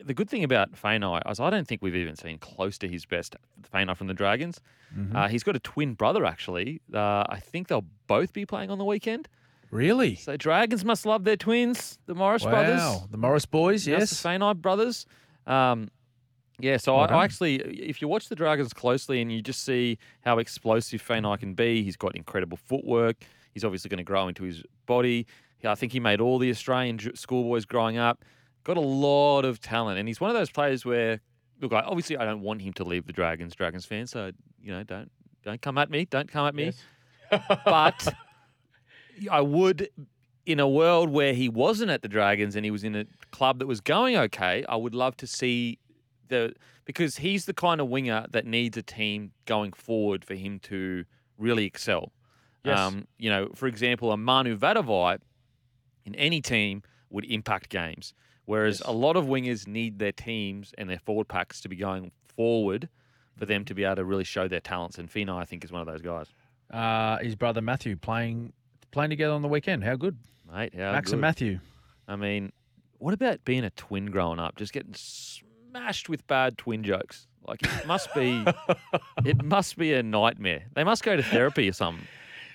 the 0.06 0.14
good 0.14 0.30
thing 0.30 0.44
about 0.44 0.72
Feagai 0.74 1.22
is 1.30 1.40
I 1.40 1.50
don't 1.50 1.68
think 1.68 1.82
we've 1.82 1.96
even 1.96 2.16
seen 2.16 2.38
close 2.38 2.78
to 2.80 2.88
his 2.88 3.06
best 3.06 3.36
Feagai 3.74 3.96
from 3.98 4.08
the 4.08 4.14
Dragons. 4.14 4.60
Mm-hmm. 4.98 5.16
Uh, 5.16 5.28
he's 5.28 5.44
got 5.44 5.56
a 5.56 5.60
twin 5.60 5.94
brother, 5.94 6.26
actually. 6.26 6.82
Uh, 6.94 7.24
I 7.30 7.40
think 7.42 7.68
they'll 7.68 7.86
both 8.08 8.34
be 8.34 8.46
playing 8.46 8.70
on 8.72 8.78
the 8.78 8.86
weekend. 8.86 9.28
Really? 9.70 10.16
So 10.16 10.38
Dragons 10.38 10.84
must 10.86 11.06
love 11.06 11.24
their 11.24 11.38
twins, 11.38 11.98
the 12.06 12.16
Morris 12.16 12.44
brothers. 12.44 12.80
Wow. 12.80 13.08
The 13.10 13.18
Morris 13.18 13.46
boys, 13.46 13.88
Yes, 13.88 14.00
yes. 14.12 14.22
the 14.22 14.30
Feagai 14.30 14.58
brothers. 14.58 15.06
Um, 15.48 15.90
yeah, 16.62 16.78
so 16.78 16.96
Well 16.96 17.08
I. 17.10 17.16
I 17.16 17.24
actually, 17.24 17.56
if 17.58 18.02
you 18.02 18.08
watch 18.08 18.30
the 18.30 18.36
Dragons 18.36 18.74
closely 18.74 19.22
and 19.22 19.32
you 19.32 19.42
just 19.42 19.64
see 19.64 19.98
how 20.22 20.40
explosive 20.40 21.02
Feagai 21.02 21.40
can 21.40 21.54
be, 21.54 21.84
he's 21.84 21.98
got 21.98 22.16
incredible 22.16 22.58
footwork. 22.58 23.18
He's 23.54 23.64
obviously 23.64 23.90
going 23.90 23.98
to 23.98 24.04
grow 24.04 24.28
into 24.28 24.44
his 24.44 24.64
body. 24.86 25.28
I 25.64 25.76
think 25.76 25.92
he 25.92 26.00
made 26.00 26.22
all 26.22 26.40
the 26.40 26.50
Australian 26.50 27.00
schoolboys 27.16 27.66
growing 27.66 27.98
up. 27.98 28.24
Got 28.64 28.78
a 28.78 28.82
lot 28.82 29.46
of 29.46 29.60
talent, 29.60 30.00
and 30.00 30.08
he's 30.08 30.22
one 30.22 30.30
of 30.30 30.36
those 30.36 30.50
players 30.50 30.86
where, 30.86 31.20
look, 31.62 31.74
I, 31.74 31.82
obviously 31.82 32.18
I 32.18 32.26
don't 32.26 32.42
want 32.42 32.62
him 32.62 32.74
to 32.74 32.84
leave 32.84 33.06
the 33.06 33.14
Dragons, 33.14 33.56
Dragons 33.56 33.86
fans. 33.86 34.12
So 34.12 34.32
you 34.62 34.72
know, 34.72 34.84
don't 34.84 35.12
don't 35.44 35.62
come 35.62 35.78
at 35.78 35.90
me, 35.90 36.06
don't 36.06 36.32
come 36.32 36.48
at 36.48 36.56
me. 36.56 36.74
but 37.66 38.08
I 39.32 39.42
would, 39.42 39.90
in 40.46 40.60
a 40.60 40.68
world 40.68 41.10
where 41.10 41.34
he 41.34 41.50
wasn't 41.50 41.92
at 41.92 42.02
the 42.02 42.08
Dragons 42.08 42.56
and 42.56 42.66
he 42.66 42.72
was 42.72 42.84
in 42.84 42.96
a 42.96 43.06
club 43.32 43.60
that 43.60 43.68
was 43.68 43.82
going 43.82 44.18
okay, 44.18 44.64
I 44.68 44.76
would 44.76 44.96
love 44.96 45.18
to 45.18 45.28
see 45.28 45.80
the 46.32 46.54
because 46.86 47.18
he's 47.18 47.46
the 47.46 47.54
kind 47.54 47.80
of 47.80 47.88
winger 47.90 48.26
that 48.32 48.46
needs 48.48 48.76
a 48.78 48.82
team 48.82 49.32
going 49.46 49.72
forward 49.74 50.26
for 50.26 50.34
him 50.34 50.58
to 50.62 51.06
really 51.38 51.66
excel. 51.66 52.12
Yes. 52.64 52.94
you 53.18 53.30
know, 53.30 53.50
for 53.56 53.68
example, 53.68 54.12
a 54.12 54.18
Manu 54.18 54.58
Vatuvei 54.58 55.20
in 56.06 56.16
any 56.16 56.42
team 56.42 56.84
would 57.10 57.26
impact 57.26 57.70
games, 57.70 58.14
whereas 58.46 58.80
Yes. 58.80 58.88
a 58.90 58.92
lot 58.92 59.16
of 59.16 59.26
wingers 59.26 59.68
need 59.68 59.98
their 60.00 60.12
teams 60.12 60.74
and 60.78 60.90
their 60.90 61.00
forward 61.00 61.28
packs 61.28 61.62
to 61.62 61.70
be 61.70 61.76
going 61.76 62.12
forward 62.36 62.88
for 63.38 63.46
them 63.46 63.66
to 63.66 63.74
be 63.74 63.84
able 63.84 63.96
to 63.98 64.06
really 64.06 64.24
show 64.24 64.48
their 64.48 64.60
talents. 64.60 64.98
And 65.00 65.10
Feagai, 65.10 65.36
I 65.36 65.46
think, 65.46 65.64
is 65.64 65.72
one 65.72 65.82
of 65.82 65.88
those 65.88 66.02
guys. 66.02 66.28
uh, 66.72 67.18
his 67.18 67.36
brother 67.36 67.62
Matthew 67.62 67.96
playing 67.96 68.54
playing 68.92 69.10
together 69.10 69.34
on 69.34 69.42
the 69.42 69.48
weekend. 69.48 69.84
How 69.84 69.96
good, 69.96 70.18
Mate, 70.52 70.74
how 70.76 70.92
Max 70.92 71.08
good. 71.10 71.14
and 71.16 71.22
Matthew. 71.22 71.60
I 72.08 72.16
mean, 72.16 72.52
what 73.00 73.14
about 73.14 73.44
being 73.46 73.64
a 73.64 73.70
twin 73.72 74.08
growing 74.08 74.40
up? 74.40 74.56
Just 74.58 74.72
getting 74.74 74.94
smashed 75.72 76.10
with 76.10 76.26
bad 76.28 76.58
twin 76.58 76.84
jokes. 76.84 77.28
Like 77.48 77.64
it 77.64 77.88
must 77.88 78.14
be, 78.14 78.46
it 79.26 79.44
must 79.44 79.78
be 79.78 79.94
a 79.94 80.04
nightmare. 80.04 80.64
They 80.76 80.84
must 80.84 81.04
go 81.04 81.16
to 81.16 81.24
therapy 81.24 81.68
or 81.70 81.74
something. 81.74 82.06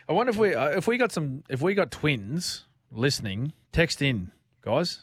I 0.09 0.13
wonder 0.13 0.31
if 0.31 0.37
we 0.37 0.55
uh, 0.55 0.69
if 0.69 0.87
we 0.87 0.97
got 0.99 1.11
some 1.11 1.43
if 1.49 1.61
we 1.61 1.75
got 1.75 1.91
twins 1.91 2.67
listening. 2.93 3.53
Text 3.73 4.01
in, 4.01 4.31
guys. 4.63 5.01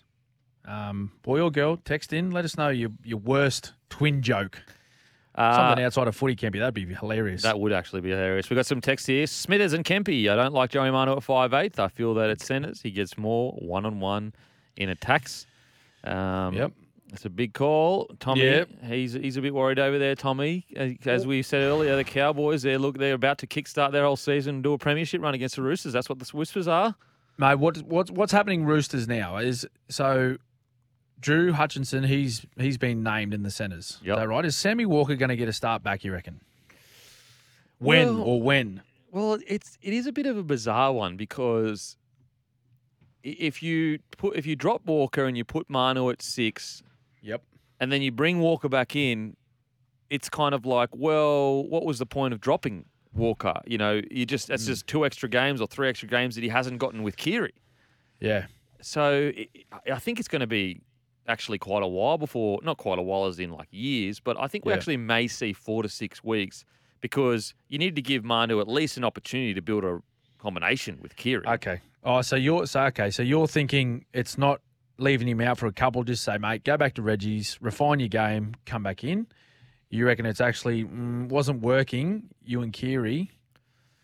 Um, 0.66 1.12
boy 1.24 1.42
or 1.42 1.52
girl, 1.52 1.76
text 1.84 2.14
in. 2.14 2.32
Let 2.32 2.46
us 2.46 2.58
know 2.58 2.70
your 2.70 2.92
your 3.04 3.20
worst 3.20 3.74
twin 3.90 4.22
joke. 4.22 4.62
Uh, 5.36 5.56
Something 5.56 5.84
outside 5.84 6.08
of 6.08 6.16
footy 6.16 6.36
Kempy. 6.36 6.60
That'd 6.60 6.76
be 6.76 6.86
hilarious. 6.86 7.42
That 7.42 7.60
would 7.60 7.74
actually 7.74 8.02
be 8.02 8.12
hilarious. 8.12 8.50
We've 8.50 8.56
got 8.56 8.68
some 8.68 8.80
text 8.80 9.08
here. 9.08 9.26
Smithers 9.28 9.74
and 9.74 9.84
Kempy. 9.84 10.30
I 10.30 10.36
don't 10.36 10.54
like 10.54 10.70
Joey 10.70 10.92
Manu 10.92 11.18
at 11.18 11.24
five 11.24 11.54
eighth. 11.54 11.80
I 11.80 11.90
feel 11.90 12.14
that 12.14 12.30
at 12.30 12.40
centres 12.40 12.82
he 12.82 12.92
gets 12.92 13.18
more 13.18 13.52
one 13.54 13.86
on 13.86 14.00
one 14.00 14.34
in 14.78 14.88
attacks. 14.90 15.46
Um, 16.06 16.54
Yep. 16.54 16.72
It's 17.14 17.26
a 17.26 17.30
big 17.30 17.54
call, 17.54 18.10
Tommy. 18.20 18.44
Yep. 18.44 18.70
He's 18.86 19.14
he's 19.14 19.38
a 19.38 19.42
bit 19.42 19.54
worried 19.54 19.80
over 19.80 20.00
there, 20.00 20.16
Tommy. 20.16 20.66
As- 21.06 21.28
we 21.28 21.44
said 21.44 21.62
earlier, 21.62 21.96
the 21.96 22.04
Cowboys. 22.04 22.64
They 22.64 22.76
look 22.78 22.98
they're 22.98 23.14
about 23.14 23.38
to 23.40 23.48
kickstart 23.48 23.92
their 23.92 24.04
whole 24.04 24.16
season 24.16 24.56
and 24.56 24.64
do 24.64 24.74
a 24.74 24.78
premiership 24.78 25.22
run 25.22 25.34
against 25.36 25.56
the 25.56 25.62
Roosters. 25.62 25.94
That's 25.94 26.10
what 26.10 26.18
the 26.20 26.26
whispers 26.36 26.68
are. 26.68 26.96
Mate, 27.38 27.56
what 27.60 27.78
what's 27.84 28.10
what's 28.12 28.32
happening 28.32 28.66
Roosters 28.66 29.08
now 29.08 29.38
is 29.38 29.66
so 29.90 30.38
Drew 31.20 31.54
Hutchinson, 31.54 32.04
he's 32.04 32.46
he's 32.58 32.78
been 32.80 33.04
named 33.04 33.34
in 33.34 33.44
the 33.44 33.52
centres. 33.52 34.00
Yep. 34.04 34.18
Is 34.18 34.22
that 34.22 34.28
right? 34.28 34.46
Is 34.46 34.56
Sammy 34.58 34.86
Walker 34.86 35.16
going 35.16 35.30
to 35.30 35.36
get 35.38 35.48
a 35.48 35.54
start 35.54 35.84
back, 35.84 36.04
you 36.04 36.12
reckon? 36.12 36.42
When 37.80 38.08
Well- 38.18 38.24
or 38.24 38.42
when? 38.42 38.82
Well, 39.12 39.38
it's 39.48 39.78
it 39.84 39.94
is 39.94 40.08
a 40.08 40.12
bit 40.12 40.26
of 40.26 40.38
a 40.38 40.44
bizarre 40.44 40.92
one 40.92 41.16
because 41.18 41.96
if 43.24 43.62
you 43.62 44.00
put 44.18 44.36
if 44.36 44.46
you 44.48 44.56
drop 44.56 44.86
Walker 44.88 45.26
and 45.26 45.38
you 45.38 45.46
put 45.46 45.70
Manu 45.70 46.10
at 46.10 46.22
six, 46.24 46.82
Yep. 47.24 47.42
and 47.80 47.92
then 47.92 48.02
you 48.02 48.12
bring 48.12 48.40
Walker 48.40 48.70
back 48.70 48.96
in, 48.96 49.36
it's 50.10 50.30
kind 50.30 50.54
of 50.54 50.66
like, 50.66 50.90
well, 50.94 51.64
what 51.64 51.86
was 51.86 51.98
the 52.00 52.06
point 52.06 52.34
of 52.34 52.40
dropping 52.40 52.86
Walker? 53.14 53.56
You 53.66 53.78
know, 53.78 54.02
you 54.12 54.26
just 54.26 54.48
that's 54.48 54.64
mm. 54.64 54.68
just 54.68 54.86
two 54.88 55.06
extra 55.06 55.28
games 55.28 55.60
or 55.62 55.68
three 55.68 55.90
extra 55.90 56.08
games 56.08 56.36
that 56.36 56.44
he 56.44 56.50
hasn't 56.50 56.78
gotten 56.80 57.02
with 57.02 57.18
Keary. 57.18 57.54
Yeah. 58.20 58.46
So 58.82 59.32
i 59.36 59.48
I 59.72 59.94
I 59.94 60.00
think 60.00 60.20
it's 60.20 60.28
going 60.28 60.42
to 60.42 60.48
be 60.48 60.82
actually 61.28 61.58
quite 61.58 61.84
a 61.84 61.88
while 61.88 62.18
before, 62.18 62.60
not 62.64 62.78
quite 62.78 63.00
a 63.00 63.02
while 63.02 63.26
as 63.26 63.40
in 63.40 63.50
like 63.50 63.70
years, 63.72 64.20
but 64.20 64.38
I 64.40 64.48
think 64.48 64.66
we 64.66 64.72
Yeah. 64.72 64.78
actually 64.78 64.98
may 64.98 65.28
see 65.28 65.54
four 65.54 65.82
to 65.82 65.90
six 65.90 66.24
weeks 66.24 66.66
because 67.02 67.54
you 67.70 67.78
need 67.78 67.96
to 67.96 68.02
give 68.02 68.24
Manu 68.24 68.60
at 68.60 68.68
least 68.68 68.98
an 68.98 69.04
opportunity 69.04 69.54
to 69.54 69.62
build 69.62 69.84
a 69.84 70.02
combination 70.38 71.00
with 71.02 71.16
Keary. 71.16 71.46
Okay. 71.48 71.80
Oh, 72.04 72.22
so 72.22 72.36
you're 72.36 72.66
so 72.66 72.82
okay. 72.86 73.10
So 73.10 73.24
you're 73.24 73.48
thinking 73.48 74.06
it's 74.14 74.38
not 74.38 74.60
leaving 74.98 75.28
him 75.28 75.42
out 75.42 75.58
for 75.58 75.68
a 75.68 75.74
couple. 75.74 76.04
Just 76.04 76.24
say, 76.24 76.38
mate, 76.38 76.64
go 76.64 76.78
back 76.78 76.94
to 76.96 77.02
Reggie's, 77.02 77.58
refine 77.62 78.00
your 78.00 78.10
game, 78.10 78.54
come 78.66 78.84
back 78.84 79.04
in. 79.04 79.28
You 79.90 80.06
reckon 80.06 80.26
it's 80.26 80.42
actually 80.42 80.84
mm, 80.86 81.30
wasn't 81.30 81.62
working. 81.62 82.30
You 82.44 82.62
and 82.62 82.74
Keary. 82.74 83.32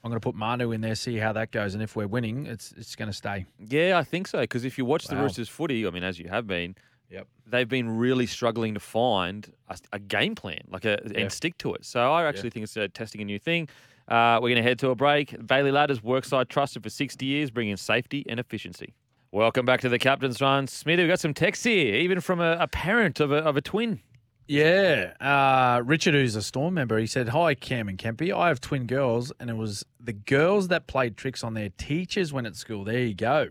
I'm 0.04 0.10
going 0.12 0.20
to 0.20 0.24
put 0.26 0.36
Manu 0.36 0.72
in 0.72 0.80
there, 0.82 0.96
see 0.96 1.18
how 1.18 1.34
that 1.34 1.52
goes, 1.52 1.74
and 1.74 1.84
if 1.84 1.96
we're 1.96 2.08
winning, 2.08 2.46
it's 2.46 2.72
it's 2.78 2.96
going 2.96 3.10
to 3.10 3.14
stay. 3.14 3.46
Yeah, 3.60 3.98
I 3.98 4.04
think 4.04 4.28
so. 4.28 4.40
Because 4.40 4.64
if 4.64 4.78
you 4.78 4.86
watch 4.86 5.08
the 5.08 5.18
Roosters 5.18 5.50
footy, 5.50 5.86
I 5.86 5.90
mean, 5.90 6.04
as 6.04 6.18
you 6.18 6.30
have 6.30 6.48
been, 6.48 6.76
Yep. 7.10 7.28
they've 7.48 7.68
been 7.68 7.98
really 7.98 8.26
struggling 8.28 8.76
to 8.76 8.80
find 8.80 9.52
a, 9.68 9.78
a 9.94 10.00
game 10.00 10.36
plan, 10.36 10.62
like 10.70 10.86
a 10.86 11.00
Yeah. 11.06 11.22
and 11.22 11.32
stick 11.32 11.58
to 11.58 11.74
it. 11.74 11.84
So 11.84 12.14
I 12.14 12.26
actually 12.26 12.52
think 12.52 12.64
it's 12.66 12.78
uh, 12.78 12.88
testing 12.94 13.20
a 13.20 13.26
new 13.26 13.40
thing. 13.40 13.68
Uh, 14.08 14.40
we're 14.42 14.50
going 14.50 14.56
to 14.56 14.64
head 14.64 14.80
to 14.80 14.90
a 14.92 14.96
break. 14.96 15.36
Bailey 15.46 15.72
Ladders, 15.72 16.02
workside 16.02 16.48
trusted 16.50 16.82
for 16.84 16.90
60 16.90 17.26
years, 17.26 17.52
bringing 17.52 17.76
safety 17.76 18.26
and 18.30 18.40
efficiency. 18.40 18.94
Welcome 19.32 19.64
back 19.64 19.82
to 19.82 19.90
the 19.90 20.00
Captain's 20.00 20.42
Run. 20.42 20.66
Smithy, 20.66 21.04
we've 21.04 21.08
got 21.08 21.20
some 21.20 21.36
texts 21.36 21.64
here, 21.64 21.94
even 21.94 22.20
from 22.20 22.40
a, 22.40 22.58
a 22.62 22.68
parent 22.68 23.20
of 23.20 23.32
a, 23.32 23.36
of 23.36 23.58
a 23.58 23.62
twin. 23.62 24.00
Yeah. 24.48 25.14
Uh, 25.22 25.84
Richard, 25.86 26.16
who's 26.16 26.36
a 26.36 26.42
Storm 26.42 26.74
member, 26.74 26.98
he 26.98 27.06
said, 27.06 27.30
Hi, 27.30 27.54
Cam 27.54 27.88
and 27.88 28.00
Kempy. 28.00 28.36
I 28.36 28.48
have 28.48 28.60
twin 28.60 28.88
girls, 28.88 29.32
and 29.40 29.52
it 29.52 29.56
was 29.56 29.86
the 30.00 30.14
girls 30.14 30.70
that 30.70 30.88
played 30.88 31.16
tricks 31.16 31.44
on 31.44 31.54
their 31.54 31.70
teachers 31.70 32.34
when 32.34 32.48
at 32.48 32.56
school. 32.56 32.84
There 32.84 32.98
you 32.98 33.14
go. 33.14 33.50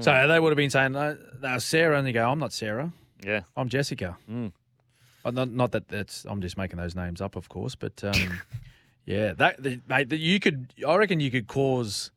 So 0.00 0.26
they 0.28 0.40
would 0.40 0.50
have 0.50 0.56
been 0.56 0.68
saying, 0.68 0.96
uh, 0.96 1.14
no, 1.40 1.58
Sarah, 1.58 1.96
and 1.96 2.06
you 2.06 2.12
go, 2.12 2.28
I'm 2.28 2.40
not 2.40 2.52
Sarah. 2.52 2.92
Yeah. 3.24 3.42
I'm 3.56 3.68
Jessica. 3.68 4.16
Mm. 4.28 4.50
Not, 5.24 5.50
not 5.50 5.70
that 5.72 5.86
that's, 5.86 6.26
I'm 6.28 6.40
just 6.40 6.58
making 6.58 6.78
those 6.78 6.96
names 6.96 7.20
up, 7.20 7.36
of 7.36 7.48
course, 7.48 7.76
but 7.76 8.02
um, 8.02 8.40
yeah, 9.06 9.32
that, 9.34 9.62
the, 9.62 9.80
mate, 9.88 10.08
that 10.08 10.18
you 10.18 10.40
could, 10.40 10.74
I 10.86 10.96
reckon 10.96 11.20
you 11.20 11.30
could 11.30 11.46
cause 11.46 12.10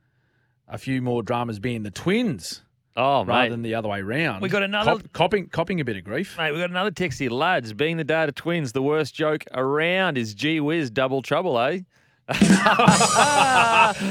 a 0.68 0.78
few 0.78 1.02
more 1.02 1.24
dramas 1.24 1.60
being 1.60 1.84
the 1.84 1.92
twins 1.92 2.62
Oh, 2.96 3.24
rather 3.26 3.44
mate. 3.44 3.50
than 3.50 3.62
the 3.62 3.76
other 3.76 3.88
way 3.90 4.02
round. 4.02 4.42
We 4.42 4.50
got 4.50 4.64
another- 4.64 4.94
Cop, 4.98 5.12
copying, 5.14 5.48
copying 5.50 5.80
a 5.82 5.86
bit 5.86 5.98
of 5.98 6.04
grief. 6.04 6.36
Mate, 6.38 6.52
we've 6.52 6.60
got 6.62 6.72
another 6.72 6.90
text 6.92 7.20
here. 7.20 7.30
Lads, 7.30 7.72
being 7.74 7.98
the 7.98 8.04
dad 8.04 8.28
of 8.30 8.36
twins, 8.36 8.72
the 8.72 8.82
worst 8.82 9.14
joke 9.14 9.44
around 9.54 10.18
is 10.18 10.34
gee 10.34 10.60
whiz, 10.60 10.90
double 10.90 11.22
trouble, 11.22 11.60
eh? 11.60 11.80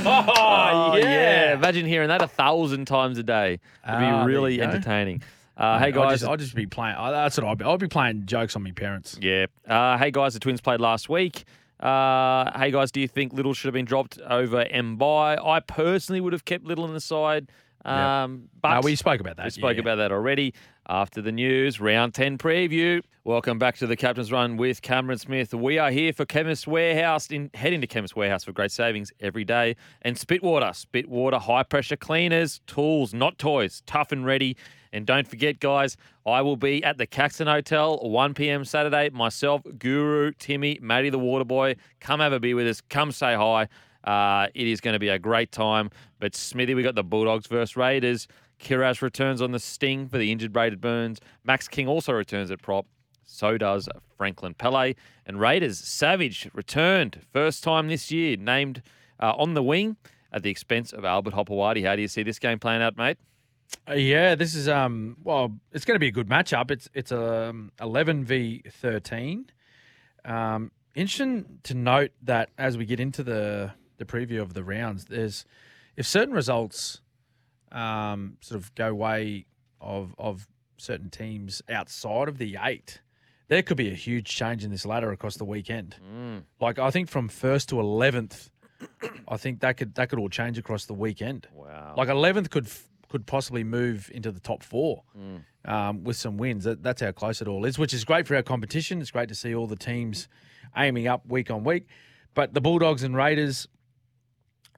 Oh, 0.08 0.96
yeah. 0.96 1.54
Imagine 1.54 1.86
hearing 1.86 2.08
that 2.08 2.22
a 2.22 2.28
thousand 2.28 2.86
times 2.86 3.18
a 3.18 3.22
day. 3.22 3.60
It'd 3.86 3.98
be 3.98 4.04
there 4.06 4.24
really 4.24 4.60
entertaining. 4.60 5.22
Uh, 5.56 5.78
hey, 5.78 5.86
I'll 5.86 5.92
guys. 5.92 6.20
just, 6.20 6.30
I'll 6.30 6.36
just 6.36 6.54
be 6.54 6.66
playing. 6.66 6.96
I- 6.96 7.10
That's 7.10 7.36
what 7.38 7.46
I'll 7.46 7.56
be. 7.56 7.64
I'll 7.64 7.78
be 7.78 7.88
playing 7.88 8.26
jokes 8.26 8.56
on 8.56 8.62
my 8.62 8.72
parents. 8.72 9.18
Yeah. 9.20 9.46
Uh, 9.66 9.96
hey, 9.98 10.10
guys, 10.10 10.34
the 10.34 10.40
Twins 10.40 10.60
played 10.60 10.80
last 10.80 11.08
week. 11.08 11.44
Uh, 11.80 12.58
hey, 12.58 12.70
guys, 12.70 12.90
do 12.90 13.00
you 13.00 13.08
think 13.08 13.32
Liddle 13.32 13.54
should 13.54 13.66
have 13.66 13.74
been 13.74 13.84
dropped 13.84 14.18
over 14.20 14.64
Mbye? 14.64 15.46
I 15.46 15.60
personally 15.60 16.20
would 16.20 16.32
have 16.32 16.44
kept 16.44 16.64
Liddle 16.64 16.84
on 16.84 16.94
the 16.94 17.00
side. 17.00 17.50
Yeah. 17.84 18.24
Um, 18.24 18.48
but 18.60 18.74
No, 18.74 18.80
we 18.80 18.96
spoke 18.96 19.20
about 19.20 19.36
that. 19.36 19.44
we 19.44 19.50
spoke 19.50 19.74
yeah. 19.76 19.82
about 19.82 19.96
that 19.96 20.10
already. 20.12 20.54
After 20.88 21.20
the 21.20 21.32
news, 21.32 21.80
round 21.80 22.14
10 22.14 22.38
preview. 22.38 23.02
Welcome 23.24 23.58
back 23.58 23.76
to 23.78 23.88
the 23.88 23.96
Captain's 23.96 24.30
Run 24.30 24.56
with 24.56 24.82
Cameron 24.82 25.18
Smith. 25.18 25.52
We 25.52 25.78
are 25.78 25.90
here 25.90 26.12
for 26.12 26.24
Chemist 26.24 26.68
Warehouse. 26.68 27.28
In, 27.30 27.50
head 27.54 27.72
into 27.72 27.88
Chemist 27.88 28.14
Warehouse 28.14 28.44
for 28.44 28.52
great 28.52 28.70
savings 28.70 29.12
every 29.20 29.44
day. 29.44 29.74
And 30.02 30.16
Spitwater. 30.16 30.70
Spitwater 30.86 31.40
high 31.40 31.64
pressure 31.64 31.96
cleaners, 31.96 32.60
tools, 32.68 33.12
not 33.12 33.36
toys, 33.38 33.82
tough 33.86 34.12
and 34.12 34.24
ready. 34.24 34.56
And 34.96 35.04
don't 35.04 35.28
forget, 35.28 35.60
guys, 35.60 35.98
I 36.24 36.40
will 36.40 36.56
be 36.56 36.82
at 36.82 36.96
the 36.96 37.06
Caxton 37.06 37.46
Hotel 37.46 37.98
1 37.98 38.32
p.m. 38.32 38.64
Saturday. 38.64 39.10
Myself, 39.10 39.60
Guru, 39.78 40.32
Timmy, 40.38 40.78
Matty 40.80 41.10
the 41.10 41.18
Waterboy. 41.18 41.76
Come 42.00 42.20
have 42.20 42.32
a 42.32 42.40
beer 42.40 42.56
with 42.56 42.66
us. 42.66 42.80
Come 42.80 43.12
say 43.12 43.34
hi. 43.34 43.68
Uh, 44.04 44.46
it 44.54 44.66
is 44.66 44.80
going 44.80 44.94
to 44.94 44.98
be 44.98 45.10
a 45.10 45.18
great 45.18 45.52
time. 45.52 45.90
But 46.18 46.34
Smithy, 46.34 46.74
we 46.74 46.82
got 46.82 46.94
the 46.94 47.04
Bulldogs 47.04 47.46
versus 47.46 47.76
Raiders. 47.76 48.26
Kiraz 48.58 49.02
returns 49.02 49.42
on 49.42 49.52
the 49.52 49.58
sting 49.58 50.08
for 50.08 50.16
the 50.16 50.32
injured 50.32 50.50
Braidon 50.50 50.80
Burns. 50.80 51.20
Max 51.44 51.68
King 51.68 51.88
also 51.88 52.14
returns 52.14 52.50
at 52.50 52.62
prop. 52.62 52.86
So 53.22 53.58
does 53.58 53.90
Franklin 54.16 54.54
Pele. 54.54 54.94
And 55.26 55.38
Raiders, 55.38 55.78
Savage 55.78 56.48
returned. 56.54 57.20
First 57.34 57.62
time 57.62 57.88
this 57.88 58.10
year, 58.10 58.38
named 58.38 58.80
uh, 59.20 59.34
on 59.36 59.52
the 59.52 59.62
wing 59.62 59.98
at 60.32 60.42
the 60.42 60.48
expense 60.48 60.94
of 60.94 61.04
Albert 61.04 61.34
Hopoate. 61.34 61.84
How 61.84 61.96
do 61.96 62.00
you 62.00 62.08
see 62.08 62.22
this 62.22 62.38
game 62.38 62.58
playing 62.58 62.80
out, 62.80 62.96
mate? 62.96 63.18
Uh, 63.88 63.94
yeah, 63.94 64.34
this 64.34 64.54
is 64.54 64.68
um. 64.68 65.16
Well, 65.22 65.52
it's 65.72 65.84
going 65.84 65.94
to 65.96 66.00
be 66.00 66.08
a 66.08 66.12
good 66.12 66.28
matchup. 66.28 66.70
It's 66.70 66.88
it's 66.94 67.12
um 67.12 67.72
eleven 67.80 68.24
v 68.24 68.62
thirteen. 68.68 69.46
Um, 70.24 70.72
interesting 70.94 71.60
to 71.64 71.74
note 71.74 72.10
that 72.22 72.50
as 72.58 72.76
we 72.76 72.84
get 72.84 73.00
into 73.00 73.22
the 73.22 73.72
the 73.98 74.04
preview 74.04 74.40
of 74.42 74.54
the 74.54 74.64
rounds, 74.64 75.06
there's 75.06 75.44
if 75.96 76.06
certain 76.06 76.34
results 76.34 77.00
um 77.72 78.36
sort 78.40 78.60
of 78.60 78.74
go 78.74 78.94
way 78.94 79.46
of 79.80 80.14
of 80.18 80.46
certain 80.78 81.10
teams 81.10 81.62
outside 81.68 82.28
of 82.28 82.38
the 82.38 82.56
eight, 82.62 83.00
there 83.48 83.62
could 83.62 83.76
be 83.76 83.90
a 83.90 83.94
huge 83.94 84.26
change 84.26 84.64
in 84.64 84.70
this 84.70 84.84
ladder 84.84 85.10
across 85.12 85.36
the 85.36 85.44
weekend. 85.44 85.96
Like 86.60 86.78
I 86.78 86.90
think 86.90 87.08
from 87.08 87.28
first 87.28 87.68
to 87.70 87.80
eleventh, 87.80 88.50
I 89.28 89.36
think 89.36 89.60
that 89.60 89.76
could 89.76 89.94
that 89.94 90.08
could 90.10 90.18
all 90.18 90.28
change 90.28 90.58
across 90.58 90.86
the 90.86 90.94
weekend. 90.94 91.48
Wow. 91.52 91.94
Like 91.96 92.08
eleventh 92.08 92.50
could 92.50 92.66
f- 92.66 92.88
could 93.08 93.26
possibly 93.26 93.64
move 93.64 94.10
into 94.14 94.30
the 94.32 94.40
top 94.40 94.62
four 94.62 95.02
Mm. 95.18 95.44
um, 95.70 96.04
with 96.04 96.16
some 96.16 96.36
wins. 96.36 96.64
That, 96.64 96.82
that's 96.82 97.00
how 97.00 97.12
close 97.12 97.40
it 97.42 97.48
all 97.48 97.64
is, 97.64 97.78
which 97.78 97.94
is 97.94 98.04
great 98.04 98.26
for 98.26 98.34
our 98.36 98.42
competition. 98.42 99.00
It's 99.00 99.10
great 99.10 99.28
to 99.28 99.34
see 99.34 99.54
all 99.54 99.66
the 99.66 99.76
teams 99.76 100.28
aiming 100.76 101.06
up 101.08 101.26
week 101.26 101.50
on 101.50 101.64
week. 101.64 101.86
But 102.34 102.52
the 102.54 102.60
Bulldogs 102.60 103.02
and 103.02 103.16
Raiders, 103.16 103.66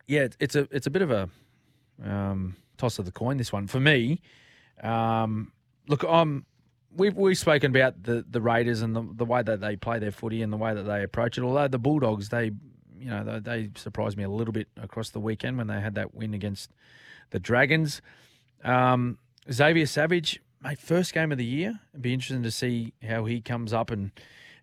yeah, 0.06 0.20
it's, 0.22 0.36
it's 0.40 0.56
a 0.56 0.68
it's 0.70 0.86
a 0.86 0.90
bit 0.90 1.02
of 1.02 1.10
a 1.10 1.28
um, 2.04 2.56
toss 2.76 2.98
of 2.98 3.04
the 3.04 3.12
coin. 3.12 3.36
This 3.36 3.52
one 3.52 3.66
for 3.66 3.80
me. 3.80 4.20
Um, 4.82 5.52
look, 5.88 6.04
um, 6.04 6.46
we've 6.96 7.16
we've 7.16 7.36
spoken 7.38 7.74
about 7.74 8.02
the 8.02 8.24
the 8.30 8.40
Raiders 8.40 8.80
and 8.82 8.94
the, 8.94 9.06
the 9.14 9.24
way 9.24 9.42
that 9.42 9.60
they 9.60 9.76
play 9.76 9.98
their 9.98 10.12
footy 10.12 10.42
and 10.42 10.52
the 10.52 10.56
way 10.56 10.74
that 10.74 10.84
they 10.84 11.02
approach 11.02 11.36
it. 11.38 11.42
Although 11.42 11.68
the 11.68 11.78
Bulldogs, 11.78 12.28
they 12.28 12.52
you 12.98 13.10
know 13.10 13.24
they, 13.24 13.38
they 13.40 13.70
surprised 13.76 14.16
me 14.16 14.24
a 14.24 14.28
little 14.30 14.52
bit 14.52 14.68
across 14.80 15.10
the 15.10 15.20
weekend 15.20 15.58
when 15.58 15.66
they 15.66 15.80
had 15.80 15.94
that 15.96 16.14
win 16.14 16.34
against 16.34 16.70
the 17.30 17.38
Dragons. 17.38 18.00
Um, 18.64 19.18
Xavier 19.50 19.86
Savage, 19.86 20.40
mate, 20.62 20.78
first 20.78 21.12
game 21.14 21.32
of 21.32 21.38
the 21.38 21.44
year. 21.44 21.80
It'd 21.92 22.02
be 22.02 22.12
interesting 22.12 22.42
to 22.42 22.50
see 22.50 22.92
how 23.06 23.24
he 23.24 23.40
comes 23.40 23.72
up 23.72 23.90
and 23.90 24.10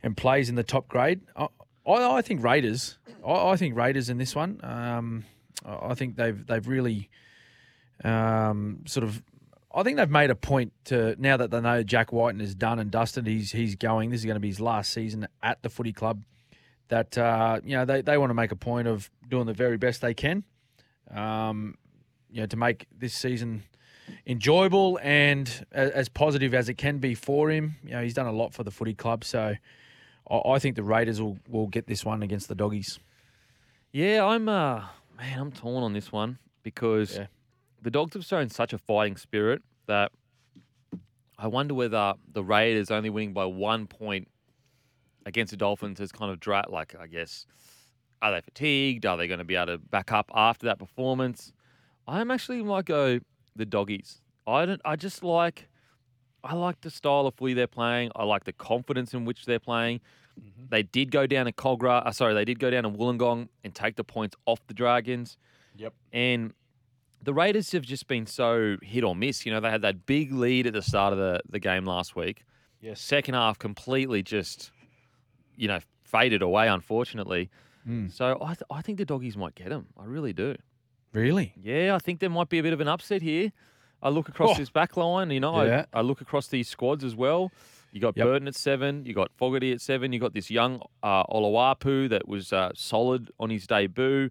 and 0.03 0.15
plays 0.15 0.49
in 0.49 0.55
the 0.55 0.63
top 0.63 0.87
grade. 0.87 1.21
I, 1.35 1.47
I, 1.87 2.17
I 2.17 2.21
think 2.21 2.43
Raiders. 2.43 2.97
I, 3.25 3.49
I 3.49 3.55
think 3.55 3.75
Raiders 3.75 4.09
in 4.09 4.17
this 4.17 4.35
one. 4.35 4.59
Um, 4.63 5.25
I 5.65 5.91
I 5.91 5.93
think 5.95 6.15
they've 6.15 6.45
they've 6.45 6.67
really 6.67 7.09
um, 8.03 8.81
sort 8.85 9.03
of. 9.03 9.23
I 9.73 9.83
think 9.83 9.97
they've 9.97 10.09
made 10.09 10.29
a 10.29 10.35
point 10.35 10.71
to 10.85 11.15
now 11.19 11.35
that 11.35 11.51
they 11.51 11.59
know 11.59 11.83
Jack 11.83 12.13
Wighton 12.13 12.39
is 12.39 12.55
done 12.55 12.79
and 12.79 12.89
dusted. 12.91 13.27
He's 13.27 13.51
he's 13.51 13.75
going. 13.75 14.09
This 14.09 14.21
is 14.21 14.25
going 14.25 14.35
to 14.35 14.41
be 14.41 14.47
his 14.47 14.61
last 14.61 14.91
season 14.91 15.27
at 15.43 15.61
the 15.63 15.69
footy 15.69 15.91
club. 15.91 16.23
That 16.89 17.17
uh, 17.17 17.59
you 17.63 17.75
know 17.75 17.85
they, 17.85 18.01
they 18.01 18.17
want 18.17 18.29
to 18.29 18.35
make 18.35 18.51
a 18.51 18.55
point 18.55 18.87
of 18.87 19.09
doing 19.27 19.47
the 19.47 19.53
very 19.53 19.77
best 19.77 20.01
they 20.01 20.13
can. 20.13 20.43
Um, 21.13 21.75
you 22.35 22.41
know 22.41 22.47
to 22.47 22.57
make 22.57 22.85
this 22.91 23.13
season 23.13 23.63
enjoyable 24.27 24.99
and 25.01 25.65
as, 25.71 25.89
as 25.91 26.09
positive 26.09 26.53
as 26.53 26.67
it 26.69 26.75
can 26.75 26.97
be 26.97 27.15
for 27.15 27.49
him. 27.49 27.75
You 27.83 27.91
know 27.91 28.03
he's 28.03 28.13
done 28.13 28.27
a 28.27 28.31
lot 28.33 28.53
for 28.53 28.63
the 28.63 28.71
footy 28.71 28.93
club, 28.93 29.23
so 29.23 29.53
I, 30.29 30.35
I 30.35 30.59
think 30.59 30.75
the 30.75 30.83
Raiders 30.83 31.21
will 31.21 31.37
will 31.47 31.67
get 31.67 31.87
this 31.87 32.03
one 32.03 32.21
against 32.21 32.49
the 32.49 32.55
Doggies. 32.55 32.99
Yeah, 33.93 34.25
I'm 34.25 34.49
uh 34.49 34.83
man, 35.17 35.39
I'm 35.39 35.51
torn 35.53 35.81
on 35.83 35.93
this 35.93 36.11
one 36.11 36.37
because 36.61 37.15
Yeah. 37.15 37.27
the 37.81 37.89
dogs 37.89 38.13
have 38.15 38.25
shown 38.25 38.49
such 38.49 38.73
a 38.73 38.77
fighting 38.77 39.15
spirit 39.15 39.61
that 39.87 40.11
I 41.39 41.47
wonder 41.47 41.73
whether 41.73 42.15
the 42.33 42.43
Raiders 42.43 42.91
only 42.91 43.09
winning 43.09 43.31
by 43.33 43.45
one 43.45 43.87
point 43.87 44.27
against 45.25 45.51
the 45.51 45.57
Dolphins 45.57 45.99
has 45.99 46.11
kind 46.11 46.31
of 46.33 46.41
dra- 46.41 46.65
like 46.67 46.95
I 46.99 47.07
guess 47.07 47.45
are 48.21 48.31
they 48.33 48.41
fatigued? 48.41 49.05
Are 49.05 49.15
they 49.15 49.27
going 49.27 49.39
to 49.39 49.45
be 49.45 49.55
able 49.55 49.67
to 49.67 49.77
back 49.77 50.11
up 50.11 50.29
after 50.33 50.65
that 50.65 50.79
performance? 50.79 51.53
I'm 52.07 52.31
actually 52.31 52.61
might 52.63 52.85
go 52.85 53.19
the 53.55 53.65
doggies. 53.65 54.21
I 54.45 54.65
don't. 54.65 54.81
I 54.85 54.95
just 54.95 55.23
like. 55.23 55.67
I 56.43 56.53
like 56.53 56.81
the 56.81 56.91
style 56.91 57.25
of 57.25 57.33
footy 57.33 57.55
they're 57.55 57.65
playing. 57.65 58.11
I 58.15 58.23
like 58.23 58.43
the 58.43 58.53
confidence 58.53 59.15
in 59.15 59.25
which 59.25 59.45
they're 59.45 59.59
playing. 59.59 60.01
They 60.69 60.83
did 60.83 61.11
go 61.11 61.27
down 61.27 61.45
to 61.45 61.51
Kogarah. 61.51 62.05
Uh, 62.05 62.11
sorry, 62.11 62.33
they 62.33 62.45
did 62.45 62.59
go 62.59 62.69
down 62.69 62.83
to 62.83 62.89
Wollongong 62.89 63.47
and 63.63 63.73
take 63.73 63.95
the 63.95 64.03
points 64.03 64.35
off 64.45 64.59
the 64.67 64.73
Dragons. 64.73 65.37
Yep. 65.77 65.93
And 66.11 66.53
the 67.21 67.33
Raiders 67.33 67.71
have 67.71 67.83
just 67.83 68.07
been 68.07 68.25
so 68.25 68.77
hit 68.81 69.03
or 69.03 69.15
miss. 69.15 69.45
You 69.45 69.53
know, 69.53 69.59
they 69.59 69.69
had 69.69 69.81
that 69.83 70.05
big 70.05 70.33
lead 70.33 70.67
at 70.67 70.73
the 70.73 70.81
start 70.81 71.13
of 71.13 71.19
the, 71.19 71.39
the 71.49 71.59
game 71.59 71.85
last 71.85 72.15
week. 72.15 72.43
Yes. 72.81 72.99
Second 72.99 73.35
half 73.35 73.59
completely 73.59 74.23
just, 74.23 74.71
you 75.55 75.67
know, 75.67 75.79
faded 76.03 76.41
away, 76.41 76.67
unfortunately. 76.67 77.49
Mm. 77.87 78.11
So 78.11 78.37
I, 78.41 78.47
th- 78.47 78.63
I 78.69 78.81
think 78.81 78.97
the 78.97 79.05
doggies 79.05 79.37
might 79.37 79.55
get 79.55 79.69
them. 79.69 79.87
I 79.97 80.05
really 80.05 80.33
do. 80.33 80.55
Really? 81.15 81.53
Yeah, 81.61 81.95
I 81.95 81.99
think 81.99 82.19
there 82.19 82.29
might 82.29 82.49
be 82.49 82.59
a 82.59 82.63
bit 82.63 82.73
of 82.73 82.81
an 82.81 82.87
upset 82.87 83.21
here. 83.21 83.51
I 84.03 84.09
look 84.09 84.27
across 84.29 84.51
Oh. 84.51 84.59
this 84.59 84.69
back 84.69 84.97
line, 84.97 85.31
you 85.31 85.39
know, 85.39 85.63
Yeah. 85.63 85.85
I, 85.93 85.99
I 85.99 86.01
look 86.01 86.21
across 86.21 86.47
these 86.47 86.67
squads 86.67 87.03
as 87.03 87.15
well. 87.15 87.51
You 87.91 88.01
got 88.01 88.17
Yep. 88.17 88.25
Burton 88.25 88.47
at 88.49 88.55
seven, 88.55 89.05
you 89.05 89.13
got 89.13 89.31
Fogarty 89.37 89.71
at 89.71 89.79
seven, 89.81 90.11
you 90.11 90.19
got 90.19 90.33
this 90.33 90.51
young 90.51 90.81
uh, 91.01 91.23
Olawapu 91.27 92.09
that 92.09 92.27
was 92.27 92.51
uh, 92.51 92.71
solid 92.75 93.31
on 93.39 93.49
his 93.49 93.65
debut. 93.65 94.29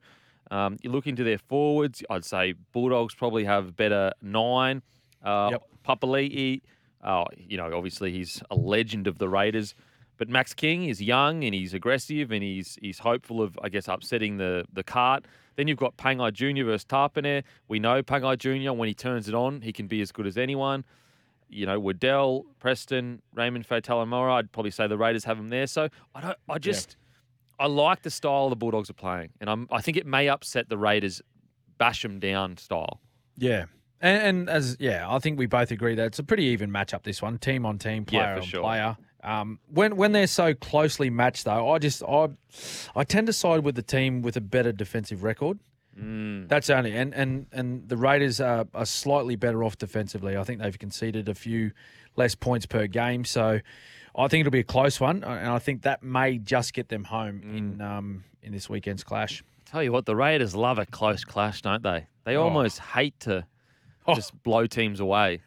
Um, 0.51 0.77
you 0.83 0.91
look 0.91 1.07
into 1.07 1.25
their 1.25 1.39
forwards, 1.39 2.03
I'd 2.11 2.25
say 2.27 2.53
Bulldogs 2.73 3.15
probably 3.15 3.45
have 3.45 3.75
better 3.75 4.13
nine. 4.21 4.83
Uh, 5.23 5.49
Yep. 5.53 5.63
Papali'i, 5.89 6.61
uh, 7.03 7.25
you 7.37 7.57
know, 7.57 7.71
obviously 7.75 8.13
he's 8.13 8.43
a 8.51 8.55
legend 8.55 9.07
of 9.07 9.19
the 9.19 9.29
Raiders. 9.29 9.75
But 10.19 10.29
Max 10.29 10.53
King 10.55 10.85
is 10.85 11.01
young 11.03 11.43
and 11.45 11.55
he's 11.55 11.75
aggressive 11.75 12.31
and 12.31 12.43
he's 12.43 12.79
he's 12.81 12.99
hopeful 13.01 13.43
of, 13.43 13.59
I 13.63 13.69
guess, 13.71 13.89
upsetting 13.89 14.37
the, 14.37 14.65
the 14.73 14.85
cart. 14.85 15.25
Then 15.57 15.69
you've 15.69 15.79
got 15.79 15.97
Pangai 15.97 16.33
Jr. 16.33 16.65
versus 16.65 16.85
Tapine. 16.85 17.43
We 17.69 17.79
know 17.79 18.03
Pangai 18.03 18.39
Jr. 18.39 18.73
when 18.73 18.89
he 18.89 18.95
turns 18.95 19.29
it 19.29 19.35
on, 19.35 19.61
he 19.61 19.73
can 19.73 19.87
be 19.87 20.01
as 20.01 20.11
good 20.13 20.27
as 20.27 20.37
anyone. 20.37 20.85
You 21.49 21.67
know, 21.67 21.79
Waddell, 21.79 22.47
Preston, 22.59 23.23
Raymond 23.35 23.69
Faitala-Mariner, 23.69 24.31
I'd 24.33 24.53
probably 24.53 24.71
say 24.73 24.87
the 24.89 24.99
Raiders 24.99 25.25
have 25.25 25.39
him 25.39 25.49
there. 25.49 25.67
So 25.67 25.89
I 26.15 26.21
don't 26.21 26.39
I 26.49 26.59
just 26.59 26.97
I 27.61 27.67
like 27.67 28.03
the 28.03 28.11
style 28.11 28.51
the 28.51 28.57
Bulldogs 28.57 28.91
are 28.91 28.95
playing. 28.95 29.31
And 29.41 29.49
I'm 29.49 29.69
I 29.71 29.81
think 29.81 29.97
it 29.97 30.07
may 30.07 30.29
upset 30.29 30.69
the 30.69 30.79
Raiders 30.79 31.23
bash 31.79 32.03
them 32.03 32.19
down 32.19 32.57
style. 32.57 33.01
Yeah. 33.37 33.67
And, 34.01 34.23
and 34.23 34.51
as 34.51 34.77
yeah, 34.81 35.07
I 35.09 35.19
think 35.19 35.39
we 35.39 35.47
both 35.47 35.71
agree 35.71 35.95
that 35.95 36.07
it's 36.07 36.19
a 36.19 36.25
pretty 36.25 36.45
even 36.45 36.71
matchup. 36.71 37.05
This 37.05 37.23
one, 37.23 37.39
team 37.39 37.65
on 37.65 37.79
team, 37.79 38.05
player 38.05 38.23
Yeah, 38.23 38.37
on 38.37 38.43
sure. 38.43 38.63
player. 38.63 38.97
Um, 39.25 39.59
when 39.73 39.97
when 39.97 40.13
they're 40.13 40.27
so 40.27 40.55
closely 40.55 41.09
matched, 41.11 41.45
though, 41.45 41.71
I 41.71 41.79
just 41.79 42.03
I 42.03 42.29
I 42.95 43.05
tend 43.05 43.27
to 43.29 43.33
side 43.33 43.61
with 43.65 43.75
the 43.75 43.83
team 43.83 44.23
with 44.23 44.37
a 44.37 44.41
better 44.41 44.71
defensive 44.73 45.23
record. 45.23 45.59
Mm. 45.99 46.49
That's 46.49 46.69
only 46.71 46.97
and 46.97 47.15
and 47.15 47.47
and 47.53 47.89
the 47.89 47.97
Raiders 47.97 48.41
are, 48.41 48.67
are 48.75 48.85
slightly 48.87 49.37
better 49.37 49.63
off 49.65 49.79
defensively. 49.79 50.37
I 50.37 50.45
think 50.45 50.61
they've 50.61 50.79
conceded 50.79 51.29
a 51.29 51.35
few 51.35 51.71
less 52.17 52.35
points 52.35 52.67
per 52.67 52.87
game, 52.87 53.25
so 53.25 53.61
I 54.17 54.29
think 54.29 54.41
it'll 54.43 54.51
be 54.53 54.61
a 54.61 54.65
close 54.65 55.01
one, 55.01 55.25
and 55.25 55.49
I 55.49 55.59
think 55.59 55.83
that 55.83 56.03
may 56.03 56.39
just 56.39 56.75
get 56.75 56.89
them 56.89 57.05
home 57.05 57.41
Mm. 57.45 57.57
in 57.59 57.81
um 57.81 58.25
in 58.43 58.53
this 58.53 58.69
weekend's 58.69 59.05
clash. 59.05 59.43
Tell 59.65 59.83
you 59.83 59.91
what, 59.93 60.05
the 60.05 60.15
Raiders 60.17 60.55
love 60.55 60.79
a 60.79 60.85
close 60.87 61.25
clash, 61.25 61.63
don't 61.63 61.83
they? 61.83 62.07
They 62.25 62.35
almost 62.37 62.79
hate 62.79 63.19
to 63.21 63.47
Oh. 64.07 64.15
just 64.15 64.41
blow 64.43 64.67
teams 64.67 65.01
away. 65.01 65.41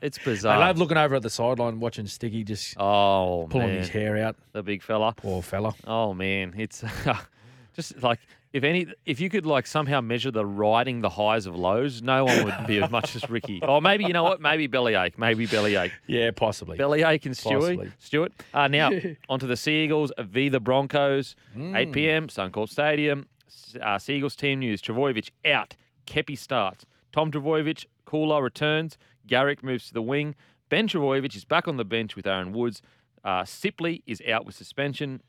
It's 0.00 0.18
bizarre. 0.24 0.56
I 0.56 0.66
love 0.66 0.78
looking 0.78 0.96
over 0.96 1.14
at 1.14 1.22
the 1.22 1.30
sideline 1.30 1.80
watching 1.80 2.06
Sticky 2.06 2.44
just 2.44 2.76
oh, 2.78 3.46
pulling 3.50 3.68
man. 3.68 3.78
his 3.78 3.88
hair 3.88 4.16
out. 4.18 4.36
the 4.52 4.62
big 4.62 4.82
fella. 4.82 5.14
Poor 5.16 5.42
fella. 5.42 5.74
Oh 5.86 6.14
man, 6.14 6.54
it's 6.56 6.84
just 7.74 8.02
like 8.02 8.20
if 8.52 8.64
any, 8.64 8.86
if 9.06 9.18
you 9.18 9.30
could 9.30 9.46
like 9.46 9.66
somehow 9.66 10.00
measure 10.00 10.30
the 10.30 10.44
riding 10.44 11.00
the 11.00 11.08
highs 11.08 11.46
of 11.46 11.56
lows, 11.56 12.02
no 12.02 12.26
one 12.26 12.44
would 12.44 12.66
be 12.66 12.82
as 12.82 12.90
much 12.90 13.16
as 13.16 13.28
Ricky. 13.30 13.60
Or 13.72 13.80
maybe 13.80 14.04
you 14.04 14.12
know 14.12 14.24
what? 14.24 14.40
Maybe 14.40 14.66
bellyache. 14.66 15.18
Maybe 15.18 15.46
bellyache. 15.46 15.92
Yeah, 16.06 16.30
possibly. 16.32 16.76
Bellyache 16.76 17.24
and 17.26 17.34
Stewie. 17.34 17.60
Possibly. 17.60 17.92
Stuart. 17.98 18.32
Uh, 18.52 18.68
now 18.68 18.90
onto 19.28 19.46
the 19.46 19.56
Sea 19.56 19.84
Eagles 19.84 20.12
v 20.18 20.48
the 20.48 20.60
Broncos. 20.60 21.34
8 21.56 21.92
p.m. 21.92 22.28
Suncorp 22.28 22.68
Stadium. 22.68 23.26
Uh, 23.80 23.98
Sea 23.98 24.16
Eagles 24.16 24.36
team 24.36 24.58
news: 24.58 24.82
Trbojevic 24.82 25.30
out. 25.46 25.76
Keppie 26.06 26.36
starts. 26.36 26.84
Tom 27.12 27.30
Trbojevic, 27.30 27.86
Koula 28.04 28.42
returns. 28.42 28.98
Garrick 29.26 29.62
moves 29.62 29.88
to 29.88 29.94
the 29.94 30.02
wing. 30.02 30.34
Ben 30.68 30.88
Trbojevic 30.88 31.36
is 31.36 31.44
back 31.44 31.68
on 31.68 31.76
the 31.76 31.84
bench 31.84 32.16
with 32.16 32.26
Aaron 32.26 32.52
Woods. 32.52 32.82
Uh, 33.24 33.42
Sipley 33.44 34.02
is 34.06 34.22
out 34.28 34.44
with 34.46 34.54
suspension. 34.54 35.22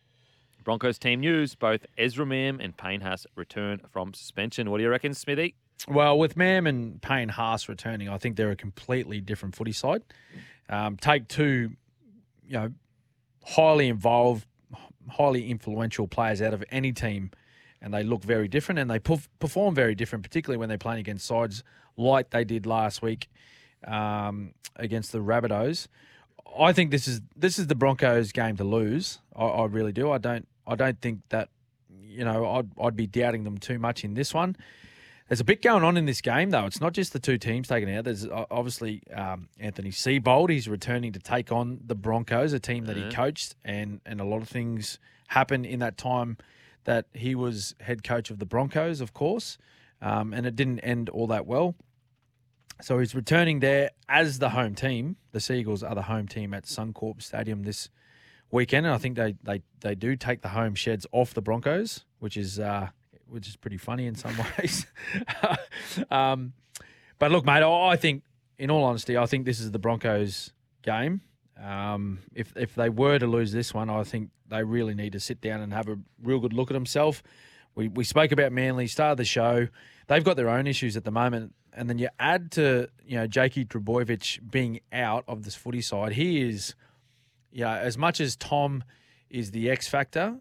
Broncos 0.64 0.98
team 0.98 1.20
news: 1.20 1.56
Both 1.56 1.86
Ezra 1.98 2.26
Mam 2.26 2.60
and 2.60 2.76
Payne 2.76 3.02
Haas 3.02 3.28
return 3.36 3.82
from 3.90 4.14
suspension. 4.14 4.72
What 4.72 4.78
do 4.78 4.84
you 4.84 4.90
reckon, 4.90 5.14
Smithy? 5.14 5.56
Well, 5.88 6.18
with 6.18 6.38
Mam 6.38 6.66
and 6.66 7.02
Payne 7.02 7.30
Haas 7.30 7.68
returning, 7.68 8.08
I 8.08 8.18
think 8.18 8.38
they're 8.38 8.52
a 8.52 8.56
completely 8.56 9.20
different 9.20 9.56
footy 9.56 9.74
side. 9.74 10.04
Um, 10.70 10.96
take 10.96 11.28
two, 11.28 11.72
you 12.48 12.54
know, 12.54 12.70
highly 13.44 13.90
involved, 13.90 14.46
highly 15.10 15.52
influential 15.52 16.08
players 16.08 16.42
out 16.42 16.54
of 16.54 16.64
any 16.72 16.94
team, 16.94 17.32
and 17.82 17.94
they 17.94 18.04
look 18.04 18.24
very 18.24 18.48
different 18.48 18.80
and 18.80 18.90
they 18.90 19.00
perf- 19.00 19.28
perform 19.40 19.76
very 19.76 19.94
different, 19.94 20.24
particularly 20.24 20.58
when 20.58 20.70
they're 20.70 20.78
playing 20.78 21.02
against 21.02 21.26
sides 21.26 21.64
like 21.98 22.30
they 22.30 22.46
did 22.46 22.66
last 22.66 23.02
week 23.02 23.28
um, 23.88 24.54
against 24.76 25.12
the 25.12 25.20
Rabbitohs. 25.20 25.88
I 26.58 26.74
think 26.74 26.92
this 26.92 27.08
is 27.08 27.22
this 27.36 27.58
is 27.58 27.68
the 27.68 27.76
Broncos' 27.76 28.32
game 28.32 28.58
to 28.58 28.64
lose. 28.64 29.20
I, 29.36 29.46
I 29.46 29.66
really 29.66 29.92
do. 29.92 30.12
I 30.12 30.18
don't 30.18 30.48
I 30.68 30.76
don't 30.76 31.00
think 31.02 31.22
that 31.30 31.50
you 32.02 32.24
know 32.24 32.50
I'd 32.50 32.70
I'd 32.80 32.96
be 32.96 33.08
doubting 33.08 33.44
them 33.44 33.58
too 33.58 33.80
much 33.80 34.04
in 34.04 34.14
this 34.14 34.34
one. 34.34 34.56
There's 35.30 35.40
a 35.40 35.46
bit 35.46 35.62
going 35.62 35.84
on 35.84 35.96
in 35.96 36.06
this 36.06 36.20
game, 36.22 36.50
though. 36.50 36.66
It's 36.66 36.82
not 36.82 36.94
just 36.94 37.14
the 37.14 37.20
two 37.20 37.38
teams 37.38 37.68
taken 37.68 37.90
out. 37.90 38.04
There's 38.04 38.28
obviously 38.28 39.02
um, 39.16 39.48
Anthony 39.58 39.90
Seibold. 39.90 40.50
He's 40.50 40.68
returning 40.68 41.14
to 41.14 41.20
take 41.20 41.52
on 41.52 41.80
the 41.86 41.96
Broncos, 41.96 42.52
a 42.54 42.60
team 42.60 42.86
that 42.86 42.98
he 42.98 43.10
coached, 43.10 43.56
and 43.64 44.02
and 44.06 44.20
a 44.20 44.26
lot 44.26 44.42
of 44.42 44.50
things 44.50 45.00
happened 45.28 45.66
in 45.66 45.80
that 45.80 45.98
time 45.98 46.38
that 46.84 47.06
he 47.14 47.34
was 47.34 47.74
head 47.80 48.04
coach 48.04 48.30
of 48.30 48.40
the 48.40 48.46
Broncos, 48.46 49.02
of 49.02 49.14
course, 49.14 49.58
um, 50.02 50.34
and 50.34 50.46
it 50.46 50.56
didn't 50.56 50.80
end 50.82 51.10
all 51.10 51.28
that 51.28 51.46
well. 51.46 51.76
So 52.82 53.00
he's 53.00 53.16
returning 53.16 53.60
there 53.60 53.92
as 54.10 54.40
the 54.40 54.50
home 54.50 54.76
team. 54.76 55.18
The 55.32 55.40
Sea 55.40 55.60
Eagles 55.60 55.84
are 55.84 55.96
the 55.96 56.04
home 56.04 56.28
team 56.28 56.54
at 56.54 56.64
Suncorp 56.64 57.22
Stadium 57.22 57.64
this 57.64 57.90
weekend, 58.52 58.86
and 58.86 58.94
I 58.94 58.98
think 58.98 59.16
they 59.16 59.36
they, 59.44 59.62
they 59.82 59.96
do 59.96 60.16
take 60.16 60.42
the 60.42 60.50
home 60.50 60.76
sheds 60.76 61.06
off 61.12 61.34
the 61.34 61.42
Broncos, 61.42 62.06
which 62.20 62.38
is 62.38 62.60
uh, 62.60 62.90
which 63.28 63.48
is 63.48 63.56
pretty 63.56 63.78
funny 63.78 64.06
in 64.06 64.16
some 64.16 64.36
ways. 64.58 64.86
um, 66.12 66.54
but 67.20 67.32
look, 67.32 67.46
mate, 67.46 67.64
I 67.64 67.96
think, 67.96 68.24
in 68.58 68.70
all 68.70 68.84
honesty, 68.84 69.18
I 69.18 69.26
think 69.26 69.46
this 69.46 69.60
is 69.60 69.72
the 69.72 69.80
Broncos' 69.80 70.52
game. 70.82 71.22
Um, 71.62 72.20
if 72.34 72.56
if 72.56 72.76
they 72.76 72.90
were 72.90 73.20
to 73.20 73.28
lose 73.28 73.52
this 73.52 73.74
one, 73.74 73.90
I 73.90 74.04
think 74.04 74.30
they 74.50 74.64
really 74.64 74.94
need 74.94 75.14
to 75.14 75.20
sit 75.20 75.42
down 75.42 75.62
and 75.62 75.74
have 75.74 75.88
a 75.88 75.98
real 76.22 76.40
good 76.40 76.54
look 76.54 76.70
at 76.70 76.74
themselves. 76.74 77.24
We 77.76 77.88
we 77.88 78.04
spoke 78.04 78.32
about 78.32 78.52
Manly, 78.52 78.88
start 78.88 79.12
of 79.12 79.18
the 79.18 79.26
show. 79.26 79.68
They've 80.08 80.24
got 80.24 80.36
their 80.36 80.50
own 80.50 80.68
issues 80.68 80.98
at 80.98 81.06
the 81.06 81.12
moment, 81.12 81.54
and 81.76 81.90
then 81.90 81.98
you 81.98 82.10
add 82.20 82.52
to 82.52 82.88
you 83.06 83.18
know 83.18 83.28
Jakey 83.28 83.66
Trbojevic 83.66 84.50
being 84.50 84.80
out 84.92 85.24
of 85.28 85.44
this 85.44 85.56
footy 85.56 85.82
side. 85.82 86.14
He 86.14 86.42
is, 86.42 86.76
yeah, 87.52 87.78
as 87.78 87.98
much 87.98 88.20
as 88.20 88.36
Tom 88.36 88.84
is 89.30 89.52
the 89.52 89.70
X 89.70 89.88
factor, 89.88 90.36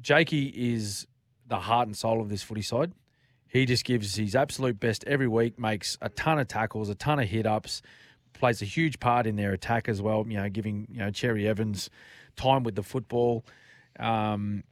Jakey 0.00 0.46
is 0.46 1.06
the 1.46 1.58
heart 1.60 1.88
and 1.88 1.96
soul 1.96 2.20
of 2.20 2.28
this 2.28 2.42
footy 2.42 2.62
side. 2.62 2.92
He 3.48 3.64
just 3.64 3.84
gives 3.84 4.14
his 4.14 4.36
absolute 4.36 4.78
best 4.78 5.04
every 5.06 5.28
week, 5.28 5.58
makes 5.58 5.96
a 6.02 6.10
ton 6.10 6.38
of 6.38 6.48
tackles, 6.48 6.90
a 6.90 6.94
ton 6.94 7.18
of 7.18 7.28
hit 7.28 7.46
ups, 7.46 7.80
plays 8.34 8.60
a 8.60 8.66
huge 8.66 9.00
part 9.00 9.26
in 9.26 9.36
their 9.36 9.52
attack 9.52 9.88
as 9.88 10.02
well. 10.02 10.24
You 10.28 10.36
know, 10.36 10.48
giving 10.48 10.86
you 10.90 10.98
know 10.98 11.10
Cherry 11.10 11.48
Evans 11.48 11.90
time 12.36 12.62
with 12.62 12.74
the 12.74 12.82
football. 12.82 13.44
Um, 13.98 14.64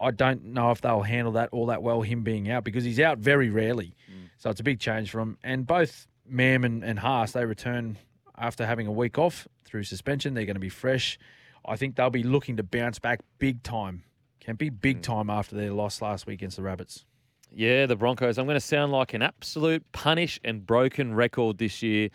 I 0.00 0.10
don't 0.10 0.46
know 0.46 0.70
if 0.70 0.80
they'll 0.80 1.02
handle 1.02 1.32
that 1.32 1.50
all 1.52 1.66
that 1.66 1.82
well, 1.82 2.02
him 2.02 2.22
being 2.22 2.50
out, 2.50 2.64
because 2.64 2.84
he's 2.84 3.00
out 3.00 3.18
very 3.18 3.50
rarely. 3.50 3.94
So 4.38 4.48
it's 4.48 4.60
a 4.60 4.64
big 4.64 4.80
change 4.80 5.10
for 5.10 5.20
him. 5.20 5.36
And 5.44 5.66
both 5.66 6.06
Mam 6.26 6.64
and, 6.64 6.82
and 6.82 6.98
Haas, 6.98 7.32
they 7.32 7.44
return 7.44 7.98
after 8.38 8.64
having 8.64 8.86
a 8.86 8.92
week 8.92 9.18
off 9.18 9.46
through 9.64 9.84
suspension. 9.84 10.32
They're 10.32 10.46
going 10.46 10.54
to 10.54 10.60
be 10.60 10.70
fresh. 10.70 11.18
I 11.66 11.76
think 11.76 11.96
they'll 11.96 12.08
be 12.08 12.22
looking 12.22 12.56
to 12.56 12.62
bounce 12.62 12.98
back 12.98 13.20
big 13.38 13.62
time. 13.62 14.02
Can 14.40 14.56
be 14.56 14.70
big 14.70 15.00
mm. 15.00 15.02
time 15.02 15.28
after 15.28 15.54
their 15.54 15.72
loss 15.72 16.00
last 16.00 16.26
week 16.26 16.38
against 16.38 16.56
the 16.56 16.62
Rabbits. 16.62 17.04
Yeah, 17.52 17.84
the 17.84 17.96
Broncos. 17.96 18.38
I'm 18.38 18.46
going 18.46 18.56
to 18.56 18.60
sound 18.60 18.92
like 18.92 19.12
an 19.12 19.20
absolute 19.20 19.84
punish 19.92 20.40
and 20.42 20.64
broken 20.64 21.12
record 21.14 21.58
this 21.58 21.82
year, 21.82 22.08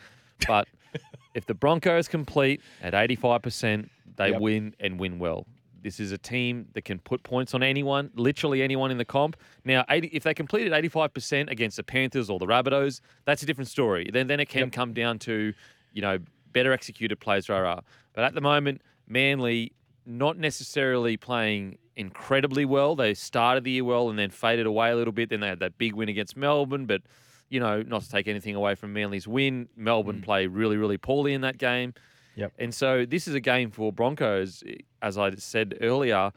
but 0.47 0.67
if 1.35 1.45
the 1.45 1.53
Broncos 1.53 2.07
complete 2.07 2.61
at 2.81 2.93
85%, 2.93 3.89
they 4.15 4.31
Yep. 4.31 4.41
win 4.41 4.75
and 4.79 4.99
win 4.99 5.19
well. 5.19 5.45
This 5.85 5.99
is 5.99 6.11
a 6.11 6.17
team 6.17 6.67
that 6.73 6.83
can 6.83 6.97
put 6.97 7.21
points 7.21 7.53
on 7.53 7.61
anyone, 7.61 8.09
literally 8.15 8.63
anyone 8.63 8.89
in 8.89 8.97
the 8.97 9.05
comp. 9.05 9.37
Now, 9.65 9.85
80, 9.87 10.07
if 10.07 10.23
they 10.23 10.33
completed 10.33 10.73
85% 10.73 11.51
against 11.51 11.77
the 11.77 11.83
Panthers 11.83 12.27
or 12.27 12.39
the 12.39 12.47
Rabbitohs, 12.47 13.01
that's 13.25 13.43
a 13.43 13.45
different 13.45 13.67
story. 13.67 14.09
Then, 14.11 14.25
then 14.25 14.39
it 14.39 14.49
can 14.49 14.61
Yep. 14.61 14.71
come 14.71 14.93
down 14.93 15.19
to, 15.19 15.53
you 15.93 16.01
know, 16.01 16.17
better 16.53 16.73
executed 16.73 17.19
plays, 17.19 17.49
rah, 17.49 17.59
rah. 17.59 17.81
But 18.13 18.23
at 18.23 18.33
the 18.33 18.41
moment, 18.41 18.81
Manly 19.07 19.73
not 20.07 20.39
necessarily 20.39 21.17
playing 21.17 21.77
incredibly 21.95 22.65
well. 22.65 22.95
They 22.95 23.13
started 23.13 23.63
the 23.63 23.69
year 23.69 23.83
well 23.83 24.09
and 24.09 24.17
then 24.17 24.31
faded 24.31 24.65
away 24.65 24.89
a 24.89 24.95
little 24.95 25.13
bit. 25.13 25.29
Then 25.29 25.41
they 25.41 25.49
had 25.49 25.59
that 25.59 25.77
big 25.77 25.93
win 25.93 26.09
against 26.09 26.35
Melbourne, 26.35 26.87
but 26.87 27.03
you 27.49 27.59
know, 27.59 27.83
not 27.83 28.01
to 28.01 28.09
take 28.09 28.27
anything 28.27 28.55
away 28.55 28.73
from 28.73 28.91
Manly's 28.91 29.27
win, 29.27 29.69
Melbourne 29.75 30.21
mm. 30.21 30.23
played 30.23 30.47
really, 30.47 30.77
really 30.77 30.97
poorly 30.97 31.33
in 31.33 31.41
that 31.41 31.59
game. 31.59 31.93
Yep. 32.35 32.53
And 32.59 32.73
so 32.73 33.05
this 33.05 33.27
is 33.27 33.33
a 33.33 33.39
game 33.39 33.71
for 33.71 33.91
Broncos, 33.93 34.63
as 35.01 35.17
I 35.17 35.35
said 35.35 35.77
earlier. 35.81 36.31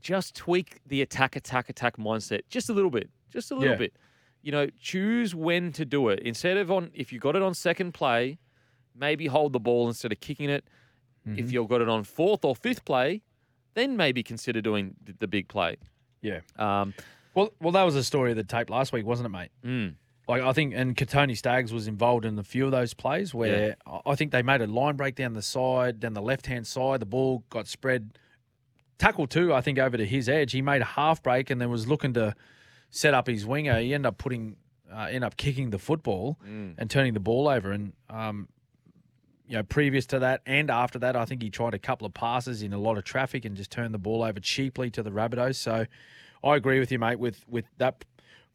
Just 0.00 0.34
tweak 0.34 0.80
the 0.86 1.02
attack, 1.02 1.36
attack, 1.36 1.68
attack 1.68 1.96
mindset 1.96 2.40
just 2.48 2.70
a 2.70 2.72
little 2.72 2.90
bit, 2.90 3.10
just 3.30 3.50
a 3.50 3.54
little 3.54 3.72
Yeah. 3.72 3.78
bit. 3.78 3.96
You 4.42 4.52
know, 4.52 4.68
choose 4.80 5.34
when 5.34 5.72
to 5.72 5.84
do 5.84 6.08
it. 6.08 6.20
Instead 6.20 6.56
of 6.56 6.70
on, 6.70 6.90
if 6.94 7.12
you 7.12 7.18
got 7.18 7.36
it 7.36 7.42
on 7.42 7.52
second 7.54 7.92
play, 7.92 8.38
maybe 8.94 9.26
hold 9.26 9.52
the 9.52 9.60
ball 9.60 9.88
instead 9.88 10.12
of 10.12 10.20
kicking 10.20 10.48
it. 10.50 10.64
If 11.26 11.52
you've 11.52 11.68
got 11.68 11.82
it 11.82 11.88
on 11.88 12.02
fourth 12.04 12.44
or 12.46 12.56
fifth 12.56 12.84
play, 12.86 13.22
then 13.74 13.96
maybe 13.96 14.22
consider 14.22 14.60
doing 14.62 14.96
the 15.18 15.28
big 15.28 15.48
play. 15.48 15.76
Yeah. 16.22 16.40
Um, 16.56 16.94
Well, 17.34 17.52
well, 17.60 17.72
that 17.72 17.82
was 17.84 17.94
a 17.94 18.02
story 18.02 18.30
of 18.32 18.36
the 18.36 18.42
tape 18.42 18.68
last 18.70 18.92
week, 18.92 19.04
wasn't 19.06 19.26
it, 19.26 19.28
mate? 19.28 19.50
mm, 19.62 19.94
Like 20.30 20.42
I 20.42 20.52
think, 20.52 20.74
and 20.76 20.96
Kotoni 20.96 21.36
Staggs 21.36 21.72
was 21.72 21.88
involved 21.88 22.24
in 22.24 22.38
a 22.38 22.44
few 22.44 22.64
of 22.64 22.70
those 22.70 22.94
plays 22.94 23.34
where 23.34 23.76
I- 23.84 24.00
I 24.12 24.14
think 24.14 24.30
they 24.30 24.42
made 24.42 24.60
a 24.60 24.66
line 24.68 24.94
break 24.94 25.16
down 25.16 25.32
the 25.32 25.42
side, 25.42 25.98
down 25.98 26.12
the 26.12 26.22
left 26.22 26.46
hand 26.46 26.68
side. 26.68 27.00
The 27.00 27.06
ball 27.06 27.42
got 27.50 27.66
spread, 27.66 28.16
tackle 28.96 29.26
two, 29.26 29.52
I 29.52 29.60
think, 29.60 29.80
over 29.80 29.96
to 29.96 30.06
his 30.06 30.28
edge. 30.28 30.52
He 30.52 30.62
made 30.62 30.82
a 30.82 30.92
half 31.00 31.20
break 31.20 31.50
and 31.50 31.60
then 31.60 31.68
was 31.68 31.88
looking 31.88 32.14
to 32.14 32.36
set 32.90 33.12
up 33.12 33.26
his 33.26 33.44
winger. 33.44 33.80
He 33.80 33.92
ended 33.92 34.06
up 34.06 34.18
putting, 34.18 34.56
uh, 34.92 35.06
ended 35.06 35.24
up 35.24 35.36
kicking 35.36 35.70
the 35.70 35.80
football 35.80 36.38
mm. 36.46 36.74
and 36.78 36.88
turning 36.88 37.14
the 37.14 37.20
ball 37.20 37.48
over. 37.48 37.72
And 37.72 37.94
um, 38.08 38.48
you 39.48 39.56
know, 39.56 39.64
previous 39.64 40.06
to 40.06 40.20
that 40.20 40.42
and 40.46 40.70
after 40.70 41.00
that, 41.00 41.16
I 41.16 41.24
think 41.24 41.42
he 41.42 41.50
tried 41.50 41.74
a 41.74 41.78
couple 41.78 42.06
of 42.06 42.14
passes 42.14 42.62
in 42.62 42.72
a 42.72 42.78
lot 42.78 42.96
of 42.96 43.02
traffic 43.02 43.44
and 43.44 43.56
just 43.56 43.72
turned 43.72 43.92
the 43.92 43.98
ball 43.98 44.22
over 44.22 44.38
cheaply 44.38 44.90
to 44.90 45.02
the 45.02 45.10
Rabbitohs. 45.10 45.56
So 45.56 45.86
I 46.42 46.56
agree 46.56 46.78
with 46.78 46.90
you, 46.90 46.98
mate. 46.98 47.18
With 47.18 47.44
with 47.48 47.66
that, 47.78 48.04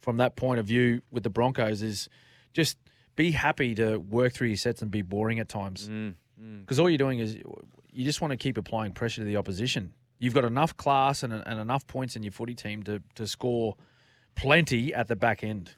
from 0.06 0.18
that 0.18 0.36
point 0.36 0.60
of 0.60 0.68
view, 0.68 1.02
with 1.12 1.24
the 1.24 1.32
Broncos 1.32 1.82
is 1.82 2.08
just 2.54 2.78
be 3.16 3.32
happy 3.32 3.74
to 3.76 3.98
work 3.98 4.34
through 4.34 4.50
your 4.50 4.58
sets 4.58 4.82
and 4.84 4.92
be 4.92 5.02
boring 5.02 5.40
at 5.40 5.50
times 5.50 5.90
Mm, 5.90 6.14
mm. 6.40 6.62
because 6.62 6.80
all 6.80 6.90
you're 6.90 7.00
doing 7.00 7.20
is 7.20 7.36
you 7.92 8.06
just 8.06 8.22
want 8.22 8.32
to 8.32 8.38
keep 8.38 8.58
applying 8.58 8.92
pressure 8.94 9.22
to 9.22 9.26
the 9.26 9.36
opposition. 9.36 9.94
You've 10.20 10.36
got 10.36 10.46
enough 10.46 10.78
class 10.78 11.24
and, 11.24 11.34
and 11.34 11.60
enough 11.60 11.88
points 11.88 12.16
in 12.16 12.22
your 12.24 12.32
footy 12.32 12.54
team 12.54 12.84
to 12.84 13.02
to 13.16 13.26
score 13.26 13.76
plenty 14.36 14.94
at 14.94 15.08
the 15.08 15.16
back 15.16 15.44
end. 15.44 15.72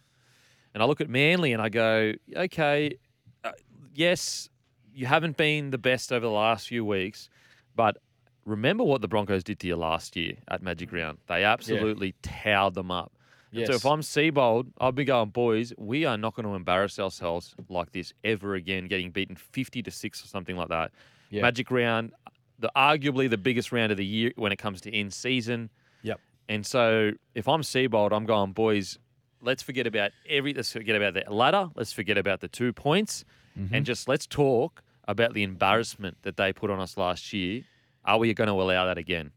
And 0.74 0.84
I 0.84 0.86
look 0.86 1.00
at 1.00 1.10
Manly 1.10 1.54
and 1.54 1.62
I 1.62 1.70
go, 1.70 2.14
okay, 2.36 2.98
uh, 3.44 3.52
yes, 3.96 4.50
you 4.94 5.06
haven't 5.06 5.38
been 5.38 5.70
the 5.72 5.78
best 5.78 6.12
over 6.12 6.26
the 6.26 6.32
last 6.32 6.68
few 6.68 6.84
weeks, 6.84 7.30
but 7.76 7.98
remember 8.46 8.84
what 8.84 9.02
the 9.02 9.08
Broncos 9.08 9.44
did 9.44 9.60
to 9.62 9.68
you 9.68 9.76
last 9.76 10.16
year 10.16 10.34
at 10.50 10.62
Magic 10.62 10.92
Round. 10.92 11.18
They 11.28 11.44
absolutely 11.46 12.14
towed 12.22 12.74
them 12.76 12.92
up. 12.92 13.14
And 13.54 13.68
So 13.68 13.74
if 13.74 13.86
I'm 13.86 14.02
Seibold, 14.02 14.68
I'll 14.80 14.92
be 14.92 15.06
going, 15.06 15.30
boys, 15.30 15.74
we 15.78 16.06
are 16.06 16.18
not 16.18 16.36
going 16.36 16.46
to 16.46 16.54
embarrass 16.54 17.00
ourselves 17.00 17.56
like 17.70 17.92
this 17.92 18.14
ever 18.24 18.56
again, 18.56 18.88
getting 18.88 19.12
beaten 19.12 19.36
50 19.36 19.84
to 19.84 19.92
6 19.92 20.24
or 20.24 20.28
something 20.28 20.56
like 20.56 20.70
that. 20.70 20.92
Yeah. 21.30 21.42
Magic 21.42 21.72
Round, 21.72 22.12
the 22.60 22.72
arguably 22.76 23.30
the 23.30 23.38
biggest 23.38 23.72
round 23.72 23.92
of 23.92 23.98
the 23.98 24.06
year 24.06 24.32
when 24.36 24.52
it 24.52 24.58
comes 24.58 24.82
to 24.82 24.92
in 24.92 25.12
season. 25.12 25.70
Yep. 26.04 26.20
And 26.50 26.66
so 26.66 27.12
if 27.36 27.48
I'm 27.48 27.62
Seibold, 27.62 28.12
I'm 28.12 28.26
going, 28.26 28.54
boys, 28.54 28.98
let's 29.42 29.62
forget 29.62 29.88
about 29.88 30.12
every 30.28 30.54
let's 30.54 30.72
forget 30.72 30.96
about 30.96 31.14
the 31.14 31.24
ladder, 31.32 31.70
let's 31.76 31.92
forget 31.92 32.18
about 32.18 32.40
the 32.40 32.48
two 32.48 32.74
points, 32.74 33.26
mm-hmm. 33.58 33.74
and 33.74 33.86
just 33.86 34.08
let's 34.08 34.26
talk 34.26 34.84
about 35.08 35.34
the 35.34 35.44
embarrassment 35.44 36.18
that 36.24 36.38
they 36.38 36.52
put 36.54 36.70
on 36.70 36.80
us 36.80 36.98
last 36.98 37.34
year. 37.34 37.64
Are 38.06 38.18
we 38.18 38.34
going 38.34 38.48
to 38.48 38.54
allow 38.54 38.86
that 38.86 38.98
again? 38.98 39.32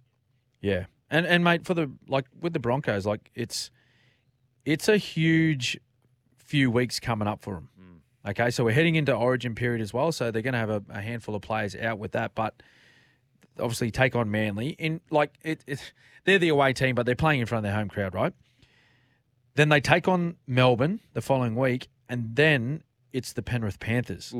Yeah, 0.60 0.86
and 1.10 1.26
and 1.26 1.42
mate, 1.44 1.64
for 1.64 1.74
the 1.74 1.90
like 2.08 2.26
with 2.40 2.52
the 2.52 2.60
Broncos, 2.60 3.06
like 3.06 3.30
it's 3.34 3.70
it's 4.64 4.88
a 4.88 4.96
huge 4.96 5.78
few 6.36 6.70
weeks 6.70 7.00
coming 7.00 7.28
up 7.28 7.42
for 7.42 7.54
them. 7.54 7.68
Hmm. 7.76 8.30
Okay, 8.30 8.50
so 8.50 8.64
we're 8.64 8.72
heading 8.72 8.96
into 8.96 9.14
Origin 9.14 9.54
period 9.54 9.80
as 9.80 9.94
well, 9.94 10.12
so 10.12 10.30
they're 10.30 10.42
going 10.42 10.54
to 10.54 10.58
have 10.58 10.70
a, 10.70 10.82
a 10.90 11.00
handful 11.00 11.34
of 11.34 11.42
players 11.42 11.74
out 11.76 11.98
with 11.98 12.12
that, 12.12 12.34
but 12.34 12.62
obviously 13.58 13.90
take 13.90 14.16
on 14.16 14.30
Manly 14.30 14.70
in 14.70 15.00
like 15.10 15.34
it, 15.42 15.62
it. 15.66 15.92
They're 16.24 16.38
the 16.38 16.48
away 16.48 16.72
team, 16.72 16.94
but 16.94 17.06
they're 17.06 17.14
playing 17.14 17.40
in 17.40 17.46
front 17.46 17.64
of 17.64 17.70
their 17.70 17.78
home 17.78 17.88
crowd, 17.88 18.14
right? 18.14 18.32
Then 19.54 19.68
they 19.68 19.80
take 19.80 20.06
on 20.06 20.36
Melbourne 20.46 21.00
the 21.12 21.20
following 21.20 21.56
week, 21.56 21.88
and 22.08 22.36
then 22.36 22.82
it's 23.12 23.32
the 23.32 23.42
Penrith 23.42 23.80
Panthers. 23.80 24.34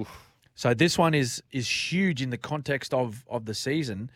So 0.55 0.75
this 0.75 0.99
one 0.99 1.15
is 1.15 1.43
is 1.51 1.69
huge 1.93 2.23
in 2.23 2.31
the 2.31 2.39
context 2.39 2.93
of 2.93 3.25
of 3.29 3.47
the 3.47 3.55
season. 3.55 4.11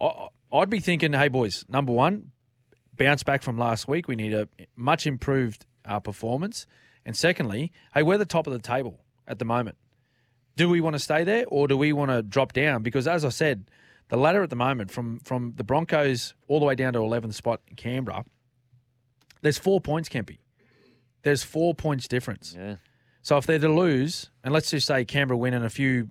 I, 0.00 0.28
I'd 0.52 0.70
be 0.70 0.80
thinking, 0.80 1.12
hey 1.12 1.28
boys, 1.28 1.64
number 1.68 1.92
one, 1.92 2.32
bounce 3.02 3.22
back 3.22 3.42
from 3.42 3.58
last 3.58 3.88
week. 3.88 4.06
We 4.06 4.16
need 4.16 4.32
a 4.32 4.48
much 4.76 5.06
improved 5.06 5.66
uh, 5.84 5.98
performance, 6.00 6.66
and 7.04 7.16
secondly, 7.16 7.72
hey, 7.94 8.02
we're 8.02 8.18
the 8.18 8.24
top 8.24 8.46
of 8.46 8.52
the 8.52 8.60
table 8.60 9.00
at 9.26 9.38
the 9.38 9.44
moment. 9.44 9.76
Do 10.56 10.68
we 10.68 10.80
want 10.80 10.94
to 10.94 11.00
stay 11.00 11.24
there, 11.24 11.44
or 11.48 11.66
do 11.66 11.76
we 11.76 11.92
want 11.92 12.10
to 12.10 12.22
drop 12.22 12.52
down? 12.52 12.82
Because 12.82 13.08
as 13.08 13.24
I 13.24 13.30
said, 13.30 13.70
the 14.08 14.16
ladder 14.16 14.42
at 14.42 14.50
the 14.50 14.56
moment, 14.56 14.90
from 14.90 15.18
from 15.20 15.54
the 15.56 15.64
Broncos 15.64 16.34
all 16.46 16.60
the 16.60 16.66
way 16.66 16.74
down 16.74 16.92
to 16.92 17.00
11th 17.00 17.34
spot 17.34 17.60
in 17.66 17.76
Canberra, 17.76 18.24
there's 19.40 19.58
four 19.58 19.80
points, 19.80 20.08
Kempy. 20.08 20.38
There's 21.22 21.42
four 21.42 21.74
points 21.74 22.06
difference. 22.06 22.54
Yeah. 22.56 22.76
So 23.22 23.36
if 23.36 23.46
they're 23.46 23.58
to 23.58 23.72
lose, 23.72 24.30
and 24.44 24.52
let's 24.52 24.70
just 24.70 24.86
say 24.86 25.04
Canberra 25.04 25.38
win 25.38 25.54
and 25.54 25.64
a 25.64 25.70
few, 25.70 26.10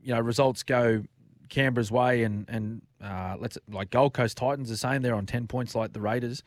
you 0.00 0.14
know, 0.14 0.20
results 0.20 0.62
go 0.62 1.04
Canberra's 1.48 1.90
way, 1.90 2.22
and 2.24 2.44
and 2.48 2.82
uh, 3.02 3.36
let's 3.38 3.58
like 3.70 3.90
Gold 3.90 4.14
Coast 4.14 4.36
Titans 4.36 4.70
are 4.70 4.76
saying 4.76 5.02
they're 5.02 5.14
on 5.14 5.26
ten 5.26 5.46
points 5.46 5.74
like 5.74 5.92
the 5.92 6.00
Raiders. 6.00 6.42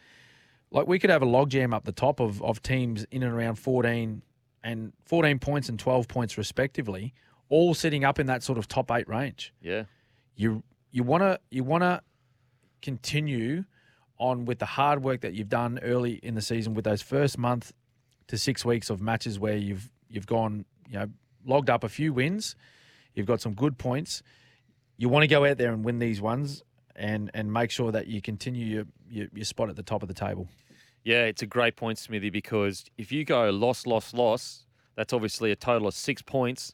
Like 0.71 0.87
we 0.87 0.99
could 0.99 1.09
have 1.09 1.21
a 1.21 1.25
logjam 1.25 1.73
up 1.73 1.85
the 1.85 1.91
top 1.91 2.19
of 2.19 2.41
of 2.43 2.61
teams 2.61 3.05
in 3.11 3.23
and 3.23 3.31
around 3.33 3.55
fourteen 3.55 4.21
and 4.63 4.91
fourteen 5.05 5.39
points 5.39 5.69
and 5.69 5.79
twelve 5.79 6.07
points 6.07 6.37
respectively, 6.37 7.13
all 7.49 7.73
sitting 7.73 8.03
up 8.03 8.19
in 8.19 8.27
that 8.27 8.43
sort 8.43 8.57
of 8.57 8.67
top 8.67 8.91
eight 8.91 9.07
range 9.07 9.53
Yeah. 9.61 9.83
you 10.35 10.63
you 10.91 11.03
want 11.03 11.21
to 11.23 11.39
you 11.51 11.63
want 11.63 11.83
to 11.83 12.01
continue 12.81 13.63
on 14.19 14.45
with 14.45 14.59
the 14.59 14.65
hard 14.65 15.03
work 15.03 15.21
that 15.21 15.33
you've 15.33 15.49
done 15.49 15.79
early 15.83 16.13
in 16.23 16.33
the 16.35 16.41
season 16.41 16.73
with 16.73 16.85
those 16.85 17.01
first 17.01 17.37
month 17.37 17.71
to 18.27 18.37
6 18.37 18.65
weeks 18.65 18.89
of 18.89 18.99
matches 18.99 19.39
where 19.39 19.55
you've 19.57 19.89
you've 20.09 20.25
gone 20.27 20.65
you 20.89 20.97
know 20.99 21.07
logged 21.45 21.69
up 21.69 21.83
a 21.83 21.89
few 21.89 22.11
wins 22.13 22.55
you've 23.13 23.25
got 23.27 23.41
some 23.41 23.53
good 23.53 23.77
points 23.77 24.21
you 24.97 25.09
want 25.09 25.23
to 25.23 25.27
go 25.27 25.45
out 25.45 25.57
there 25.57 25.71
and 25.71 25.83
win 25.83 25.99
these 25.99 26.21
ones 26.21 26.63
and 26.95 27.29
and 27.33 27.51
make 27.51 27.71
sure 27.71 27.91
that 27.91 28.07
you 28.07 28.21
continue 28.21 28.65
your, 28.65 28.85
your, 29.09 29.27
your 29.33 29.45
spot 29.45 29.69
at 29.69 29.75
the 29.75 29.83
top 29.83 30.01
of 30.01 30.07
the 30.07 30.13
table 30.13 30.47
Yeah, 31.03 31.23
it's 31.25 31.41
a 31.41 31.45
great 31.45 31.75
point, 31.75 31.97
Smithy, 31.99 32.29
because 32.31 32.85
if 32.97 33.11
you 33.11 33.23
go 33.23 33.49
loss, 33.49 33.85
loss, 33.85 34.13
loss, 34.13 34.65
that's 34.95 35.13
obviously 35.13 35.51
a 35.51 35.55
total 35.55 35.87
of 35.87 35.93
six 35.93 36.21
points. 36.21 36.73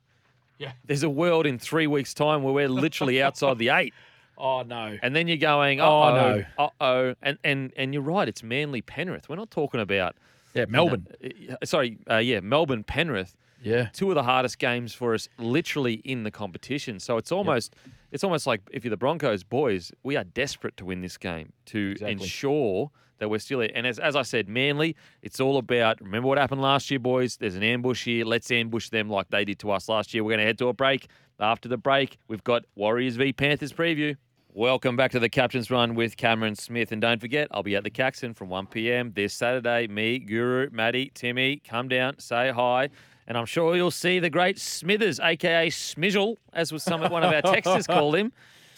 Yeah. 0.58 0.72
There's 0.86 1.04
a 1.04 1.10
world 1.10 1.46
in 1.46 1.60
three 1.60 1.88
weeks' 1.88 2.14
time 2.14 2.42
where 2.44 2.54
we're 2.54 2.70
literally 2.70 3.22
outside 3.26 3.58
the 3.60 3.70
eight. 3.70 3.94
oh 4.38 4.64
no 4.64 4.98
And 5.04 5.16
then 5.16 5.28
you're 5.28 5.38
going, 5.38 5.82
Oh, 5.82 6.16
no. 6.16 6.36
no. 6.38 6.46
Uh 6.58 6.70
oh. 6.82 7.16
And, 7.22 7.38
and, 7.44 7.74
and 7.76 7.94
you're 7.94 8.02
right, 8.04 8.28
it's 8.28 8.42
Manly 8.44 8.82
Penrith. 8.82 9.28
We're 9.30 9.36
not 9.36 9.52
talking 9.52 9.82
about. 9.82 10.16
yeah 10.54 10.66
melbourne 10.70 11.06
Uh, 11.24 11.66
sorry, 11.66 11.98
uh, 12.10 12.18
yeah, 12.18 12.40
Melbourne 12.40 12.84
Penrith. 12.84 13.36
yeah 13.62 13.90
Two 13.94 14.10
of 14.10 14.16
the 14.16 14.24
hardest 14.24 14.58
games 14.58 14.94
for 14.94 15.14
us, 15.14 15.28
literally 15.38 15.96
in 16.06 16.24
the 16.24 16.32
competition. 16.32 17.00
So 17.00 17.18
it's 17.18 17.32
almost, 17.32 17.76
it's 18.14 18.24
almost 18.24 18.46
like 18.48 18.62
if 18.72 18.86
you're 18.86 18.90
the 18.92 18.98
Broncos 18.98 19.44
boys, 19.44 19.92
we 20.04 20.16
are 20.16 20.24
desperate 20.24 20.78
to 20.78 20.86
win 20.86 21.02
this 21.02 21.18
game 21.18 21.52
to 21.66 21.92
Exactly. 21.92 22.12
ensure 22.14 22.92
that 23.18 23.30
we're 23.30 23.40
still. 23.40 23.60
here. 23.60 23.72
And 23.74 23.88
as, 23.88 23.98
as 24.00 24.16
I 24.16 24.22
said, 24.22 24.48
Manly, 24.48 24.96
it's 25.22 25.40
all 25.40 25.58
about. 25.58 26.00
Remember 26.00 26.28
what 26.28 26.38
happened 26.38 26.62
last 26.62 26.90
year, 26.92 27.00
boys. 27.00 27.38
There's 27.38 27.56
an 27.56 27.64
ambush 27.64 28.06
here. 28.06 28.24
Let's 28.24 28.50
ambush 28.52 28.90
them 28.90 29.10
like 29.10 29.30
they 29.30 29.44
did 29.46 29.60
to 29.60 29.72
us 29.72 29.90
last 29.90 30.14
year. 30.14 30.24
We're 30.24 30.32
going 30.32 30.40
to 30.40 30.46
head 30.46 30.58
to 30.60 30.68
a 30.68 30.74
break. 30.74 31.08
After 31.40 31.68
the 31.68 31.78
break, 31.78 32.20
we've 32.28 32.44
got 32.44 32.64
Warriors 32.76 33.16
v 33.16 33.34
Panthers 33.34 33.74
preview. 33.74 34.16
Welcome 34.56 34.96
back 34.96 35.10
to 35.12 35.20
the 35.20 35.30
Captain's 35.30 35.72
Run 35.72 35.96
with 35.96 36.16
Cameron 36.16 36.54
Smith. 36.56 36.92
And 36.92 37.02
don't 37.02 37.20
forget, 37.20 37.48
I'll 37.50 37.64
be 37.64 37.76
at 37.76 37.84
the 37.84 37.90
Caxton 37.90 38.36
from 38.36 38.50
1 38.50 38.68
p.m. 38.68 39.12
this 39.16 39.34
Saturday. 39.34 39.88
Me, 39.88 40.20
Guru, 40.20 40.70
Maddie, 40.72 41.12
Timmy, 41.16 41.58
come 41.68 41.88
down, 41.88 42.20
say 42.20 42.52
hi. 42.52 42.90
And 43.28 43.38
I'm 43.38 43.46
sure 43.46 43.76
you'll 43.76 43.92
see 43.92 44.20
the 44.20 44.30
great 44.30 44.60
Smithers, 44.60 45.20
aka 45.20 45.70
Smizzle, 45.70 46.38
as 46.52 46.72
was 46.72 46.84
some 46.84 47.02
one 47.02 47.24
of 47.24 47.34
our 47.34 47.42
texters 47.42 47.88
called 47.88 48.16
him. 48.16 48.34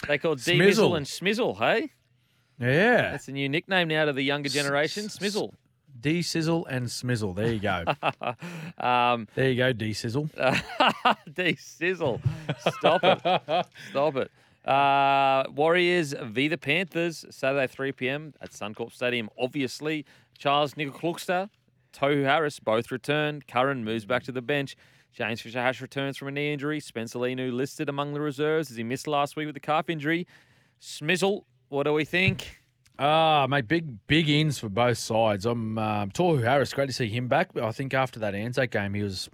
They 0.07 0.17
called 0.17 0.43
D 0.43 0.57
Mizzle 0.57 0.95
and 0.95 1.05
Smizzle, 1.05 1.57
hey? 1.57 1.91
Yeah. 2.59 3.11
That's 3.11 3.27
a 3.27 3.31
new 3.31 3.49
nickname 3.49 3.87
now 3.87 4.05
to 4.05 4.13
the 4.13 4.21
younger 4.21 4.49
generation, 4.49 5.05
Smizzle. 5.05 5.53
D 5.99 6.21
Sizzle 6.21 6.65
and 6.67 6.85
Smizzle. 6.85 7.35
There 7.35 7.51
you 7.51 7.59
go. 7.59 7.83
Um, 8.77 9.27
there 9.35 9.49
you 9.49 9.55
go, 9.55 9.73
D 9.73 9.93
Sizzle. 9.93 10.29
D 11.33 11.55
Sizzle. 11.55 12.21
Stop 12.77 13.03
it. 13.03 13.65
Stop 13.89 14.15
it. 14.17 14.31
Uh, 14.69 15.43
Warriors 15.55 16.13
v 16.21 16.47
the 16.47 16.57
Panthers, 16.57 17.25
Saturday 17.29 17.67
3 17.67 17.91
p.m. 17.93 18.33
at 18.41 18.51
Suncorp 18.51 18.91
Stadium. 18.91 19.29
Obviously, 19.39 20.05
Charnze 20.37 20.75
Nicoll 20.75 20.93
Klokstad, 20.93 21.49
Tohu 21.95 22.23
Harris 22.23 22.59
both 22.59 22.91
returned. 22.91 23.47
Curran 23.47 23.83
moves 23.83 24.05
back 24.05 24.23
to 24.23 24.31
the 24.31 24.41
bench. 24.41 24.75
James 25.13 25.39
Fisher 25.39 25.61
Harris 25.61 25.79
returns 25.81 26.17
from 26.17 26.27
a 26.27 26.31
knee 26.31 26.51
injury. 26.51 26.79
Spencer 26.79 27.19
Leniu 27.19 27.53
listed 27.53 27.87
among 27.87 28.13
the 28.13 28.19
reserves 28.19 28.69
as 28.69 28.77
he 28.77 28.83
missed 28.83 29.07
last 29.07 29.37
week 29.37 29.47
with 29.47 29.55
a 29.55 29.61
calf 29.61 29.89
injury. 29.89 30.27
Smizzle, 30.81 31.43
what 31.69 31.83
do 31.83 31.93
we 31.93 32.03
think? 32.03 32.61
Ah, 32.99 33.45
mate, 33.49 33.67
big 33.67 34.07
big 34.07 34.29
ins 34.29 34.59
for 34.59 34.69
both 34.69 34.97
sides. 34.97 35.45
I'm 35.45 35.77
um, 35.77 36.11
Tohu 36.11 36.43
Harris. 36.43 36.73
Great 36.73 36.87
to 36.87 36.93
see 36.93 37.07
him 37.07 37.27
back. 37.27 37.49
I 37.57 37.71
think 37.71 37.93
after 37.93 38.19
that 38.19 38.35
Anzac 38.35 38.71
game, 38.71 38.93
he 38.93 39.03
was 39.03 39.29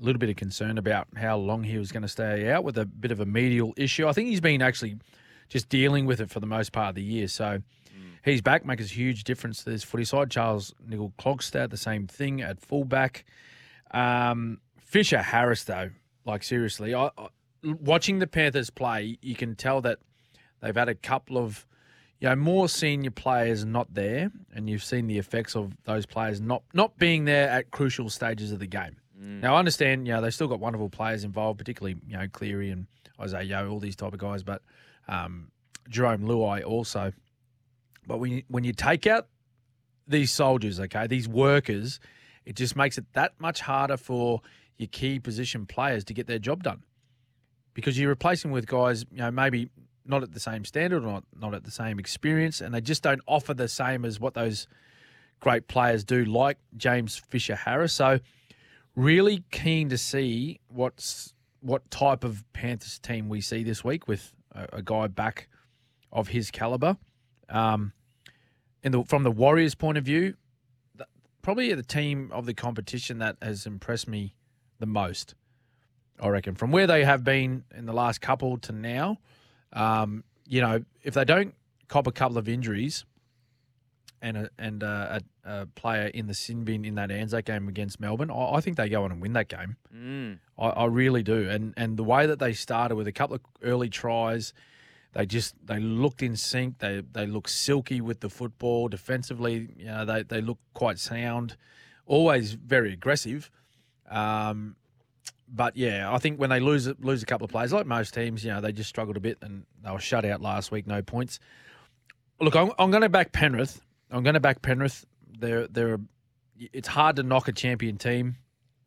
a 0.00 0.04
little 0.04 0.18
bit 0.18 0.30
of 0.30 0.36
concern 0.36 0.78
about 0.78 1.08
how 1.16 1.36
long 1.36 1.64
he 1.64 1.78
was 1.78 1.92
going 1.92 2.02
to 2.02 2.08
stay 2.08 2.50
out 2.50 2.64
with 2.64 2.78
a 2.78 2.86
bit 2.86 3.10
of 3.10 3.20
a 3.20 3.26
medial 3.26 3.72
issue. 3.76 4.08
I 4.08 4.12
think 4.12 4.28
he's 4.28 4.40
been 4.40 4.62
actually 4.62 4.98
just 5.48 5.68
dealing 5.68 6.06
with 6.06 6.20
it 6.20 6.30
for 6.30 6.40
the 6.40 6.46
most 6.46 6.72
part 6.72 6.90
of 6.90 6.94
the 6.94 7.02
year. 7.02 7.28
So 7.28 7.62
he's 8.24 8.40
back, 8.40 8.64
makes 8.64 8.90
a 8.90 8.94
huge 8.94 9.24
difference 9.24 9.64
to 9.64 9.70
this 9.70 9.82
footy 9.82 10.04
side. 10.04 10.30
Charnze 10.30 10.72
Nicoll 10.88 11.12
Klokstad, 11.18 11.70
the 11.70 11.76
same 11.76 12.06
thing 12.06 12.40
at 12.40 12.60
fullback. 12.60 13.24
Um, 13.90 14.60
Fisher 14.78 15.22
Harris, 15.22 15.64
though, 15.64 15.90
like 16.24 16.42
seriously, 16.42 16.94
I, 16.94 17.10
I, 17.18 17.28
watching 17.62 18.18
the 18.18 18.26
Panthers 18.26 18.70
play, 18.70 19.18
you 19.22 19.34
can 19.34 19.54
tell 19.54 19.80
that 19.82 19.98
they've 20.60 20.74
had 20.74 20.88
a 20.88 20.94
couple 20.94 21.38
of 21.38 21.66
you 22.20 22.28
know, 22.28 22.36
more 22.36 22.68
senior 22.68 23.10
players 23.10 23.64
not 23.64 23.92
there, 23.92 24.30
and 24.54 24.70
you've 24.70 24.84
seen 24.84 25.08
the 25.08 25.18
effects 25.18 25.56
of 25.56 25.72
those 25.84 26.06
players 26.06 26.40
not 26.40 26.62
not 26.72 26.96
being 26.96 27.24
there 27.24 27.48
at 27.48 27.70
crucial 27.72 28.08
stages 28.08 28.52
of 28.52 28.60
the 28.60 28.66
game. 28.66 28.96
Now, 29.40 29.54
I 29.54 29.58
understand, 29.60 30.06
you 30.06 30.12
know, 30.12 30.20
they've 30.20 30.34
still 30.34 30.48
got 30.48 30.58
wonderful 30.58 30.88
players 30.88 31.22
involved, 31.22 31.58
particularly, 31.58 31.96
you 32.08 32.16
know, 32.16 32.26
Cleary 32.32 32.70
and 32.70 32.86
Isaah 33.20 33.42
Yeo, 33.42 33.70
all 33.70 33.78
these 33.78 33.94
type 33.94 34.12
of 34.12 34.18
guys, 34.18 34.42
but 34.42 34.62
um, 35.06 35.52
Jarome 35.88 36.24
Luai 36.24 36.64
also. 36.64 37.12
But 38.06 38.18
when 38.18 38.32
you, 38.32 38.42
when 38.48 38.64
you 38.64 38.72
take 38.72 39.06
out 39.06 39.28
these 40.06 40.30
soldiers, 40.30 40.80
okay, 40.80 41.06
these 41.06 41.28
workers, 41.28 42.00
it 42.44 42.56
just 42.56 42.76
makes 42.76 42.98
it 42.98 43.04
that 43.12 43.32
much 43.38 43.60
harder 43.60 43.96
for 43.96 44.40
your 44.76 44.88
key 44.88 45.18
position 45.18 45.66
players 45.66 46.04
to 46.04 46.14
get 46.14 46.26
their 46.26 46.38
job 46.38 46.62
done 46.62 46.82
because 47.74 47.98
you 47.98 48.08
replace 48.08 48.42
them 48.42 48.50
with 48.50 48.66
guys, 48.66 49.04
you 49.10 49.18
know, 49.18 49.30
maybe 49.30 49.68
not 50.04 50.22
at 50.22 50.32
the 50.32 50.40
same 50.40 50.64
standard 50.64 51.04
or 51.04 51.12
not, 51.12 51.24
not 51.38 51.54
at 51.54 51.64
the 51.64 51.70
same 51.70 51.98
experience, 51.98 52.60
and 52.60 52.74
they 52.74 52.80
just 52.80 53.02
don't 53.02 53.20
offer 53.26 53.54
the 53.54 53.68
same 53.68 54.04
as 54.04 54.18
what 54.18 54.34
those 54.34 54.66
great 55.40 55.68
players 55.68 56.04
do, 56.04 56.24
like 56.24 56.58
James 56.76 57.16
Fisher 57.16 57.54
Harris. 57.54 57.92
So, 57.92 58.18
really 58.94 59.44
keen 59.50 59.88
to 59.88 59.98
see 59.98 60.60
what's 60.68 61.34
what 61.60 61.88
type 61.90 62.24
of 62.24 62.44
Panthers 62.52 62.98
team 62.98 63.28
we 63.28 63.40
see 63.40 63.62
this 63.62 63.84
week 63.84 64.08
with 64.08 64.32
a, 64.52 64.78
a 64.78 64.82
guy 64.82 65.06
back 65.06 65.48
of 66.12 66.28
his 66.28 66.50
caliber. 66.50 66.96
Um, 67.52 67.92
in 68.82 68.90
the 68.90 69.04
from 69.04 69.22
the 69.22 69.30
Warriors' 69.30 69.76
point 69.76 69.98
of 69.98 70.04
view, 70.04 70.34
probably 71.42 71.72
the 71.74 71.82
team 71.82 72.30
of 72.32 72.46
the 72.46 72.54
competition 72.54 73.18
that 73.18 73.36
has 73.42 73.66
impressed 73.66 74.08
me 74.08 74.34
the 74.78 74.86
most. 74.86 75.34
I 76.20 76.28
reckon 76.28 76.54
from 76.54 76.70
where 76.70 76.86
they 76.86 77.04
have 77.04 77.24
been 77.24 77.64
in 77.74 77.86
the 77.86 77.92
last 77.92 78.20
couple 78.20 78.56
to 78.58 78.72
now. 78.72 79.18
Um, 79.72 80.24
you 80.46 80.60
know, 80.60 80.84
if 81.02 81.14
they 81.14 81.24
don't 81.24 81.54
cop 81.88 82.06
a 82.06 82.12
couple 82.12 82.38
of 82.38 82.48
injuries 82.48 83.04
and 84.20 84.36
a, 84.36 84.50
and 84.58 84.82
a, 84.82 85.22
a, 85.44 85.62
a 85.62 85.66
player 85.66 86.06
in 86.06 86.26
the 86.26 86.34
sin 86.34 86.64
bin 86.64 86.84
in 86.84 86.94
that 86.96 87.10
Anzac 87.10 87.46
game 87.46 87.68
against 87.68 88.00
Melbourne, 88.00 88.30
I, 88.30 88.54
I 88.54 88.60
think 88.60 88.76
they 88.76 88.88
go 88.88 89.04
on 89.04 89.12
and 89.12 89.20
win 89.20 89.32
that 89.32 89.48
game. 89.48 89.76
Mm. 89.94 90.38
I, 90.58 90.68
I 90.68 90.84
really 90.86 91.22
do. 91.22 91.48
And 91.48 91.74
and 91.76 91.96
the 91.96 92.04
way 92.04 92.26
that 92.26 92.38
they 92.38 92.52
started 92.52 92.94
with 92.96 93.06
a 93.06 93.12
couple 93.12 93.36
of 93.36 93.42
early 93.62 93.88
tries, 93.88 94.52
they 95.12 95.26
just 95.26 95.54
they 95.64 95.78
looked 95.78 96.22
in 96.22 96.36
sync. 96.36 96.78
They 96.78 97.02
they 97.12 97.26
look 97.26 97.48
silky 97.48 98.00
with 98.00 98.20
the 98.20 98.30
football 98.30 98.88
defensively. 98.88 99.68
You 99.76 99.86
know, 99.86 100.04
they 100.04 100.22
they 100.22 100.40
look 100.40 100.58
quite 100.74 100.98
sound, 100.98 101.56
always 102.06 102.52
very 102.52 102.92
aggressive. 102.92 103.50
Um, 104.10 104.76
but 105.48 105.76
yeah, 105.76 106.12
I 106.12 106.18
think 106.18 106.40
when 106.40 106.50
they 106.50 106.60
lose 106.60 106.88
lose 107.00 107.22
a 107.22 107.26
couple 107.26 107.44
of 107.44 107.50
players, 107.50 107.72
like 107.72 107.86
most 107.86 108.14
teams, 108.14 108.42
you 108.44 108.50
know, 108.50 108.60
they 108.60 108.72
just 108.72 108.88
struggled 108.88 109.16
a 109.16 109.20
bit 109.20 109.38
and 109.42 109.64
they 109.84 109.90
were 109.90 110.00
shut 110.00 110.24
out 110.24 110.40
last 110.40 110.70
week, 110.70 110.86
no 110.86 111.02
points. 111.02 111.38
Look, 112.40 112.56
I'm, 112.56 112.72
I'm 112.78 112.90
going 112.90 113.02
to 113.02 113.08
back 113.08 113.32
Penrith. 113.32 113.80
I'm 114.10 114.22
going 114.22 114.34
to 114.34 114.40
back 114.40 114.62
Penrith. 114.62 115.04
They're 115.38 115.66
they're. 115.68 116.00
It's 116.58 116.88
hard 116.88 117.16
to 117.16 117.22
knock 117.22 117.48
a 117.48 117.52
champion 117.52 117.98
team. 117.98 118.36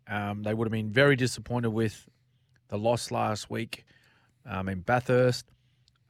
Um, 0.08 0.44
they 0.44 0.54
would 0.54 0.66
have 0.66 0.72
been 0.72 0.92
very 0.92 1.16
disappointed 1.16 1.70
with 1.70 2.08
the 2.70 2.78
loss 2.78 3.12
last 3.12 3.50
week 3.50 3.86
um, 4.46 4.70
in 4.70 4.82
Bathurst, 4.82 5.46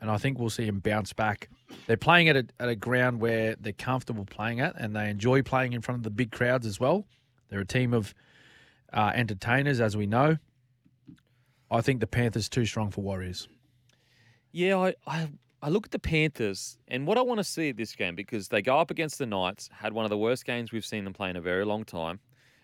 and 0.01 0.09
I 0.11 0.17
think 0.17 0.39
we'll 0.39 0.49
see 0.49 0.65
him 0.65 0.79
bounce 0.79 1.13
back. 1.13 1.49
They're 1.87 1.97
playing 1.97 2.29
at 2.29 2.37
a, 2.37 2.45
at 2.59 2.69
a 2.69 2.75
ground 2.75 3.21
where 3.21 3.55
they're 3.59 3.73
comfortable 3.73 4.25
playing 4.25 4.59
at, 4.59 4.75
and 4.79 4.95
they 4.95 5.09
enjoy 5.09 5.41
playing 5.41 5.73
in 5.73 5.81
front 5.81 5.99
of 5.99 6.03
the 6.03 6.09
big 6.09 6.31
crowds 6.31 6.65
as 6.65 6.79
well. 6.79 7.05
They're 7.49 7.61
a 7.61 7.65
team 7.65 7.93
of 7.93 8.13
uh, 8.93 9.11
entertainers, 9.13 9.79
as 9.79 9.95
we 9.95 10.05
know. 10.05 10.37
I 11.71 11.81
think 11.81 11.99
the 11.99 12.07
Panthers 12.07 12.49
too 12.49 12.65
strong 12.65 12.91
for 12.91 13.01
Warriors. 13.01 13.47
Yeah, 14.51 14.77
I, 14.77 14.95
I 15.07 15.29
I 15.61 15.69
look 15.69 15.85
at 15.87 15.91
the 15.91 15.99
Panthers 15.99 16.77
and 16.87 17.07
what 17.07 17.17
I 17.17 17.21
want 17.23 17.39
to 17.39 17.43
see 17.43 17.69
at 17.69 17.77
this 17.77 17.95
game 17.95 18.13
because 18.13 18.49
they 18.49 18.61
go 18.61 18.77
up 18.77 18.91
against 18.91 19.17
the 19.17 19.25
Knights, 19.25 19.67
had 19.73 19.93
one 19.93 20.05
of 20.05 20.11
the 20.11 20.17
worst 20.17 20.45
games 20.45 20.71
we've 20.71 20.85
seen 20.85 21.03
them 21.03 21.13
play 21.13 21.31
in 21.31 21.35
a 21.35 21.41
very 21.41 21.65
long 21.65 21.83
time. 21.83 22.19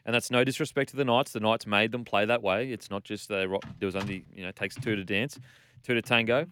And 0.06 0.14
that's 0.14 0.30
no 0.30 0.44
disrespect 0.44 0.92
to 0.92 0.98
the 0.98 1.04
Knights. 1.06 1.32
The 1.32 1.40
Knights 1.40 1.66
made 1.66 1.92
them 1.92 2.06
play 2.06 2.26
that 2.26 2.44
way. 2.44 2.72
It's 2.72 2.92
not 2.92 3.04
just 3.04 3.28
they 3.28 3.48
there 3.48 3.88
was 3.88 3.96
only, 3.96 4.24
you 4.32 4.44
know, 4.44 4.50
it 4.50 4.56
takes 4.56 4.76
two 4.76 4.96
to 4.96 5.04
dance, 5.04 5.40
two 5.84 5.96
to 5.96 6.02
tango. 6.04 6.46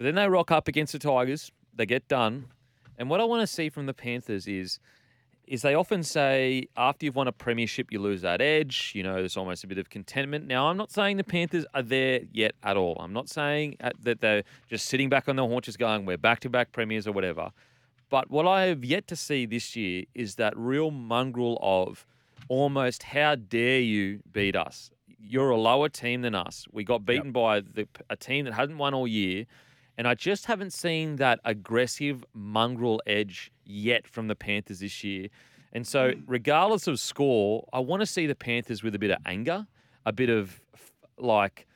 But 0.00 0.04
then 0.06 0.14
they 0.14 0.26
rock 0.30 0.50
up 0.50 0.66
against 0.66 0.94
the 0.94 0.98
Tigers, 0.98 1.52
they 1.74 1.84
get 1.84 2.08
done. 2.08 2.46
And 2.96 3.10
what 3.10 3.20
I 3.20 3.24
want 3.24 3.42
to 3.42 3.46
see 3.46 3.68
from 3.68 3.84
the 3.84 3.92
Panthers 3.92 4.48
is 4.48 4.80
is 5.46 5.60
they 5.60 5.74
often 5.74 6.02
say 6.02 6.68
after 6.74 7.04
you've 7.04 7.16
won 7.16 7.28
a 7.28 7.32
premiership, 7.32 7.92
you 7.92 7.98
lose 7.98 8.22
that 8.22 8.40
edge. 8.40 8.92
You 8.94 9.02
know, 9.02 9.16
there's 9.16 9.36
almost 9.36 9.62
a 9.62 9.66
bit 9.66 9.76
of 9.76 9.90
contentment. 9.90 10.46
Now, 10.46 10.68
I'm 10.68 10.78
not 10.78 10.90
saying 10.90 11.18
the 11.18 11.24
Panthers 11.24 11.66
are 11.74 11.82
there 11.82 12.20
yet 12.32 12.54
at 12.62 12.78
all. 12.78 12.96
I'm 12.98 13.12
not 13.12 13.28
saying 13.28 13.76
that 14.00 14.22
they're 14.22 14.44
just 14.68 14.86
sitting 14.86 15.10
back 15.10 15.28
on 15.28 15.36
their 15.36 15.46
haunches 15.46 15.76
going, 15.76 16.06
we're 16.06 16.16
back 16.16 16.40
to 16.40 16.48
back 16.48 16.72
premiers 16.72 17.06
or 17.06 17.12
whatever. 17.12 17.50
But 18.08 18.30
what 18.30 18.46
I 18.46 18.62
have 18.66 18.86
yet 18.86 19.06
to 19.08 19.16
see 19.16 19.44
this 19.44 19.76
year 19.76 20.04
is 20.14 20.36
that 20.36 20.56
real 20.56 20.90
mongrel 20.90 21.58
of 21.60 22.06
almost 22.48 23.02
how 23.02 23.34
dare 23.34 23.80
you 23.80 24.20
beat 24.32 24.56
us? 24.56 24.90
You're 25.18 25.50
a 25.50 25.58
lower 25.58 25.90
team 25.90 26.22
than 26.22 26.34
us. 26.34 26.64
We 26.72 26.84
got 26.84 27.04
beaten 27.04 27.32
by 27.32 27.60
the, 27.60 27.86
a 28.08 28.16
team 28.16 28.46
that 28.46 28.54
hadn't 28.54 28.78
won 28.78 28.94
all 28.94 29.06
year. 29.06 29.44
And 30.00 30.08
I 30.08 30.14
just 30.14 30.46
haven't 30.46 30.72
seen 30.72 31.16
that 31.16 31.40
aggressive 31.44 32.24
mongrel 32.32 33.02
edge 33.06 33.52
yet 33.66 34.08
from 34.08 34.28
the 34.28 34.34
Panthers 34.34 34.78
this 34.78 35.04
year. 35.04 35.28
And 35.74 35.86
so, 35.86 36.12
mm. 36.12 36.22
regardless 36.26 36.86
of 36.86 36.98
score, 36.98 37.68
I 37.70 37.80
want 37.80 38.00
to 38.00 38.06
see 38.06 38.26
the 38.26 38.34
Panthers 38.34 38.82
with 38.82 38.94
a 38.94 38.98
bit 38.98 39.10
of 39.10 39.18
anger, 39.26 39.66
a 40.06 40.12
bit 40.14 40.30
of 40.30 40.58
like, 41.18 41.66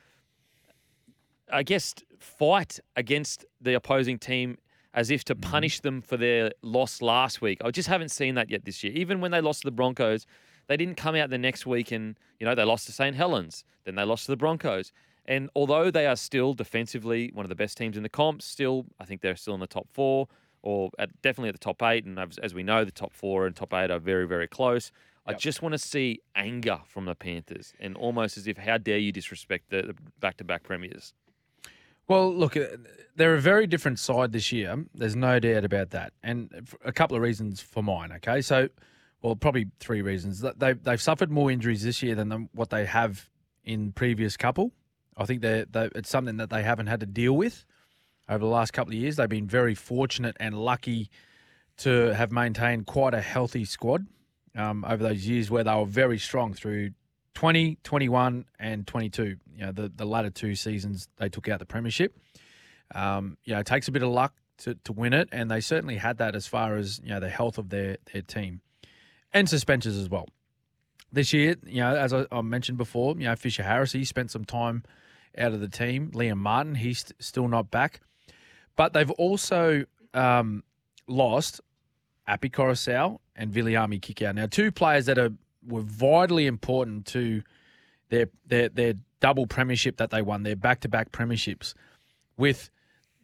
I 1.53 1.61
guess, 1.61 1.93
fight 2.17 2.79
against 2.95 3.45
the 3.61 3.75
opposing 3.75 4.17
team 4.17 4.57
as 4.95 5.11
if 5.11 5.23
to 5.25 5.35
mm-hmm. 5.35 5.51
punish 5.51 5.81
them 5.81 6.01
for 6.01 6.17
their 6.17 6.51
loss 6.63 7.03
last 7.03 7.43
week. 7.43 7.61
I 7.63 7.69
just 7.69 7.89
haven't 7.89 8.09
seen 8.09 8.33
that 8.33 8.49
yet 8.49 8.65
this 8.65 8.83
year. 8.83 8.93
Even 8.93 9.21
when 9.21 9.29
they 9.29 9.39
lost 9.39 9.61
to 9.61 9.67
the 9.67 9.71
Broncos, 9.71 10.25
they 10.65 10.77
didn't 10.77 10.95
come 10.95 11.13
out 11.13 11.29
the 11.29 11.37
next 11.37 11.67
week 11.67 11.91
and, 11.91 12.17
you 12.39 12.47
know, 12.47 12.55
they 12.55 12.63
lost 12.63 12.87
to 12.87 12.91
St. 12.91 13.15
Helens, 13.15 13.63
then 13.83 13.93
they 13.93 14.03
lost 14.03 14.25
to 14.25 14.31
the 14.31 14.37
Broncos. 14.37 14.91
And 15.27 15.49
although 15.55 15.91
they 15.91 16.05
are 16.05 16.15
still 16.15 16.53
defensively 16.53 17.31
one 17.33 17.45
of 17.45 17.49
the 17.49 17.55
best 17.55 17.77
teams 17.77 17.97
in 17.97 18.03
the 18.03 18.09
comp, 18.09 18.41
still, 18.41 18.85
I 18.99 19.05
think 19.05 19.21
they're 19.21 19.35
still 19.35 19.55
in 19.55 19.59
the 19.59 19.67
top 19.67 19.87
four 19.91 20.27
or 20.61 20.91
at, 20.99 21.21
definitely 21.21 21.49
at 21.49 21.55
the 21.55 21.59
top 21.59 21.81
eight. 21.83 22.05
And 22.05 22.19
as, 22.19 22.37
as 22.39 22.53
we 22.53 22.63
know, 22.63 22.85
the 22.85 22.91
top 22.91 23.13
four 23.13 23.45
and 23.45 23.55
top 23.55 23.73
eight 23.73 23.91
are 23.91 23.99
very, 23.99 24.27
very 24.27 24.47
close. 24.47 24.91
I 25.27 25.33
just 25.33 25.63
want 25.63 25.73
to 25.73 25.79
see 25.79 26.19
anger 26.35 26.81
from 26.85 27.05
the 27.05 27.15
Panthers 27.15 27.73
and 27.79 27.97
almost 27.97 28.37
as 28.37 28.47
if, 28.47 28.57
how 28.57 28.77
dare 28.77 28.99
you 28.99 29.11
disrespect 29.11 29.71
the 29.71 29.81
the 29.81 29.95
back-to-back 30.19 30.61
premiers? 30.61 31.13
Well, 32.07 32.31
look, 32.31 32.55
uh, 32.55 32.65
they're 33.15 33.33
a 33.33 33.41
very 33.41 33.65
different 33.65 33.97
side 33.97 34.31
this 34.31 34.51
year. 34.51 34.85
There's 34.93 35.15
no 35.15 35.39
doubt 35.39 35.65
about 35.65 35.89
that, 35.89 36.13
and 36.21 36.67
a 36.83 36.91
couple 36.91 37.17
of 37.17 37.23
reasons 37.23 37.59
for 37.59 37.81
mine. 37.81 38.11
Okay, 38.11 38.41
so 38.41 38.69
well, 39.23 39.35
probably 39.35 39.65
three 39.79 40.03
reasons. 40.03 40.43
They 40.57 40.73
they've 40.73 41.01
suffered 41.01 41.31
more 41.31 41.49
injuries 41.49 41.81
this 41.81 42.03
year 42.03 42.13
than 42.13 42.49
what 42.53 42.69
they 42.69 42.85
have 42.85 43.27
in 43.63 43.93
previous 43.93 44.37
couple. 44.37 44.71
I 45.17 45.25
think 45.25 45.41
they 45.41 45.65
it's 45.73 46.09
something 46.09 46.37
that 46.37 46.49
they 46.49 46.63
haven't 46.63 46.87
had 46.87 46.99
to 47.01 47.05
deal 47.05 47.33
with. 47.33 47.65
over 48.27 48.39
the 48.39 48.51
last 48.51 48.73
couple 48.73 48.93
of 48.93 48.99
years. 48.99 49.15
They've 49.15 49.29
been 49.29 49.47
very 49.47 49.75
fortunate 49.75 50.35
and 50.39 50.57
lucky 50.57 51.09
to 51.77 52.13
have 52.15 52.31
maintained 52.31 52.85
quite 52.85 53.13
a 53.13 53.21
healthy 53.21 53.65
squad 53.65 54.07
um, 54.55 54.85
over 54.87 55.03
those 55.03 55.27
years 55.27 55.51
where 55.51 55.63
they 55.63 55.73
were 55.73 55.85
very 55.85 56.17
strong 56.17 56.53
through 56.53 56.91
20, 57.33 57.77
21, 57.83 58.45
and 58.59 58.87
22. 58.87 59.23
You 59.23 59.37
know, 59.57 59.71
the, 59.71 59.91
the 59.93 60.05
latter 60.05 60.29
two 60.29 60.55
seasons 60.55 61.07
they 61.17 61.29
took 61.29 61.47
out 61.49 61.59
the 61.59 61.65
premiership. 61.65 62.17
Um, 62.93 63.37
you 63.43 63.53
know, 63.53 63.59
it 63.59 63.65
takes 63.65 63.87
a 63.87 63.91
bit 63.91 64.03
of 64.03 64.09
luck 64.09 64.33
to, 64.59 64.75
to 64.85 64.93
win 64.93 65.13
it, 65.13 65.29
and 65.31 65.51
they 65.51 65.59
certainly 65.59 65.97
had 65.97 66.17
that 66.19 66.35
as 66.35 66.47
far 66.47 66.77
as 66.77 67.01
you 67.03 67.09
know 67.09 67.19
the 67.19 67.29
health 67.29 67.57
of 67.57 67.69
their 67.69 67.97
their 68.13 68.21
team 68.21 68.61
and 69.33 69.49
suspensions 69.49 69.97
as 69.97 70.09
well. 70.09 70.27
This 71.11 71.33
year, 71.33 71.55
you 71.65 71.81
know, 71.81 71.95
as 71.95 72.13
I, 72.13 72.25
I 72.31 72.41
mentioned 72.41 72.77
before, 72.77 73.15
you 73.17 73.25
know, 73.25 73.35
Fisher 73.35 73.63
Harris 73.63 73.91
he 73.91 74.05
spent 74.05 74.31
some 74.31 74.45
time 74.45 74.83
out 75.37 75.53
of 75.53 75.59
the 75.59 75.67
team. 75.67 76.11
Liam 76.11 76.37
Martin 76.37 76.75
he's 76.75 76.99
st- 76.99 77.13
still 77.19 77.47
not 77.47 77.71
back, 77.71 78.01
but 78.75 78.93
they've 78.93 79.11
also 79.11 79.85
um, 80.13 80.63
lost 81.07 81.61
Api 82.27 82.49
Koroisau 82.49 83.19
and 83.35 83.51
Viliami 83.51 83.99
Kikau. 83.99 84.33
Now, 84.33 84.47
two 84.47 84.71
players 84.71 85.05
that 85.05 85.17
are 85.17 85.31
were 85.67 85.81
vitally 85.81 86.45
important 86.45 87.05
to 87.07 87.41
their 88.09 88.27
their 88.45 88.69
their 88.69 88.93
double 89.19 89.47
premiership 89.47 89.97
that 89.97 90.11
they 90.11 90.21
won, 90.21 90.43
their 90.43 90.55
back 90.55 90.81
to 90.81 90.89
back 90.89 91.11
premierships, 91.11 91.73
with 92.37 92.69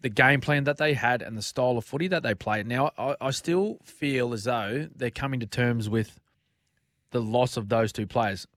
the 0.02 0.10
game 0.10 0.42
plan 0.42 0.64
that 0.64 0.78
they 0.78 0.94
had 0.94 1.22
and 1.22 1.38
the 1.38 1.42
style 1.42 1.78
of 1.78 1.86
footy 1.86 2.08
that 2.08 2.24
they 2.24 2.34
played. 2.34 2.66
Now, 2.66 2.92
I, 2.98 3.16
I 3.22 3.32
still 3.32 3.78
feel 3.84 4.34
as 4.34 4.46
though 4.46 4.90
they're 4.96 5.12
coming 5.12 5.40
to 5.42 5.46
terms 5.46 5.90
with 5.90 6.20
the 7.12 7.22
loss 7.22 7.58
of 7.58 7.70
those 7.70 7.92
two 7.92 8.08
players. 8.08 8.48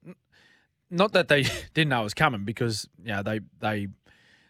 Not 0.91 1.13
that 1.13 1.29
they 1.29 1.43
didn't 1.75 1.89
know 1.89 2.01
it 2.01 2.05
was 2.05 2.15
coming, 2.15 2.45
because 2.45 2.89
you 3.03 3.13
know 3.13 3.23
they 3.23 3.41
they 3.61 3.89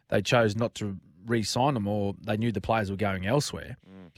they 0.09 0.23
chose 0.23 0.57
not 0.57 0.75
to 0.77 0.97
re-sign 1.27 1.75
them, 1.75 1.87
or 1.87 2.15
they 2.21 2.37
knew 2.37 2.53
the 2.53 2.61
players 2.61 2.91
were 2.91 2.97
going 2.97 3.27
elsewhere. 3.27 3.77
Mm. 3.89 4.11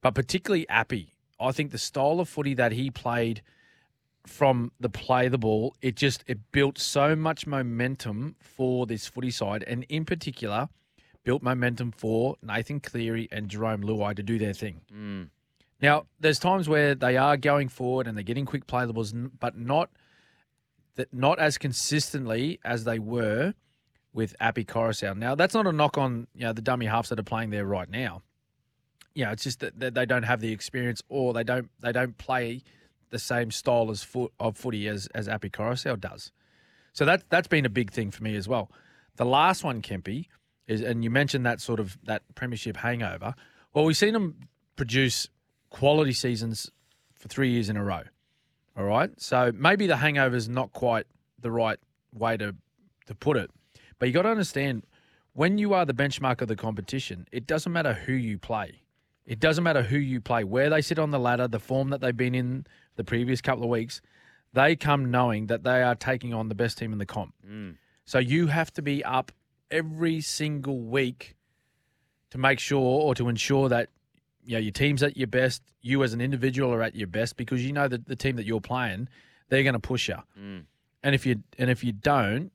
But 0.00 0.14
particularly 0.14 0.68
Api, 0.68 1.12
I 1.40 1.52
think 1.52 1.70
the 1.70 1.78
style 1.78 2.20
of 2.20 2.28
footy 2.28 2.54
that 2.54 2.72
he 2.72 2.90
played 2.90 3.42
from 4.26 4.70
the 4.78 4.88
play 4.88 5.28
the 5.28 5.38
ball, 5.38 5.74
it 5.82 5.96
just 5.96 6.24
it 6.26 6.38
built 6.52 6.78
so 6.78 7.16
much 7.16 7.46
momentum 7.46 8.36
for 8.40 8.86
this 8.86 9.06
footy 9.06 9.30
side, 9.30 9.64
and 9.66 9.84
in 9.88 10.04
particular, 10.04 10.68
built 11.24 11.42
momentum 11.42 11.92
for 11.92 12.36
Nathan 12.42 12.80
Cleary 12.80 13.28
and 13.32 13.48
Jarome 13.48 13.84
Luai 13.84 14.14
to 14.16 14.22
do 14.22 14.38
their 14.38 14.52
thing. 14.52 14.80
Mm. 14.92 15.28
Now, 15.80 16.06
there's 16.20 16.38
times 16.38 16.68
where 16.68 16.94
they 16.94 17.16
are 17.16 17.36
going 17.36 17.68
forward 17.68 18.06
and 18.06 18.16
they're 18.16 18.22
getting 18.22 18.46
quick 18.46 18.68
play 18.68 18.86
the 18.86 18.92
balls, 18.92 19.12
but 19.12 19.58
not 19.58 19.90
that 20.96 21.12
not 21.12 21.38
as 21.38 21.58
consistently 21.58 22.60
as 22.64 22.84
they 22.84 22.98
were 22.98 23.54
with 24.12 24.36
Api 24.40 24.64
Koroisau. 24.64 25.16
Now, 25.16 25.34
that's 25.34 25.54
not 25.54 25.66
a 25.66 25.72
knock 25.72 25.96
on 25.96 26.26
you 26.34 26.42
know 26.42 26.52
the 26.52 26.62
dummy 26.62 26.86
halves 26.86 27.08
that 27.08 27.18
are 27.18 27.24
playing 27.24 27.50
there 27.50 27.64
right 27.64 27.88
now. 27.88 28.22
You 29.14 29.24
know, 29.24 29.32
it's 29.32 29.44
just 29.44 29.60
that 29.60 29.94
they 29.94 30.06
don't 30.06 30.22
have 30.22 30.40
the 30.40 30.52
experience 30.52 31.02
or 31.08 31.32
they 31.32 31.44
don't 31.44 31.70
they 31.80 31.92
don't 31.92 32.16
play 32.18 32.62
the 33.10 33.18
same 33.18 33.50
style 33.50 33.90
as 33.90 34.02
foot 34.02 34.32
of 34.40 34.56
footy 34.56 34.88
as 34.88 35.06
as 35.14 35.28
Api 35.28 35.50
Koroisau 35.50 35.98
does. 35.98 36.32
So 36.92 37.04
that 37.04 37.28
that's 37.30 37.48
been 37.48 37.64
a 37.64 37.70
big 37.70 37.90
thing 37.90 38.10
for 38.10 38.22
me 38.22 38.36
as 38.36 38.48
well. 38.48 38.70
The 39.16 39.24
last 39.24 39.64
one, 39.64 39.82
Kempy, 39.82 40.26
is 40.66 40.80
and 40.80 41.04
you 41.04 41.10
mentioned 41.10 41.46
that 41.46 41.60
sort 41.60 41.80
of 41.80 41.98
that 42.04 42.22
premiership 42.34 42.78
hangover. 42.78 43.34
Well, 43.74 43.84
we've 43.84 43.96
seen 43.96 44.12
them 44.12 44.48
produce 44.76 45.28
quality 45.70 46.12
seasons 46.12 46.70
for 47.14 47.28
three 47.28 47.50
years 47.50 47.68
in 47.68 47.76
a 47.76 47.84
row. 47.84 48.02
All 48.76 48.84
right, 48.84 49.10
so 49.20 49.52
maybe 49.54 49.86
the 49.86 49.96
hangover 49.96 50.36
is 50.36 50.48
not 50.48 50.72
quite 50.72 51.06
the 51.40 51.50
right 51.50 51.78
way 52.14 52.36
to 52.36 52.54
to 53.06 53.14
put 53.14 53.36
it, 53.36 53.50
but 53.98 54.06
you 54.06 54.12
got 54.12 54.22
to 54.22 54.30
understand 54.30 54.84
when 55.34 55.58
you 55.58 55.74
are 55.74 55.84
the 55.84 55.94
benchmark 55.94 56.40
of 56.40 56.48
the 56.48 56.56
competition, 56.56 57.26
it 57.32 57.46
doesn't 57.46 57.72
matter 57.72 57.92
who 57.92 58.12
you 58.12 58.38
play. 58.38 58.82
It 59.26 59.40
doesn't 59.40 59.64
matter 59.64 59.82
who 59.82 59.98
you 59.98 60.20
play, 60.20 60.44
where 60.44 60.68
they 60.68 60.82
sit 60.82 60.98
on 60.98 61.10
the 61.10 61.18
ladder, 61.18 61.48
the 61.48 61.60
form 61.60 61.90
that 61.90 62.00
they've 62.00 62.16
been 62.16 62.34
in 62.34 62.66
the 62.96 63.04
previous 63.04 63.40
couple 63.40 63.64
of 63.64 63.70
weeks. 63.70 64.00
They 64.52 64.76
come 64.76 65.10
knowing 65.10 65.46
that 65.46 65.62
they 65.62 65.82
are 65.82 65.94
taking 65.94 66.34
on 66.34 66.48
the 66.48 66.54
best 66.54 66.76
team 66.78 66.92
in 66.92 66.98
the 66.98 67.06
comp. 67.06 67.34
Mm. 67.48 67.76
So 68.04 68.18
you 68.18 68.48
have 68.48 68.72
to 68.74 68.82
be 68.82 69.02
up 69.04 69.32
every 69.70 70.20
single 70.20 70.80
week 70.80 71.36
to 72.30 72.38
make 72.38 72.58
sure 72.58 72.80
or 72.80 73.14
to 73.14 73.28
ensure 73.28 73.68
that 73.68 73.88
you 74.44 74.54
know 74.54 74.60
your 74.60 74.72
team's 74.72 75.02
at 75.02 75.16
your 75.16 75.26
best, 75.26 75.62
you 75.80 76.02
as 76.02 76.12
an 76.12 76.20
individual 76.20 76.72
are 76.72 76.82
at 76.82 76.94
your 76.94 77.06
best 77.06 77.36
because 77.36 77.64
you 77.64 77.72
know 77.72 77.88
that 77.88 78.06
the 78.06 78.16
team 78.16 78.36
that 78.36 78.46
you're 78.46 78.60
playing, 78.60 79.08
they're 79.48 79.62
going 79.62 79.74
to 79.74 79.80
push 79.80 80.08
you. 80.08 80.16
Mm. 80.38 80.64
And 81.02 81.14
if 81.14 81.26
you 81.26 81.42
and 81.58 81.70
if 81.70 81.84
you 81.84 81.92
don't, 81.92 82.52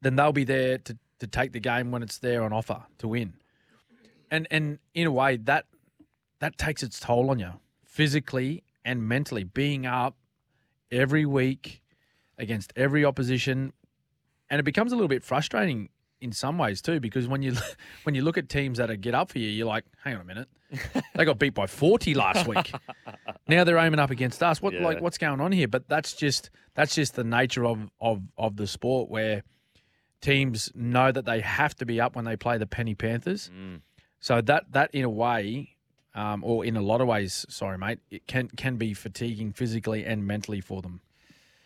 then 0.00 0.16
they'll 0.16 0.32
be 0.32 0.44
there 0.44 0.78
to, 0.78 0.98
to 1.20 1.26
take 1.26 1.52
the 1.52 1.60
game 1.60 1.90
when 1.90 2.02
it's 2.02 2.18
there 2.18 2.42
on 2.42 2.52
offer 2.52 2.82
to 2.98 3.08
win. 3.08 3.34
And 4.30 4.46
and 4.50 4.78
in 4.94 5.06
a 5.06 5.12
way 5.12 5.36
that 5.36 5.66
that 6.40 6.58
takes 6.58 6.82
its 6.82 6.98
toll 6.98 7.30
on 7.30 7.38
you 7.38 7.52
physically 7.84 8.64
and 8.84 9.06
mentally 9.06 9.44
being 9.44 9.86
up 9.86 10.16
every 10.90 11.24
week 11.24 11.82
against 12.38 12.72
every 12.74 13.04
opposition 13.04 13.72
and 14.50 14.58
it 14.58 14.64
becomes 14.64 14.92
a 14.92 14.94
little 14.96 15.08
bit 15.08 15.22
frustrating 15.22 15.88
in 16.22 16.32
some 16.32 16.56
ways 16.58 16.80
too 16.80 17.00
because 17.00 17.26
when 17.28 17.42
you 17.42 17.54
when 18.04 18.14
you 18.14 18.22
look 18.22 18.38
at 18.38 18.48
teams 18.48 18.78
that 18.78 18.90
are 18.90 18.96
get 18.96 19.14
up 19.14 19.30
for 19.30 19.38
you 19.38 19.48
you're 19.48 19.66
like 19.66 19.84
hang 20.04 20.14
on 20.14 20.20
a 20.20 20.24
minute. 20.24 20.48
They 21.14 21.26
got 21.26 21.38
beat 21.38 21.52
by 21.52 21.66
40 21.66 22.14
last 22.14 22.46
week. 22.46 22.72
Now 23.46 23.64
they're 23.64 23.76
aiming 23.76 24.00
up 24.00 24.10
against 24.10 24.42
us. 24.42 24.62
What 24.62 24.72
Yeah. 24.72 24.82
like 24.82 25.02
what's 25.02 25.18
going 25.18 25.38
on 25.42 25.52
here? 25.52 25.68
But 25.68 25.86
that's 25.86 26.14
just 26.14 26.48
that's 26.74 26.94
just 26.94 27.14
the 27.14 27.24
nature 27.24 27.66
of 27.66 27.90
of 28.00 28.22
of 28.38 28.56
the 28.56 28.66
sport 28.66 29.10
where 29.10 29.42
teams 30.22 30.70
know 30.74 31.12
that 31.12 31.24
they 31.26 31.40
have 31.40 31.74
to 31.76 31.84
be 31.86 32.00
up 32.00 32.16
when 32.16 32.24
they 32.24 32.36
play 32.36 32.56
the 32.58 32.66
penny 32.66 32.94
panthers. 32.94 33.50
So 34.20 34.40
that 34.40 34.72
that 34.72 34.90
in 34.94 35.04
a 35.04 35.10
way 35.10 35.76
um, 36.14 36.42
or 36.44 36.64
in 36.64 36.76
a 36.76 36.82
lot 36.82 37.00
of 37.00 37.06
ways 37.08 37.44
sorry 37.48 37.76
mate 37.78 37.98
it 38.10 38.26
can 38.26 38.48
can 38.48 38.76
be 38.76 38.94
fatiguing 38.94 39.52
physically 39.52 40.04
and 40.04 40.26
mentally 40.26 40.60
for 40.60 40.80
them 40.82 41.00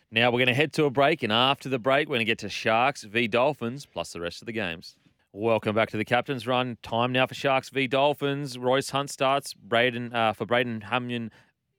Now 0.09 0.31
we're 0.31 0.39
going 0.39 0.47
to 0.47 0.53
head 0.53 0.71
to 0.73 0.85
a 0.85 0.89
break, 0.89 1.21
and 1.21 1.33
after 1.33 1.67
the 1.67 1.79
break, 1.79 2.07
we're 2.07 2.15
going 2.15 2.19
to 2.19 2.25
get 2.25 2.37
to 2.39 2.47
Sharks 2.47 3.03
v 3.03 3.27
Dolphins, 3.27 3.85
plus 3.85 4.13
the 4.13 4.21
rest 4.21 4.41
of 4.41 4.45
the 4.45 4.53
games. 4.53 4.95
Welcome 5.33 5.75
back 5.75 5.89
to 5.89 5.97
the 5.97 6.05
Captain's 6.05 6.47
Run. 6.47 6.77
Time 6.81 7.11
now 7.11 7.27
for 7.27 7.33
Sharks 7.33 7.67
v 7.69 7.87
Dolphins. 7.87 8.57
Royce 8.57 8.91
Hunt 8.91 9.09
starts. 9.09 9.53
Braden 9.53 10.13
uh, 10.13 10.31
for 10.31 10.45
Braden 10.45 10.85
Hamyon 10.89 11.29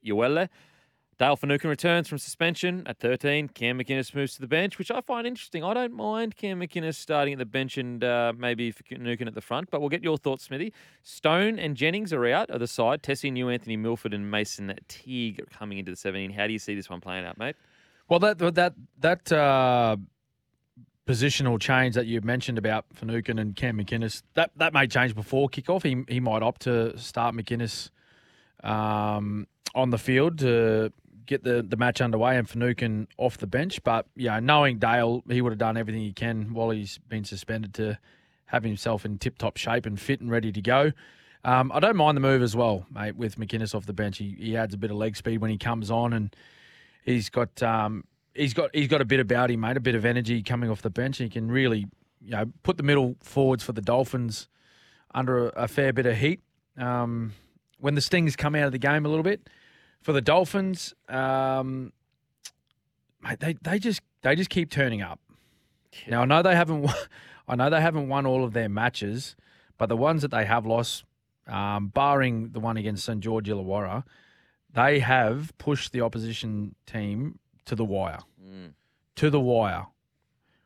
Uele. 0.07 0.51
Dale 1.19 1.37
Finucane 1.37 1.71
returns 1.71 2.07
from 2.07 2.19
suspension 2.19 2.83
at 2.87 2.99
13. 2.99 3.49
Cam 3.49 3.79
McInnes 3.79 4.15
moves 4.15 4.35
to 4.35 4.43
the 4.43 4.47
bench, 4.47 4.79
which 4.79 4.91
I 4.91 5.01
find 5.01 5.27
interesting. 5.27 5.65
I 5.65 5.73
don't 5.73 5.95
mind 5.95 6.37
Cam 6.37 6.61
McInnes 6.61 6.97
starting 6.97 7.33
at 7.33 7.39
the 7.39 7.47
bench 7.47 7.79
and 7.79 8.05
uh, 8.05 8.35
maybe 8.37 8.73
Finucane 8.73 9.27
at 9.27 9.35
the 9.35 9.41
front, 9.41 9.71
but 9.71 9.81
we'll 9.81 9.89
get 9.89 10.05
your 10.05 10.19
thoughts, 10.19 10.45
Smithy. 10.45 10.75
Stone 11.03 11.59
and 11.59 11.79
Jennings 11.79 12.13
are 12.13 12.27
out 12.27 12.51
of 12.51 12.61
the 12.61 12.69
side. 12.69 13.03
Tesi 13.03 13.33
Niu, 13.33 13.49
Anthony 13.49 13.79
Milford, 13.79 14.13
and 14.13 14.31
Mason 14.31 14.75
Teague 14.87 15.41
coming 15.51 15.79
into 15.79 15.91
the 15.91 15.97
17. 15.97 16.31
How 16.31 16.47
do 16.47 16.53
you 16.53 16.59
see 16.59 16.75
this 16.75 16.91
one 16.91 17.01
playing 17.01 17.25
out, 17.25 17.39
mate? 17.39 17.57
Well, 18.09 18.21
that 18.21 18.39
that 18.39 18.75
that 19.01 19.33
uh, 19.33 19.97
positional 21.07 21.61
change 21.61 21.95
that 21.95 22.07
you 22.07 22.21
mentioned 22.23 22.59
about 22.59 22.87
Finucane 22.95 23.39
and 23.39 23.55
Cam 23.55 23.79
McInnes, 23.79 24.23
that 24.35 24.51
that 24.57 24.73
may 24.73 24.87
change 24.87 25.15
before 25.15 25.49
kickoff. 25.49 25.83
He 25.83 26.05
he 26.13 26.21
might 26.21 26.43
opt 26.43 26.63
to 26.63 26.99
start 26.99 27.35
McInnes 27.35 27.91
um, 28.65 29.47
on 29.75 29.91
the 29.91 29.99
field 29.99 30.39
to 30.39 30.93
get 31.27 31.45
the, 31.45 31.63
the 31.63 31.77
match 31.77 32.01
underway 32.01 32.39
and 32.39 32.49
Finucane 32.49 33.07
off 33.19 33.37
the 33.37 33.47
bench. 33.47 33.83
But 33.85 34.07
yeah, 34.17 34.41
knowing 34.41 34.79
Dale, 34.79 35.23
he 35.29 35.43
would 35.43 35.53
have 35.53 35.59
done 35.59 35.77
everything 35.77 36.01
he 36.01 36.13
can 36.13 36.55
while 36.55 36.71
he's 36.71 36.99
been 37.09 37.25
suspended 37.25 37.75
to 37.75 37.99
have 38.47 38.65
himself 38.65 39.05
in 39.05 39.19
tip 39.19 39.37
top 39.37 39.59
shape 39.59 39.85
and 39.85 40.01
fit 40.01 40.23
and 40.23 40.31
ready 40.31 40.51
to 40.51 40.63
go. 40.63 40.93
Um, 41.45 41.71
I 41.73 41.81
don't 41.81 41.97
mind 41.97 42.17
the 42.17 42.23
move 42.23 42.43
as 42.43 42.57
well, 42.57 42.87
mate. 42.91 43.17
With 43.17 43.37
McInnes 43.37 43.75
off 43.75 43.85
the 43.85 43.93
bench, 43.93 44.17
he, 44.17 44.35
he 44.39 44.57
adds 44.57 44.73
a 44.73 44.79
bit 44.79 44.91
of 44.91 44.97
leg 44.97 45.17
speed 45.17 45.43
when 45.43 45.51
he 45.51 45.59
comes 45.59 45.91
on, 45.91 46.15
and 46.15 46.35
he's 47.09 47.31
got 47.31 47.63
um, 47.63 48.05
he's 48.35 48.55
got 48.55 48.71
he's 48.75 48.89
got 48.89 49.01
a 49.01 49.05
bit 49.05 49.21
about 49.21 49.51
him, 49.51 49.61
mate. 49.61 49.77
A 49.77 49.81
bit 49.81 49.95
of 49.95 50.05
energy 50.05 50.43
coming 50.43 50.71
off 50.71 50.83
the 50.83 50.91
bench. 50.91 51.19
He 51.19 51.29
can 51.29 51.51
really, 51.51 51.87
you 52.21 52.31
know, 52.31 52.47
put 52.63 52.77
the 52.77 52.83
middle 52.83 53.17
forwards 53.21 53.65
for 53.65 53.73
the 53.73 53.81
Dolphins 53.81 54.49
under 55.15 55.49
a, 55.49 55.65
a 55.65 55.69
fair 55.69 55.93
bit 55.93 56.07
of 56.07 56.17
heat. 56.17 56.41
Um, 56.77 57.33
when 57.81 57.95
the 57.95 58.01
Stings 58.01 58.37
come 58.37 58.55
out 58.55 58.65
of 58.65 58.73
the 58.73 58.79
game 58.79 59.07
a 59.07 59.09
little 59.09 59.23
bit 59.23 59.49
for 60.01 60.13
the 60.13 60.21
Dolphins, 60.21 60.95
um, 61.09 61.93
mate, 63.23 63.41
they 63.41 63.57
they 63.63 63.79
just 63.79 64.03
they 64.23 64.37
just 64.37 64.51
keep 64.51 64.71
turning 64.71 65.03
up. 65.03 65.21
Now 66.07 66.23
I 66.23 66.25
know 66.27 66.43
they 66.43 66.55
haven't 66.55 66.83
won, 66.83 66.95
I 67.49 67.57
know 67.57 67.71
they 67.71 67.81
haven't 67.81 68.09
won 68.09 68.27
all 68.27 68.45
of 68.45 68.53
their 68.53 68.69
matches, 68.69 69.35
but 69.79 69.89
the 69.89 69.97
ones 69.97 70.23
that 70.23 70.31
they 70.31 70.45
have 70.45 70.67
lost, 70.67 71.05
um, 71.47 71.89
barring 71.89 72.51
the 72.51 72.61
one 72.61 72.77
against 72.77 73.05
St 73.05 73.21
George 73.21 73.49
Illawarra, 73.49 74.05
they 74.73 75.01
have 75.01 75.57
pushed 75.59 75.93
the 75.93 76.01
opposition 76.01 76.75
team 76.87 77.39
to 77.65 77.75
the 77.75 77.85
wire. 77.85 78.21
To 79.17 79.31
the 79.31 79.41
wire. 79.41 79.87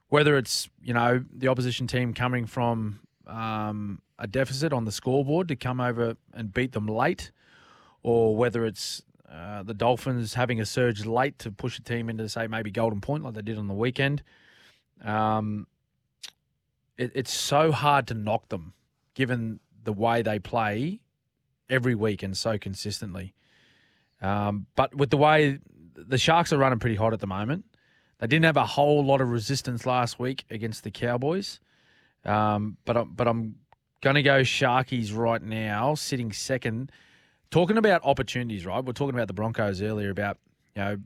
Whether 0.08 0.36
it's, 0.36 0.68
you 0.82 0.92
know, 0.92 1.24
the 1.32 1.48
opposition 1.48 1.86
team 1.86 2.12
coming 2.12 2.46
from 2.46 3.00
um, 3.26 4.02
a 4.18 4.26
deficit 4.26 4.72
on 4.72 4.84
the 4.84 4.92
scoreboard 4.92 5.48
to 5.48 5.56
come 5.56 5.80
over 5.80 6.16
and 6.34 6.52
beat 6.52 6.72
them 6.72 6.86
late, 6.86 7.30
or 8.02 8.36
whether 8.36 8.66
it's 8.66 9.02
uh, 9.30 9.62
the 9.62 9.72
Dolphins 9.72 10.34
having 10.34 10.60
a 10.60 10.66
surge 10.66 11.06
late 11.06 11.38
to 11.38 11.50
push 11.50 11.78
a 11.78 11.82
team 11.82 12.10
into, 12.10 12.28
say, 12.28 12.46
maybe 12.46 12.70
Golden 12.70 13.00
Point 13.00 13.24
like 13.24 13.34
they 13.34 13.42
did 13.42 13.56
on 13.56 13.68
the 13.68 13.74
weekend. 13.74 14.22
Um, 15.02 15.66
it, 16.98 17.12
it's 17.14 17.32
so 17.32 17.72
hard 17.72 18.06
to 18.08 18.14
knock 18.14 18.48
them 18.50 18.74
given 19.14 19.60
the 19.84 19.92
way 19.92 20.22
they 20.22 20.38
play 20.38 21.00
every 21.70 21.94
week 21.94 22.22
and 22.22 22.36
so 22.36 22.58
consistently. 22.58 23.34
Um, 24.22 24.66
but 24.76 24.94
with 24.94 25.10
the 25.10 25.16
way 25.18 25.58
the 25.94 26.16
Sharks 26.16 26.52
are 26.52 26.58
running 26.58 26.78
pretty 26.78 26.96
hot 26.96 27.12
at 27.12 27.20
the 27.20 27.26
moment, 27.26 27.64
they 28.18 28.26
didn't 28.28 28.44
have 28.44 28.56
a 28.56 28.64
whole 28.64 29.04
lot 29.04 29.20
of 29.20 29.28
resistance 29.28 29.84
last 29.84 30.18
week 30.18 30.44
against 30.48 30.84
the 30.84 30.90
Cowboys. 30.90 31.60
Um, 32.24 32.76
but 32.84 32.96
I'm, 32.96 33.12
but 33.12 33.26
I'm 33.26 33.56
going 34.00 34.14
to 34.14 34.22
go 34.22 34.40
Sharkies 34.42 35.14
right 35.14 35.42
now, 35.42 35.94
sitting 35.94 36.32
second. 36.32 36.92
Talking 37.50 37.76
about 37.76 38.00
opportunities, 38.04 38.64
right? 38.64 38.82
We're 38.82 38.92
talking 38.92 39.14
about 39.14 39.26
the 39.26 39.34
Broncos 39.34 39.82
earlier 39.82 40.10
about 40.10 40.38
you 40.74 40.82
know 40.82 40.96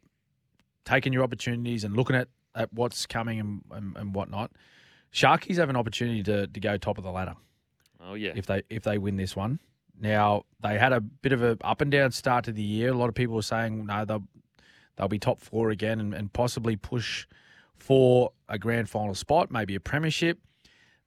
taking 0.85 1.13
your 1.13 1.25
opportunities 1.25 1.83
and 1.83 1.97
looking 1.97 2.15
at, 2.15 2.29
at 2.55 2.73
what's 2.73 3.07
coming 3.07 3.41
and, 3.41 3.63
and, 3.73 3.97
and 3.97 4.15
whatnot. 4.15 4.53
Sharkies 5.13 5.57
have 5.57 5.71
an 5.71 5.77
opportunity 5.77 6.23
to, 6.23 6.47
to 6.47 6.61
go 6.61 6.77
top 6.77 6.99
of 6.99 7.05
the 7.05 7.11
ladder 7.11 7.35
Oh 8.01 8.15
yeah. 8.15 8.33
if 8.37 8.47
they 8.47 8.63
if 8.71 8.83
they 8.85 8.99
win 8.99 9.17
this 9.17 9.35
one. 9.35 9.59
Now 10.01 10.45
they 10.63 10.79
had 10.79 10.93
a 10.93 11.01
bit 11.01 11.33
of 11.33 11.43
a 11.43 11.57
up 11.63 11.81
and 11.81 11.91
down 11.91 12.13
start 12.13 12.45
to 12.45 12.53
the 12.53 12.63
year. 12.63 12.91
A 12.91 12.95
lot 12.95 13.09
of 13.09 13.15
people 13.15 13.35
were 13.35 13.43
saying 13.43 13.87
no, 13.87 14.05
they'll 14.05 14.25
they'll 14.97 15.09
be 15.09 15.19
top 15.19 15.41
four 15.41 15.71
again 15.71 16.01
and, 16.01 16.15
and 16.15 16.33
possibly 16.33 16.77
push 16.77 17.27
for 17.77 18.33
a 18.49 18.59
grand 18.59 18.89
final 18.89 19.15
spot, 19.15 19.51
maybe 19.51 19.75
a 19.75 19.81
premiership. 19.81 20.39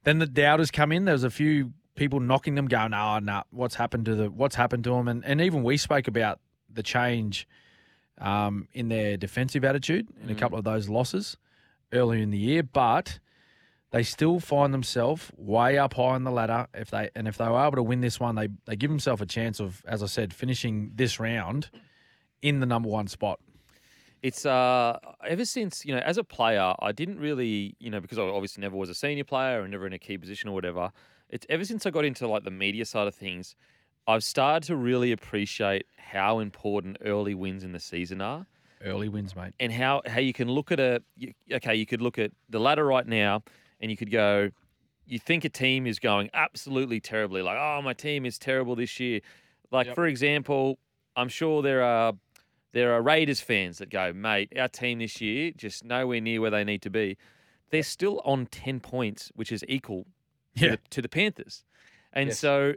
Then 0.04 0.18
the 0.18 0.26
doubters 0.26 0.70
come 0.70 0.92
in. 0.92 1.04
There 1.04 1.14
was 1.14 1.24
a 1.24 1.30
few 1.30 1.72
people 1.94 2.20
knocking 2.20 2.54
them, 2.54 2.66
going, 2.66 2.94
"Oh, 2.94 3.18
no, 3.18 3.42
what's 3.50 3.74
happened 3.74 4.06
to 4.06 4.14
the 4.14 4.30
what's 4.30 4.56
happened 4.56 4.84
to 4.84 4.90
them?" 4.90 5.08
And 5.08 5.24
and 5.24 5.40
even 5.40 5.62
we 5.62 5.76
spoke 5.76 6.08
about 6.08 6.40
the 6.72 6.82
change 6.82 7.46
um, 8.18 8.68
in 8.72 8.88
their 8.88 9.16
defensive 9.16 9.64
attitude 9.64 10.08
in 10.22 10.30
a 10.30 10.34
couple 10.34 10.58
of 10.58 10.64
those 10.64 10.88
losses 10.88 11.36
earlier 11.92 12.22
in 12.22 12.30
the 12.30 12.38
year, 12.38 12.62
but 12.62 13.18
they 13.90 14.02
still 14.02 14.38
find 14.38 14.72
themselves 14.72 15.30
way 15.36 15.76
up 15.76 15.94
high 15.94 16.14
on 16.14 16.24
the 16.24 16.30
ladder. 16.30 16.66
If 16.74 16.90
they 16.90 17.10
and 17.14 17.26
if 17.26 17.36
they 17.36 17.48
were 17.48 17.60
able 17.60 17.76
to 17.76 17.82
win 17.82 18.00
this 18.00 18.20
one, 18.20 18.34
they 18.36 18.48
they 18.66 18.76
give 18.76 18.90
themselves 18.90 19.20
a 19.20 19.26
chance 19.26 19.60
of, 19.60 19.82
as 19.86 20.02
I 20.02 20.06
said, 20.06 20.32
finishing 20.32 20.92
this 20.94 21.18
round 21.18 21.70
in 22.42 22.60
the 22.60 22.66
number 22.66 22.88
one 22.88 23.08
spot. 23.08 23.40
It's 24.22 24.44
uh 24.44 24.98
ever 25.26 25.44
since 25.44 25.84
you 25.84 25.94
know 25.94 26.00
as 26.00 26.18
a 26.18 26.24
player 26.24 26.74
I 26.80 26.92
didn't 26.92 27.18
really 27.18 27.74
you 27.78 27.90
know 27.90 28.00
because 28.00 28.18
I 28.18 28.22
obviously 28.22 28.60
never 28.60 28.76
was 28.76 28.90
a 28.90 28.94
senior 28.94 29.24
player 29.24 29.62
and 29.62 29.70
never 29.70 29.86
in 29.86 29.92
a 29.92 29.98
key 29.98 30.18
position 30.18 30.50
or 30.50 30.52
whatever. 30.52 30.92
It's 31.30 31.46
ever 31.48 31.64
since 31.64 31.86
I 31.86 31.90
got 31.90 32.04
into 32.04 32.28
like 32.28 32.44
the 32.44 32.50
media 32.50 32.84
side 32.84 33.08
of 33.08 33.14
things, 33.14 33.56
I've 34.06 34.24
started 34.24 34.66
to 34.66 34.76
really 34.76 35.12
appreciate 35.12 35.86
how 35.96 36.40
important 36.40 36.98
early 37.04 37.34
wins 37.34 37.64
in 37.64 37.72
the 37.72 37.80
season 37.80 38.20
are. 38.20 38.46
Early 38.84 39.08
wins, 39.08 39.36
mate. 39.36 39.52
and 39.60 39.72
how 39.72 40.02
how 40.06 40.20
you 40.20 40.32
can 40.32 40.48
look 40.48 40.72
at 40.72 40.80
a 40.80 41.02
okay, 41.52 41.74
you 41.74 41.86
could 41.86 42.00
look 42.00 42.18
at 42.18 42.32
the 42.48 42.58
ladder 42.58 42.84
right 42.84 43.06
now, 43.06 43.42
and 43.80 43.90
you 43.90 43.96
could 43.96 44.10
go, 44.10 44.50
you 45.06 45.18
think 45.18 45.44
a 45.44 45.48
team 45.48 45.86
is 45.86 45.98
going 45.98 46.30
absolutely 46.34 47.00
terribly, 47.00 47.42
like 47.42 47.58
oh 47.58 47.80
my 47.82 47.92
team 47.92 48.24
is 48.26 48.38
terrible 48.38 48.76
this 48.76 49.00
year. 49.00 49.20
Like 49.70 49.86
Yep. 49.88 49.94
for 49.94 50.06
example, 50.06 50.78
I'm 51.16 51.28
sure 51.28 51.62
there 51.62 51.82
are 51.82 52.14
there 52.72 52.92
are 52.94 53.02
Raiders 53.02 53.40
fans 53.40 53.78
that 53.78 53.90
go, 53.90 54.12
mate, 54.12 54.52
our 54.56 54.68
team 54.68 55.00
this 55.00 55.20
year 55.20 55.52
just 55.56 55.84
nowhere 55.84 56.20
near 56.20 56.40
where 56.40 56.50
they 56.50 56.64
need 56.64 56.82
to 56.82 56.90
be. 56.90 57.16
They're 57.70 57.82
still 57.82 58.20
on 58.24 58.46
ten 58.46 58.80
points, 58.80 59.30
which 59.34 59.52
is 59.52 59.64
equal 59.68 60.06
to, 60.56 60.70
the, 60.70 60.78
to 60.90 61.02
the 61.02 61.08
Panthers, 61.08 61.64
and 62.12 62.28
Yes. 62.28 62.38
so 62.38 62.74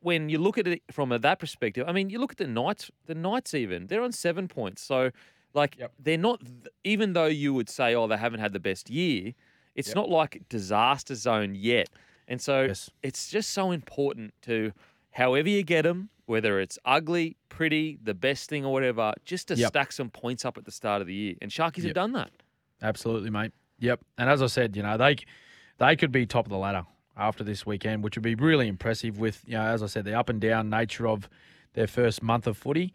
when 0.00 0.28
you 0.28 0.38
look 0.38 0.58
at 0.58 0.66
it 0.68 0.82
from 0.92 1.08
that 1.10 1.38
perspective, 1.40 1.84
I 1.88 1.92
mean, 1.92 2.10
you 2.10 2.18
look 2.20 2.32
at 2.32 2.38
the 2.38 2.46
Knights, 2.46 2.90
the 3.06 3.14
Knights 3.14 3.52
even, 3.54 3.88
they're 3.88 4.02
on 4.02 4.12
seven 4.12 4.46
points. 4.46 4.80
So, 4.82 5.10
like, 5.54 5.76
Yep. 5.76 5.92
they're 5.98 6.18
not, 6.18 6.40
even 6.84 7.14
though 7.14 7.26
you 7.26 7.52
would 7.52 7.68
say, 7.68 7.94
oh, 7.96 8.06
they 8.06 8.16
haven't 8.16 8.38
had 8.40 8.52
the 8.52 8.60
best 8.60 8.90
year, 8.90 9.32
it's 9.78 9.88
Yep. 9.88 9.96
not 9.96 10.08
like 10.10 10.42
disaster 10.48 11.14
zone 11.14 11.54
yet. 11.54 11.88
And 12.26 12.40
so 12.42 12.64
Yes. 12.64 12.90
it's 13.02 13.30
just 13.30 13.50
so 13.50 13.70
important 13.70 14.34
to, 14.42 14.72
however 15.12 15.48
you 15.48 15.62
get 15.62 15.82
them, 15.82 16.10
whether 16.26 16.60
it's 16.60 16.78
ugly, 16.84 17.36
pretty, 17.48 17.98
the 18.02 18.12
best 18.12 18.50
thing 18.50 18.64
or 18.66 18.72
whatever, 18.72 19.14
just 19.24 19.48
to 19.48 19.54
Yep. 19.56 19.68
stack 19.68 19.92
some 19.92 20.10
points 20.10 20.44
up 20.44 20.58
at 20.58 20.64
the 20.66 20.70
start 20.70 21.00
of 21.00 21.06
the 21.06 21.14
year. 21.14 21.34
And 21.40 21.50
Sharkies 21.50 21.84
have 21.84 21.94
done 21.94 22.12
that. 22.12 22.30
Absolutely, 22.82 23.30
mate. 23.30 23.52
Yep. 23.78 24.00
And 24.18 24.28
as 24.28 24.42
I 24.42 24.46
said, 24.46 24.76
you 24.76 24.82
know, 24.82 24.96
they 24.98 25.16
they 25.78 25.94
could 25.94 26.10
be 26.10 26.26
top 26.26 26.44
of 26.44 26.50
the 26.50 26.58
ladder 26.58 26.84
after 27.16 27.44
this 27.44 27.64
weekend, 27.64 28.02
which 28.02 28.16
would 28.16 28.22
be 28.24 28.34
really 28.34 28.66
impressive 28.68 29.18
with, 29.18 29.42
you 29.46 29.54
know, 29.56 29.62
as 29.62 29.80
I 29.82 29.86
said, 29.86 30.04
the 30.04 30.12
up 30.14 30.28
and 30.28 30.40
down 30.40 30.68
nature 30.68 31.06
of 31.06 31.28
their 31.74 31.86
first 31.86 32.20
month 32.22 32.46
of 32.48 32.56
footy. 32.58 32.92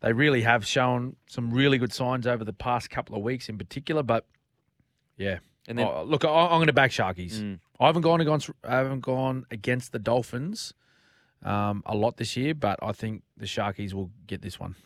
They 0.00 0.12
really 0.12 0.42
have 0.42 0.64
shown 0.64 1.16
some 1.26 1.50
really 1.52 1.78
good 1.78 1.92
signs 1.92 2.26
over 2.26 2.44
the 2.44 2.52
past 2.52 2.90
couple 2.90 3.16
of 3.16 3.22
weeks 3.22 3.48
in 3.48 3.58
particular, 3.58 4.02
but 4.04 4.24
yeah. 5.16 5.38
And 5.68 5.78
then- 5.78 5.86
Oh, 5.86 6.02
look, 6.04 6.24
I, 6.24 6.28
I'm 6.28 6.58
going 6.58 6.66
to 6.66 6.72
back 6.72 6.90
Sharkies. 6.90 7.34
Mm. 7.34 7.58
I 7.80 7.86
haven't 7.86 8.02
gone 8.02 8.20
against 8.20 8.50
I 8.64 8.76
haven't 8.76 9.00
gone 9.00 9.44
against 9.50 9.92
the 9.92 9.98
Dolphins 9.98 10.72
um, 11.44 11.82
a 11.86 11.94
lot 11.96 12.16
this 12.16 12.36
year, 12.36 12.54
but 12.54 12.78
I 12.82 12.92
think 12.92 13.22
the 13.36 13.46
Sharkies 13.46 13.92
will 13.92 14.10
get 14.26 14.42
this 14.42 14.58
one. 14.60 14.76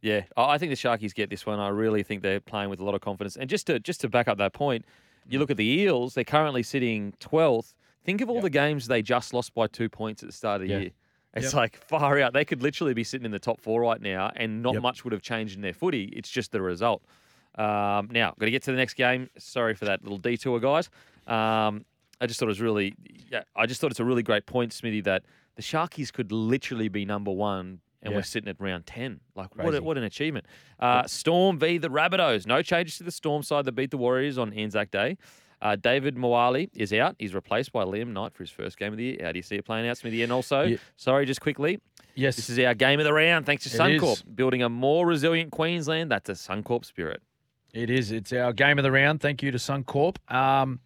Yeah, 0.00 0.24
I 0.36 0.58
think 0.58 0.70
the 0.70 0.76
Sharkies 0.76 1.14
get 1.14 1.30
this 1.30 1.46
one. 1.46 1.58
I 1.58 1.68
really 1.68 2.02
think 2.02 2.22
they're 2.22 2.38
playing 2.40 2.68
with 2.70 2.78
a 2.80 2.84
lot 2.84 2.94
of 2.94 3.00
confidence. 3.00 3.36
And 3.36 3.48
just 3.48 3.66
to 3.68 3.80
just 3.80 4.02
to 4.02 4.08
back 4.08 4.28
up 4.28 4.36
that 4.38 4.52
point, 4.52 4.84
you 5.26 5.38
look 5.38 5.50
at 5.50 5.56
the 5.56 5.64
Eels; 5.66 6.14
they're 6.14 6.24
currently 6.24 6.62
sitting 6.62 7.14
twelfth. 7.20 7.74
Think 8.04 8.20
of 8.20 8.28
all 8.28 8.42
the 8.42 8.50
games 8.50 8.86
they 8.86 9.00
just 9.00 9.32
lost 9.32 9.54
by 9.54 9.66
two 9.66 9.88
points 9.88 10.22
at 10.22 10.28
the 10.28 10.32
start 10.34 10.60
of 10.60 10.68
the 10.68 10.74
Yeah. 10.74 10.80
year. 10.80 10.90
It's 11.32 11.46
Yep. 11.46 11.54
like 11.54 11.76
far 11.78 12.20
out. 12.20 12.34
They 12.34 12.44
could 12.44 12.62
literally 12.62 12.92
be 12.92 13.02
sitting 13.02 13.24
in 13.24 13.30
the 13.32 13.38
top 13.38 13.60
four 13.60 13.80
right 13.80 14.00
now, 14.00 14.30
and 14.36 14.62
not 14.62 14.74
Yep. 14.74 14.82
much 14.82 15.04
would 15.04 15.12
have 15.14 15.22
changed 15.22 15.56
in 15.56 15.62
their 15.62 15.72
footy. 15.72 16.04
It's 16.12 16.28
just 16.30 16.52
the 16.52 16.60
result. 16.60 17.02
Um, 17.56 18.08
now, 18.10 18.34
got 18.38 18.46
to 18.46 18.50
get 18.50 18.62
to 18.64 18.70
the 18.72 18.76
next 18.76 18.94
game. 18.94 19.30
Sorry 19.38 19.74
for 19.74 19.84
that 19.84 20.02
little 20.02 20.18
detour, 20.18 20.58
guys. 20.60 20.88
Um, 21.26 21.84
I 22.20 22.26
just 22.26 22.38
thought 22.40 22.46
it 22.46 22.48
was 22.48 22.60
really, 22.60 22.94
yeah, 23.30 23.42
I 23.56 23.66
just 23.66 23.80
thought 23.80 23.90
it's 23.90 24.00
a 24.00 24.04
really 24.04 24.22
great 24.22 24.46
point, 24.46 24.72
Smithy, 24.72 25.02
that 25.02 25.24
the 25.56 25.62
Sharkies 25.62 26.12
could 26.12 26.32
literally 26.32 26.88
be 26.88 27.04
number 27.04 27.30
one, 27.30 27.80
and 28.02 28.12
Yeah. 28.12 28.18
we're 28.18 28.22
sitting 28.22 28.48
at 28.48 28.60
round 28.60 28.86
ten. 28.86 29.20
Like, 29.34 29.54
what, 29.56 29.74
a, 29.74 29.82
what 29.82 29.96
an 29.98 30.04
achievement! 30.04 30.46
Uh, 30.78 31.04
Storm 31.06 31.58
v 31.58 31.78
the 31.78 31.88
Rabbitohs. 31.88 32.46
No 32.46 32.62
changes 32.62 32.98
to 32.98 33.04
the 33.04 33.10
Storm 33.10 33.42
side 33.42 33.64
that 33.66 33.72
beat 33.72 33.90
the 33.90 33.96
Warriors 33.96 34.36
on 34.38 34.52
Anzac 34.52 34.90
Day. 34.90 35.16
Uh, 35.62 35.76
Davvy 35.76 36.14
Moale 36.14 36.66
is 36.74 36.92
out. 36.92 37.16
He's 37.18 37.34
replaced 37.34 37.72
by 37.72 37.84
Liam 37.84 38.08
Knight 38.08 38.34
for 38.34 38.42
his 38.42 38.50
first 38.50 38.78
game 38.78 38.92
of 38.92 38.98
the 38.98 39.04
year. 39.04 39.18
How 39.22 39.32
do 39.32 39.38
you 39.38 39.42
see 39.42 39.56
it 39.56 39.64
playing 39.64 39.88
out, 39.88 39.96
Smithy? 39.96 40.22
And 40.22 40.30
also, 40.32 40.62
Yeah. 40.64 40.76
sorry, 40.96 41.24
just 41.24 41.40
quickly, 41.40 41.80
Yes. 42.14 42.36
this 42.36 42.50
is 42.50 42.58
our 42.58 42.74
game 42.74 43.00
of 43.00 43.04
the 43.06 43.12
round. 43.14 43.46
Thanks 43.46 43.64
to 43.64 43.70
It 43.70 43.94
is. 43.94 44.02
Suncorp, 44.02 44.36
building 44.36 44.62
a 44.62 44.68
more 44.68 45.06
resilient 45.06 45.52
Queensland. 45.52 46.10
That's 46.10 46.28
a 46.28 46.32
Suncorp 46.32 46.84
spirit. 46.84 47.22
It 47.74 47.90
is. 47.90 48.12
It's 48.12 48.32
our 48.32 48.52
game 48.52 48.78
of 48.78 48.84
the 48.84 48.92
round. 48.92 49.20
Thank 49.20 49.42
you 49.42 49.50
to 49.50 49.58
Suncorp. 49.58 50.16
Um, 50.32 50.78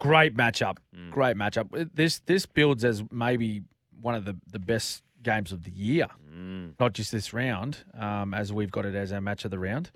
great 0.00 0.36
matchup. 0.36 0.78
Mm. 0.94 1.10
Great 1.12 1.36
matchup. 1.36 1.90
This 1.94 2.18
this 2.26 2.44
builds 2.46 2.84
as 2.84 3.04
maybe 3.12 3.62
one 4.02 4.16
of 4.16 4.24
the, 4.24 4.36
the 4.50 4.58
best 4.58 5.02
games 5.22 5.52
of 5.52 5.62
the 5.62 5.70
year. 5.70 6.08
Mm. 6.36 6.72
Not 6.80 6.94
just 6.94 7.12
this 7.12 7.32
round, 7.32 7.78
um, 7.94 8.34
as 8.34 8.52
we've 8.52 8.72
got 8.72 8.84
it 8.84 8.94
as 8.94 9.12
our 9.12 9.20
match 9.20 9.44
of 9.44 9.52
the 9.52 9.58
round. 9.58 9.90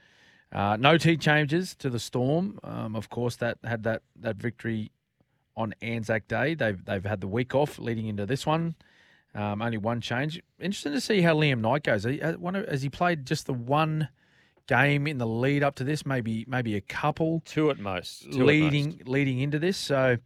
Uh, 0.52 0.76
no 0.78 0.96
T 0.96 1.16
changes 1.16 1.74
to 1.76 1.90
the 1.90 1.98
Storm. 1.98 2.58
Um, 2.62 2.94
of 2.94 3.10
course, 3.10 3.36
that 3.36 3.58
had 3.64 3.82
that 3.82 4.02
that 4.20 4.36
victory 4.36 4.92
on 5.56 5.74
Anzac 5.82 6.28
Day. 6.28 6.54
They've 6.54 6.82
they've 6.84 7.04
had 7.04 7.20
the 7.20 7.28
week 7.28 7.56
off 7.56 7.78
leading 7.80 8.06
into 8.06 8.24
this 8.24 8.46
one. 8.46 8.76
Um, 9.34 9.62
only 9.62 9.78
one 9.78 10.00
change. 10.00 10.40
Interesting 10.60 10.92
to 10.92 11.00
see 11.00 11.22
how 11.22 11.34
Liam 11.34 11.60
Knight 11.60 11.84
goes. 11.84 12.04
Uh, 12.04 12.36
Has 12.68 12.82
he 12.82 12.88
played 12.88 13.26
just 13.26 13.46
the 13.46 13.52
one 13.52 14.08
game 14.70 15.08
in 15.08 15.18
the 15.18 15.26
lead 15.26 15.62
up 15.62 15.74
to 15.76 15.84
this? 15.84 16.06
Maybe 16.06 16.44
maybe 16.48 16.76
a 16.76 16.80
couple 16.80 17.42
Two 17.44 17.70
at 17.70 17.78
most. 17.78 18.32
Two 18.32 18.40
at 18.40 18.46
leading 18.46 18.90
most. 18.90 19.08
leading 19.08 19.40
into 19.40 19.58
this. 19.58 19.76
So 19.76 20.16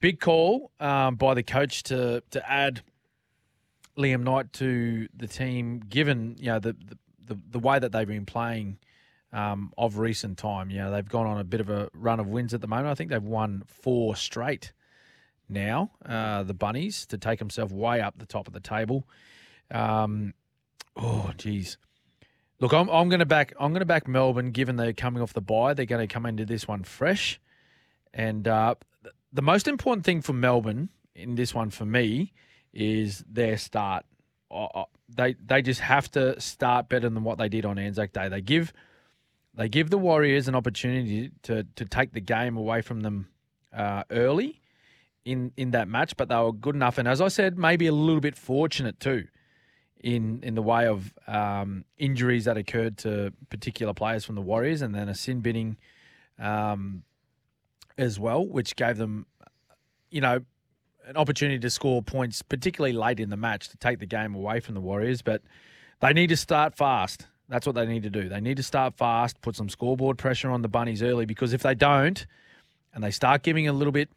big 0.00 0.20
call 0.20 0.72
um, 0.80 1.14
by 1.14 1.34
the 1.34 1.42
coach 1.42 1.84
to 1.84 2.22
to 2.30 2.50
add 2.50 2.82
Liam 3.96 4.24
Knight 4.24 4.52
to 4.54 5.08
the 5.16 5.28
team, 5.28 5.80
given 5.88 6.36
you 6.38 6.46
know 6.46 6.58
the 6.58 6.72
the, 6.72 6.98
the, 7.34 7.40
the 7.52 7.58
way 7.58 7.78
that 7.78 7.92
they've 7.92 8.08
been 8.08 8.26
playing 8.26 8.78
um, 9.32 9.72
of 9.78 9.98
recent 9.98 10.38
time. 10.38 10.70
You 10.70 10.78
know 10.78 10.90
they've 10.90 11.08
gone 11.08 11.26
on 11.26 11.38
a 11.38 11.44
bit 11.44 11.60
of 11.60 11.70
a 11.70 11.88
run 11.94 12.18
of 12.18 12.26
wins 12.26 12.52
at 12.52 12.60
the 12.60 12.66
moment. 12.66 12.88
I 12.88 12.94
think 12.94 13.10
they've 13.10 13.22
won 13.22 13.62
four 13.66 14.16
straight 14.16 14.72
now. 15.48 15.92
Uh, 16.04 16.42
the 16.42 16.54
bunnies 16.54 17.06
to 17.06 17.18
take 17.18 17.38
themselves 17.38 17.72
way 17.72 18.00
up 18.00 18.18
the 18.18 18.26
top 18.26 18.48
of 18.48 18.52
the 18.52 18.60
table. 18.60 19.06
Um, 19.70 20.34
oh, 20.96 21.30
geez. 21.38 21.78
Look, 22.64 22.72
I'm, 22.72 22.88
I'm 22.88 23.10
going 23.10 23.18
to 23.20 23.26
back. 23.26 23.52
I'm 23.60 23.72
going 23.72 23.80
to 23.80 23.84
back 23.84 24.08
Melbourne, 24.08 24.50
given 24.50 24.76
they're 24.76 24.94
coming 24.94 25.22
off 25.22 25.34
the 25.34 25.42
bye. 25.42 25.74
They're 25.74 25.84
going 25.84 26.08
to 26.08 26.10
come 26.10 26.24
into 26.24 26.46
this 26.46 26.66
one 26.66 26.82
fresh, 26.82 27.38
and 28.14 28.48
uh, 28.48 28.76
th- 29.02 29.14
the 29.34 29.42
most 29.42 29.68
important 29.68 30.06
thing 30.06 30.22
for 30.22 30.32
Melbourne 30.32 30.88
in 31.14 31.34
this 31.34 31.52
one 31.52 31.68
for 31.68 31.84
me 31.84 32.32
is 32.72 33.22
their 33.30 33.58
start. 33.58 34.06
Uh, 34.50 34.84
They 35.14 35.34
they 35.34 35.60
just 35.60 35.80
have 35.80 36.10
to 36.12 36.40
start 36.40 36.88
better 36.88 37.10
than 37.10 37.22
what 37.22 37.36
they 37.36 37.50
did 37.50 37.66
on 37.66 37.78
Anzac 37.78 38.14
Day. 38.14 38.30
They 38.30 38.40
give 38.40 38.72
they 39.54 39.68
give 39.68 39.90
the 39.90 39.98
Warriors 39.98 40.48
an 40.48 40.54
opportunity 40.54 41.32
to 41.42 41.64
to 41.64 41.84
take 41.84 42.12
the 42.12 42.22
game 42.22 42.56
away 42.56 42.80
from 42.80 43.02
them 43.02 43.28
uh, 43.76 44.04
early 44.08 44.62
in 45.26 45.52
in 45.58 45.72
that 45.72 45.86
match, 45.86 46.16
but 46.16 46.30
they 46.30 46.36
were 46.36 46.50
good 46.50 46.76
enough. 46.76 46.96
And 46.96 47.06
as 47.06 47.20
I 47.20 47.28
said, 47.28 47.58
maybe 47.58 47.86
a 47.86 47.92
little 47.92 48.22
bit 48.22 48.36
fortunate 48.36 48.98
too 49.00 49.26
in 50.04 50.40
in 50.42 50.54
the 50.54 50.62
way 50.62 50.86
of 50.86 51.14
um, 51.26 51.84
injuries 51.96 52.44
that 52.44 52.58
occurred 52.58 52.98
to 52.98 53.32
particular 53.48 53.94
players 53.94 54.24
from 54.24 54.34
the 54.34 54.42
Warriors, 54.42 54.82
and 54.82 54.94
then 54.94 55.08
a 55.08 55.14
sin 55.14 55.40
binning 55.40 55.78
um, 56.38 57.02
as 57.96 58.20
well, 58.20 58.46
which 58.46 58.76
gave 58.76 58.98
them, 58.98 59.26
you 60.10 60.20
know, 60.20 60.40
an 61.06 61.16
opportunity 61.16 61.58
to 61.58 61.70
score 61.70 62.02
points, 62.02 62.42
particularly 62.42 62.92
late 62.92 63.18
in 63.18 63.30
the 63.30 63.36
match, 63.36 63.70
to 63.70 63.78
take 63.78 63.98
the 63.98 64.06
game 64.06 64.34
away 64.34 64.60
from 64.60 64.74
the 64.74 64.80
Warriors. 64.80 65.22
But 65.22 65.40
they 66.00 66.12
need 66.12 66.28
to 66.28 66.36
start 66.36 66.76
fast. 66.76 67.26
That's 67.48 67.66
what 67.66 67.74
they 67.74 67.86
need 67.86 68.02
to 68.02 68.10
do. 68.10 68.28
They 68.28 68.40
need 68.40 68.58
to 68.58 68.62
start 68.62 68.98
fast, 68.98 69.40
put 69.40 69.56
some 69.56 69.70
scoreboard 69.70 70.18
pressure 70.18 70.50
on 70.50 70.60
the 70.60 70.68
Bunnies 70.68 71.02
early, 71.02 71.24
because 71.24 71.54
if 71.54 71.62
they 71.62 71.74
don't, 71.74 72.26
and 72.92 73.02
they 73.02 73.10
start 73.10 73.42
giving 73.42 73.66
a 73.68 73.72
little 73.72 73.92
bit 73.92 74.10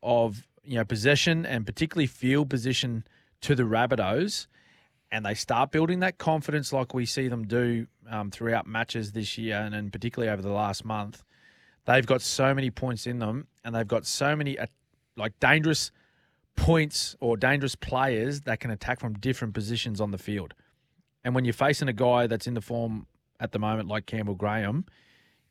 of 0.00 0.46
you 0.62 0.76
know 0.76 0.84
possession 0.84 1.44
and 1.44 1.66
particularly 1.66 2.06
field 2.06 2.48
position 2.48 3.04
to 3.40 3.56
the 3.56 3.64
Rabbitohs, 3.64 4.46
and 5.12 5.26
they 5.26 5.34
start 5.34 5.70
building 5.70 6.00
that 6.00 6.16
confidence 6.16 6.72
like 6.72 6.94
we 6.94 7.04
see 7.04 7.28
them 7.28 7.46
do 7.46 7.86
um, 8.10 8.30
throughout 8.30 8.66
matches 8.66 9.12
this 9.12 9.36
year, 9.36 9.56
and, 9.56 9.74
and 9.74 9.92
particularly 9.92 10.32
over 10.32 10.40
the 10.40 10.50
last 10.50 10.86
month, 10.86 11.22
they've 11.84 12.06
got 12.06 12.22
so 12.22 12.54
many 12.54 12.70
points 12.70 13.06
in 13.06 13.18
them, 13.18 13.46
and 13.62 13.74
they've 13.74 13.86
got 13.86 14.06
so 14.06 14.34
many 14.34 14.58
uh, 14.58 14.66
like 15.16 15.38
dangerous 15.38 15.92
points 16.56 17.14
or 17.20 17.36
dangerous 17.36 17.74
players 17.76 18.40
that 18.42 18.58
can 18.58 18.70
attack 18.70 19.00
from 19.00 19.12
different 19.14 19.52
positions 19.52 20.00
on 20.00 20.10
the 20.10 20.18
field. 20.18 20.54
And 21.22 21.34
when 21.34 21.44
you're 21.44 21.52
facing 21.52 21.88
a 21.88 21.92
guy 21.92 22.26
that's 22.26 22.46
in 22.46 22.54
the 22.54 22.60
form 22.62 23.06
at 23.38 23.52
the 23.52 23.58
moment, 23.58 23.88
like 23.88 24.06
Campbell 24.06 24.34
Graham, 24.34 24.86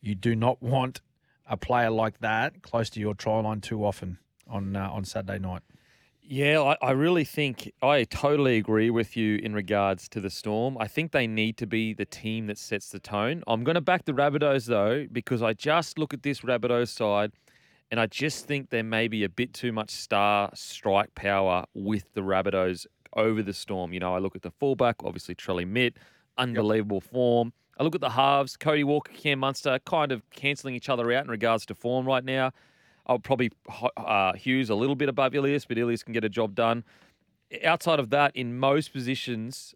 you 0.02 0.16
do 0.16 0.36
not 0.36 0.62
want 0.62 1.02
a 1.46 1.56
player 1.56 1.92
like 1.92 2.20
that 2.20 2.64
close 2.64 2.90
to 2.92 3.00
your 3.00 3.14
try 3.14 3.40
line 3.40 3.62
too 3.62 3.86
often 3.86 4.18
on 4.48 4.76
uh, 4.76 4.90
on 4.90 5.06
Saturday 5.06 5.38
night. 5.38 5.62
Yeah, 6.34 6.62
I, 6.62 6.78
I 6.82 6.92
really 6.92 7.26
think 7.26 7.74
I 7.82 8.06
totally 8.06 8.56
agree 8.56 8.90
with 8.90 9.18
you 9.18 9.36
in 9.44 9.54
regards 9.54 10.08
to 10.08 10.22
the 10.22 10.30
Storm. 10.30 10.78
I 10.80 10.88
think 10.88 11.12
they 11.12 11.28
need 11.28 11.58
to 11.58 11.68
be 11.68 11.94
the 11.94 12.06
team 12.06 12.48
that 12.48 12.58
sets 12.58 12.88
the 12.88 13.00
tone. 13.00 13.44
I'm 13.48 13.66
going 13.66 13.76
to 13.76 13.82
back 13.82 14.06
the 14.06 14.14
Rabbitohs 14.14 14.66
though 14.68 15.08
because 15.12 15.42
I 15.42 15.52
just 15.52 16.00
look 16.00 16.14
at 16.14 16.24
this 16.24 16.40
Rabbitohs 16.40 16.88
side 16.88 17.34
and 17.92 18.00
I 18.00 18.06
just 18.06 18.48
think 18.48 18.70
there 18.70 18.82
may 18.82 19.10
be 19.10 19.26
a 19.26 19.30
bit 19.30 19.54
too 19.54 19.74
much 19.74 19.90
star 19.90 20.50
strike 20.54 21.14
power 21.16 21.66
with 21.74 22.06
the 22.14 22.22
Rabbitohs 22.22 22.86
over 23.18 23.44
the 23.44 23.54
Storm. 23.54 23.92
You 23.92 24.00
know, 24.00 24.16
I 24.16 24.20
look 24.20 24.38
at 24.38 24.42
the 24.42 24.52
fullback, 24.52 25.04
obviously 25.04 25.36
Trelly 25.36 25.68
Mitt, 25.68 25.98
unbelievable 26.38 27.02
form. 27.02 27.52
I 27.78 27.84
look 27.84 27.94
at 27.94 28.00
the 28.00 28.12
halves, 28.12 28.56
Cody 28.56 28.86
Walker, 28.86 29.12
Cam 29.12 29.40
Munster, 29.40 29.80
kind 29.86 30.14
of 30.14 30.22
cancelling 30.30 30.76
each 30.76 30.88
other 30.88 31.12
out 31.12 31.26
in 31.26 31.30
regards 31.30 31.66
to 31.66 31.76
form 31.76 32.06
right 32.06 32.24
now. 32.24 32.52
I'll 33.08 33.20
probably 33.20 33.52
uh, 33.98 34.34
Hughes 34.34 34.70
a 34.70 34.76
little 34.76 34.96
bit 34.96 35.10
above 35.10 35.36
Ilias, 35.36 35.66
but 35.66 35.78
Ilias 35.78 36.04
can 36.04 36.14
get 36.14 36.24
a 36.24 36.30
job 36.30 36.56
done. 36.56 36.84
Outside 37.64 38.00
of 38.00 38.10
that, 38.12 38.36
in 38.36 38.58
most 38.58 38.94
positions, 38.94 39.76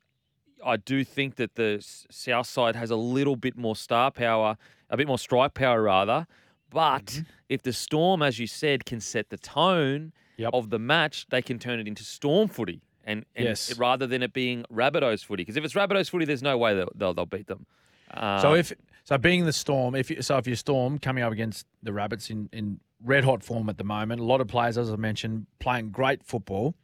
I 0.66 0.78
do 0.78 1.04
think 1.04 1.36
that 1.36 1.56
the 1.56 1.84
south 2.10 2.48
side 2.48 2.76
has 2.76 2.92
a 2.92 2.96
little 2.96 3.36
bit 3.36 3.58
more 3.58 3.76
star 3.76 4.12
power, 4.12 4.58
a 4.90 4.98
bit 4.98 5.08
more 5.08 5.20
strike 5.20 5.54
power 5.54 5.82
rather. 5.82 6.28
But 6.70 7.06
mm-hmm. 7.06 7.24
if 7.50 7.62
the 7.64 7.74
Storm, 7.74 8.22
as 8.22 8.40
you 8.40 8.48
said, 8.48 8.86
can 8.86 9.00
set 9.00 9.30
the 9.30 9.38
tone 9.38 10.14
yep. 10.38 10.52
of 10.54 10.70
the 10.70 10.80
match, 10.80 11.28
they 11.30 11.42
can 11.42 11.60
turn 11.60 11.80
it 11.80 11.88
into 11.88 12.04
Storm 12.04 12.48
footy, 12.48 12.82
and, 13.04 13.26
and 13.36 13.46
yes. 13.46 13.78
rather 13.78 14.08
than 14.08 14.24
it 14.24 14.34
being 14.34 14.66
Rabbitohs 14.74 15.24
footy. 15.24 15.42
Because 15.42 15.58
if 15.58 15.64
it's 15.64 15.74
Rabbitohs 15.74 16.10
footy, 16.10 16.26
there's 16.26 16.44
no 16.44 16.58
way 16.58 16.76
they'll, 16.76 16.92
they'll, 16.96 17.14
they'll 17.14 17.26
beat 17.26 17.48
them. 17.48 17.66
Um, 18.12 18.40
so 18.40 18.54
if 18.56 18.74
so, 19.04 19.18
being 19.18 19.46
the 19.46 19.54
Storm, 19.54 19.96
if 19.96 20.10
you, 20.10 20.22
so 20.22 20.38
if 20.38 20.48
you're 20.48 20.56
Storm 20.56 20.98
coming 20.98 21.24
up 21.24 21.32
against 21.32 21.66
the 21.84 21.94
Rabbits 21.94 22.30
in 22.30 22.50
in 22.52 22.80
red 23.06 23.24
hot 23.24 23.44
form 23.44 23.70
at 23.70 23.78
the 23.78 23.84
moment, 23.84 24.20
a 24.20 24.24
lot 24.24 24.42
of 24.42 24.48
players, 24.48 24.78
as 24.78 24.92
I 24.92 24.96
mentioned, 24.96 25.46
playing 25.60 25.92
great 25.92 26.24
football. 26.24 26.76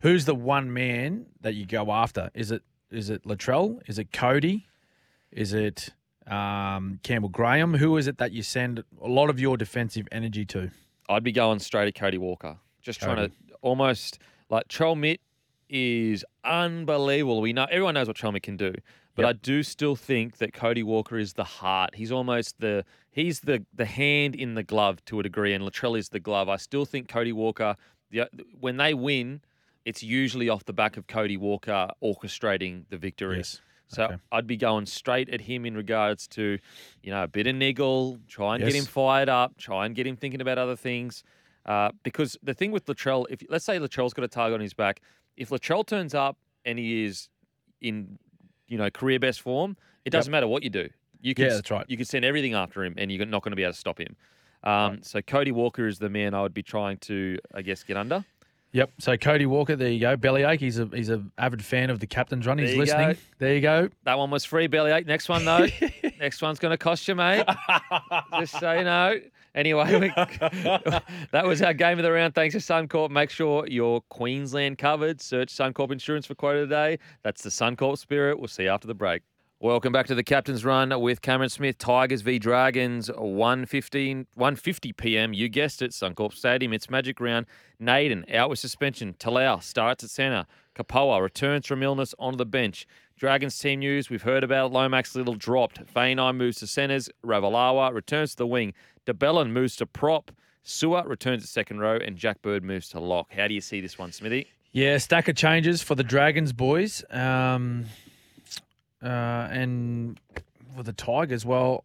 Who's 0.00 0.24
the 0.24 0.34
one 0.34 0.72
man 0.72 1.26
that 1.40 1.54
you 1.54 1.64
go 1.64 1.92
after? 1.92 2.30
Is 2.34 2.50
it 2.50 2.62
is 2.90 3.08
it 3.08 3.24
Latrell? 3.24 3.80
Is 3.88 3.98
it 3.98 4.12
Cody? 4.12 4.66
Is 5.30 5.54
it 5.54 5.90
um, 6.26 7.00
Campbell 7.02 7.30
Graham? 7.30 7.74
Who 7.74 7.96
is 7.96 8.06
it 8.06 8.18
that 8.18 8.32
you 8.32 8.42
send 8.42 8.84
a 9.00 9.08
lot 9.08 9.30
of 9.30 9.40
your 9.40 9.56
defensive 9.56 10.06
energy 10.12 10.44
to? 10.46 10.70
I'd 11.08 11.24
be 11.24 11.32
going 11.32 11.58
straight 11.60 11.88
at 11.88 11.94
Cody 11.94 12.18
Walker. 12.18 12.58
Just 12.82 13.00
Cody. 13.00 13.14
trying 13.14 13.28
to 13.28 13.34
almost 13.62 14.18
like 14.50 14.68
Trell 14.68 14.98
Mitt 14.98 15.20
is 15.68 16.24
unbelievable. 16.44 17.40
We 17.40 17.52
know 17.52 17.66
everyone 17.70 17.94
knows 17.94 18.08
what 18.08 18.16
Trell 18.16 18.32
Mitt 18.32 18.42
can 18.42 18.56
do, 18.56 18.74
but 19.14 19.22
Yep. 19.22 19.28
I 19.28 19.32
do 19.34 19.62
still 19.62 19.96
think 19.96 20.38
that 20.38 20.52
Cody 20.52 20.82
Walker 20.82 21.18
is 21.18 21.34
the 21.34 21.44
heart. 21.44 21.94
He's 21.94 22.10
almost 22.12 22.58
the 22.60 22.84
he's 23.10 23.40
the 23.40 23.64
the 23.74 23.84
hand 23.84 24.34
in 24.34 24.54
the 24.54 24.62
glove 24.62 25.04
to 25.06 25.20
a 25.20 25.22
degree, 25.22 25.52
and 25.54 25.64
Latrell 25.64 25.98
is 25.98 26.08
the 26.08 26.20
glove. 26.20 26.48
I 26.48 26.56
still 26.56 26.84
think 26.84 27.08
Cody 27.08 27.32
Walker. 27.32 27.76
The, 28.10 28.28
when 28.60 28.76
they 28.76 28.92
win, 28.94 29.40
it's 29.84 30.02
usually 30.02 30.48
off 30.48 30.64
the 30.64 30.72
back 30.72 30.96
of 30.96 31.06
Cody 31.06 31.36
Walker 31.36 31.88
orchestrating 32.02 32.84
the 32.90 32.96
victory. 32.98 33.38
Yes. 33.38 33.60
So 33.88 34.04
Okay. 34.04 34.16
I'd 34.30 34.46
be 34.46 34.56
going 34.56 34.86
straight 34.86 35.28
at 35.28 35.42
him 35.42 35.66
in 35.66 35.76
regards 35.76 36.26
to, 36.28 36.58
you 37.02 37.10
know, 37.10 37.24
a 37.24 37.28
bit 37.28 37.46
of 37.46 37.54
niggle, 37.54 38.18
try 38.26 38.54
and 38.54 38.64
get 38.64 38.74
him 38.74 38.84
fired 38.86 39.28
up, 39.28 39.58
try 39.58 39.84
and 39.84 39.94
get 39.94 40.06
him 40.06 40.16
thinking 40.16 40.40
about 40.40 40.56
other 40.56 40.76
things. 40.76 41.22
Uh, 41.66 41.90
because 42.02 42.36
the 42.42 42.54
thing 42.54 42.72
with 42.72 42.86
Latrell, 42.86 43.26
if 43.28 43.42
let's 43.50 43.64
say 43.66 43.78
Latrell's 43.78 44.14
got 44.14 44.24
a 44.24 44.28
target 44.28 44.54
on 44.54 44.60
his 44.60 44.72
back, 44.74 45.00
if 45.36 45.50
Latrell 45.50 45.86
turns 45.86 46.14
up 46.14 46.38
and 46.64 46.78
he 46.78 47.04
is 47.04 47.28
in, 47.82 48.18
you 48.68 48.78
know, 48.78 48.90
career 48.90 49.18
best 49.18 49.40
form, 49.40 49.76
it 50.04 50.10
doesn't 50.10 50.30
matter 50.30 50.46
what 50.48 50.62
you 50.62 50.70
do. 50.70 50.88
You 51.20 51.34
can, 51.34 51.44
Yeah, 51.46 51.54
that's 51.54 51.70
right. 51.70 51.86
You 51.88 51.96
can 51.96 52.06
send 52.06 52.24
everything 52.24 52.54
after 52.54 52.82
him, 52.84 52.94
and 52.96 53.10
you're 53.12 53.24
not 53.26 53.42
going 53.42 53.52
to 53.52 53.56
be 53.56 53.62
able 53.62 53.72
to 53.74 53.78
stop 53.78 53.98
him. 54.00 54.16
Um, 54.64 55.02
So 55.02 55.22
Cody 55.22 55.52
Walker 55.52 55.86
is 55.86 55.98
the 55.98 56.08
man 56.08 56.34
I 56.34 56.42
would 56.42 56.54
be 56.54 56.62
trying 56.62 56.96
to, 56.98 57.38
I 57.54 57.62
guess, 57.62 57.82
get 57.84 57.96
under. 57.96 58.24
Yep. 58.72 58.90
So 59.00 59.16
Cody 59.18 59.44
Walker, 59.44 59.76
there 59.76 59.90
you 59.90 60.00
go. 60.00 60.16
Bellyache. 60.16 60.58
He's 60.58 60.78
a 60.78 60.86
he's 60.94 61.10
an 61.10 61.30
avid 61.36 61.62
fan 61.62 61.90
of 61.90 62.00
the 62.00 62.06
captain's 62.06 62.46
run. 62.46 62.56
He's 62.56 62.70
There 62.70 62.78
listening. 62.78 63.08
go. 63.12 63.18
There 63.38 63.54
you 63.54 63.60
go. 63.60 63.88
That 64.04 64.16
one 64.16 64.30
was 64.30 64.46
free, 64.46 64.66
bellyache. 64.66 65.04
Next 65.06 65.28
one 65.28 65.44
though, 65.44 65.66
next 66.18 66.40
one's 66.40 66.58
going 66.58 66.70
to 66.70 66.78
cost 66.78 67.06
you, 67.06 67.14
mate. 67.14 67.44
Just 68.38 68.58
so 68.58 68.72
you 68.72 68.84
know. 68.84 69.20
Anyway, 69.54 69.98
we, 69.98 70.08
that 71.30 71.44
was 71.44 71.60
our 71.60 71.74
game 71.74 71.98
of 71.98 72.04
the 72.04 72.12
round. 72.12 72.34
Thanks 72.34 72.54
to 72.54 72.60
Suncorp. 72.60 73.10
Make 73.10 73.30
sure 73.30 73.66
you're 73.66 74.00
Queensland 74.08 74.78
covered. 74.78 75.20
Search 75.20 75.52
Suncorp 75.52 75.92
Insurance 75.92 76.26
for 76.26 76.34
quote 76.34 76.56
today. 76.56 76.98
That's 77.22 77.42
the 77.42 77.50
Suncorp 77.50 77.98
spirit. 77.98 78.38
We'll 78.38 78.48
see 78.48 78.64
you 78.64 78.70
after 78.70 78.86
the 78.86 78.94
break. 78.94 79.22
Welcome 79.60 79.92
back 79.92 80.06
to 80.06 80.16
the 80.16 80.24
Captain's 80.24 80.64
Run 80.64 80.98
with 81.00 81.22
Cameron 81.22 81.48
Smith. 81.48 81.78
Tigers 81.78 82.22
v 82.22 82.40
Dragons, 82.40 83.08
1.15, 83.10 84.26
1.50 84.36 84.96
p.m. 84.96 85.32
You 85.32 85.48
guessed 85.48 85.82
it, 85.82 85.92
Suncorp 85.92 86.32
Stadium. 86.32 86.72
It's 86.72 86.90
Magic 86.90 87.20
Round. 87.20 87.46
Naden 87.78 88.24
out 88.34 88.50
with 88.50 88.58
suspension. 88.58 89.14
Talau 89.20 89.62
starts 89.62 90.02
at 90.02 90.10
centre. 90.10 90.46
Kepaoa 90.74 91.22
returns 91.22 91.66
from 91.66 91.84
illness 91.84 92.12
onto 92.18 92.38
the 92.38 92.44
bench. 92.46 92.88
Dragons 93.22 93.56
team 93.56 93.78
news, 93.78 94.10
we've 94.10 94.22
heard 94.22 94.42
about 94.42 94.72
Lomax 94.72 95.14
Little 95.14 95.36
dropped. 95.36 95.80
Fainai 95.94 96.34
moves 96.34 96.58
to 96.58 96.66
centres. 96.66 97.08
Ravalawa 97.24 97.94
returns 97.94 98.32
to 98.32 98.38
the 98.38 98.48
wing. 98.48 98.74
de 99.06 99.14
Belin 99.14 99.52
moves 99.52 99.76
to 99.76 99.86
prop. 99.86 100.32
Sua 100.64 101.02
returns 101.02 101.42
to 101.42 101.48
second 101.48 101.78
row. 101.78 101.96
And 102.04 102.16
Jack 102.16 102.42
Bird 102.42 102.64
moves 102.64 102.88
to 102.88 102.98
lock. 102.98 103.32
How 103.32 103.46
do 103.46 103.54
you 103.54 103.60
see 103.60 103.80
this 103.80 103.96
one, 103.96 104.10
Smithy? 104.10 104.48
Yeah, 104.72 104.98
stack 104.98 105.28
of 105.28 105.36
changes 105.36 105.84
for 105.84 105.94
the 105.94 106.02
Dragons 106.02 106.52
boys. 106.52 107.04
Um, 107.10 107.84
uh, 109.00 109.06
and 109.06 110.18
for 110.74 110.82
the 110.82 110.92
Tigers, 110.92 111.46
well, 111.46 111.84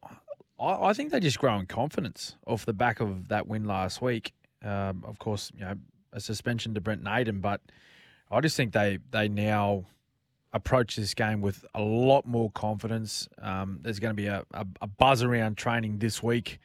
I, 0.60 0.88
I 0.88 0.94
think 0.94 1.12
they 1.12 1.20
just 1.20 1.38
grow 1.38 1.56
in 1.60 1.68
confidence 1.68 2.36
off 2.48 2.66
the 2.66 2.74
back 2.74 3.00
of 3.00 3.28
that 3.28 3.46
win 3.46 3.66
last 3.66 4.02
week. 4.02 4.34
Um, 4.64 5.04
of 5.06 5.20
course, 5.20 5.52
you 5.54 5.66
know, 5.66 5.76
a 6.12 6.20
suspension 6.20 6.74
to 6.74 6.82
Brent 6.82 7.04
Naden, 7.04 7.42
but 7.42 7.62
I 8.32 8.42
just 8.42 8.58
think 8.58 8.74
they 8.74 8.98
they 9.12 9.30
now 9.30 9.86
approach 10.54 10.96
this 10.96 11.14
game 11.14 11.42
with 11.42 11.66
a 11.74 11.82
lot 11.82 12.26
more 12.26 12.50
confidence. 12.52 13.28
Um, 13.42 13.80
there's 13.82 14.00
going 14.00 14.12
to 14.12 14.22
be 14.22 14.28
a, 14.28 14.44
a, 14.54 14.66
a 14.82 14.88
buzz 14.88 15.24
around 15.24 15.58
training 15.58 16.00
this 16.00 16.24
week 16.24 16.60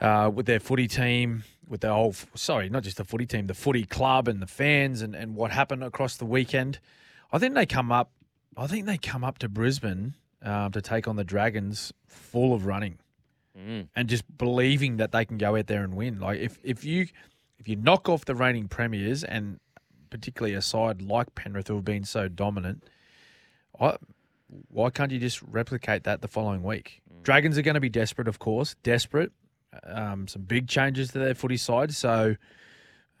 uh, 0.00 0.30
with 0.32 0.46
their 0.46 0.60
footy 0.60 0.86
team, 0.86 1.44
with 1.68 1.80
their 1.80 1.92
whole, 1.92 2.14
sorry, 2.34 2.68
not 2.68 2.82
just 2.82 2.98
the 2.98 3.04
footy 3.04 3.26
team, 3.26 3.46
the 3.46 3.54
footy 3.54 3.84
club 3.84 4.28
and 4.28 4.40
the 4.40 4.46
fans 4.46 5.02
and, 5.02 5.14
and 5.14 5.34
what 5.34 5.50
happened 5.50 5.82
across 5.82 6.16
the 6.16 6.26
weekend. 6.26 6.78
I 7.32 7.38
think 7.38 7.54
they 7.54 7.66
come 7.66 7.90
up, 7.90 8.12
I 8.56 8.66
think 8.66 8.86
they 8.86 8.98
come 8.98 9.24
up 9.24 9.38
to 9.38 9.48
Brisbane 9.48 10.14
um, 10.42 10.72
to 10.72 10.82
take 10.82 11.08
on 11.08 11.16
the 11.16 11.24
Dragons 11.24 11.92
full 12.06 12.54
of 12.54 12.66
running 12.66 12.98
and 13.96 14.08
just 14.08 14.24
believing 14.36 14.98
that 14.98 15.12
they 15.12 15.24
can 15.24 15.38
go 15.38 15.56
out 15.56 15.66
there 15.66 15.82
and 15.82 15.94
win. 15.94 16.20
Like 16.20 16.40
if, 16.40 16.58
if 16.62 16.84
you 16.84 17.06
if 17.58 17.66
you 17.66 17.76
knock 17.76 18.06
off 18.06 18.26
the 18.26 18.34
reigning 18.34 18.68
premiers 18.68 19.24
and 19.24 19.58
particularly 20.10 20.54
a 20.54 20.62
side 20.62 21.02
like 21.02 21.34
Penrith 21.34 21.68
who 21.68 21.74
have 21.74 21.84
been 21.84 22.04
so 22.04 22.28
dominant, 22.28 22.84
I, 23.80 23.96
why 24.68 24.90
can't 24.90 25.10
you 25.10 25.18
just 25.18 25.42
replicate 25.42 26.04
that 26.04 26.22
the 26.22 26.28
following 26.28 26.62
week? 26.62 27.02
Dragons 27.22 27.58
are 27.58 27.62
going 27.62 27.74
to 27.74 27.80
be 27.80 27.88
desperate, 27.88 28.28
of 28.28 28.38
course, 28.38 28.76
desperate. 28.82 29.32
Um, 29.84 30.28
some 30.28 30.42
big 30.42 30.68
changes 30.68 31.10
to 31.12 31.18
their 31.18 31.34
footy 31.34 31.56
side. 31.56 31.92
So 31.92 32.36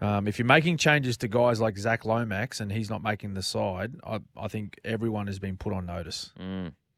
um, 0.00 0.26
if 0.28 0.38
you're 0.38 0.46
making 0.46 0.76
changes 0.78 1.16
to 1.18 1.28
guys 1.28 1.60
like 1.60 1.76
Zac 1.76 2.04
Lomax 2.04 2.60
and 2.60 2.70
he's 2.70 2.88
not 2.88 3.02
making 3.02 3.34
the 3.34 3.42
side, 3.42 3.94
I, 4.04 4.20
I 4.36 4.48
think 4.48 4.78
everyone 4.84 5.26
has 5.26 5.38
been 5.38 5.56
put 5.56 5.72
on 5.72 5.86
notice. 5.86 6.32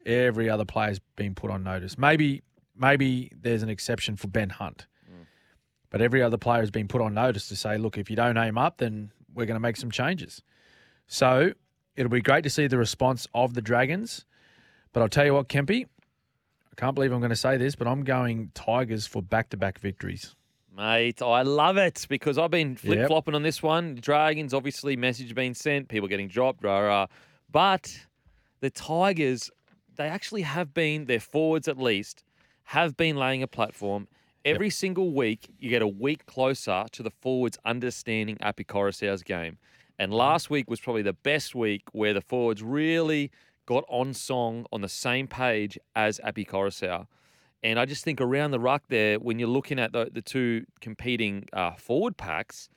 Every 0.06 0.48
other 0.48 0.64
player's 0.64 1.00
been 1.16 1.34
put 1.34 1.50
on 1.50 1.62
notice. 1.64 1.98
Maybe 1.98 2.42
maybe 2.76 3.32
there's 3.34 3.62
an 3.62 3.68
exception 3.68 4.16
for 4.16 4.28
Ben 4.28 4.50
Hunt. 4.50 4.86
But 5.90 6.02
every 6.02 6.22
other 6.22 6.36
player 6.36 6.60
has 6.60 6.70
been 6.70 6.86
put 6.86 7.00
on 7.00 7.14
notice 7.14 7.48
to 7.48 7.56
say, 7.56 7.78
look, 7.78 7.96
if 7.96 8.10
you 8.10 8.16
don't 8.16 8.36
aim 8.36 8.58
up, 8.58 8.76
then 8.78 9.10
we're 9.38 9.46
going 9.46 9.56
to 9.56 9.60
make 9.60 9.76
some 9.76 9.90
changes. 9.90 10.42
So 11.06 11.52
it'll 11.96 12.10
be 12.10 12.20
great 12.20 12.44
to 12.44 12.50
see 12.50 12.66
the 12.66 12.76
response 12.76 13.26
of 13.32 13.54
the 13.54 13.62
Dragons. 13.62 14.26
But 14.92 15.02
I'll 15.02 15.08
tell 15.08 15.24
you 15.24 15.34
what, 15.34 15.48
Kempy, 15.48 15.84
I 15.84 16.74
can't 16.76 16.94
believe 16.94 17.12
I'm 17.12 17.20
going 17.20 17.30
to 17.30 17.36
say 17.36 17.56
this, 17.56 17.74
but 17.74 17.86
I'm 17.86 18.04
going 18.04 18.50
Tigers 18.54 19.06
for 19.06 19.22
back 19.22 19.50
to 19.50 19.56
back 19.56 19.78
victories. 19.78 20.34
Mate, 20.76 21.22
I 21.22 21.42
love 21.42 21.76
it 21.76 22.06
because 22.08 22.38
I've 22.38 22.52
been 22.52 22.76
flip 22.76 23.08
flopping 23.08 23.34
on 23.34 23.42
this 23.42 23.62
one. 23.62 23.96
Dragons, 23.96 24.54
obviously, 24.54 24.96
message 24.96 25.34
being 25.34 25.54
sent, 25.54 25.88
people 25.88 26.06
getting 26.06 26.28
dropped, 26.28 26.62
rah, 26.62 26.78
rah. 26.78 27.06
But 27.50 27.98
the 28.60 28.70
Tigers, 28.70 29.50
they 29.96 30.06
actually 30.06 30.42
have 30.42 30.72
been, 30.74 31.06
their 31.06 31.18
forwards 31.18 31.66
at 31.66 31.78
least, 31.78 32.22
have 32.64 32.96
been 32.96 33.16
laying 33.16 33.42
a 33.42 33.48
platform. 33.48 34.06
Every 34.44 34.70
single 34.70 35.12
week, 35.12 35.48
you 35.58 35.68
get 35.70 35.82
a 35.82 35.88
week 35.88 36.26
closer 36.26 36.84
to 36.92 37.02
the 37.02 37.10
forwards 37.10 37.58
understanding 37.64 38.38
Api 38.40 38.64
Koroisau's 38.64 39.22
game. 39.22 39.58
And 39.98 40.12
last 40.12 40.48
week 40.48 40.70
was 40.70 40.80
probably 40.80 41.02
the 41.02 41.12
best 41.12 41.54
week 41.54 41.82
where 41.92 42.14
the 42.14 42.20
forwards 42.20 42.62
really 42.62 43.30
got 43.66 43.84
on 43.88 44.14
song 44.14 44.64
on 44.72 44.80
the 44.80 44.88
same 44.88 45.26
page 45.26 45.78
as 45.94 46.20
Api 46.24 46.44
Coruscant. 46.44 47.06
And 47.62 47.78
I 47.80 47.84
just 47.84 48.04
think 48.04 48.20
around 48.20 48.52
the 48.52 48.60
ruck 48.60 48.84
there, 48.88 49.18
when 49.18 49.38
you're 49.40 49.48
looking 49.48 49.80
at 49.80 49.92
the, 49.92 50.08
the 50.12 50.22
two 50.22 50.64
competing 50.80 51.48
uh, 51.52 51.72
forward 51.72 52.16
packs, 52.16 52.68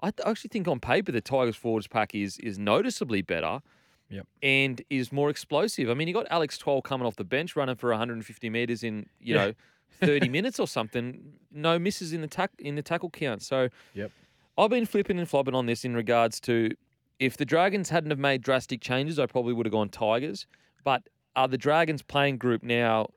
I 0.00 0.10
th- 0.10 0.26
actually 0.26 0.48
think 0.48 0.66
on 0.66 0.80
paper 0.80 1.12
the 1.12 1.20
Tigers 1.20 1.56
forwards 1.56 1.86
pack 1.86 2.14
is 2.14 2.38
is 2.38 2.58
noticeably 2.58 3.20
better. 3.22 3.60
Yep. 4.08 4.26
And 4.42 4.82
is 4.90 5.12
more 5.12 5.30
explosive. 5.30 5.88
I 5.88 5.94
mean, 5.94 6.08
you 6.08 6.14
got 6.14 6.26
Alex 6.30 6.58
Twal 6.58 6.82
coming 6.82 7.06
off 7.06 7.14
the 7.14 7.22
bench 7.22 7.54
running 7.54 7.76
for 7.76 7.90
150 7.90 8.50
meters 8.50 8.82
in, 8.82 9.06
you 9.20 9.36
Yeah. 9.36 9.44
know, 9.44 9.52
30 10.00 10.28
minutes 10.36 10.58
or 10.60 10.66
something. 10.66 11.32
No 11.52 11.78
misses 11.78 12.12
in 12.12 12.20
the 12.20 12.26
tack 12.28 12.50
in 12.58 12.74
the 12.76 12.82
tackle 12.82 13.10
count. 13.10 13.42
So 13.42 13.68
Yep. 13.94 14.10
I've 14.58 14.70
been 14.70 14.86
flipping 14.86 15.18
and 15.18 15.28
flopping 15.28 15.54
on 15.54 15.66
this 15.66 15.84
in 15.84 15.94
regards 15.94 16.40
to 16.40 16.70
if 17.18 17.36
the 17.36 17.44
Dragons 17.44 17.90
hadn't 17.90 18.10
have 18.10 18.18
made 18.18 18.42
drastic 18.42 18.80
changes, 18.80 19.18
I 19.18 19.26
probably 19.26 19.52
would 19.52 19.66
have 19.66 19.72
gone 19.72 19.88
Tigers. 19.90 20.46
But 20.84 21.08
are 21.36 21.48
the 21.48 21.58
Dragons 21.58 22.02
playing 22.02 22.38
group 22.38 22.62
now 22.62 23.08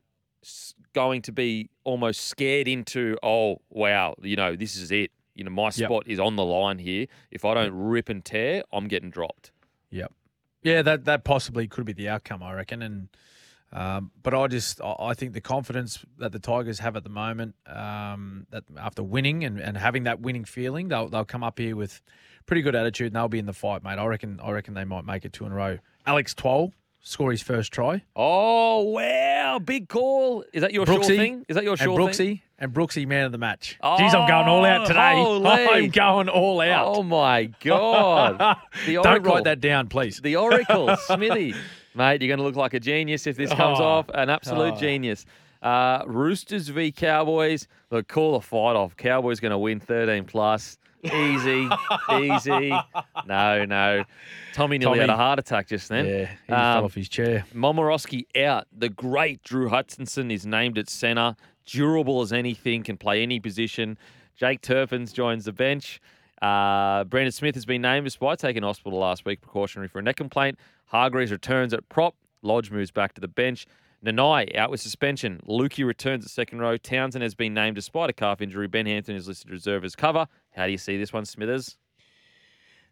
going 0.93 1.21
to 1.23 1.31
be 1.31 1.69
almost 1.85 2.27
scared 2.27 2.67
into, 2.67 3.17
oh, 3.23 3.61
wow, 3.69 4.15
you 4.21 4.35
know, 4.35 4.55
this 4.55 4.75
is 4.75 4.91
it. 4.91 5.11
You 5.35 5.43
know, 5.45 5.49
my 5.51 5.63
Yep. 5.65 5.73
spot 5.73 6.03
is 6.07 6.19
on 6.19 6.35
the 6.35 6.43
line 6.45 6.79
here. 6.79 7.07
If 7.31 7.43
I 7.45 7.53
don't 7.55 7.73
rip 7.73 8.09
and 8.09 8.23
tear, 8.23 8.63
I'm 8.71 8.87
getting 8.87 9.09
dropped. 9.09 9.51
Yep. 9.89 10.11
Yeah, 10.63 10.81
that 10.81 11.05
that 11.05 11.23
possibly 11.23 11.67
could 11.67 11.85
be 11.85 11.93
the 11.93 12.07
outcome, 12.09 12.43
I 12.43 12.53
reckon. 12.53 12.81
And 12.81 13.09
um, 13.73 14.11
but 14.21 14.33
I 14.33 14.47
just 14.47 14.79
I 14.81 15.13
think 15.13 15.33
the 15.33 15.41
confidence 15.41 16.05
that 16.19 16.31
the 16.31 16.39
Tigers 16.39 16.79
have 16.79 16.95
at 16.95 17.03
the 17.03 17.09
moment, 17.09 17.55
um, 17.67 18.47
that 18.51 18.63
after 18.77 19.03
winning 19.03 19.43
and, 19.43 19.59
and 19.59 19.75
having 19.75 20.03
that 20.03 20.21
winning 20.21 20.45
feeling, 20.45 20.87
they'll 20.87 21.09
they'll 21.09 21.25
come 21.25 21.43
up 21.43 21.57
here 21.59 21.75
with 21.75 22.01
pretty 22.45 22.61
good 22.61 22.75
attitude 22.75 23.07
and 23.07 23.15
they'll 23.15 23.27
be 23.27 23.39
in 23.39 23.45
the 23.47 23.53
fight, 23.53 23.83
mate. 23.83 23.97
I 23.97 24.05
reckon 24.05 24.39
I 24.43 24.51
reckon 24.51 24.73
they 24.75 24.85
might 24.85 25.05
make 25.05 25.25
it 25.25 25.33
two 25.33 25.45
in 25.45 25.51
a 25.51 25.55
row. 25.55 25.77
Alex 26.05 26.33
Twal 26.33 26.71
score 27.05 27.31
his 27.31 27.41
first 27.41 27.73
try. 27.73 28.01
Oh, 28.15 28.81
wow. 28.83 29.59
Big 29.59 29.89
call. 29.89 30.45
Is 30.53 30.61
that 30.61 30.71
your 30.71 30.85
sure 30.85 31.03
thing? 31.03 31.45
Is 31.49 31.55
that 31.55 31.63
your 31.65 31.73
and 31.73 31.81
sure 31.81 31.97
Brooksy 31.99 32.15
thing? 32.15 32.41
and 32.59 32.73
Brooksy 32.73 33.05
man 33.05 33.25
of 33.25 33.31
the 33.33 33.37
match. 33.37 33.77
Oh, 33.81 33.97
Jeez, 33.99 34.13
I'm 34.13 34.27
going 34.27 34.47
all 34.47 34.63
out 34.63 34.81
Oh, 34.83 34.85
today. 34.85 35.13
holy. 35.15 35.49
I'm 35.85 35.89
going 35.89 36.29
all 36.29 36.61
out. 36.61 36.95
Oh, 36.95 37.03
my 37.03 37.45
God. 37.61 38.37
Don't 38.87 39.23
write 39.23 39.43
that 39.45 39.59
down, 39.59 39.87
please. 39.89 40.21
The 40.21 40.37
Oracle, 40.37 40.95
Smithy. 41.07 41.55
Mate, 41.95 42.21
you're 42.21 42.27
going 42.29 42.39
to 42.39 42.43
look 42.43 42.55
like 42.55 42.73
a 42.73 42.79
genius 42.79 43.27
if 43.27 43.37
this 43.37 43.51
comes 43.53 43.79
Oh. 43.79 43.83
off. 43.85 44.09
An 44.13 44.29
absolute 44.29 44.73
Oh. 44.75 44.79
genius. 44.79 45.25
Uh, 45.61 46.03
Roosters 46.05 46.67
v 46.69 46.91
Cowboys. 46.91 47.67
Look, 47.91 48.07
call 48.07 48.33
the 48.33 48.41
fight 48.41 48.75
off. 48.75 48.97
Cowboys 48.97 49.39
going 49.39 49.51
to 49.51 49.57
win 49.57 49.79
13 49.79 50.25
plus. 50.25 50.77
Easy, 51.03 51.67
easy. 52.13 52.73
No, 53.27 53.65
no. 53.65 54.03
Tommy 54.53 54.77
nearly 54.77 54.99
had 54.99 55.09
a 55.09 55.15
heart 55.17 55.37
attack 55.39 55.67
just 55.67 55.89
then. 55.89 56.05
Yeah, 56.05 56.25
he 56.25 56.35
fell 56.47 56.77
Um, 56.79 56.85
off 56.85 56.93
his 56.95 57.09
chair. 57.09 57.45
Momirovski 57.53 58.25
out. 58.41 58.67
The 58.77 58.89
great 58.89 59.43
Drew 59.43 59.67
Hutchinson 59.69 60.31
is 60.31 60.45
named 60.45 60.77
at 60.77 60.89
centre. 60.89 61.35
Durable 61.65 62.21
as 62.21 62.31
anything, 62.33 62.83
can 62.83 62.97
play 62.97 63.21
any 63.23 63.39
position. 63.39 63.97
Jake 64.37 64.61
Turpins 64.61 65.11
joins 65.13 65.45
the 65.45 65.51
bench. 65.53 66.01
Uh, 66.41 67.03
Brandon 67.05 67.31
Smith 67.31 67.55
has 67.55 67.65
been 67.65 67.81
named 67.81 68.05
despite 68.05 68.39
taking 68.39 68.63
hospital 68.63 68.99
last 68.99 69.23
week, 69.25 69.39
precautionary 69.41 69.87
for 69.87 69.99
a 69.99 70.01
neck 70.01 70.17
complaint. 70.17 70.57
Hargreaves 70.93 71.31
returns 71.31 71.73
at 71.73 71.89
prop. 71.89 72.15
Lodge 72.43 72.69
moves 72.69 72.91
back 72.91 73.13
to 73.13 73.21
the 73.21 73.27
bench. 73.27 73.65
Nanai 74.05 74.55
out 74.55 74.69
with 74.69 74.79
suspension. 74.79 75.41
Luki 75.47 75.83
returns 75.83 76.23
at 76.23 76.29
second 76.29 76.59
row. 76.59 76.77
Townsend 76.77 77.23
has 77.23 77.33
been 77.33 77.53
named 77.53 77.75
despite 77.75 78.11
a 78.11 78.13
calf 78.13 78.41
injury. 78.41 78.67
Ben 78.67 78.85
Hampton 78.85 79.15
is 79.15 79.27
listed 79.27 79.49
reserve 79.49 79.83
as 79.83 79.95
cover. 79.95 80.27
How 80.51 80.65
do 80.65 80.71
you 80.71 80.77
see 80.77 80.97
this 80.97 81.11
one, 81.11 81.25
Smithers? 81.25 81.77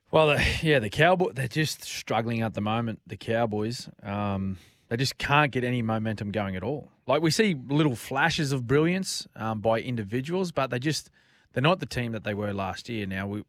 Well, 0.09 0.27
the, 0.27 0.43
yeah, 0.63 0.79
the 0.79 0.89
Cowboy 0.89 1.33
they're 1.33 1.47
just 1.47 1.83
struggling 1.83 2.41
at 2.41 2.55
the 2.55 2.61
moment. 2.61 3.01
The 3.05 3.17
Cowboys, 3.17 3.87
um, 4.01 4.57
they 4.89 4.97
just 4.97 5.17
can't 5.19 5.51
get 5.51 5.63
any 5.63 5.83
momentum 5.83 6.31
going 6.31 6.55
at 6.55 6.63
all. 6.63 6.89
Like 7.05 7.21
we 7.21 7.29
see 7.29 7.55
little 7.67 7.95
flashes 7.95 8.51
of 8.51 8.65
brilliance 8.65 9.27
um, 9.35 9.61
by 9.61 9.79
individuals, 9.79 10.51
but 10.51 10.71
they 10.71 10.79
just 10.79 11.11
they're 11.53 11.61
not 11.61 11.79
the 11.79 11.85
team 11.85 12.13
that 12.13 12.23
they 12.23 12.33
were 12.33 12.51
last 12.51 12.89
year. 12.89 13.05
Now 13.05 13.27
we're 13.27 13.43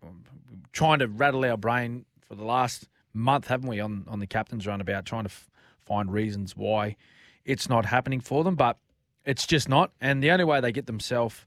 trying 0.73 0.99
to 0.99 1.09
rattle 1.09 1.45
our 1.45 1.57
brain 1.57 2.05
for 2.29 2.35
the 2.35 2.45
last 2.45 2.89
month, 3.13 3.49
haven't 3.49 3.69
we, 3.69 3.81
on 3.81 4.05
on 4.09 4.19
the 4.19 4.27
captain's 4.27 4.67
run 4.67 4.81
about 4.81 5.05
trying 5.05 5.25
to 5.25 5.31
f- 5.31 5.51
find 5.85 6.13
reasons 6.13 6.57
why 6.57 6.97
it's 7.45 7.69
not 7.69 7.87
happening 7.87 8.21
for 8.21 8.45
them, 8.45 8.55
but 8.55 8.79
it's 9.25 9.47
just 9.47 9.69
not. 9.69 9.93
And 10.01 10.23
the 10.23 10.31
only 10.31 10.45
way 10.45 10.61
they 10.61 10.73
get 10.73 10.87
themselves 10.87 11.45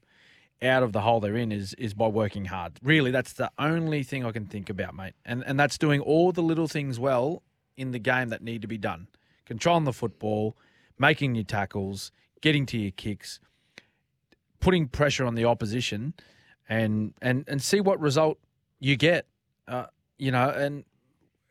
out 0.62 0.82
of 0.82 0.92
the 0.92 1.02
hole 1.02 1.20
they're 1.20 1.36
in 1.36 1.52
is 1.52 1.74
is 1.74 1.94
by 1.94 2.08
working 2.08 2.46
hard. 2.46 2.78
Really, 2.82 3.10
that's 3.10 3.34
the 3.34 3.50
only 3.58 4.02
thing 4.02 4.24
I 4.24 4.32
can 4.32 4.46
think 4.46 4.70
about, 4.70 4.94
mate. 4.94 5.14
And 5.24 5.44
and 5.46 5.58
that's 5.58 5.78
doing 5.78 6.00
all 6.00 6.32
the 6.32 6.42
little 6.42 6.68
things 6.68 6.98
well 6.98 7.42
in 7.76 7.90
the 7.90 7.98
game 7.98 8.28
that 8.30 8.42
need 8.42 8.62
to 8.62 8.68
be 8.68 8.78
done. 8.78 9.08
Controlling 9.44 9.84
the 9.84 9.92
football, 9.92 10.56
making 10.98 11.34
your 11.34 11.44
tackles, 11.44 12.10
getting 12.40 12.66
to 12.66 12.78
your 12.78 12.90
kicks, 12.90 13.38
putting 14.60 14.88
pressure 14.88 15.24
on 15.24 15.34
the 15.34 15.44
opposition, 15.44 16.14
and 16.68 17.14
and 17.20 17.44
and 17.46 17.62
see 17.62 17.80
what 17.80 18.00
result 18.00 18.38
you 18.80 18.96
get. 18.96 19.26
Uh, 19.68 19.86
you 20.18 20.30
know, 20.30 20.48
and 20.48 20.84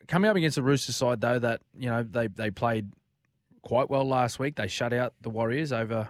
coming 0.06 0.30
up 0.30 0.36
against 0.36 0.56
the 0.56 0.62
Roosters 0.62 0.96
side 0.96 1.20
though, 1.20 1.38
that 1.38 1.60
you 1.76 1.88
know 1.88 2.02
they 2.02 2.28
they 2.28 2.50
played 2.50 2.90
quite 3.62 3.90
well 3.90 4.06
last 4.06 4.38
week. 4.38 4.56
They 4.56 4.68
shut 4.68 4.92
out 4.92 5.14
the 5.20 5.30
Warriors 5.30 5.72
over 5.72 6.08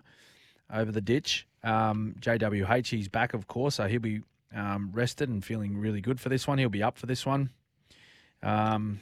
over 0.73 0.93
the 0.93 1.01
ditch. 1.01 1.47
Um, 1.63 2.15
JWH, 2.21 2.89
he's 2.89 3.09
back, 3.09 3.35
of 3.35 3.49
course, 3.49 3.77
so 3.77 3.89
he'll 3.89 4.01
be 4.01 4.23
um, 4.55 4.91
rested 4.93 5.29
and 5.29 5.45
feeling 5.45 5.77
really 5.77 6.01
good 6.01 6.21
for 6.21 6.29
this 6.29 6.47
one. 6.47 6.59
He'll 6.59 6.69
be 6.69 6.83
up 6.83 6.97
for 6.99 7.07
this 7.07 7.27
one. 7.27 7.51
Um, 8.43 9.01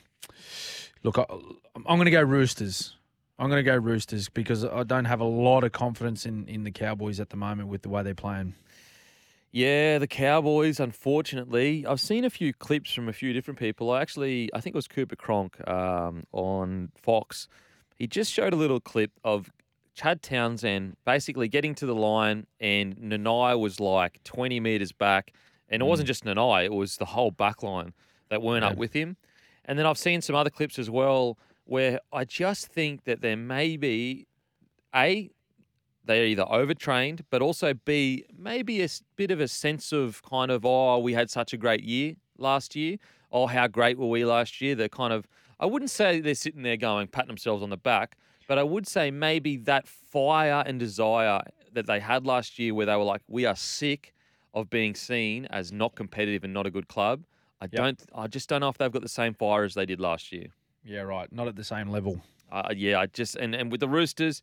look, 1.03 1.19
I, 1.19 1.25
I'm 1.77 1.97
going 1.97 2.07
to 2.07 2.11
go 2.11 2.23
Roosters. 2.23 2.97
I'm 3.39 3.51
going 3.51 3.63
to 3.63 3.71
go 3.71 3.77
Roosters 3.77 4.29
because 4.29 4.65
I 4.65 4.85
don't 4.85 5.05
have 5.05 5.21
a 5.21 5.25
lot 5.25 5.65
of 5.65 5.73
confidence 5.73 6.25
in, 6.25 6.47
in 6.49 6.65
the 6.65 6.71
Cowboys 6.71 7.21
at 7.21 7.31
the 7.31 7.37
moment 7.37 7.69
with 7.69 7.83
the 7.83 7.89
way 7.89 8.03
they're 8.03 8.15
playing. 8.15 8.55
Yeah, 9.55 9.99
the 9.99 10.09
Cowboys, 10.09 10.81
unfortunately. 10.81 11.87
I've 11.87 12.01
seen 12.01 12.25
a 12.25 12.31
few 12.31 12.53
clips 12.53 12.93
from 12.93 13.09
a 13.09 13.13
few 13.13 13.33
different 13.33 13.61
people. 13.61 13.93
I 13.93 14.03
actually, 14.03 14.51
I 14.53 14.61
think 14.61 14.75
it 14.75 14.77
was 14.77 14.89
Cooper 14.89 15.15
Cronk 15.15 15.57
um, 15.69 16.25
on 16.33 16.91
Fox. 16.97 17.47
He 17.95 18.09
just 18.09 18.33
showed 18.33 18.53
a 18.53 18.57
little 18.57 18.81
clip 18.81 19.13
of 19.23 19.53
Chad 19.95 20.23
Townsend 20.23 20.97
basically 21.05 21.47
getting 21.47 21.77
to 21.77 21.87
the 21.87 21.95
line, 21.95 22.49
and 22.59 22.97
Nanai 22.97 23.57
was 23.57 23.79
like 23.79 24.19
20 24.25 24.59
metres 24.59 24.91
back. 24.91 25.33
And 25.69 25.83
it 25.83 25.85
wasn't 25.85 26.09
just 26.09 26.25
Nanai, 26.25 26.65
it 26.65 26.73
was 26.73 26.97
the 26.97 27.05
whole 27.05 27.31
back 27.31 27.63
line 27.63 27.93
that 28.31 28.43
weren't 28.43 28.65
up 28.65 28.77
with 28.77 28.93
him. 28.93 29.17
And 29.67 29.79
then 29.79 29.87
I've 29.87 29.99
seen 29.99 30.21
some 30.21 30.35
other 30.35 30.51
clips 30.51 30.81
as 30.81 30.91
well 30.91 31.39
where 31.63 32.01
I 32.13 32.25
just 32.25 32.67
think 32.67 33.05
that 33.05 33.21
there 33.21 33.37
may 33.37 33.77
be, 33.77 34.27
A, 34.93 35.31
they're 36.05 36.27
either 36.27 36.45
overtrained, 36.51 37.25
but 37.31 37.41
also 37.43 37.75
B, 37.75 38.25
maybe 38.37 38.83
a 38.83 38.89
bit 39.17 39.31
of 39.31 39.41
a 39.41 39.49
sense 39.49 39.93
of 39.93 40.23
kind 40.23 40.51
of, 40.51 40.65
oh, 40.65 40.99
we 40.99 41.15
had 41.15 41.31
such 41.31 41.53
a 41.53 41.57
great 41.57 41.83
year 41.83 42.15
last 42.39 42.77
year. 42.77 42.99
Oh, 43.33 43.47
how 43.47 43.67
great 43.67 43.99
were 43.99 44.09
we 44.09 44.25
last 44.25 44.61
year? 44.61 44.75
They're 44.75 44.89
kind 44.89 45.13
of, 45.13 45.27
I 45.59 45.67
wouldn't 45.67 45.91
say 45.91 46.21
they're 46.21 46.35
sitting 46.35 46.63
there 46.63 46.77
going, 46.77 47.09
patting 47.09 47.29
themselves 47.29 47.63
on 47.63 47.71
the 47.71 47.77
back, 47.77 48.17
but 48.47 48.59
I 48.59 48.63
would 48.63 48.87
say 48.87 49.11
maybe 49.11 49.57
that 49.59 49.89
fire 49.89 50.63
and 50.67 50.79
desire 50.79 51.41
that 51.73 51.87
they 51.87 52.01
had 52.01 52.27
last 52.27 52.59
year 52.59 52.75
where 52.75 52.87
they 52.87 52.97
were 52.97 53.05
like, 53.05 53.23
we 53.29 53.47
are 53.47 53.57
sick 53.57 54.13
of 54.53 54.71
being 54.71 54.95
seen 54.95 55.47
as 55.47 55.73
not 55.73 55.97
competitive 55.97 56.45
and 56.45 56.53
not 56.53 56.67
a 56.67 56.71
good 56.71 56.87
club. 56.87 57.25
I 57.61 57.67
don't, 57.67 58.01
I 58.15 58.27
just 58.27 58.49
don't 58.49 58.61
know 58.61 58.69
if 58.69 58.79
they've 58.79 58.93
got 58.93 59.03
the 59.03 59.09
same 59.09 59.33
fire 59.33 59.65
as 59.65 59.75
they 59.75 59.87
did 59.87 60.01
last 60.01 60.33
year. 60.33 60.49
Yeah, 60.85 61.01
right. 61.01 61.33
Not 61.33 61.49
at 61.49 61.57
the 61.57 61.65
same 61.65 61.89
level. 61.89 62.21
Uh, 62.53 62.73
yeah, 62.77 63.01
I 63.01 63.07
just 63.07 63.37
and, 63.37 63.55
and 63.55 63.73
with 63.73 63.81
the 63.81 63.89
Roosters, 63.89 64.43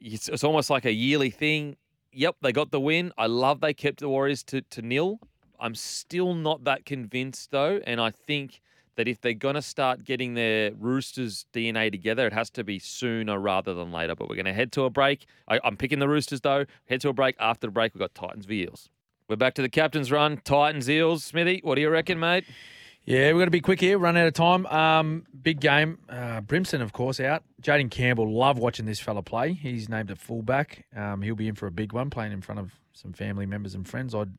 it's, 0.00 0.28
it's 0.28 0.44
almost 0.44 0.70
like 0.70 0.84
a 0.84 0.92
yearly 0.92 1.30
thing. 1.30 1.76
Yep, 2.12 2.36
they 2.42 2.52
got 2.52 2.70
the 2.70 2.80
win. 2.80 3.12
I 3.18 3.26
love 3.26 3.60
they 3.60 3.74
kept 3.74 4.00
the 4.00 4.08
Warriors 4.08 4.42
to, 4.44 4.62
to 4.62 4.82
nil. 4.82 5.18
I'm 5.58 5.74
still 5.74 6.34
not 6.34 6.64
that 6.64 6.84
convinced 6.84 7.50
though, 7.50 7.80
and 7.86 8.00
I 8.00 8.10
think 8.10 8.60
that 8.96 9.08
if 9.08 9.20
they're 9.20 9.34
gonna 9.34 9.62
start 9.62 10.04
getting 10.04 10.34
their 10.34 10.72
Roosters 10.72 11.46
DNA 11.52 11.90
together, 11.90 12.26
it 12.26 12.32
has 12.32 12.50
to 12.50 12.62
be 12.64 12.78
sooner 12.78 13.38
rather 13.38 13.74
than 13.74 13.90
later. 13.90 14.14
But 14.14 14.28
we're 14.28 14.36
gonna 14.36 14.52
head 14.52 14.72
to 14.72 14.82
a 14.82 14.90
break. 14.90 15.26
I, 15.48 15.60
I'm 15.64 15.76
picking 15.76 15.98
the 15.98 16.08
Roosters 16.08 16.40
though. 16.40 16.66
Head 16.86 17.00
to 17.00 17.08
a 17.08 17.12
break. 17.12 17.36
After 17.40 17.66
the 17.66 17.72
break, 17.72 17.94
we've 17.94 18.00
got 18.00 18.14
Titans 18.14 18.46
v 18.46 18.62
Eels. 18.62 18.88
We're 19.28 19.36
back 19.36 19.54
to 19.54 19.62
the 19.62 19.68
captain's 19.68 20.12
run. 20.12 20.40
Titans 20.44 20.88
Eels. 20.88 21.24
Smithy, 21.24 21.60
what 21.64 21.76
do 21.76 21.80
you 21.80 21.90
reckon, 21.90 22.20
mate? 22.20 22.44
Yeah, 23.06 23.26
we're 23.26 23.40
going 23.40 23.46
to 23.48 23.50
be 23.50 23.60
quick 23.60 23.80
here. 23.80 23.98
Run 23.98 24.16
out 24.16 24.26
of 24.26 24.32
time. 24.32 24.64
Um, 24.66 25.26
big 25.42 25.60
game. 25.60 25.98
Uh, 26.08 26.40
Brimson, 26.40 26.80
of 26.80 26.94
course, 26.94 27.20
out. 27.20 27.42
Jayden 27.60 27.90
Campbell, 27.90 28.32
love 28.32 28.58
watching 28.58 28.86
this 28.86 28.98
fella 28.98 29.22
play. 29.22 29.52
He's 29.52 29.90
named 29.90 30.10
at 30.10 30.16
fullback. 30.16 30.86
Um, 30.96 31.20
he'll 31.20 31.34
be 31.34 31.48
in 31.48 31.54
for 31.54 31.66
a 31.66 31.70
big 31.70 31.92
one, 31.92 32.08
playing 32.08 32.32
in 32.32 32.40
front 32.40 32.60
of 32.60 32.72
some 32.94 33.12
family 33.12 33.44
members 33.44 33.74
and 33.74 33.86
friends. 33.86 34.14
I'd 34.14 34.30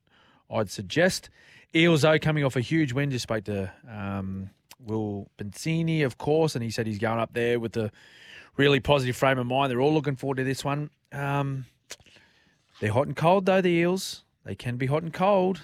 I'd 0.50 0.72
suggest. 0.72 1.30
Eels, 1.76 2.02
though, 2.02 2.18
coming 2.18 2.44
off 2.44 2.56
a 2.56 2.62
huge 2.62 2.92
win, 2.92 3.12
just 3.12 3.24
spoke 3.24 3.44
to 3.44 3.72
um, 3.88 4.50
Will 4.80 5.30
Penisini, 5.38 6.04
of 6.04 6.18
course, 6.18 6.56
and 6.56 6.64
he 6.64 6.72
said 6.72 6.88
he's 6.88 7.00
going 7.00 7.20
up 7.20 7.34
there 7.34 7.60
with 7.60 7.78
a 7.78 7.92
really 8.58 8.80
positive 8.80 9.16
frame 9.16 9.38
of 9.38 9.46
mind. 9.46 9.70
They're 9.70 9.82
all 9.82 9.94
looking 9.94 10.16
forward 10.16 10.38
to 10.38 10.44
this 10.44 10.64
one. 10.64 10.90
Um, 11.12 11.66
they're 12.80 12.94
hot 12.94 13.06
and 13.06 13.16
cold, 13.16 13.46
though, 13.46 13.62
the 13.62 13.70
Eels. 13.70 14.24
They 14.44 14.56
can 14.56 14.78
be 14.78 14.88
hot 14.88 15.04
and 15.04 15.14
cold. 15.14 15.62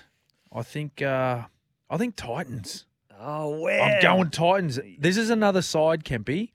I 0.54 0.62
think, 0.62 1.02
uh, 1.02 1.44
I 1.90 1.98
think 1.98 2.16
Titans. 2.16 2.86
Oh, 3.24 3.50
wow. 3.50 3.70
I'm 3.70 4.02
going 4.02 4.30
Titans. 4.32 4.80
This 4.98 5.18
is 5.18 5.30
another 5.30 5.62
side, 5.62 6.04
Kempy. 6.04 6.52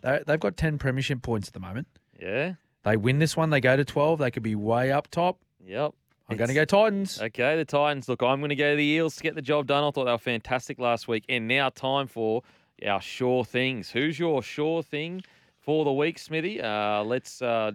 They, 0.00 0.20
they've 0.26 0.40
got 0.40 0.56
10 0.56 0.78
premiership 0.78 1.22
points 1.22 1.48
at 1.48 1.54
the 1.54 1.60
moment. 1.60 1.86
Yeah. 2.20 2.54
They 2.82 2.96
win 2.96 3.18
this 3.18 3.36
one, 3.36 3.50
they 3.50 3.60
go 3.60 3.76
to 3.76 3.84
12. 3.84 4.18
They 4.18 4.30
could 4.30 4.42
be 4.42 4.54
way 4.54 4.90
up 4.90 5.08
top. 5.08 5.38
Yep. 5.64 5.92
I'm 6.30 6.36
going 6.36 6.48
to 6.48 6.54
go 6.54 6.64
Titans. 6.64 7.20
Okay, 7.22 7.56
the 7.56 7.64
Titans. 7.64 8.08
Look, 8.08 8.22
I'm 8.22 8.40
going 8.40 8.50
to 8.50 8.56
go 8.56 8.76
the 8.76 8.84
Eels 8.84 9.16
to 9.16 9.22
get 9.22 9.34
the 9.34 9.42
job 9.42 9.66
done. 9.66 9.82
I 9.82 9.90
thought 9.90 10.04
they 10.04 10.10
were 10.10 10.18
fantastic 10.18 10.78
last 10.78 11.08
week. 11.08 11.24
And 11.28 11.48
now 11.48 11.70
time 11.70 12.06
for 12.06 12.42
our 12.86 13.00
sure 13.00 13.44
things. 13.44 13.90
Who's 13.90 14.18
your 14.18 14.42
sure 14.42 14.82
thing 14.82 15.22
for 15.60 15.84
the 15.86 15.92
week, 15.92 16.18
Smithy? 16.18 16.60
Uh, 16.60 17.02
let's. 17.04 17.40
Uh, 17.40 17.72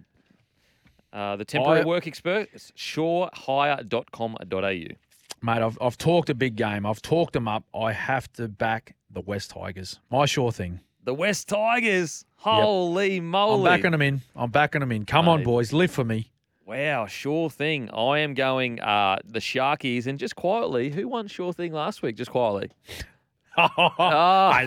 uh, 1.11 1.35
the 1.35 1.45
temporary 1.45 1.81
I- 1.81 1.85
work 1.85 2.07
experts, 2.07 2.71
shorehire.com.au. 2.75 4.95
Mate, 5.43 5.61
I've, 5.61 5.77
I've 5.81 5.97
talked 5.97 6.29
a 6.29 6.33
big 6.33 6.55
game. 6.55 6.85
I've 6.85 7.01
talked 7.01 7.33
them 7.33 7.49
up. 7.49 7.65
I 7.75 7.91
have 7.91 8.31
to 8.33 8.47
back 8.47 8.95
the 9.11 9.19
West 9.19 9.49
Tigers. 9.51 9.99
My 10.09 10.25
sure 10.25 10.53
thing. 10.53 10.79
The 11.03 11.13
West 11.13 11.49
Tigers. 11.49 12.23
Holy 12.37 13.19
moly. 13.19 13.69
I'm 13.69 13.77
backing 13.77 13.91
them 13.91 14.01
in. 14.01 14.21
I'm 14.37 14.51
backing 14.51 14.79
them 14.79 14.91
in. 14.93 15.05
Come 15.05 15.27
on, 15.27 15.43
boys. 15.43 15.73
Live 15.73 15.91
for 15.91 16.05
me. 16.05 16.31
Wow, 16.65 17.07
sure 17.07 17.49
thing. 17.49 17.89
I 17.91 18.19
am 18.19 18.35
going 18.35 18.79
uh, 18.79 19.17
the 19.25 19.39
Sharkies. 19.39 20.07
And 20.07 20.17
just 20.17 20.37
quietly, 20.37 20.89
who 20.91 21.09
won 21.09 21.27
sure 21.27 21.51
thing 21.51 21.73
last 21.73 22.01
week? 22.01 22.15
Just 22.15 22.31
quietly. 22.31 22.69
hey, 23.57 23.67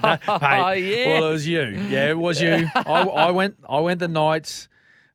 that- 0.03 0.21
hey, 0.25 1.05
yeah. 1.07 1.07
Well, 1.21 1.29
it 1.29 1.33
was 1.33 1.49
you. 1.49 1.63
Yeah, 1.63 2.11
it 2.11 2.19
was 2.19 2.41
you. 2.43 2.69
I, 2.75 2.83
I 3.03 3.31
went. 3.31 3.57
I 3.69 3.81
went 3.81 4.01
the 4.01 4.09
Knights. 4.09 4.69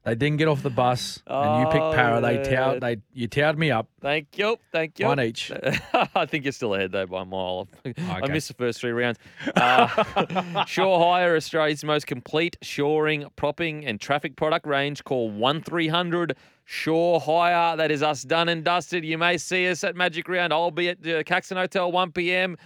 They 0.04 0.16
didn't 0.16 0.38
get 0.38 0.48
off 0.48 0.64
the 0.64 0.72
bus, 0.72 1.22
and 1.28 1.60
you 1.60 1.68
picked 1.68 1.94
Para. 1.96 2.20
They 2.22 2.40
Oh, 2.40 2.44
towed. 2.44 2.82
They 2.82 2.98
you 3.14 3.28
towed 3.28 3.56
me 3.60 3.70
up. 3.70 3.88
Thank 4.02 4.36
you. 4.36 4.58
Thank 4.72 4.98
you. 4.98 5.06
One 5.06 5.20
each. 5.22 5.52
I 6.16 6.26
think 6.26 6.44
you're 6.44 6.54
still 6.54 6.74
ahead 6.74 6.92
though 6.92 7.06
by 7.06 7.22
a 7.22 7.26
mile. 7.26 7.68
I 7.86 8.20
Okay. 8.22 8.34
missed 8.34 8.48
the 8.48 8.56
first 8.56 8.80
three 8.82 8.92
rounds. 8.94 9.20
Uh, 9.56 10.66
Shore 10.66 11.00
Hire, 11.00 11.36
Australia's 11.36 11.84
most 11.84 12.08
complete 12.08 12.58
shoring, 12.64 13.28
propping, 13.36 13.86
and 13.86 14.02
traffic 14.02 14.36
product 14.36 14.66
range. 14.66 15.04
Call 15.04 15.30
one 15.30 15.62
300 15.62 16.36
Shore 16.66 17.22
Hire. 17.22 17.78
That 17.78 17.92
is 17.92 18.02
us 18.02 18.24
done 18.24 18.50
and 18.50 18.64
dusted. 18.64 19.06
You 19.06 19.20
may 19.20 19.38
see 19.38 19.70
us 19.70 19.84
at 19.84 19.96
Magic 19.96 20.28
Round. 20.28 20.52
I'll 20.52 20.72
be 20.72 20.90
at 20.90 21.04
the 21.04 21.24
Caxton 21.24 21.58
Hotel 21.58 21.92
1 21.92 22.12
p.m. 22.14 22.58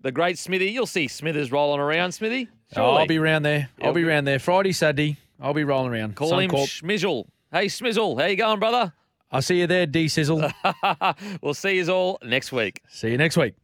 The 0.00 0.12
great 0.12 0.38
Smithy. 0.38 0.70
You'll 0.70 0.86
see 0.86 1.08
Smithers 1.08 1.52
rolling 1.52 1.80
around, 1.80 2.12
Smithy. 2.12 2.48
I'll 2.74 2.92
Surely. 2.94 3.06
be 3.06 3.18
round 3.18 3.44
there. 3.44 3.68
I'll 3.82 3.92
be 3.92 4.04
round 4.04 4.26
there 4.26 4.38
Friday, 4.38 4.72
Saturday. 4.72 5.18
I'll 5.40 5.54
be 5.54 5.64
rolling 5.64 5.92
around. 5.92 6.16
Call 6.16 6.38
him 6.38 6.50
Suncorp. 6.50 6.66
Schmizzle. 6.66 7.26
Hey, 7.52 7.66
Smizzle. 7.66 8.20
How 8.20 8.26
you 8.26 8.36
going, 8.36 8.58
brother? 8.58 8.92
I'll 9.30 9.42
see 9.42 9.58
you 9.58 9.66
there, 9.66 9.86
D 9.86 10.06
Sizzle. 10.06 10.52
we'll 11.42 11.54
see 11.54 11.76
you 11.76 11.88
all 11.90 12.18
next 12.22 12.52
week. 12.52 12.80
see 12.88 13.10
you 13.10 13.18
next 13.18 13.36
week. 13.36 13.54